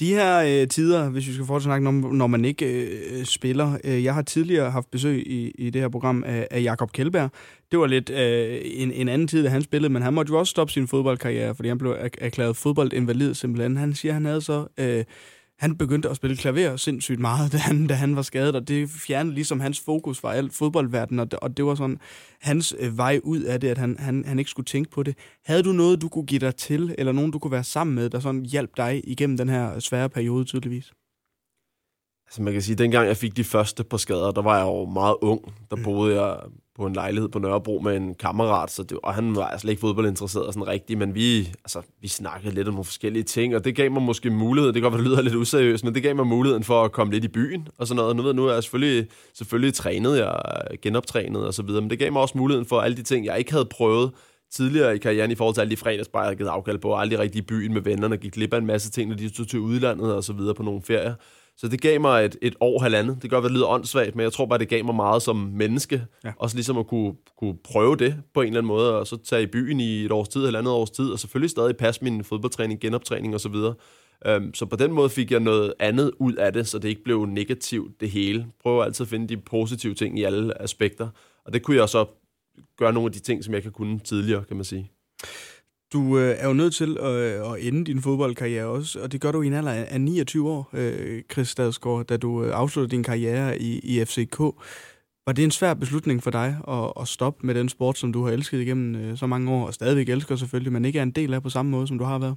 De 0.00 0.14
her 0.14 0.62
øh, 0.62 0.68
tider, 0.68 1.08
hvis 1.08 1.28
vi 1.28 1.32
skal 1.32 1.46
fortsætte 1.46 1.68
snakke 1.68 1.88
om, 1.88 1.94
når 1.94 2.26
man 2.26 2.44
ikke 2.44 2.66
øh, 2.66 3.24
spiller. 3.24 3.78
Øh, 3.84 4.04
jeg 4.04 4.14
har 4.14 4.22
tidligere 4.22 4.70
haft 4.70 4.90
besøg 4.90 5.26
i, 5.26 5.50
i 5.58 5.70
det 5.70 5.80
her 5.80 5.88
program 5.88 6.24
af, 6.26 6.48
af 6.50 6.62
Jakob 6.62 6.92
Kjellberg. 6.92 7.30
Det 7.70 7.78
var 7.78 7.86
lidt 7.86 8.10
øh, 8.10 8.60
en, 8.64 8.92
en 8.92 9.08
anden 9.08 9.28
tid, 9.28 9.42
da 9.42 9.48
han 9.48 9.62
spillede, 9.62 9.92
men 9.92 10.02
han 10.02 10.14
måtte 10.14 10.30
jo 10.30 10.38
også 10.38 10.50
stoppe 10.50 10.72
sin 10.72 10.88
fodboldkarriere, 10.88 11.54
fordi 11.54 11.68
han 11.68 11.78
blev 11.78 11.96
erklæret 12.18 12.56
fodboldinvalid 12.56 13.34
simpelthen. 13.34 13.76
Han 13.76 13.94
siger, 13.94 14.12
han 14.12 14.24
havde 14.24 14.40
så... 14.40 14.66
Øh, 14.78 15.04
han 15.58 15.78
begyndte 15.78 16.08
at 16.08 16.16
spille 16.16 16.36
klaver 16.36 16.76
sindssygt 16.76 17.20
meget, 17.20 17.52
da 17.52 17.56
han, 17.56 17.86
da 17.86 17.94
han 17.94 18.16
var 18.16 18.22
skadet, 18.22 18.56
og 18.56 18.68
det 18.68 18.90
fjernede 18.90 19.34
ligesom 19.34 19.60
hans 19.60 19.80
fokus 19.80 20.20
fra 20.20 20.34
alt 20.34 20.54
fodboldverden, 20.54 21.18
og 21.18 21.30
det, 21.30 21.40
og 21.40 21.56
det 21.56 21.64
var 21.64 21.74
sådan 21.74 21.98
hans 22.40 22.74
øh, 22.78 22.98
vej 22.98 23.20
ud 23.24 23.40
af 23.40 23.60
det, 23.60 23.68
at 23.68 23.78
han, 23.78 23.96
han, 23.98 24.24
han 24.24 24.38
ikke 24.38 24.50
skulle 24.50 24.66
tænke 24.66 24.90
på 24.90 25.02
det. 25.02 25.18
Havde 25.44 25.62
du 25.62 25.72
noget, 25.72 26.02
du 26.02 26.08
kunne 26.08 26.26
give 26.26 26.40
dig 26.40 26.56
til, 26.56 26.94
eller 26.98 27.12
nogen, 27.12 27.30
du 27.30 27.38
kunne 27.38 27.52
være 27.52 27.64
sammen 27.64 27.94
med, 27.94 28.10
der 28.10 28.20
sådan 28.20 28.44
hjalp 28.44 28.70
dig 28.76 29.02
igennem 29.04 29.36
den 29.36 29.48
her 29.48 29.78
svære 29.78 30.08
periode 30.08 30.44
tydeligvis? 30.44 30.92
Altså 32.26 32.42
man 32.42 32.52
kan 32.52 32.62
sige, 32.62 32.72
at 32.72 32.78
dengang 32.78 33.08
jeg 33.08 33.16
fik 33.16 33.36
de 33.36 33.44
første 33.44 33.84
på 33.84 33.98
skader, 33.98 34.30
der 34.30 34.42
var 34.42 34.56
jeg 34.56 34.66
jo 34.66 34.84
meget 34.84 35.16
ung. 35.22 35.54
Der 35.70 35.76
boede 35.84 36.22
jeg 36.22 36.40
på 36.76 36.86
en 36.86 36.92
lejlighed 36.92 37.28
på 37.28 37.38
Nørrebro 37.38 37.80
med 37.84 37.96
en 37.96 38.14
kammerat, 38.14 38.70
så 38.70 38.82
det, 38.82 38.98
og 39.02 39.14
han 39.14 39.36
var 39.36 39.46
altså 39.46 39.68
ikke 39.68 39.80
fodboldinteresseret 39.80 40.54
sådan 40.54 40.68
rigtigt, 40.68 40.98
men 40.98 41.14
vi, 41.14 41.38
altså, 41.38 41.82
vi 42.00 42.08
snakkede 42.08 42.54
lidt 42.54 42.68
om 42.68 42.74
nogle 42.74 42.84
forskellige 42.84 43.22
ting, 43.22 43.56
og 43.56 43.64
det 43.64 43.76
gav 43.76 43.90
mig 43.90 44.02
måske 44.02 44.30
mulighed, 44.30 44.72
det 44.72 44.82
kan 44.82 44.82
godt 44.82 44.94
være, 44.94 45.02
det 45.02 45.10
lyder 45.10 45.22
lidt 45.22 45.34
useriøst, 45.34 45.84
men 45.84 45.94
det 45.94 46.02
gav 46.02 46.16
mig 46.16 46.26
muligheden 46.26 46.64
for 46.64 46.84
at 46.84 46.92
komme 46.92 47.12
lidt 47.12 47.24
i 47.24 47.28
byen 47.28 47.68
og 47.78 47.86
sådan 47.86 47.96
noget. 47.96 48.16
Nu 48.16 48.22
ved 48.22 48.34
nu 48.34 48.46
er 48.46 48.52
jeg 48.52 48.62
selvfølgelig, 48.62 49.06
selvfølgelig 49.34 49.74
trænet, 49.74 50.18
jeg 50.18 50.40
er 50.44 50.76
genoptrænet 50.82 51.46
og 51.46 51.54
så 51.54 51.62
videre, 51.62 51.80
men 51.80 51.90
det 51.90 51.98
gav 51.98 52.12
mig 52.12 52.22
også 52.22 52.38
muligheden 52.38 52.66
for 52.66 52.80
alle 52.80 52.96
de 52.96 53.02
ting, 53.02 53.26
jeg 53.26 53.38
ikke 53.38 53.52
havde 53.52 53.64
prøvet 53.64 54.10
tidligere 54.52 54.94
i 54.94 54.98
karrieren 54.98 55.30
i 55.30 55.34
forhold 55.34 55.54
til 55.54 55.60
alle 55.60 55.70
de 55.70 55.76
fredagsbar, 55.76 56.20
jeg 56.20 56.26
havde 56.26 56.36
givet 56.36 56.48
afkald 56.48 56.78
på, 56.78 56.88
og 56.88 57.00
aldrig 57.00 57.18
rigtig 57.18 57.38
i 57.38 57.42
byen 57.42 57.72
med 57.72 57.80
vennerne, 57.80 58.16
gik 58.16 58.32
glip 58.32 58.54
af 58.54 58.58
en 58.58 58.66
masse 58.66 58.90
ting, 58.90 59.08
når 59.08 59.16
de 59.16 59.28
tog 59.28 59.48
til 59.48 59.58
udlandet 59.58 60.14
og 60.14 60.24
så 60.24 60.32
videre 60.32 60.54
på 60.54 60.62
nogle 60.62 60.82
ferier. 60.82 61.14
Så 61.58 61.68
det 61.68 61.80
gav 61.80 62.00
mig 62.00 62.24
et, 62.24 62.36
et 62.42 62.54
år, 62.60 62.82
halvandet. 62.82 63.22
Det 63.22 63.30
godt 63.30 63.42
være, 63.42 63.48
det 63.48 63.56
lyder 63.56 63.66
åndssvagt, 63.66 64.16
men 64.16 64.22
jeg 64.22 64.32
tror 64.32 64.46
bare, 64.46 64.58
det 64.58 64.68
gav 64.68 64.84
mig 64.84 64.94
meget 64.94 65.22
som 65.22 65.36
menneske. 65.36 66.06
Ja. 66.24 66.32
Også 66.38 66.56
ligesom 66.56 66.78
at 66.78 66.86
kunne, 66.86 67.14
kunne 67.38 67.56
prøve 67.64 67.96
det 67.96 68.16
på 68.34 68.40
en 68.40 68.46
eller 68.46 68.58
anden 68.58 68.68
måde, 68.68 68.98
og 68.98 69.06
så 69.06 69.16
tage 69.16 69.42
i 69.42 69.46
byen 69.46 69.80
i 69.80 70.04
et 70.04 70.12
års 70.12 70.28
tid, 70.28 70.44
halvandet 70.44 70.72
års 70.72 70.90
tid, 70.90 71.10
og 71.10 71.18
selvfølgelig 71.18 71.50
stadig 71.50 71.76
passe 71.76 72.04
min 72.04 72.24
fodboldtræning, 72.24 72.80
genoptræning 72.80 73.34
og 73.34 73.40
så 73.40 73.48
videre. 73.48 73.74
Um, 74.36 74.54
så 74.54 74.66
på 74.66 74.76
den 74.76 74.92
måde 74.92 75.10
fik 75.10 75.30
jeg 75.30 75.40
noget 75.40 75.74
andet 75.78 76.12
ud 76.18 76.34
af 76.34 76.52
det, 76.52 76.68
så 76.68 76.78
det 76.78 76.88
ikke 76.88 77.04
blev 77.04 77.24
negativt 77.24 78.00
det 78.00 78.10
hele. 78.10 78.46
Prøv 78.62 78.82
altid 78.82 79.04
at 79.04 79.08
finde 79.08 79.28
de 79.28 79.36
positive 79.36 79.94
ting 79.94 80.18
i 80.18 80.22
alle 80.22 80.62
aspekter. 80.62 81.08
Og 81.44 81.52
det 81.52 81.62
kunne 81.62 81.76
jeg 81.76 81.88
så 81.88 82.06
gøre 82.78 82.92
nogle 82.92 83.06
af 83.06 83.12
de 83.12 83.18
ting, 83.18 83.44
som 83.44 83.54
jeg 83.54 83.62
kan 83.62 83.72
kunne 83.72 83.98
tidligere, 83.98 84.44
kan 84.44 84.56
man 84.56 84.64
sige. 84.64 84.90
Du 85.92 86.18
øh, 86.18 86.34
er 86.38 86.46
jo 86.46 86.52
nødt 86.52 86.74
til 86.74 86.96
øh, 87.00 87.52
at 87.52 87.66
ende 87.66 87.84
din 87.84 88.02
fodboldkarriere 88.02 88.66
også, 88.66 89.00
og 89.00 89.12
det 89.12 89.20
gør 89.20 89.32
du 89.32 89.42
i 89.42 89.46
en 89.46 89.52
alder 89.52 89.72
af 89.72 90.00
29 90.00 90.50
år, 90.50 90.70
øh, 90.72 91.22
Chris 91.32 91.48
Stadsgaard, 91.48 92.04
da 92.04 92.16
du 92.16 92.44
øh, 92.44 92.50
afsluttede 92.54 92.96
din 92.96 93.02
karriere 93.02 93.62
i, 93.62 93.78
i 93.78 94.04
FCK. 94.04 94.38
Var 95.26 95.32
det 95.32 95.44
en 95.44 95.50
svær 95.50 95.74
beslutning 95.74 96.22
for 96.22 96.30
dig 96.30 96.56
at, 96.68 96.92
at 97.00 97.08
stoppe 97.08 97.46
med 97.46 97.54
den 97.54 97.68
sport, 97.68 97.98
som 97.98 98.12
du 98.12 98.24
har 98.24 98.32
elsket 98.32 98.60
igennem 98.60 98.94
øh, 98.94 99.18
så 99.18 99.26
mange 99.26 99.52
år, 99.52 99.66
og 99.66 99.74
stadigvæk 99.74 100.08
elsker 100.08 100.36
selvfølgelig, 100.36 100.72
men 100.72 100.84
ikke 100.84 100.98
er 100.98 101.02
en 101.02 101.10
del 101.10 101.34
af 101.34 101.42
på 101.42 101.50
samme 101.50 101.70
måde, 101.70 101.86
som 101.86 101.98
du 101.98 102.04
har 102.04 102.18
været? 102.18 102.36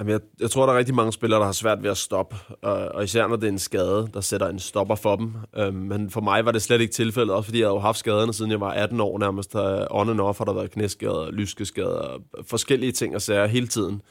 Jamen, 0.00 0.12
jeg, 0.12 0.20
jeg 0.40 0.50
tror, 0.50 0.66
der 0.66 0.72
er 0.72 0.78
rigtig 0.78 0.94
mange 0.94 1.12
spillere, 1.12 1.40
der 1.40 1.46
har 1.46 1.52
svært 1.52 1.82
ved 1.82 1.90
at 1.90 1.96
stoppe, 1.96 2.36
og, 2.62 2.72
og 2.72 3.04
især 3.04 3.26
når 3.26 3.36
det 3.36 3.44
er 3.44 3.52
en 3.52 3.58
skade, 3.58 4.08
der 4.14 4.20
sætter 4.20 4.48
en 4.48 4.58
stopper 4.58 4.94
for 4.94 5.16
dem. 5.16 5.34
Øhm, 5.56 5.74
men 5.74 6.10
for 6.10 6.20
mig 6.20 6.44
var 6.44 6.52
det 6.52 6.62
slet 6.62 6.80
ikke 6.80 6.92
tilfældet, 6.92 7.34
også 7.34 7.44
fordi 7.46 7.58
jeg 7.58 7.66
havde 7.66 7.74
jo 7.74 7.80
haft 7.80 7.98
skaderne, 7.98 8.34
siden 8.34 8.50
jeg 8.50 8.60
var 8.60 8.70
18 8.70 9.00
år 9.00 9.18
nærmest. 9.18 9.54
On 9.90 10.08
and 10.08 10.20
off 10.20 10.38
har 10.38 10.44
der 10.44 10.52
været 10.52 10.70
knæskader, 10.70 11.30
lyskeskader, 11.30 12.22
forskellige 12.44 12.92
ting 12.92 13.14
og 13.14 13.22
sager 13.22 13.46
hele 13.46 13.66
tiden. 13.66 14.02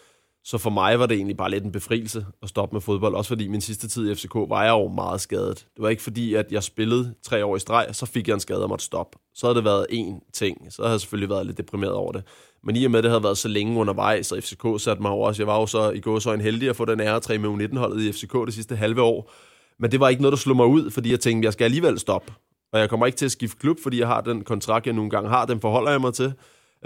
Så 0.44 0.58
for 0.58 0.70
mig 0.70 1.00
var 1.00 1.06
det 1.06 1.16
egentlig 1.16 1.38
bare 1.38 1.52
lidt 1.52 1.64
en 1.64 1.72
befrielse 1.72 2.26
at 2.44 2.50
stoppe 2.50 2.76
med 2.76 2.82
fodbold, 2.82 3.16
også 3.16 3.28
fordi 3.28 3.48
min 3.48 3.62
sidste 3.62 3.88
tid 3.88 4.12
i 4.12 4.16
FCK 4.16 4.36
var 4.36 4.64
jeg 4.64 4.72
jo 4.72 4.88
meget 4.88 5.22
skadet. 5.22 5.58
Det 5.58 5.82
var 5.84 5.90
ikke 5.90 6.02
fordi, 6.02 6.34
at 6.34 6.52
jeg 6.52 6.64
spillede 6.64 7.14
tre 7.24 7.46
år 7.46 7.56
i 7.56 7.60
streg, 7.60 7.88
så 7.92 8.06
fik 8.06 8.28
jeg 8.28 8.34
en 8.34 8.40
skade 8.40 8.64
og 8.64 8.70
måtte 8.70 8.86
stoppe. 8.86 9.18
Så 9.34 9.48
havde 9.48 9.56
det 9.56 9.64
været 9.64 9.88
én 9.92 10.32
ting, 10.34 10.74
så 10.74 10.82
havde 10.82 10.92
jeg 10.92 11.00
selvfølgelig 11.00 11.30
været 11.30 11.46
lidt 11.46 11.58
deprimeret 11.58 11.94
over 11.94 12.12
det. 12.12 12.24
Men 12.64 12.76
i 12.76 12.86
og 12.86 12.92
med, 12.92 12.98
at 13.00 13.04
det 13.04 13.12
havde 13.12 13.24
været 13.24 13.38
så 13.38 13.48
længe 13.48 13.80
undervejs, 13.80 14.28
så 14.28 14.42
FCK 14.42 14.82
satte 14.84 15.02
mig 15.02 15.12
over 15.12 15.28
også. 15.28 15.42
Jeg 15.42 15.48
var 15.48 15.60
jo 15.60 15.66
så 15.66 15.90
i 15.92 16.00
går 16.00 16.20
så 16.20 16.34
en 16.34 16.42
heldig 16.42 16.70
at 16.70 16.76
få 16.76 16.86
den 16.86 17.00
ære 17.00 17.20
3 17.20 17.38
med 17.38 17.50
U19-holdet 17.50 18.02
i 18.02 18.12
FCK 18.12 18.34
det 18.46 18.54
sidste 18.54 18.76
halve 18.76 19.02
år. 19.02 19.32
Men 19.80 19.92
det 19.92 20.00
var 20.00 20.10
ikke 20.10 20.22
noget, 20.22 20.32
der 20.32 20.38
slog 20.38 20.56
mig 20.56 20.66
ud, 20.66 20.92
fordi 20.92 21.12
jeg 21.12 21.20
tænkte, 21.20 21.46
jeg 21.46 21.54
skal 21.54 21.66
alligevel 21.66 22.00
stoppe. 22.00 22.34
Og 22.74 22.80
jeg 22.80 22.90
kommer 22.90 23.06
ikke 23.06 23.16
til 23.18 23.26
at 23.26 23.32
skifte 23.32 23.58
klub, 23.60 23.78
fordi 23.84 24.00
jeg 24.00 24.08
har 24.08 24.22
den 24.22 24.44
kontrakt, 24.44 24.86
jeg 24.86 24.94
nogle 24.94 25.10
gange 25.10 25.30
har. 25.30 25.46
Den 25.46 25.60
forholder 25.62 25.92
jeg 25.92 26.02
mig 26.02 26.14
til. 26.14 26.34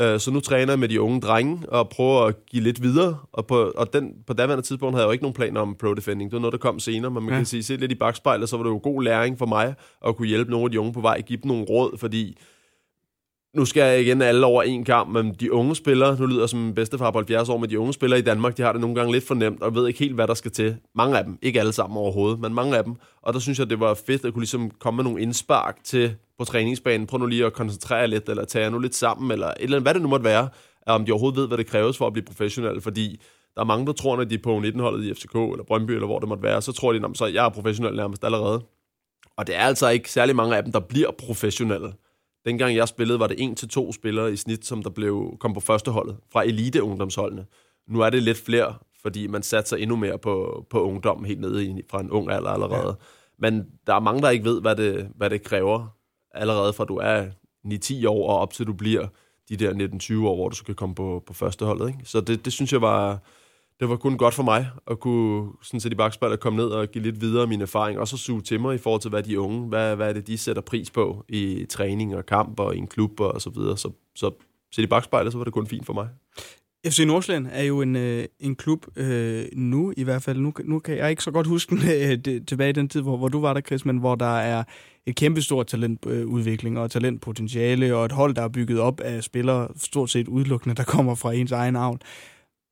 Øh, 0.01 0.19
Så 0.19 0.32
nu 0.32 0.39
træner 0.39 0.71
jeg 0.71 0.80
med 0.80 0.89
de 0.89 1.01
unge 1.01 1.21
drenge 1.21 1.59
og 1.69 1.89
prøver 1.89 2.21
at 2.21 2.45
give 2.45 2.63
lidt 2.63 2.82
videre. 2.84 3.17
Og 3.34 3.47
på, 3.47 3.71
og 3.76 3.93
den, 3.93 4.11
på 4.28 4.34
daværende 4.34 4.65
tidspunkt 4.65 4.95
havde 4.95 5.01
jeg 5.03 5.07
jo 5.07 5.11
ikke 5.11 5.24
nogen 5.24 5.34
planer 5.34 5.61
om 5.61 5.76
pro 5.80 5.93
defending. 5.93 6.32
Det 6.32 6.36
var 6.36 6.41
noget, 6.41 6.51
der 6.51 6.57
kom 6.57 6.80
senere, 6.80 7.11
men 7.11 7.24
man 7.24 7.32
Ja. 7.34 7.39
kan 7.39 7.45
sige, 7.45 7.63
se 7.63 7.76
lidt 7.76 7.91
i 7.91 7.95
bagspejlet, 7.95 8.49
så 8.49 8.57
var 8.57 8.63
det 8.63 8.69
jo 8.71 8.80
god 8.84 9.03
læring 9.03 9.38
for 9.38 9.45
mig 9.45 9.74
at 10.07 10.15
kunne 10.15 10.28
hjælpe 10.28 10.51
nogle 10.51 10.65
af 10.65 10.71
de 10.71 10.80
unge 10.80 10.93
på 10.93 11.01
vej, 11.01 11.21
give 11.21 11.39
dem 11.43 11.47
nogle 11.51 11.63
råd, 11.69 11.97
fordi 11.97 12.38
nu 13.56 13.66
skal 13.66 13.82
jeg 13.84 14.01
igen 14.01 14.22
alle 14.22 14.45
over 14.45 14.64
en 14.64 14.86
kamp, 14.86 15.10
men 15.10 15.34
de 15.34 15.54
unge 15.54 15.76
spillere, 15.76 16.20
nu 16.20 16.26
lyder 16.26 16.41
jeg 16.41 16.49
som 16.49 16.68
en 16.68 16.76
bedstefar 16.76 17.12
på 17.12 17.18
70 17.18 17.49
år, 17.49 17.58
men 17.58 17.70
de 17.70 17.80
unge 17.80 17.93
spillere 17.93 18.20
i 18.20 18.24
Danmark, 18.24 18.58
de 18.58 18.62
har 18.62 18.72
det 18.72 18.82
nogle 18.82 18.95
gange 18.95 19.12
lidt 19.12 19.28
for 19.28 19.36
nemt, 19.36 19.64
og 19.64 19.76
ved 19.76 19.88
ikke 19.88 19.99
helt, 19.99 20.16
hvad 20.16 20.28
der 20.28 20.34
skal 20.34 20.51
til. 20.51 20.78
Mange 20.95 21.18
af 21.18 21.24
dem, 21.24 21.38
ikke 21.41 21.60
alle 21.60 21.74
sammen 21.74 21.97
overhovedet, 21.97 22.39
men 22.39 22.54
mange 22.54 22.78
af 22.78 22.84
dem. 22.84 22.95
Og 23.22 23.34
der 23.34 23.39
synes 23.39 23.60
jeg, 23.60 23.70
det 23.70 23.80
var 23.80 23.93
fedt 23.93 24.26
at 24.26 24.34
kunne 24.34 24.41
ligesom 24.41 24.72
komme 24.80 24.95
med 24.95 25.04
nogle 25.04 25.22
indspark 25.22 25.84
til 25.84 26.16
på 26.38 26.45
træningsbanen. 26.45 27.08
Prøv 27.08 27.20
nu 27.20 27.26
lige 27.26 27.45
at 27.45 27.54
koncentrere 27.54 28.08
lidt, 28.08 28.30
eller 28.30 28.45
tage 28.45 28.64
jer 28.64 28.70
nu 28.70 28.80
lidt 28.80 28.95
sammen, 28.95 29.32
eller 29.32 29.47
et 29.47 29.54
eller 29.60 29.78
andet, 29.78 29.86
hvad 29.86 29.93
det 29.93 30.01
nu 30.01 30.08
måtte 30.08 30.26
være, 30.26 30.49
om 30.88 31.06
de 31.06 31.12
overhovedet 31.12 31.39
ved, 31.39 31.47
hvad 31.47 31.58
det 31.58 31.68
kræves 31.68 31.97
for 31.97 32.08
at 32.08 32.14
blive 32.14 32.26
professionel, 32.26 32.82
fordi 32.82 33.22
der 33.56 33.62
er 33.62 33.66
mange, 33.66 33.86
der 33.86 33.93
tror, 33.93 34.18
når 34.18 34.24
de 34.24 34.36
er 34.36 34.39
på 34.43 34.58
19-holdet 34.58 35.06
i 35.06 35.14
FCK, 35.14 35.36
eller 35.36 35.64
Brøndby, 35.68 35.91
eller 35.91 36.06
hvor 36.06 36.20
det 36.20 36.30
måtte 36.30 36.43
være, 36.43 36.62
så 36.62 36.72
tror 36.72 36.93
de, 36.93 37.06
at 37.06 37.18
så 37.18 37.26
jeg 37.26 37.45
er 37.45 37.49
professionel 37.49 37.95
nærmest 37.95 38.24
allerede. 38.24 38.62
Og 39.38 39.47
det 39.47 39.56
er 39.56 39.60
altså 39.60 39.89
ikke 39.89 40.12
særlig 40.12 40.36
mange 40.36 40.58
af 40.58 40.64
dem, 40.64 40.72
der 40.72 40.80
bliver 40.80 41.12
professionelle. 41.12 41.93
Dengang 42.45 42.75
jeg 42.75 42.87
spillede, 42.87 43.19
var 43.19 43.27
det 43.27 43.43
en 43.43 43.55
til 43.55 43.69
to 43.69 43.91
spillere 43.91 44.33
i 44.33 44.35
snit, 44.35 44.65
som 44.65 44.83
der 44.83 44.89
blev, 44.89 45.37
kom 45.39 45.53
på 45.53 45.59
førsteholdet 45.59 46.17
fra 46.31 46.43
elite-ungdomsholdene. 46.43 47.45
Nu 47.87 47.99
er 47.99 48.09
det 48.09 48.23
lidt 48.23 48.37
flere, 48.37 48.75
fordi 49.01 49.27
man 49.27 49.43
satser 49.43 49.77
endnu 49.77 49.95
mere 49.95 50.17
på, 50.19 50.65
på 50.69 50.81
ungdom 50.81 51.23
helt 51.23 51.39
nede 51.39 51.65
i, 51.65 51.81
fra 51.91 52.01
en 52.01 52.11
ung 52.11 52.31
alder 52.31 52.49
allerede. 52.49 52.87
Ja. 52.87 53.05
Men 53.37 53.65
der 53.87 53.95
er 53.95 53.99
mange, 53.99 54.21
der 54.21 54.29
ikke 54.29 54.45
ved, 54.45 54.61
hvad 54.61 54.75
det, 54.75 55.09
hvad 55.15 55.29
det 55.29 55.43
kræver 55.43 55.87
allerede 56.31 56.73
fra 56.73 56.85
du 56.85 56.95
er 56.95 57.25
9-10 57.65 58.07
år 58.07 58.29
og 58.29 58.39
op 58.39 58.53
til 58.53 58.67
du 58.67 58.73
bliver 58.73 59.07
de 59.49 59.57
der 59.57 59.73
19-20 59.73 60.27
år, 60.27 60.35
hvor 60.35 60.49
du 60.49 60.55
så 60.55 60.63
kan 60.63 60.75
komme 60.75 60.95
på, 60.95 61.23
på 61.27 61.33
førsteholdet. 61.33 61.87
Ikke? 61.87 61.99
Så 62.03 62.21
det, 62.21 62.45
det 62.45 62.53
synes 62.53 62.73
jeg 62.73 62.81
var, 62.81 63.19
det 63.84 63.89
var 63.89 63.95
kun 63.95 64.17
godt 64.17 64.34
for 64.34 64.43
mig 64.43 64.67
at 64.88 64.99
kunne 64.99 65.51
sådan 65.61 65.79
set 65.79 65.91
i 65.91 65.95
bagspejlet 65.95 66.39
komme 66.39 66.57
ned 66.57 66.65
og 66.65 66.88
give 66.88 67.03
lidt 67.03 67.21
videre 67.21 67.47
min 67.47 67.61
erfaring, 67.61 67.99
og 67.99 68.07
så 68.07 68.17
suge 68.17 68.41
til 68.41 68.59
mig 68.59 68.75
i 68.75 68.77
forhold 68.77 69.01
til, 69.01 69.09
hvad 69.09 69.23
de 69.23 69.39
unge, 69.39 69.67
hvad, 69.67 69.95
hvad 69.95 70.09
er 70.09 70.13
det, 70.13 70.27
de 70.27 70.38
sætter 70.38 70.61
pris 70.61 70.91
på 70.91 71.25
i 71.29 71.65
træning 71.69 72.15
og 72.15 72.25
kamp 72.25 72.59
og 72.59 72.75
i 72.75 72.77
en 72.77 72.88
klub 72.88 73.19
og 73.19 73.41
så 73.41 73.49
videre. 73.49 73.77
Så, 73.77 73.91
så 74.15 74.31
set 74.71 74.84
i 74.84 74.88
bagspejlet, 74.88 75.31
så 75.31 75.38
var 75.38 75.43
det 75.43 75.53
kun 75.53 75.67
fint 75.67 75.86
for 75.86 75.93
mig. 75.93 76.07
FC 76.88 76.99
Nordsjælland 77.07 77.47
er 77.51 77.63
jo 77.63 77.81
en, 77.81 77.95
øh, 77.95 78.25
en 78.39 78.55
klub 78.55 78.86
øh, 78.95 79.45
nu 79.53 79.93
i 79.97 80.03
hvert 80.03 80.23
fald. 80.23 80.39
Nu, 80.39 80.53
nu 80.63 80.79
kan 80.79 80.97
jeg 80.97 81.09
ikke 81.09 81.23
så 81.23 81.31
godt 81.31 81.47
huske 81.47 81.75
den, 81.75 81.89
øh, 81.89 82.17
det, 82.17 82.47
tilbage 82.47 82.69
i 82.69 82.73
den 82.73 82.89
tid, 82.89 83.01
hvor, 83.01 83.17
hvor 83.17 83.27
du 83.27 83.41
var 83.41 83.53
der, 83.53 83.61
Chris, 83.61 83.86
men 83.86 83.97
hvor 83.97 84.15
der 84.15 84.38
er 84.38 84.63
et 85.05 85.15
kæmpestort 85.15 85.67
talentudvikling 85.67 86.77
øh, 86.77 86.84
og 86.84 86.91
talentpotentiale 86.91 87.95
og 87.95 88.05
et 88.05 88.11
hold, 88.11 88.36
der 88.36 88.41
er 88.41 88.47
bygget 88.47 88.79
op 88.79 89.01
af 89.01 89.23
spillere, 89.23 89.67
stort 89.77 90.09
set 90.09 90.27
udelukkende, 90.27 90.75
der 90.75 90.84
kommer 90.84 91.15
fra 91.15 91.34
ens 91.34 91.51
egen 91.51 91.75
avn. 91.75 91.99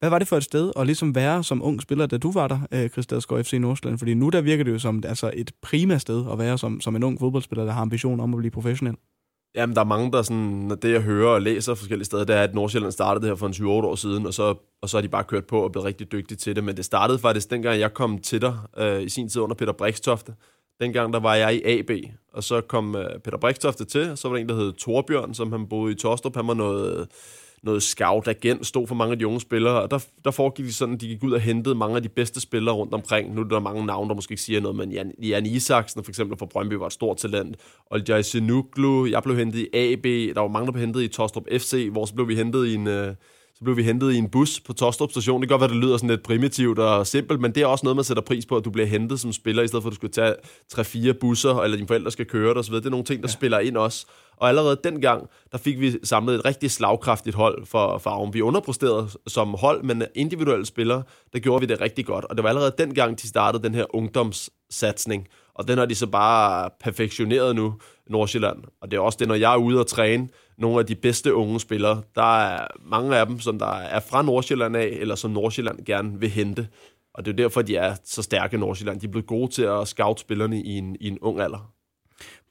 Hvad 0.02 0.10
var 0.10 0.20
det 0.20 0.28
for 0.28 0.38
et 0.38 0.43
sted 0.43 0.72
at 0.76 0.86
ligesom 0.86 1.16
være 1.16 1.43
som 1.43 1.64
ung 1.64 1.82
spiller, 1.82 2.06
da 2.06 2.18
du 2.18 2.32
var 2.32 2.47
der, 2.47 2.60
øh, 2.72 2.89
FC 2.89 3.54
Nordsjælland? 3.54 3.99
Fordi 3.99 4.14
nu 4.14 4.30
der 4.30 4.41
virker 4.41 4.64
det 4.64 4.72
jo 4.72 4.80
som 4.80 5.04
altså 5.06 5.32
et 5.34 5.52
prima 5.62 5.97
sted 5.97 6.26
at 6.32 6.39
være 6.39 6.58
som, 6.58 6.82
som 6.82 6.95
en 6.95 7.04
ung 7.04 7.20
fodboldspiller, 7.20 7.66
der 7.66 7.72
har 7.72 7.82
ambition 7.82 8.20
om 8.20 8.34
at 8.34 8.38
blive 8.38 8.52
professionel. 8.52 8.95
Jamen, 9.56 9.76
der 9.76 9.82
er 9.82 9.86
mange, 9.86 10.12
der 10.12 10.22
sådan, 10.22 10.43
når 10.43 10.76
det 10.76 10.91
jeg 10.91 11.02
hører 11.02 11.30
og 11.30 11.41
læser 11.41 11.76
forskellige 11.76 12.06
steder, 12.06 12.24
det 12.24 12.36
er, 12.36 12.41
at 12.43 12.56
Nordsjælland 12.56 12.91
startede 12.91 13.22
det 13.22 13.30
her 13.30 13.36
for 13.36 13.45
en 13.47 13.49
28 13.49 13.88
år 13.88 13.95
siden, 13.95 14.26
og 14.26 14.34
så, 14.34 14.56
og 14.82 14.89
så 14.89 14.97
har 14.97 15.02
de 15.02 15.08
bare 15.08 15.24
kørt 15.24 15.45
på 15.45 15.60
og 15.60 15.72
blevet 15.72 15.86
rigtig 15.86 16.12
dygtige 16.12 16.38
til 16.38 16.56
det. 16.56 16.64
Men 16.64 16.78
det 16.78 16.86
startede 16.86 17.20
faktisk 17.20 17.49
dengang, 17.49 17.80
jeg 17.80 17.93
kom 17.93 18.18
til 18.18 18.41
dig 18.41 18.58
øh, 18.78 19.04
i 19.04 19.10
sin 19.10 19.30
tid 19.30 19.41
under 19.41 19.56
Peter 19.56 19.74
Brikstofte. 19.74 20.36
Dengang 20.80 21.14
der 21.14 21.20
var 21.20 21.36
jeg 21.36 21.56
i 21.56 21.62
AB, 21.80 21.91
og 22.34 22.43
så 22.43 22.62
kom 22.62 22.95
øh, 22.95 23.20
Peter 23.20 23.38
Brikstofte 23.38 23.86
til, 23.86 24.12
og 24.12 24.18
så 24.18 24.28
var 24.28 24.36
der 24.36 24.41
en, 24.41 24.49
der 24.49 24.56
hed 24.56 24.74
Torbjørn, 24.74 25.34
som 25.34 25.52
han 25.52 25.68
boede 25.68 25.91
i 25.91 25.95
Torstrup. 25.95 26.36
Han 26.36 26.47
var 26.47 26.54
noget, 26.54 27.08
noget 27.64 27.84
scout-agent, 27.84 28.68
stod 28.68 28.88
for 28.88 28.95
mange 28.95 29.12
af 29.12 29.20
de 29.20 29.28
unge 29.28 29.41
spillere, 29.41 29.82
og 29.82 29.91
der, 29.91 30.05
der 30.26 30.32
foregik 30.32 30.66
de 30.66 30.74
sådan, 30.74 30.97
de 30.97 31.07
gik 31.07 31.24
ud 31.24 31.32
og 31.32 31.39
hentede 31.39 31.76
mange 31.76 31.95
af 31.95 32.03
de 32.03 32.09
bedste 32.09 32.41
spillere 32.41 32.76
rundt 32.76 32.93
omkring. 32.93 33.36
Nu 33.36 33.41
er 33.41 33.45
der 33.45 33.59
mange 33.59 33.86
navne, 33.86 34.09
der 34.09 34.16
måske 34.16 34.32
ikke 34.32 34.43
siger 34.43 34.62
noget, 34.62 34.78
men 34.78 34.91
Jan, 34.91 35.14
Jan 35.20 35.45
Isaksen 35.45 36.03
for 36.03 36.12
eksempel 36.12 36.38
fra 36.38 36.45
Brøndby 36.45 36.74
var 36.74 36.86
et 36.86 36.93
stort 36.93 37.18
talent. 37.18 37.55
Og 37.86 37.99
Jai 38.09 38.24
Sinuglu, 38.24 39.05
jeg 39.05 39.24
blev 39.24 39.38
hentet 39.38 39.59
i 39.59 39.68
AB, 39.74 40.03
der 40.36 40.41
var 40.41 40.47
mange, 40.47 40.66
der 40.66 40.72
blev 40.72 40.82
hentet 40.82 41.03
i 41.03 41.07
Tostrup 41.07 41.45
FC, 41.51 41.88
hvor 41.91 42.05
så 42.05 42.14
blev 42.14 42.28
vi 42.28 42.36
hentet 42.36 42.68
i 42.68 42.74
en... 42.76 42.88
Øh, 42.88 43.16
så 43.62 43.66
blev 43.66 43.78
vi 43.78 43.84
hentet 43.84 44.14
i 44.14 44.18
en 44.18 44.30
bus 44.30 44.59
på 44.59 44.74
Tostrup 44.74 45.12
station. 45.12 45.41
Det 45.41 45.49
kan 45.49 45.59
godt 45.59 45.62
være, 45.70 45.78
det 45.78 45.86
lyder 45.86 45.97
sådan 45.97 46.09
lidt 46.09 46.24
primitivt 46.24 46.80
og 46.80 47.07
simpelt, 47.07 47.41
men 47.41 47.55
det 47.55 47.64
er 47.64 47.66
også 47.66 47.86
noget, 47.86 47.95
man 47.95 48.03
sætter 48.05 48.24
pris 48.24 48.45
på, 48.45 48.55
at 48.55 48.66
du 48.66 48.70
bliver 48.70 48.86
hentet 48.86 49.20
som 49.20 49.34
spiller, 49.34 49.64
i 49.64 49.68
stedet 49.68 49.84
for 49.84 49.89
at 49.89 49.91
du 49.91 49.95
skulle 49.95 50.14
tage 50.14 50.36
3-4 50.74 51.12
busser, 51.12 51.55
eller 51.55 51.78
dine 51.78 51.88
forældre 51.88 52.12
skal 52.12 52.26
køre 52.26 52.49
dig 52.49 52.57
osv. 52.57 52.76
Det 52.76 52.86
er 52.86 52.89
nogle 52.89 53.05
ting, 53.05 53.24
der 53.24 53.30
ja. 53.30 53.34
spiller 53.34 53.59
ind 53.59 53.78
også. 53.78 54.05
Og 54.38 54.49
allerede 54.49 54.80
dengang, 54.84 55.28
der 55.51 55.57
fik 55.57 55.80
vi 55.80 55.97
samlet 56.03 56.36
et 56.36 56.45
rigtig 56.45 56.72
slagkraftigt 56.72 57.36
hold 57.36 57.66
for 57.66 57.97
farven. 57.97 58.34
Vi 58.34 58.41
underpræsterede 58.41 59.09
som 59.28 59.55
hold, 59.59 59.84
men 59.84 60.03
individuelle 60.16 60.66
spillere, 60.66 61.03
der 61.34 61.39
gjorde 61.39 61.62
vi 61.62 61.66
det 61.66 61.82
rigtig 61.82 62.05
godt. 62.05 62.26
Og 62.26 62.38
det 62.38 62.43
var 62.43 62.49
allerede 62.49 62.74
dengang, 62.78 63.22
de 63.22 63.28
startede 63.28 63.64
den 63.64 63.76
her 63.76 63.95
ungdomssatsning. 63.95 65.28
Og 65.55 65.68
den 65.68 65.78
har 65.78 65.86
de 65.86 65.95
så 65.95 66.07
bare 66.07 66.70
perfektioneret 66.84 67.55
nu, 67.55 67.74
Nordsjælland. 68.09 68.57
Og 68.82 68.91
det 68.91 68.97
er 68.97 69.01
også 69.01 69.18
det, 69.20 69.28
når 69.28 69.36
jeg 69.36 69.53
er 69.53 69.57
ude 69.57 69.80
og 69.80 69.88
træne 69.88 70.28
nogle 70.62 70.80
af 70.80 70.86
de 70.86 70.95
bedste 70.95 71.34
unge 71.36 71.59
spillere, 71.59 72.01
der 72.16 72.39
er 72.39 72.68
mange 72.86 73.18
af 73.18 73.28
dem, 73.28 73.39
som 73.39 73.59
der 73.59 73.74
er 73.74 73.99
fra 73.99 74.22
Nordsjælland 74.22 74.78
af, 74.78 74.97
eller 74.99 75.16
som 75.16 75.32
Nordsjælland 75.32 75.86
gerne 75.86 76.20
vil 76.20 76.30
hente. 76.30 76.68
Og 77.14 77.26
det 77.26 77.32
er 77.32 77.36
derfor, 77.36 77.62
de 77.62 77.76
er 77.76 77.95
så 78.03 78.22
stærke 78.22 78.55
i 78.55 78.59
Nordsjælland. 78.59 78.99
De 78.99 79.05
er 79.05 79.12
blevet 79.12 79.28
gode 79.28 79.51
til 79.51 79.62
at 79.62 79.88
scout 79.88 80.20
spillerne 80.20 80.62
i 80.62 80.78
en, 80.78 80.95
i 80.99 81.07
en 81.07 81.20
ung 81.20 81.39
alder. 81.39 81.74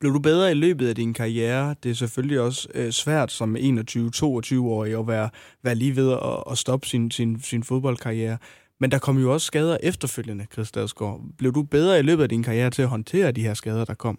Blev 0.01 0.13
du 0.13 0.19
bedre 0.19 0.51
i 0.51 0.55
løbet 0.55 0.89
af 0.89 0.95
din 0.95 1.15
karriere? 1.15 1.75
Det 1.83 1.91
er 1.91 1.95
selvfølgelig 1.95 2.41
også 2.41 2.69
øh, 2.75 2.91
svært 2.91 3.33
som 3.33 3.57
21-22-årig 3.57 4.99
at 4.99 5.07
være, 5.07 5.31
være 5.63 5.75
lige 5.75 5.97
ved 5.97 6.13
at, 6.13 6.45
at 6.51 6.59
stoppe 6.59 6.87
sin, 6.87 7.11
sin, 7.11 7.41
sin 7.41 7.63
fodboldkarriere. 7.63 8.39
Men 8.81 8.91
der 8.91 8.99
kom 8.99 9.19
jo 9.19 9.33
også 9.33 9.47
skader 9.47 9.77
efterfølgende, 9.83 10.47
Chris 10.53 10.73
Dadsgaard. 10.73 11.21
Blev 11.39 11.53
du 11.53 11.63
bedre 11.63 11.99
i 11.99 12.03
løbet 12.03 12.23
af 12.23 12.29
din 12.29 12.43
karriere 12.43 12.71
til 12.71 12.83
at 12.83 12.89
håndtere 12.89 13.33
de 13.33 13.43
her 13.43 13.55
skader, 13.55 13.85
der 13.85 13.95
kom? 13.95 14.19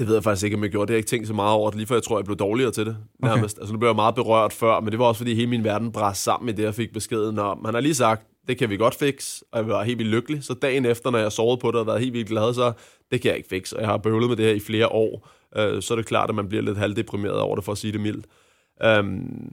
Det 0.00 0.08
ved 0.08 0.14
jeg 0.14 0.24
faktisk 0.24 0.44
ikke, 0.44 0.56
om 0.56 0.62
jeg 0.62 0.70
gjorde. 0.70 0.86
Det 0.86 0.90
har 0.90 0.94
jeg 0.94 0.98
ikke 0.98 1.08
tænkt 1.08 1.26
så 1.26 1.34
meget 1.34 1.52
over 1.54 1.70
det, 1.70 1.76
lige 1.76 1.86
for 1.86 1.94
jeg 1.94 2.02
tror, 2.02 2.18
jeg 2.18 2.24
blev 2.24 2.36
dårligere 2.36 2.70
til 2.70 2.86
det. 2.86 2.96
Nærmest. 3.22 3.56
Okay. 3.56 3.62
Altså, 3.62 3.72
nu 3.72 3.78
blev 3.78 3.88
jeg 3.88 3.96
meget 3.96 4.14
berørt 4.14 4.52
før, 4.52 4.80
men 4.80 4.90
det 4.90 4.98
var 4.98 5.04
også, 5.04 5.18
fordi 5.18 5.34
hele 5.34 5.46
min 5.46 5.64
verden 5.64 5.92
bræste 5.92 6.24
sammen 6.24 6.46
med 6.46 6.54
det, 6.54 6.62
jeg 6.62 6.74
fik 6.74 6.92
beskeden 6.92 7.38
om. 7.38 7.64
Han 7.64 7.74
har 7.74 7.80
lige 7.80 7.94
sagt, 7.94 8.26
det 8.48 8.58
kan 8.58 8.70
vi 8.70 8.76
godt 8.76 8.94
fikse, 8.94 9.44
og 9.52 9.58
jeg 9.58 9.68
var 9.68 9.82
helt 9.84 9.98
vildt 9.98 10.10
lykkelig. 10.10 10.44
Så 10.44 10.54
dagen 10.54 10.84
efter, 10.84 11.10
når 11.10 11.18
jeg 11.18 11.32
sovede 11.32 11.60
på 11.60 11.70
det 11.70 11.80
og 11.80 11.86
været 11.86 12.00
helt 12.00 12.12
vildt 12.12 12.28
glad, 12.28 12.54
så 12.54 12.72
det 13.10 13.20
kan 13.20 13.28
jeg 13.28 13.36
ikke 13.36 13.48
fikse. 13.48 13.76
Og 13.76 13.82
jeg 13.82 13.90
har 13.90 13.96
bøvlet 13.96 14.28
med 14.28 14.36
det 14.36 14.44
her 14.44 14.52
i 14.52 14.60
flere 14.60 14.88
år. 14.88 15.28
Øh, 15.56 15.82
så 15.82 15.94
er 15.94 15.96
det 15.96 16.06
klart, 16.06 16.28
at 16.28 16.34
man 16.34 16.48
bliver 16.48 16.62
lidt 16.62 16.78
halvdeprimeret 16.78 17.40
over 17.40 17.56
det, 17.56 17.64
for 17.64 17.72
at 17.72 17.78
sige 17.78 17.92
det 17.92 18.00
mildt. 18.00 18.26
Øhm, 18.82 19.52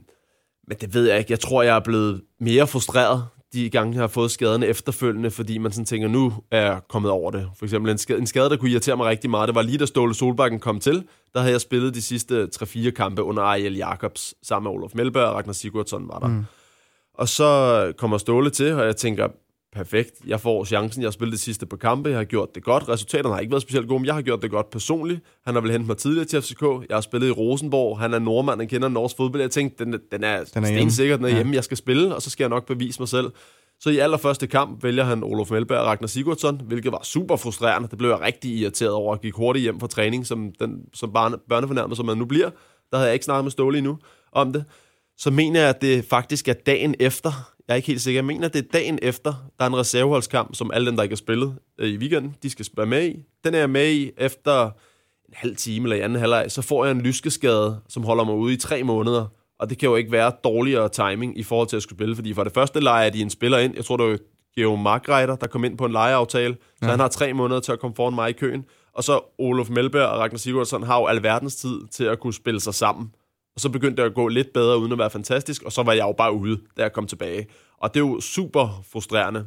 men 0.68 0.76
det 0.80 0.94
ved 0.94 1.08
jeg 1.08 1.18
ikke. 1.18 1.30
Jeg 1.30 1.40
tror, 1.40 1.62
jeg 1.62 1.76
er 1.76 1.80
blevet 1.80 2.20
mere 2.40 2.66
frustreret 2.66 3.24
de 3.52 3.70
gange, 3.70 3.98
har 3.98 4.06
fået 4.06 4.30
skaderne 4.30 4.66
efterfølgende, 4.66 5.30
fordi 5.30 5.58
man 5.58 5.72
sådan 5.72 5.84
tænker, 5.84 6.08
nu 6.08 6.32
er 6.50 6.60
jeg 6.60 6.80
kommet 6.88 7.10
over 7.10 7.30
det. 7.30 7.50
For 7.58 7.64
eksempel 7.64 7.92
en 7.92 7.98
skade, 7.98 8.18
en 8.18 8.26
skade, 8.26 8.50
der 8.50 8.56
kunne 8.56 8.70
irritere 8.70 8.96
mig 8.96 9.06
rigtig 9.06 9.30
meget, 9.30 9.48
det 9.48 9.54
var 9.54 9.62
lige 9.62 9.78
da 9.78 9.86
Ståle 9.86 10.14
Solbakken 10.14 10.60
kom 10.60 10.80
til, 10.80 11.04
der 11.34 11.40
havde 11.40 11.52
jeg 11.52 11.60
spillet 11.60 11.94
de 11.94 12.02
sidste 12.02 12.48
3-4 12.62 12.90
kampe 12.90 13.22
under 13.22 13.42
Ariel 13.42 13.76
Jacobs, 13.76 14.34
sammen 14.42 14.70
med 14.70 14.78
Olof 14.78 14.94
Melberg 14.94 15.24
og 15.24 15.34
Ragnar 15.34 15.52
Sigurdsson 15.52 16.08
var 16.08 16.18
der. 16.18 16.28
Mm. 16.28 16.44
Og 17.14 17.28
så 17.28 17.92
kommer 17.98 18.18
Ståle 18.18 18.50
til, 18.50 18.72
og 18.72 18.86
jeg 18.86 18.96
tænker, 18.96 19.28
perfekt, 19.72 20.14
jeg 20.26 20.40
får 20.40 20.64
chancen, 20.64 21.02
jeg 21.02 21.06
har 21.06 21.12
spillet 21.12 21.32
de 21.32 21.38
sidste 21.38 21.66
par 21.66 21.76
kampe, 21.76 22.08
jeg 22.10 22.18
har 22.18 22.24
gjort 22.24 22.54
det 22.54 22.62
godt, 22.62 22.88
resultaterne 22.88 23.34
har 23.34 23.40
ikke 23.40 23.50
været 23.50 23.62
specielt 23.62 23.88
gode, 23.88 24.00
men 24.00 24.06
jeg 24.06 24.14
har 24.14 24.22
gjort 24.22 24.42
det 24.42 24.50
godt 24.50 24.70
personligt. 24.70 25.20
Han 25.44 25.54
har 25.54 25.60
vel 25.60 25.70
hentet 25.70 25.86
mig 25.86 25.96
tidligere 25.96 26.24
til 26.24 26.42
FCK, 26.42 26.62
jeg 26.62 26.96
har 26.96 27.00
spillet 27.00 27.28
i 27.28 27.30
Rosenborg, 27.30 27.98
han 27.98 28.14
er 28.14 28.18
nordmand, 28.18 28.60
han 28.60 28.68
kender 28.68 28.88
norsk 28.88 29.16
fodbold, 29.16 29.42
jeg 29.42 29.50
tænkte, 29.50 29.84
den, 29.84 29.92
den 29.92 30.24
er, 30.24 30.44
den 30.54 30.64
er 30.64 30.66
stensikker, 30.66 31.16
den 31.16 31.24
er 31.24 31.28
ja. 31.28 31.34
hjemme, 31.34 31.54
jeg 31.54 31.64
skal 31.64 31.76
spille, 31.76 32.14
og 32.14 32.22
så 32.22 32.30
skal 32.30 32.44
jeg 32.44 32.50
nok 32.50 32.66
bevise 32.66 33.00
mig 33.00 33.08
selv. 33.08 33.30
Så 33.80 33.90
i 33.90 33.98
allerførste 33.98 34.46
kamp 34.46 34.84
vælger 34.84 35.04
han 35.04 35.24
Olof 35.24 35.50
Melberg 35.50 35.78
og 35.78 35.86
Ragnar 35.86 36.06
Sigurdsson, 36.06 36.60
hvilket 36.64 36.92
var 36.92 37.00
super 37.04 37.36
frustrerende. 37.36 37.88
Det 37.88 37.98
blev 37.98 38.10
jeg 38.10 38.20
rigtig 38.20 38.50
irriteret 38.50 38.92
over, 38.92 39.14
at 39.14 39.20
gik 39.20 39.34
hurtigt 39.34 39.62
hjem 39.62 39.80
fra 39.80 39.86
træning, 39.86 40.26
som, 40.26 40.52
den, 40.60 40.80
som 40.94 41.12
barne, 41.12 41.36
børnefornærmet, 41.48 41.96
som 41.96 42.06
man 42.06 42.18
nu 42.18 42.24
bliver. 42.24 42.50
Der 42.90 42.96
havde 42.96 43.06
jeg 43.06 43.14
ikke 43.14 43.24
snakket 43.24 43.44
med 43.44 43.50
Ståle 43.50 43.78
endnu 43.78 43.98
om 44.32 44.52
det. 44.52 44.64
Så 45.18 45.30
mener 45.30 45.60
jeg, 45.60 45.68
at 45.68 45.80
det 45.80 46.04
faktisk 46.04 46.48
er 46.48 46.52
dagen 46.52 46.94
efter, 47.00 47.52
jeg 47.68 47.74
er 47.74 47.76
ikke 47.76 47.86
helt 47.86 48.00
sikker, 48.00 48.18
jeg 48.18 48.24
mener, 48.24 48.46
at 48.46 48.52
det 48.54 48.64
er 48.64 48.68
dagen 48.72 48.98
efter, 49.02 49.34
der 49.58 49.64
er 49.64 49.68
en 49.68 49.76
reserveholdskamp, 49.76 50.54
som 50.54 50.70
alle 50.74 50.86
dem, 50.86 50.96
der 50.96 51.02
ikke 51.02 51.12
har 51.12 51.16
spillet 51.16 51.56
øh, 51.78 51.88
i 51.88 51.96
weekenden, 51.96 52.34
de 52.42 52.50
skal 52.50 52.66
være 52.76 52.86
med 52.86 53.08
i. 53.08 53.24
Den 53.44 53.54
er 53.54 53.58
jeg 53.58 53.70
med 53.70 53.92
i 53.92 54.10
efter 54.18 54.64
en 54.64 55.34
halv 55.34 55.56
time 55.56 55.84
eller 55.84 55.96
i 55.96 56.00
anden 56.00 56.18
halvleg, 56.18 56.46
så 56.48 56.62
får 56.62 56.84
jeg 56.84 56.92
en 56.92 57.00
lyskeskade, 57.00 57.80
som 57.88 58.04
holder 58.04 58.24
mig 58.24 58.34
ude 58.34 58.54
i 58.54 58.56
tre 58.56 58.82
måneder. 58.82 59.26
Og 59.58 59.70
det 59.70 59.78
kan 59.78 59.88
jo 59.88 59.96
ikke 59.96 60.12
være 60.12 60.32
dårligere 60.44 60.88
timing 60.88 61.38
i 61.38 61.42
forhold 61.42 61.68
til 61.68 61.76
at 61.76 61.82
skulle 61.82 61.96
spille, 61.96 62.14
fordi 62.14 62.34
for 62.34 62.44
det 62.44 62.52
første 62.52 62.80
leger 62.80 63.10
de 63.10 63.22
en 63.22 63.30
spiller 63.30 63.58
ind. 63.58 63.76
Jeg 63.76 63.84
tror, 63.84 63.96
det 63.96 64.06
var 64.06 64.18
Geo 64.56 64.76
Markreiter, 64.76 65.36
der 65.36 65.46
kom 65.46 65.64
ind 65.64 65.78
på 65.78 65.84
en 65.84 65.92
lejeaftale, 65.92 66.56
så 66.76 66.84
ja. 66.84 66.90
han 66.90 67.00
har 67.00 67.08
tre 67.08 67.32
måneder 67.32 67.60
til 67.60 67.72
at 67.72 67.80
komme 67.80 67.96
foran 67.96 68.14
mig 68.14 68.30
i 68.30 68.32
køen. 68.32 68.64
Og 68.92 69.04
så 69.04 69.20
Olof 69.38 69.70
Melberg 69.70 70.06
og 70.06 70.18
Ragnar 70.18 70.38
Sigurdsson 70.38 70.82
har 70.82 71.00
jo 71.00 71.06
alverdens 71.06 71.56
tid 71.56 71.80
til 71.90 72.04
at 72.04 72.20
kunne 72.20 72.34
spille 72.34 72.60
sig 72.60 72.74
sammen. 72.74 73.12
Og 73.58 73.62
så 73.62 73.68
begyndte 73.68 74.02
det 74.02 74.08
at 74.08 74.14
gå 74.14 74.28
lidt 74.28 74.52
bedre, 74.52 74.78
uden 74.78 74.92
at 74.92 74.98
være 74.98 75.10
fantastisk, 75.10 75.62
og 75.62 75.72
så 75.72 75.82
var 75.82 75.92
jeg 75.92 76.02
jo 76.02 76.12
bare 76.12 76.32
ude, 76.32 76.60
da 76.76 76.82
jeg 76.82 76.92
kom 76.92 77.06
tilbage. 77.06 77.46
Og 77.78 77.94
det 77.94 78.00
er 78.00 78.06
jo 78.06 78.20
super 78.20 78.84
frustrerende. 78.92 79.46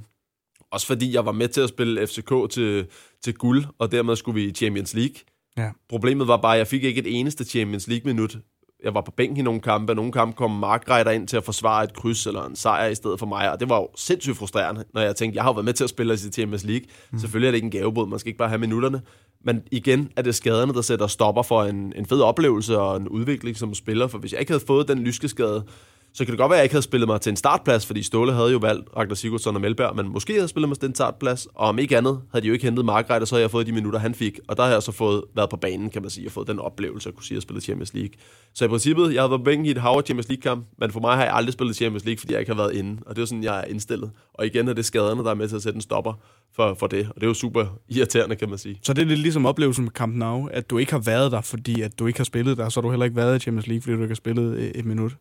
Også 0.71 0.87
fordi 0.87 1.13
jeg 1.13 1.25
var 1.25 1.31
med 1.31 1.47
til 1.47 1.61
at 1.61 1.69
spille 1.69 2.07
FCK 2.07 2.33
til, 2.49 2.87
til 3.23 3.33
guld, 3.33 3.65
og 3.79 3.91
dermed 3.91 4.15
skulle 4.15 4.41
vi 4.41 4.47
i 4.47 4.51
Champions 4.51 4.93
League. 4.93 5.15
Ja. 5.57 5.71
Problemet 5.89 6.27
var 6.27 6.37
bare, 6.37 6.53
at 6.53 6.57
jeg 6.57 6.67
fik 6.67 6.83
ikke 6.83 6.99
et 7.01 7.19
eneste 7.19 7.43
Champions 7.43 7.87
League-minut 7.87 8.37
jeg 8.83 8.93
var 8.93 9.01
på 9.01 9.11
bænken 9.11 9.37
i 9.37 9.41
nogle 9.41 9.61
kampe, 9.61 9.91
og 9.91 9.95
nogle 9.95 10.11
kampe 10.11 10.35
kom 10.35 10.51
Mark 10.51 10.89
Reiter 10.89 11.11
ind 11.11 11.27
til 11.27 11.37
at 11.37 11.43
forsvare 11.43 11.83
et 11.83 11.93
kryds 11.93 12.27
eller 12.27 12.45
en 12.45 12.55
sejr 12.55 12.87
i 12.87 12.95
stedet 12.95 13.19
for 13.19 13.25
mig, 13.25 13.51
og 13.51 13.59
det 13.59 13.69
var 13.69 13.75
jo 13.75 13.89
sindssygt 13.95 14.37
frustrerende, 14.37 14.83
når 14.93 15.01
jeg 15.01 15.15
tænkte, 15.15 15.35
jeg 15.35 15.43
har 15.43 15.53
været 15.53 15.65
med 15.65 15.73
til 15.73 15.83
at 15.83 15.89
spille 15.89 16.13
i 16.13 16.17
Champions 16.17 16.63
League. 16.63 16.87
Mm. 17.11 17.19
Selvfølgelig 17.19 17.47
er 17.47 17.51
det 17.51 17.55
ikke 17.55 17.65
en 17.65 17.71
gavebod, 17.71 18.07
man 18.07 18.19
skal 18.19 18.29
ikke 18.29 18.37
bare 18.37 18.49
have 18.49 18.59
minutterne, 18.59 19.01
men 19.43 19.63
igen 19.71 20.09
er 20.15 20.21
det 20.21 20.35
skaderne, 20.35 20.73
der 20.73 20.81
sætter 20.81 21.07
stopper 21.07 21.41
for 21.41 21.63
en, 21.63 21.93
en 21.95 22.05
fed 22.05 22.21
oplevelse 22.21 22.79
og 22.79 22.97
en 22.97 23.07
udvikling 23.07 23.57
som 23.57 23.73
spiller, 23.73 24.07
for 24.07 24.17
hvis 24.17 24.31
jeg 24.31 24.39
ikke 24.39 24.51
havde 24.51 24.63
fået 24.67 24.87
den 24.87 24.99
lyskeskade, 24.99 25.63
så 26.13 26.25
kan 26.25 26.31
det 26.31 26.39
godt 26.39 26.49
være, 26.49 26.57
at 26.57 26.59
jeg 26.59 26.65
ikke 26.65 26.73
havde 26.73 26.83
spillet 26.83 27.07
mig 27.07 27.21
til 27.21 27.29
en 27.29 27.35
startplads, 27.35 27.85
fordi 27.85 28.03
Ståle 28.03 28.33
havde 28.33 28.51
jo 28.51 28.57
valgt 28.57 28.89
Ragnar 28.97 29.15
Sigurdsson 29.15 29.55
og 29.55 29.61
Melberg, 29.61 29.95
men 29.95 30.09
måske 30.13 30.33
havde 30.33 30.41
jeg 30.41 30.49
spillet 30.49 30.69
mig 30.69 30.79
til 30.79 30.89
en 30.89 30.95
startplads, 30.95 31.45
og 31.45 31.67
om 31.67 31.79
ikke 31.79 31.97
andet 31.97 32.21
havde 32.31 32.41
de 32.43 32.47
jo 32.47 32.53
ikke 32.53 32.65
hentet 32.65 32.85
Margrethe, 32.85 33.25
så 33.25 33.35
havde 33.35 33.41
jeg 33.41 33.51
fået 33.51 33.67
de 33.67 33.71
minutter, 33.71 33.99
han 33.99 34.15
fik, 34.15 34.39
og 34.47 34.57
der 34.57 34.63
har 34.63 34.71
jeg 34.71 34.83
så 34.83 34.91
fået 34.91 35.23
været 35.35 35.49
på 35.49 35.57
banen, 35.57 35.89
kan 35.89 36.01
man 36.01 36.11
sige, 36.11 36.27
og 36.27 36.31
fået 36.31 36.47
den 36.47 36.59
oplevelse 36.59 37.09
at 37.09 37.15
kunne 37.15 37.23
sige, 37.23 37.35
at 37.35 37.37
jeg 37.37 37.41
spillede 37.41 37.65
Champions 37.65 37.93
League. 37.93 38.11
Så 38.53 38.65
i 38.65 38.67
princippet, 38.67 39.13
jeg 39.13 39.23
har 39.23 39.27
været 39.27 39.39
på 39.39 39.43
bænken 39.43 39.65
i 39.65 39.71
et 39.71 39.77
hav 39.77 40.01
Champions 40.05 40.27
League-kamp, 40.29 40.65
men 40.77 40.91
for 40.91 40.99
mig 40.99 41.15
har 41.15 41.23
jeg 41.23 41.33
aldrig 41.33 41.53
spillet 41.53 41.75
Champions 41.75 42.05
League, 42.05 42.19
fordi 42.19 42.33
jeg 42.33 42.39
ikke 42.39 42.51
har 42.51 42.57
været 42.57 42.73
inde, 42.73 43.01
og 43.05 43.15
det 43.15 43.21
er 43.21 43.25
sådan, 43.25 43.43
jeg 43.43 43.59
er 43.59 43.63
indstillet. 43.63 44.11
Og 44.33 44.45
igen 44.45 44.67
er 44.67 44.73
det 44.73 44.85
skaderne, 44.85 45.23
der 45.23 45.29
er 45.29 45.35
med 45.35 45.47
til 45.47 45.55
at 45.55 45.63
sætte 45.63 45.77
en 45.77 45.81
stopper 45.81 46.13
for, 46.55 46.73
for 46.73 46.87
det, 46.87 47.07
og 47.09 47.15
det 47.15 47.23
er 47.23 47.27
jo 47.27 47.33
super 47.33 47.65
irriterende, 47.89 48.35
kan 48.35 48.49
man 48.49 48.57
sige. 48.57 48.79
Så 48.83 48.93
det 48.93 49.01
er 49.01 49.05
lidt 49.05 49.19
ligesom 49.19 49.45
oplevelsen 49.45 49.83
med 49.83 49.91
Camp 49.91 50.15
Nou, 50.15 50.49
at 50.51 50.69
du 50.69 50.77
ikke 50.77 50.91
har 50.91 50.99
været 50.99 51.31
der, 51.31 51.41
fordi 51.41 51.81
at 51.81 51.99
du 51.99 52.07
ikke 52.07 52.19
har 52.19 52.23
spillet 52.23 52.57
der, 52.57 52.69
så 52.69 52.79
har 52.79 52.81
du 52.81 52.89
heller 52.89 53.05
ikke 53.05 53.15
været 53.15 53.35
i 53.35 53.39
Champions 53.39 53.67
League, 53.67 53.81
fordi 53.81 53.95
du 53.95 54.01
ikke 54.01 54.11
har 54.11 54.15
spillet 54.15 54.55
øh, 54.57 54.63
et 54.63 54.85
minut. 54.85 55.11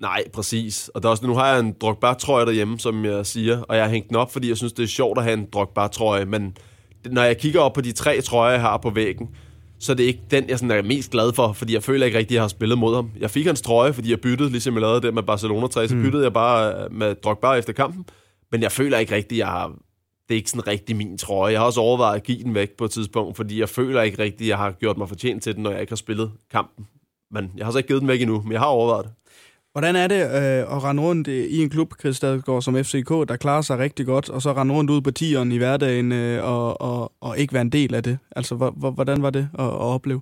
Nej, 0.00 0.24
præcis. 0.32 0.88
Og 0.88 1.02
der 1.02 1.08
er 1.08 1.10
også, 1.10 1.26
nu 1.26 1.34
har 1.34 1.48
jeg 1.48 1.60
en 1.60 1.74
Drogba-trøje 1.80 2.46
derhjemme, 2.46 2.78
som 2.78 3.04
jeg 3.04 3.26
siger, 3.26 3.62
og 3.62 3.76
jeg 3.76 3.84
har 3.84 3.90
hængt 3.90 4.08
den 4.08 4.16
op, 4.16 4.32
fordi 4.32 4.48
jeg 4.48 4.56
synes, 4.56 4.72
det 4.72 4.82
er 4.82 4.86
sjovt 4.86 5.18
at 5.18 5.24
have 5.24 5.34
en 5.34 5.46
Drogba-trøje, 5.52 6.24
men 6.24 6.56
når 7.06 7.22
jeg 7.22 7.38
kigger 7.38 7.60
op 7.60 7.72
på 7.72 7.80
de 7.80 7.92
tre 7.92 8.20
trøjer, 8.20 8.52
jeg 8.52 8.60
har 8.60 8.76
på 8.76 8.90
væggen, 8.90 9.28
så 9.78 9.94
det 9.94 10.02
er 10.02 10.06
ikke 10.06 10.22
den, 10.30 10.48
jeg 10.48 10.58
sådan 10.58 10.70
er 10.70 10.82
mest 10.82 11.10
glad 11.10 11.32
for, 11.32 11.52
fordi 11.52 11.74
jeg 11.74 11.82
føler 11.82 12.06
ikke 12.06 12.18
rigtigt, 12.18 12.30
at 12.30 12.34
jeg 12.34 12.42
har 12.42 12.48
spillet 12.48 12.78
mod 12.78 12.94
ham. 12.94 13.10
Jeg 13.18 13.30
fik 13.30 13.46
hans 13.46 13.62
trøje, 13.62 13.92
fordi 13.92 14.10
jeg 14.10 14.20
byttede, 14.20 14.50
ligesom 14.50 14.74
jeg 14.74 14.80
lavede 14.80 15.00
det 15.00 15.14
med 15.14 15.22
Barcelona 15.22 15.66
3, 15.66 15.88
så 15.88 15.94
mm. 15.94 16.02
byttede 16.02 16.22
jeg 16.24 16.32
bare 16.32 16.84
øh, 16.84 16.92
med 16.92 17.14
Drogba 17.14 17.52
efter 17.52 17.72
kampen, 17.72 18.04
men 18.52 18.62
jeg 18.62 18.72
føler 18.72 18.98
ikke 18.98 19.14
rigtigt, 19.14 19.32
at 19.32 19.38
jeg 19.38 19.46
har 19.46 19.72
det 20.28 20.34
er 20.34 20.38
ikke 20.38 20.50
sådan 20.50 20.66
rigtig 20.66 20.96
min 20.96 21.18
trøje. 21.18 21.52
Jeg 21.52 21.60
har 21.60 21.66
også 21.66 21.80
overvejet 21.80 22.16
at 22.16 22.22
give 22.22 22.42
den 22.42 22.54
væk 22.54 22.70
på 22.78 22.84
et 22.84 22.90
tidspunkt, 22.90 23.36
fordi 23.36 23.60
jeg 23.60 23.68
føler 23.68 24.02
ikke 24.02 24.18
rigtigt, 24.18 24.40
at 24.40 24.48
jeg 24.48 24.58
har 24.58 24.70
gjort 24.70 24.98
mig 24.98 25.08
fortjent 25.08 25.42
til 25.42 25.54
den, 25.54 25.62
når 25.62 25.70
jeg 25.70 25.80
ikke 25.80 25.90
har 25.90 25.96
spillet 25.96 26.32
kampen. 26.50 26.86
Men 27.30 27.52
jeg 27.56 27.66
har 27.66 27.72
så 27.72 27.78
ikke 27.78 27.86
givet 27.86 28.00
den 28.00 28.08
væk 28.08 28.20
endnu, 28.20 28.42
men 28.42 28.52
jeg 28.52 28.60
har 28.60 28.66
overvejet 28.66 29.04
det. 29.04 29.12
Hvordan 29.72 29.96
er 29.96 30.06
det 30.06 30.22
øh, 30.22 30.76
at 30.76 30.84
rende 30.84 31.02
rundt 31.02 31.28
i 31.28 31.62
en 31.62 31.70
klub, 31.70 31.94
Chris 32.00 32.16
Stadgaard, 32.16 32.62
som 32.62 32.84
FCK, 32.84 33.08
der 33.08 33.36
klarer 33.40 33.62
sig 33.62 33.78
rigtig 33.78 34.06
godt, 34.06 34.28
og 34.28 34.42
så 34.42 34.52
rende 34.52 34.74
rundt 34.74 34.90
ud 34.90 35.00
på 35.00 35.10
tieren 35.10 35.52
i 35.52 35.56
hverdagen 35.56 36.12
øh, 36.12 36.44
og, 36.44 36.80
og, 36.80 37.12
og 37.20 37.38
ikke 37.38 37.52
være 37.52 37.62
en 37.62 37.72
del 37.72 37.94
af 37.94 38.02
det? 38.02 38.18
Altså, 38.36 38.54
hvordan 38.94 39.22
var 39.22 39.30
det 39.30 39.48
at, 39.58 39.64
at 39.64 39.70
opleve? 39.70 40.20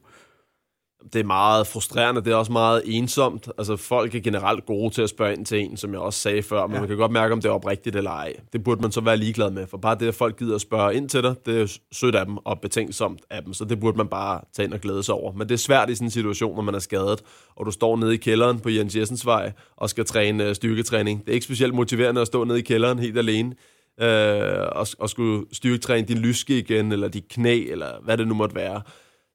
Det 1.12 1.20
er 1.20 1.24
meget 1.24 1.66
frustrerende, 1.66 2.24
det 2.24 2.32
er 2.32 2.36
også 2.36 2.52
meget 2.52 2.82
ensomt. 2.86 3.48
Altså, 3.58 3.76
folk 3.76 4.14
er 4.14 4.20
generelt 4.20 4.66
gode 4.66 4.94
til 4.94 5.02
at 5.02 5.08
spørge 5.08 5.32
ind 5.32 5.46
til 5.46 5.60
en, 5.60 5.76
som 5.76 5.92
jeg 5.92 6.00
også 6.00 6.20
sagde 6.20 6.42
før, 6.42 6.66
men 6.66 6.74
ja. 6.74 6.80
man 6.80 6.88
kan 6.88 6.96
godt 6.96 7.12
mærke, 7.12 7.32
om 7.32 7.40
det 7.40 7.48
er 7.48 7.52
oprigtigt 7.52 7.96
eller 7.96 8.10
ej. 8.10 8.34
Det 8.52 8.64
burde 8.64 8.80
man 8.80 8.92
så 8.92 9.00
være 9.00 9.16
ligeglad 9.16 9.50
med, 9.50 9.66
for 9.66 9.76
bare 9.76 9.96
det, 10.00 10.08
at 10.08 10.14
folk 10.14 10.38
gider 10.38 10.54
at 10.54 10.60
spørge 10.60 10.94
ind 10.94 11.08
til 11.08 11.22
dig, 11.22 11.34
det 11.46 11.60
er 11.60 11.78
sødt 11.92 12.14
af 12.14 12.26
dem 12.26 12.36
og 12.36 12.60
betænksomt 12.60 13.20
af 13.30 13.42
dem, 13.42 13.54
så 13.54 13.64
det 13.64 13.80
burde 13.80 13.96
man 13.96 14.08
bare 14.08 14.40
tage 14.56 14.66
ind 14.66 14.74
og 14.74 14.80
glæde 14.80 15.02
sig 15.02 15.14
over. 15.14 15.32
Men 15.32 15.48
det 15.48 15.54
er 15.54 15.58
svært 15.58 15.90
i 15.90 15.94
sådan 15.94 16.06
en 16.06 16.10
situation, 16.10 16.56
når 16.56 16.62
man 16.62 16.74
er 16.74 16.78
skadet, 16.78 17.22
og 17.56 17.66
du 17.66 17.70
står 17.70 17.96
nede 17.96 18.14
i 18.14 18.16
kælderen 18.16 18.60
på 18.60 18.68
Jens 18.68 18.96
Jessens 18.96 19.26
vej 19.26 19.52
og 19.76 19.90
skal 19.90 20.04
træne 20.04 20.44
øh, 20.44 20.54
styrketræning. 20.54 21.20
Det 21.20 21.28
er 21.28 21.34
ikke 21.34 21.44
specielt 21.44 21.74
motiverende 21.74 22.20
at 22.20 22.26
stå 22.26 22.44
nede 22.44 22.58
i 22.58 22.62
kælderen 22.62 22.98
helt 22.98 23.18
alene, 23.18 23.54
øh, 24.00 24.66
og, 24.72 24.86
og 24.98 25.10
skulle 25.10 25.46
styrketræne 25.52 26.06
din 26.06 26.18
lyske 26.18 26.58
igen, 26.58 26.92
eller 26.92 27.08
dit 27.08 27.28
knæ, 27.28 27.64
eller 27.70 27.86
hvad 28.02 28.16
det 28.16 28.28
nu 28.28 28.34
måtte 28.34 28.54
være. 28.56 28.82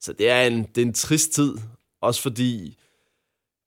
Så 0.03 0.13
det 0.13 0.29
er 0.29 0.41
en, 0.41 0.63
det 0.75 0.81
er 0.81 0.85
en 0.85 0.93
trist 0.93 1.31
tid, 1.31 1.53
også 2.01 2.21
fordi 2.21 2.77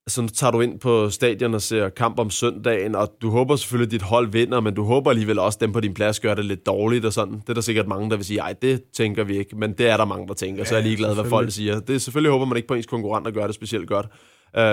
så 0.09 0.23
nu 0.23 0.29
tager 0.29 0.51
du 0.51 0.61
ind 0.61 0.81
på 0.81 1.11
stadion 1.11 1.55
og 1.55 1.63
ser 1.63 1.89
kamp 1.89 2.19
om 2.19 2.31
søndagen, 2.31 2.95
og 2.95 3.13
du 3.23 3.31
håber 3.31 3.57
selvfølgelig, 3.57 3.87
at 3.87 3.93
dit 3.93 4.03
hold 4.03 4.33
vinder, 4.33 4.61
men 4.61 4.75
du 4.75 4.85
håber 4.85 5.11
alligevel 5.11 5.39
også, 5.39 5.57
at 5.57 5.61
dem 5.61 5.73
på 5.73 5.81
din 5.81 5.95
plads 5.95 6.21
gør 6.21 6.35
det 6.35 6.45
lidt 6.45 6.67
dårligt 6.67 7.05
og 7.05 7.13
sådan. 7.13 7.35
Det 7.35 7.49
er 7.49 7.55
der 7.55 7.61
sikkert 7.61 7.89
mange, 7.89 8.11
der 8.11 8.17
vil 8.17 8.25
sige, 8.25 8.41
ej, 8.41 8.53
det 8.53 8.83
tænker 8.97 9.25
vi 9.25 9.39
ikke, 9.39 9.57
men 9.57 9.73
det 9.73 9.89
er 9.89 9.97
der 9.97 10.05
mange, 10.05 10.29
der 10.29 10.35
tænker, 10.35 10.61
ja, 10.61 10.65
så 10.65 10.75
er 10.75 10.79
jeg 10.79 10.87
ligeglad, 10.87 11.15
hvad 11.15 11.25
folk 11.25 11.53
siger. 11.53 11.81
Det 11.81 11.95
er 11.95 11.99
selvfølgelig 11.99 12.33
håber 12.33 12.45
man 12.45 12.57
ikke 12.57 12.69
på 12.69 12.75
ens 12.75 12.87
konkurrenter 12.87 13.31
gør 13.31 13.47
det 13.47 13.55
specielt 13.55 13.89
godt. 13.89 14.07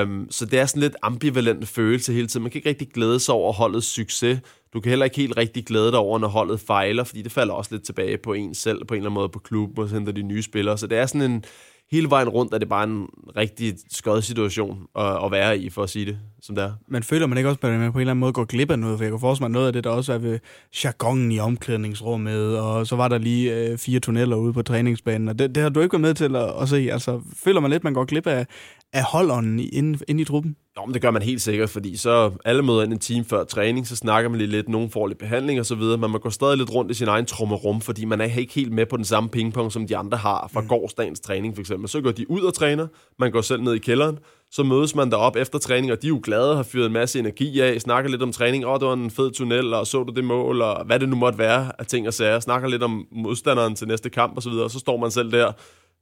Um, 0.03 0.27
så 0.29 0.45
det 0.45 0.59
er 0.59 0.65
sådan 0.65 0.81
lidt 0.81 0.95
ambivalent 1.01 1.67
følelse 1.67 2.13
hele 2.13 2.27
tiden. 2.27 2.41
Man 2.43 2.51
kan 2.51 2.59
ikke 2.59 2.69
rigtig 2.69 2.89
glæde 2.89 3.19
sig 3.19 3.35
over 3.35 3.53
holdets 3.53 3.87
succes. 3.87 4.39
Du 4.73 4.79
kan 4.79 4.89
heller 4.89 5.05
ikke 5.05 5.17
helt 5.17 5.37
rigtig 5.37 5.65
glæde 5.65 5.91
dig 5.91 5.99
over, 5.99 6.19
når 6.19 6.27
holdet 6.27 6.59
fejler, 6.59 7.03
fordi 7.03 7.21
det 7.21 7.31
falder 7.31 7.53
også 7.53 7.75
lidt 7.75 7.85
tilbage 7.85 8.17
på 8.17 8.33
en 8.33 8.55
selv, 8.55 8.85
på 8.85 8.93
en 8.93 8.97
eller 8.97 9.09
anden 9.09 9.21
måde 9.21 9.29
på 9.29 9.39
klubben, 9.39 9.83
og 9.83 9.89
så 9.89 9.95
henter 9.95 10.11
de 10.11 10.21
nye 10.21 10.41
spillere. 10.41 10.77
Så 10.77 10.87
det 10.87 10.97
er 10.97 11.05
sådan 11.05 11.31
en, 11.31 11.43
hele 11.91 12.09
vejen 12.09 12.29
rundt 12.29 12.53
er 12.53 12.57
det 12.57 12.69
bare 12.69 12.83
en 12.83 13.07
rigtig 13.37 13.73
skød 13.91 14.21
situation 14.21 14.79
at, 14.95 15.25
at 15.25 15.31
være 15.31 15.57
i, 15.57 15.69
for 15.69 15.83
at 15.83 15.89
sige 15.89 16.05
det, 16.05 16.17
som 16.41 16.55
det 16.55 16.63
er. 16.63 16.71
Man 16.87 17.03
føler 17.03 17.27
man 17.27 17.37
ikke 17.37 17.49
også, 17.49 17.59
at 17.61 17.79
man 17.79 17.91
på 17.91 17.97
en 17.97 18.01
eller 18.01 18.11
anden 18.11 18.19
måde 18.19 18.33
går 18.33 18.45
glip 18.45 18.71
af 18.71 18.79
noget? 18.79 18.97
For 18.97 19.03
jeg 19.03 19.11
kunne 19.11 19.19
forestille 19.19 19.49
mig, 19.49 19.53
noget 19.53 19.67
af 19.67 19.73
det, 19.73 19.83
der 19.83 19.89
også 19.89 20.13
er 20.13 20.17
ved 20.17 20.39
jargonen 20.83 21.31
i 21.31 21.39
omklædningsrummet, 21.39 22.59
og 22.59 22.87
så 22.87 22.95
var 22.95 23.07
der 23.07 23.17
lige 23.17 23.55
øh, 23.55 23.77
fire 23.77 23.99
tunneller 23.99 24.35
ude 24.35 24.53
på 24.53 24.61
træningsbanen, 24.61 25.29
og 25.29 25.39
det, 25.39 25.55
det 25.55 25.63
har 25.63 25.69
du 25.69 25.79
ikke 25.79 25.93
været 25.93 26.01
med 26.01 26.13
til 26.13 26.35
at, 26.35 26.61
at 26.61 26.69
se. 26.69 26.89
Altså, 26.91 27.21
føler 27.43 27.59
man 27.59 27.71
lidt, 27.71 27.79
at 27.79 27.83
man 27.83 27.93
går 27.93 28.05
glip 28.05 28.27
af, 28.27 28.47
af 28.93 29.03
holdånden 29.03 29.59
inde, 29.59 29.99
inde 30.07 30.21
i 30.21 30.25
truppen? 30.25 30.55
Nå, 30.75 30.85
men 30.85 30.93
det 30.93 31.01
gør 31.01 31.11
man 31.11 31.21
helt 31.21 31.41
sikkert, 31.41 31.69
fordi 31.69 31.97
så 31.97 32.31
alle 32.45 32.61
møder 32.61 32.83
ind 32.83 32.93
en 32.93 32.99
time 32.99 33.25
før 33.25 33.43
træning, 33.43 33.87
så 33.87 33.95
snakker 33.95 34.29
man 34.29 34.37
lige 34.37 34.49
lidt, 34.49 34.69
nogen 34.69 34.89
får 34.89 35.07
lidt 35.07 35.19
behandling 35.19 35.59
og 35.59 35.65
så 35.65 35.75
videre, 35.75 35.97
men 35.97 36.11
man 36.11 36.19
går 36.19 36.29
stadig 36.29 36.57
lidt 36.57 36.73
rundt 36.73 36.91
i 36.91 36.93
sin 36.93 37.07
egen 37.07 37.25
trummerum, 37.25 37.81
fordi 37.81 38.05
man 38.05 38.21
er 38.21 38.37
ikke 38.37 38.53
helt 38.53 38.71
med 38.71 38.85
på 38.85 38.97
den 38.97 39.05
samme 39.05 39.29
pingpong, 39.29 39.71
som 39.71 39.87
de 39.87 39.97
andre 39.97 40.17
har 40.17 40.49
fra 40.53 40.61
mm. 40.61 40.67
gårdsdagens 40.67 41.19
træning 41.19 41.55
for 41.55 41.61
eksempel. 41.61 41.89
Så 41.89 42.01
går 42.01 42.11
de 42.11 42.31
ud 42.31 42.41
og 42.41 42.53
træner, 42.53 42.87
man 43.19 43.31
går 43.31 43.41
selv 43.41 43.61
ned 43.61 43.73
i 43.73 43.77
kælderen, 43.77 44.19
så 44.51 44.63
mødes 44.63 44.95
man 44.95 45.11
derop 45.11 45.35
efter 45.35 45.59
træning, 45.59 45.91
og 45.91 46.01
de 46.01 46.07
er 46.07 46.09
jo 46.09 46.21
glade, 46.23 46.55
har 46.55 46.63
fyret 46.63 46.85
en 46.85 46.93
masse 46.93 47.19
energi 47.19 47.59
af, 47.59 47.81
snakker 47.81 48.09
lidt 48.09 48.21
om 48.21 48.31
træning, 48.31 48.65
åh, 48.65 48.71
oh, 48.71 48.79
det 48.79 48.87
var 48.87 48.93
en 48.93 49.11
fed 49.11 49.31
tunnel, 49.31 49.73
og 49.73 49.87
så 49.87 50.03
du 50.03 50.13
det 50.13 50.23
mål, 50.23 50.61
og 50.61 50.85
hvad 50.85 50.99
det 50.99 51.09
nu 51.09 51.15
måtte 51.15 51.39
være 51.39 51.71
af 51.79 51.85
ting 51.85 52.07
og 52.07 52.13
sager, 52.13 52.39
snakker 52.39 52.67
lidt 52.67 52.83
om 52.83 53.07
modstanderen 53.11 53.75
til 53.75 53.87
næste 53.87 54.09
kamp 54.09 54.35
og 54.35 54.43
så 54.43 54.49
videre, 54.49 54.65
og 54.65 54.71
så 54.71 54.79
står 54.79 54.97
man 54.97 55.11
selv 55.11 55.31
der 55.31 55.51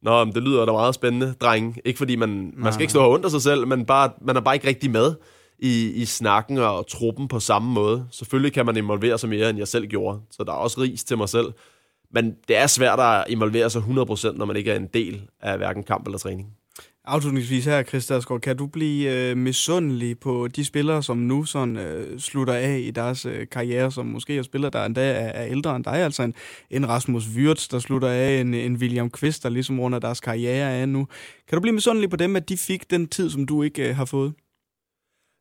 Nå, 0.02 0.26
men 0.26 0.36
det 0.36 0.43
lyder 0.43 0.66
da 0.66 0.72
meget 0.72 0.95
spændende, 0.95 1.34
dreng. 1.41 1.78
Ikke 1.86 1.97
fordi 1.97 2.16
man, 2.16 2.54
man 2.58 2.74
skal 2.74 2.82
ikke 2.82 2.91
stå 2.91 3.08
under 3.08 3.30
sig 3.30 3.41
selv, 3.41 3.68
men 3.68 3.86
bare, 3.86 4.12
man 4.22 4.36
er 4.36 4.41
bare 4.41 4.56
ikke 4.56 4.68
rigtig 4.68 4.91
med 4.91 5.16
i, 5.60 5.91
i 5.91 6.06
snakken 6.06 6.58
og 6.58 6.88
truppen 6.88 7.28
på 7.28 7.39
samme 7.39 7.74
måde. 7.74 8.08
Selvfølgelig 8.12 8.54
kan 8.54 8.66
man 8.66 8.78
involvere 8.78 9.18
sig 9.18 9.30
mere, 9.30 9.49
end 9.49 9.58
jeg 9.58 9.68
selv 9.68 9.88
gjorde, 9.88 10.20
så 10.32 10.43
der 10.43 10.52
er 10.52 10.56
også 10.58 10.82
ris 10.82 11.04
til 11.04 11.18
mig 11.18 11.30
selv. 11.30 11.54
Men 12.14 12.36
det 12.47 12.58
er 12.58 12.68
svært 12.68 12.99
at 12.99 13.26
involvere 13.30 13.70
sig 13.70 13.82
100%, 13.82 14.32
når 14.32 14.45
man 14.45 14.56
ikke 14.56 14.72
er 14.72 14.76
en 14.76 14.88
del 14.93 15.22
af 15.41 15.58
hverken 15.58 15.84
kamp 15.84 16.06
eller 16.06 16.18
træning. 16.18 16.47
Afslutningsvis 17.06 17.66
her, 17.66 17.84
Christa 17.84 18.20
kan 18.38 18.58
du 18.58 18.68
blive 18.68 19.30
øh, 19.30 19.38
misundelig 19.38 20.20
på 20.20 20.47
de 20.47 20.66
spillere, 20.66 21.04
som 21.04 21.18
nu 21.18 21.43
sådan, 21.43 21.78
øh, 21.78 22.20
slutter 22.20 22.54
af 22.54 22.80
i 22.80 22.91
deres 22.91 23.26
øh, 23.26 23.47
karriere, 23.52 23.91
som 23.91 24.06
måske 24.06 24.38
er 24.38 24.41
spillere, 24.41 24.72
der 24.72 24.86
endda 24.86 25.12
er, 25.12 25.28
er 25.28 25.45
ældre 25.45 25.76
end 25.76 25.84
dig, 25.84 25.93
altså 25.93 26.24
en, 26.24 26.34
en 26.70 26.89
Rasmus 26.89 27.28
Wirtz, 27.36 27.68
der 27.68 27.80
slutter 27.80 28.08
af, 28.08 28.41
en, 28.41 28.54
en 28.54 28.76
William 28.76 29.10
Kvist, 29.10 29.43
der 29.43 29.49
ligesom 29.49 29.80
runder 29.80 29.99
deres 29.99 30.20
karriere 30.20 30.72
af 30.72 30.89
nu. 30.89 31.08
Kan 31.47 31.56
du 31.56 31.62
blive 31.62 31.74
misundelig 31.74 32.10
på 32.10 32.16
dem, 32.16 32.36
at 32.36 32.49
de 32.49 32.58
fik 32.58 32.91
den 32.91 33.08
tid, 33.08 33.30
som 33.30 33.45
du 33.45 33.64
ikke 33.64 33.89
øh, 33.89 33.95
har 33.95 34.06
fået? 34.06 34.34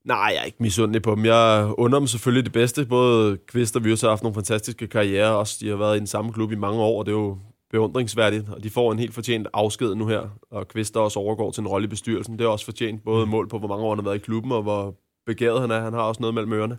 Nej, 0.05 0.17
jeg 0.17 0.41
er 0.41 0.45
ikke 0.45 0.59
misundelig 0.61 1.03
på 1.03 1.15
dem. 1.15 1.25
Jeg 1.25 1.73
under 1.79 1.99
dem 1.99 2.07
selvfølgelig 2.07 2.45
det 2.45 2.53
bedste. 2.53 2.87
Både 2.87 3.39
Kvist 3.49 3.77
og 3.77 3.83
Wirtz 3.83 4.03
har 4.03 4.09
haft 4.09 4.23
nogle 4.23 4.35
fantastiske 4.35 4.87
karrierer. 4.87 5.31
Også 5.31 5.57
de 5.61 5.69
har 5.69 5.77
været 5.77 5.97
i 5.97 5.99
den 5.99 6.07
samme 6.07 6.33
klub 6.33 6.53
i 6.53 6.55
mange 6.55 6.81
år, 6.81 6.99
og 6.99 7.07
det 7.07 7.13
er 7.13 7.17
jo 7.17 7.39
beundringsværdigt, 7.71 8.49
og 8.49 8.63
de 8.63 8.71
får 8.71 8.93
en 8.93 8.99
helt 8.99 9.15
fortjent 9.15 9.49
afsked 9.53 9.95
nu 9.95 10.07
her, 10.07 10.29
og 10.51 10.69
Kvister 10.69 11.01
også 11.01 11.19
overgår 11.19 11.51
til 11.51 11.61
en 11.61 11.69
rolle 11.69 11.85
i 11.85 11.89
bestyrelsen. 11.89 12.39
Det 12.39 12.45
er 12.45 12.49
også 12.49 12.65
fortjent 12.65 13.05
både 13.05 13.27
mål 13.27 13.49
på, 13.49 13.59
hvor 13.59 13.69
mange 13.69 13.85
år 13.85 13.91
han 13.91 13.99
har 13.99 14.11
været 14.11 14.17
i 14.17 14.25
klubben, 14.25 14.53
og 14.53 14.63
hvor 14.63 14.95
begæret 15.27 15.61
han 15.61 15.71
er. 15.71 15.81
Han 15.81 15.93
har 15.93 16.03
også 16.03 16.21
noget 16.21 16.35
mellem 16.35 16.53
ørerne. 16.53 16.79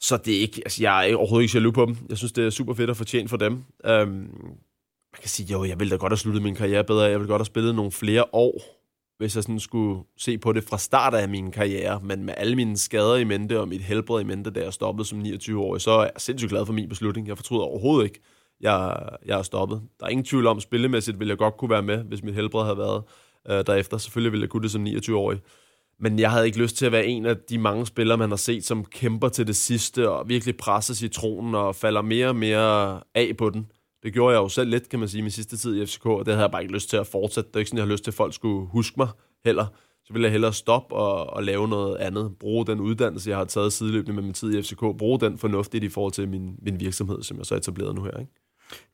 Så 0.00 0.16
det 0.16 0.36
er 0.36 0.40
ikke, 0.40 0.62
altså 0.64 0.82
jeg 0.82 1.10
er 1.10 1.16
overhovedet 1.16 1.44
ikke 1.44 1.58
jaloux 1.58 1.74
på 1.74 1.86
dem. 1.86 1.96
Jeg 2.08 2.18
synes, 2.18 2.32
det 2.32 2.46
er 2.46 2.50
super 2.50 2.74
fedt 2.74 2.90
at 2.90 2.96
fortjent 2.96 3.30
for 3.30 3.36
dem. 3.36 3.64
Øhm, 3.84 4.10
man 5.12 5.20
kan 5.20 5.28
sige, 5.28 5.52
jo, 5.52 5.64
jeg 5.64 5.78
ville 5.80 5.90
da 5.90 5.96
godt 5.96 6.12
have 6.12 6.18
sluttet 6.18 6.42
min 6.42 6.54
karriere 6.54 6.84
bedre. 6.84 7.02
Jeg 7.02 7.18
ville 7.18 7.28
godt 7.28 7.40
have 7.40 7.46
spillet 7.46 7.74
nogle 7.74 7.92
flere 7.92 8.24
år, 8.32 8.62
hvis 9.18 9.34
jeg 9.36 9.42
sådan 9.42 9.60
skulle 9.60 10.02
se 10.18 10.38
på 10.38 10.52
det 10.52 10.64
fra 10.64 10.78
start 10.78 11.14
af 11.14 11.28
min 11.28 11.50
karriere. 11.50 12.00
Men 12.02 12.24
med 12.24 12.34
alle 12.36 12.56
mine 12.56 12.76
skader 12.76 13.16
i 13.16 13.24
mente 13.24 13.60
og 13.60 13.68
mit 13.68 13.82
helbred 13.82 14.20
i 14.20 14.24
mente, 14.24 14.50
da 14.50 14.60
jeg 14.60 14.72
stoppede 14.72 15.08
som 15.08 15.18
29 15.18 15.60
år, 15.60 15.78
så 15.78 15.90
er 15.90 16.02
jeg 16.02 16.12
sindssygt 16.16 16.50
glad 16.50 16.66
for 16.66 16.72
min 16.72 16.88
beslutning. 16.88 17.28
Jeg 17.28 17.36
fortryder 17.36 17.62
overhovedet 17.62 18.04
ikke, 18.04 18.20
jeg, 18.60 19.08
jeg 19.26 19.38
er 19.38 19.42
stoppet. 19.42 19.82
Der 20.00 20.06
er 20.06 20.10
ingen 20.10 20.24
tvivl 20.24 20.46
om, 20.46 20.60
spillemæssigt 20.60 21.18
ville 21.18 21.30
jeg 21.30 21.38
godt 21.38 21.56
kunne 21.56 21.70
være 21.70 21.82
med, 21.82 22.04
hvis 22.04 22.22
mit 22.22 22.34
helbred 22.34 22.64
havde 22.64 22.78
været 22.78 23.02
øh, 23.50 23.66
derefter. 23.66 23.98
Selvfølgelig 23.98 24.32
ville 24.32 24.42
jeg 24.42 24.50
kunne 24.50 24.62
det 24.62 24.70
som 24.70 24.86
29-årig. 24.86 25.40
Men 26.00 26.18
jeg 26.18 26.30
havde 26.30 26.46
ikke 26.46 26.58
lyst 26.58 26.76
til 26.76 26.86
at 26.86 26.92
være 26.92 27.06
en 27.06 27.26
af 27.26 27.36
de 27.36 27.58
mange 27.58 27.86
spillere, 27.86 28.18
man 28.18 28.30
har 28.30 28.36
set, 28.36 28.64
som 28.64 28.84
kæmper 28.84 29.28
til 29.28 29.46
det 29.46 29.56
sidste 29.56 30.10
og 30.10 30.28
virkelig 30.28 30.56
presser 30.56 30.94
citronen 30.94 31.54
og 31.54 31.74
falder 31.74 32.02
mere 32.02 32.28
og 32.28 32.36
mere 32.36 33.00
af 33.14 33.36
på 33.38 33.50
den. 33.50 33.70
Det 34.02 34.12
gjorde 34.12 34.34
jeg 34.34 34.42
jo 34.42 34.48
selv 34.48 34.70
lidt, 34.70 34.88
kan 34.88 34.98
man 34.98 35.08
sige, 35.08 35.22
min 35.22 35.30
sidste 35.30 35.56
tid 35.56 35.82
i 35.82 35.86
FCK, 35.86 36.06
og 36.06 36.26
det 36.26 36.34
havde 36.34 36.42
jeg 36.42 36.50
bare 36.50 36.62
ikke 36.62 36.74
lyst 36.74 36.90
til 36.90 36.96
at 36.96 37.06
fortsætte. 37.06 37.48
Det 37.48 37.56
er 37.56 37.58
ikke 37.58 37.68
sådan, 37.68 37.78
jeg 37.78 37.86
har 37.86 37.92
lyst 37.92 38.04
til, 38.04 38.10
at 38.10 38.14
folk 38.14 38.34
skulle 38.34 38.66
huske 38.66 38.94
mig 38.96 39.08
heller. 39.44 39.66
Så 40.04 40.12
ville 40.12 40.24
jeg 40.24 40.32
hellere 40.32 40.52
stoppe 40.52 40.94
og, 40.94 41.26
og 41.26 41.42
lave 41.42 41.68
noget 41.68 41.96
andet. 41.96 42.36
Bruge 42.40 42.66
den 42.66 42.80
uddannelse, 42.80 43.30
jeg 43.30 43.38
har 43.38 43.44
taget 43.44 43.72
sideløbende 43.72 44.12
med 44.12 44.22
min 44.22 44.32
tid 44.32 44.54
i 44.54 44.62
FCK. 44.62 44.80
Bruge 44.80 45.20
den 45.20 45.38
fornuftigt 45.38 45.84
i 45.84 45.88
forhold 45.88 46.12
til 46.12 46.28
min, 46.28 46.56
min 46.62 46.80
virksomhed, 46.80 47.22
som 47.22 47.36
jeg 47.36 47.46
så 47.46 47.54
etableret 47.54 47.94
nu 47.94 48.04
her. 48.04 48.18
Ikke? 48.18 48.32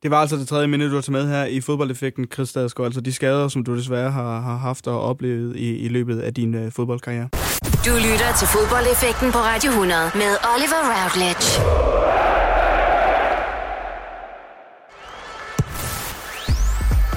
Det 0.03 0.11
var 0.11 0.21
altså 0.21 0.37
det 0.37 0.49
tredje 0.49 0.67
minde, 0.67 0.89
du 0.89 0.95
har 0.95 1.01
taget 1.01 1.13
med 1.13 1.29
her 1.29 1.45
i 1.45 1.61
fodboldeffekten, 1.61 2.27
Chris 2.35 2.49
Stadsgaard. 2.49 2.87
Altså 2.87 3.01
de 3.01 3.13
skader, 3.13 3.49
som 3.49 3.65
du 3.65 3.77
desværre 3.77 4.11
har, 4.11 4.41
har 4.41 4.57
haft 4.57 4.87
og 4.87 5.01
oplevet 5.03 5.57
i, 5.57 5.77
i 5.77 5.89
løbet 5.89 6.21
af 6.21 6.35
din 6.35 6.55
øh, 6.55 6.73
fodboldkarriere. 6.73 7.29
Du 7.87 7.95
lytter 7.95 8.31
til 8.39 8.49
fodboldeffekten 8.49 9.33
på 9.33 9.39
Radio 9.39 9.71
100 9.71 10.11
med 10.15 10.33
Oliver 10.55 10.83
Routledge. 10.95 12.24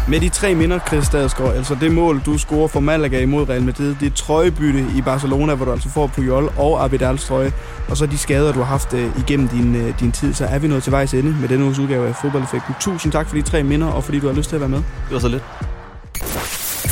Med 0.10 0.20
de 0.20 0.30
tre 0.30 0.55
minder, 0.55 0.80
Chris 0.88 1.05
Stadsgaard, 1.05 1.55
altså 1.55 1.78
det 1.82 1.91
mål, 1.91 2.22
du 2.26 2.38
scorer 2.38 2.68
for 2.68 2.80
Malaga 2.80 3.22
imod 3.22 3.49
Real 3.49 3.64
Madrid, 3.64 3.95
det 3.99 4.14
trøjebytte 4.14 4.86
i 4.95 5.01
Barcelona, 5.01 5.55
hvor 5.55 5.66
du 5.66 5.72
altså 5.72 5.89
får 5.89 6.08
Puyol 6.08 6.51
og 6.58 6.84
Abidals 6.84 7.26
trøje, 7.26 7.53
og 7.89 7.97
så 7.97 8.05
de 8.05 8.18
skader, 8.18 8.51
du 8.51 8.60
har 8.60 8.66
haft 8.66 8.93
uh, 8.93 9.20
igennem 9.20 9.47
din, 9.47 9.76
uh, 9.76 9.99
din 9.99 10.12
tid, 10.12 10.34
så 10.34 10.45
er 10.45 10.60
vi 10.60 10.68
nået 10.68 10.84
til 10.84 10.91
vejs 10.91 11.14
ende 11.14 11.36
med 11.41 11.49
denne 11.49 11.66
uges 11.66 11.80
udgave 11.80 12.08
af 12.08 12.16
Fodboldeffekten. 12.16 12.76
Tusind 12.80 13.12
tak 13.12 13.28
for 13.28 13.36
de 13.36 13.41
tre 13.41 13.64
minder, 13.64 13.88
og 13.88 14.03
fordi 14.03 14.20
du 14.20 14.28
har 14.28 14.34
lyst 14.34 14.49
til 14.49 14.55
at 14.55 14.60
være 14.60 14.70
med. 14.70 14.78
Det 14.78 15.12
var 15.12 15.20
så 15.20 15.28
lidt. 15.28 15.43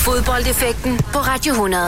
Fodboldeffekten 0.06 0.98
på 0.98 1.20
Radio 1.20 1.52
100. 1.52 1.84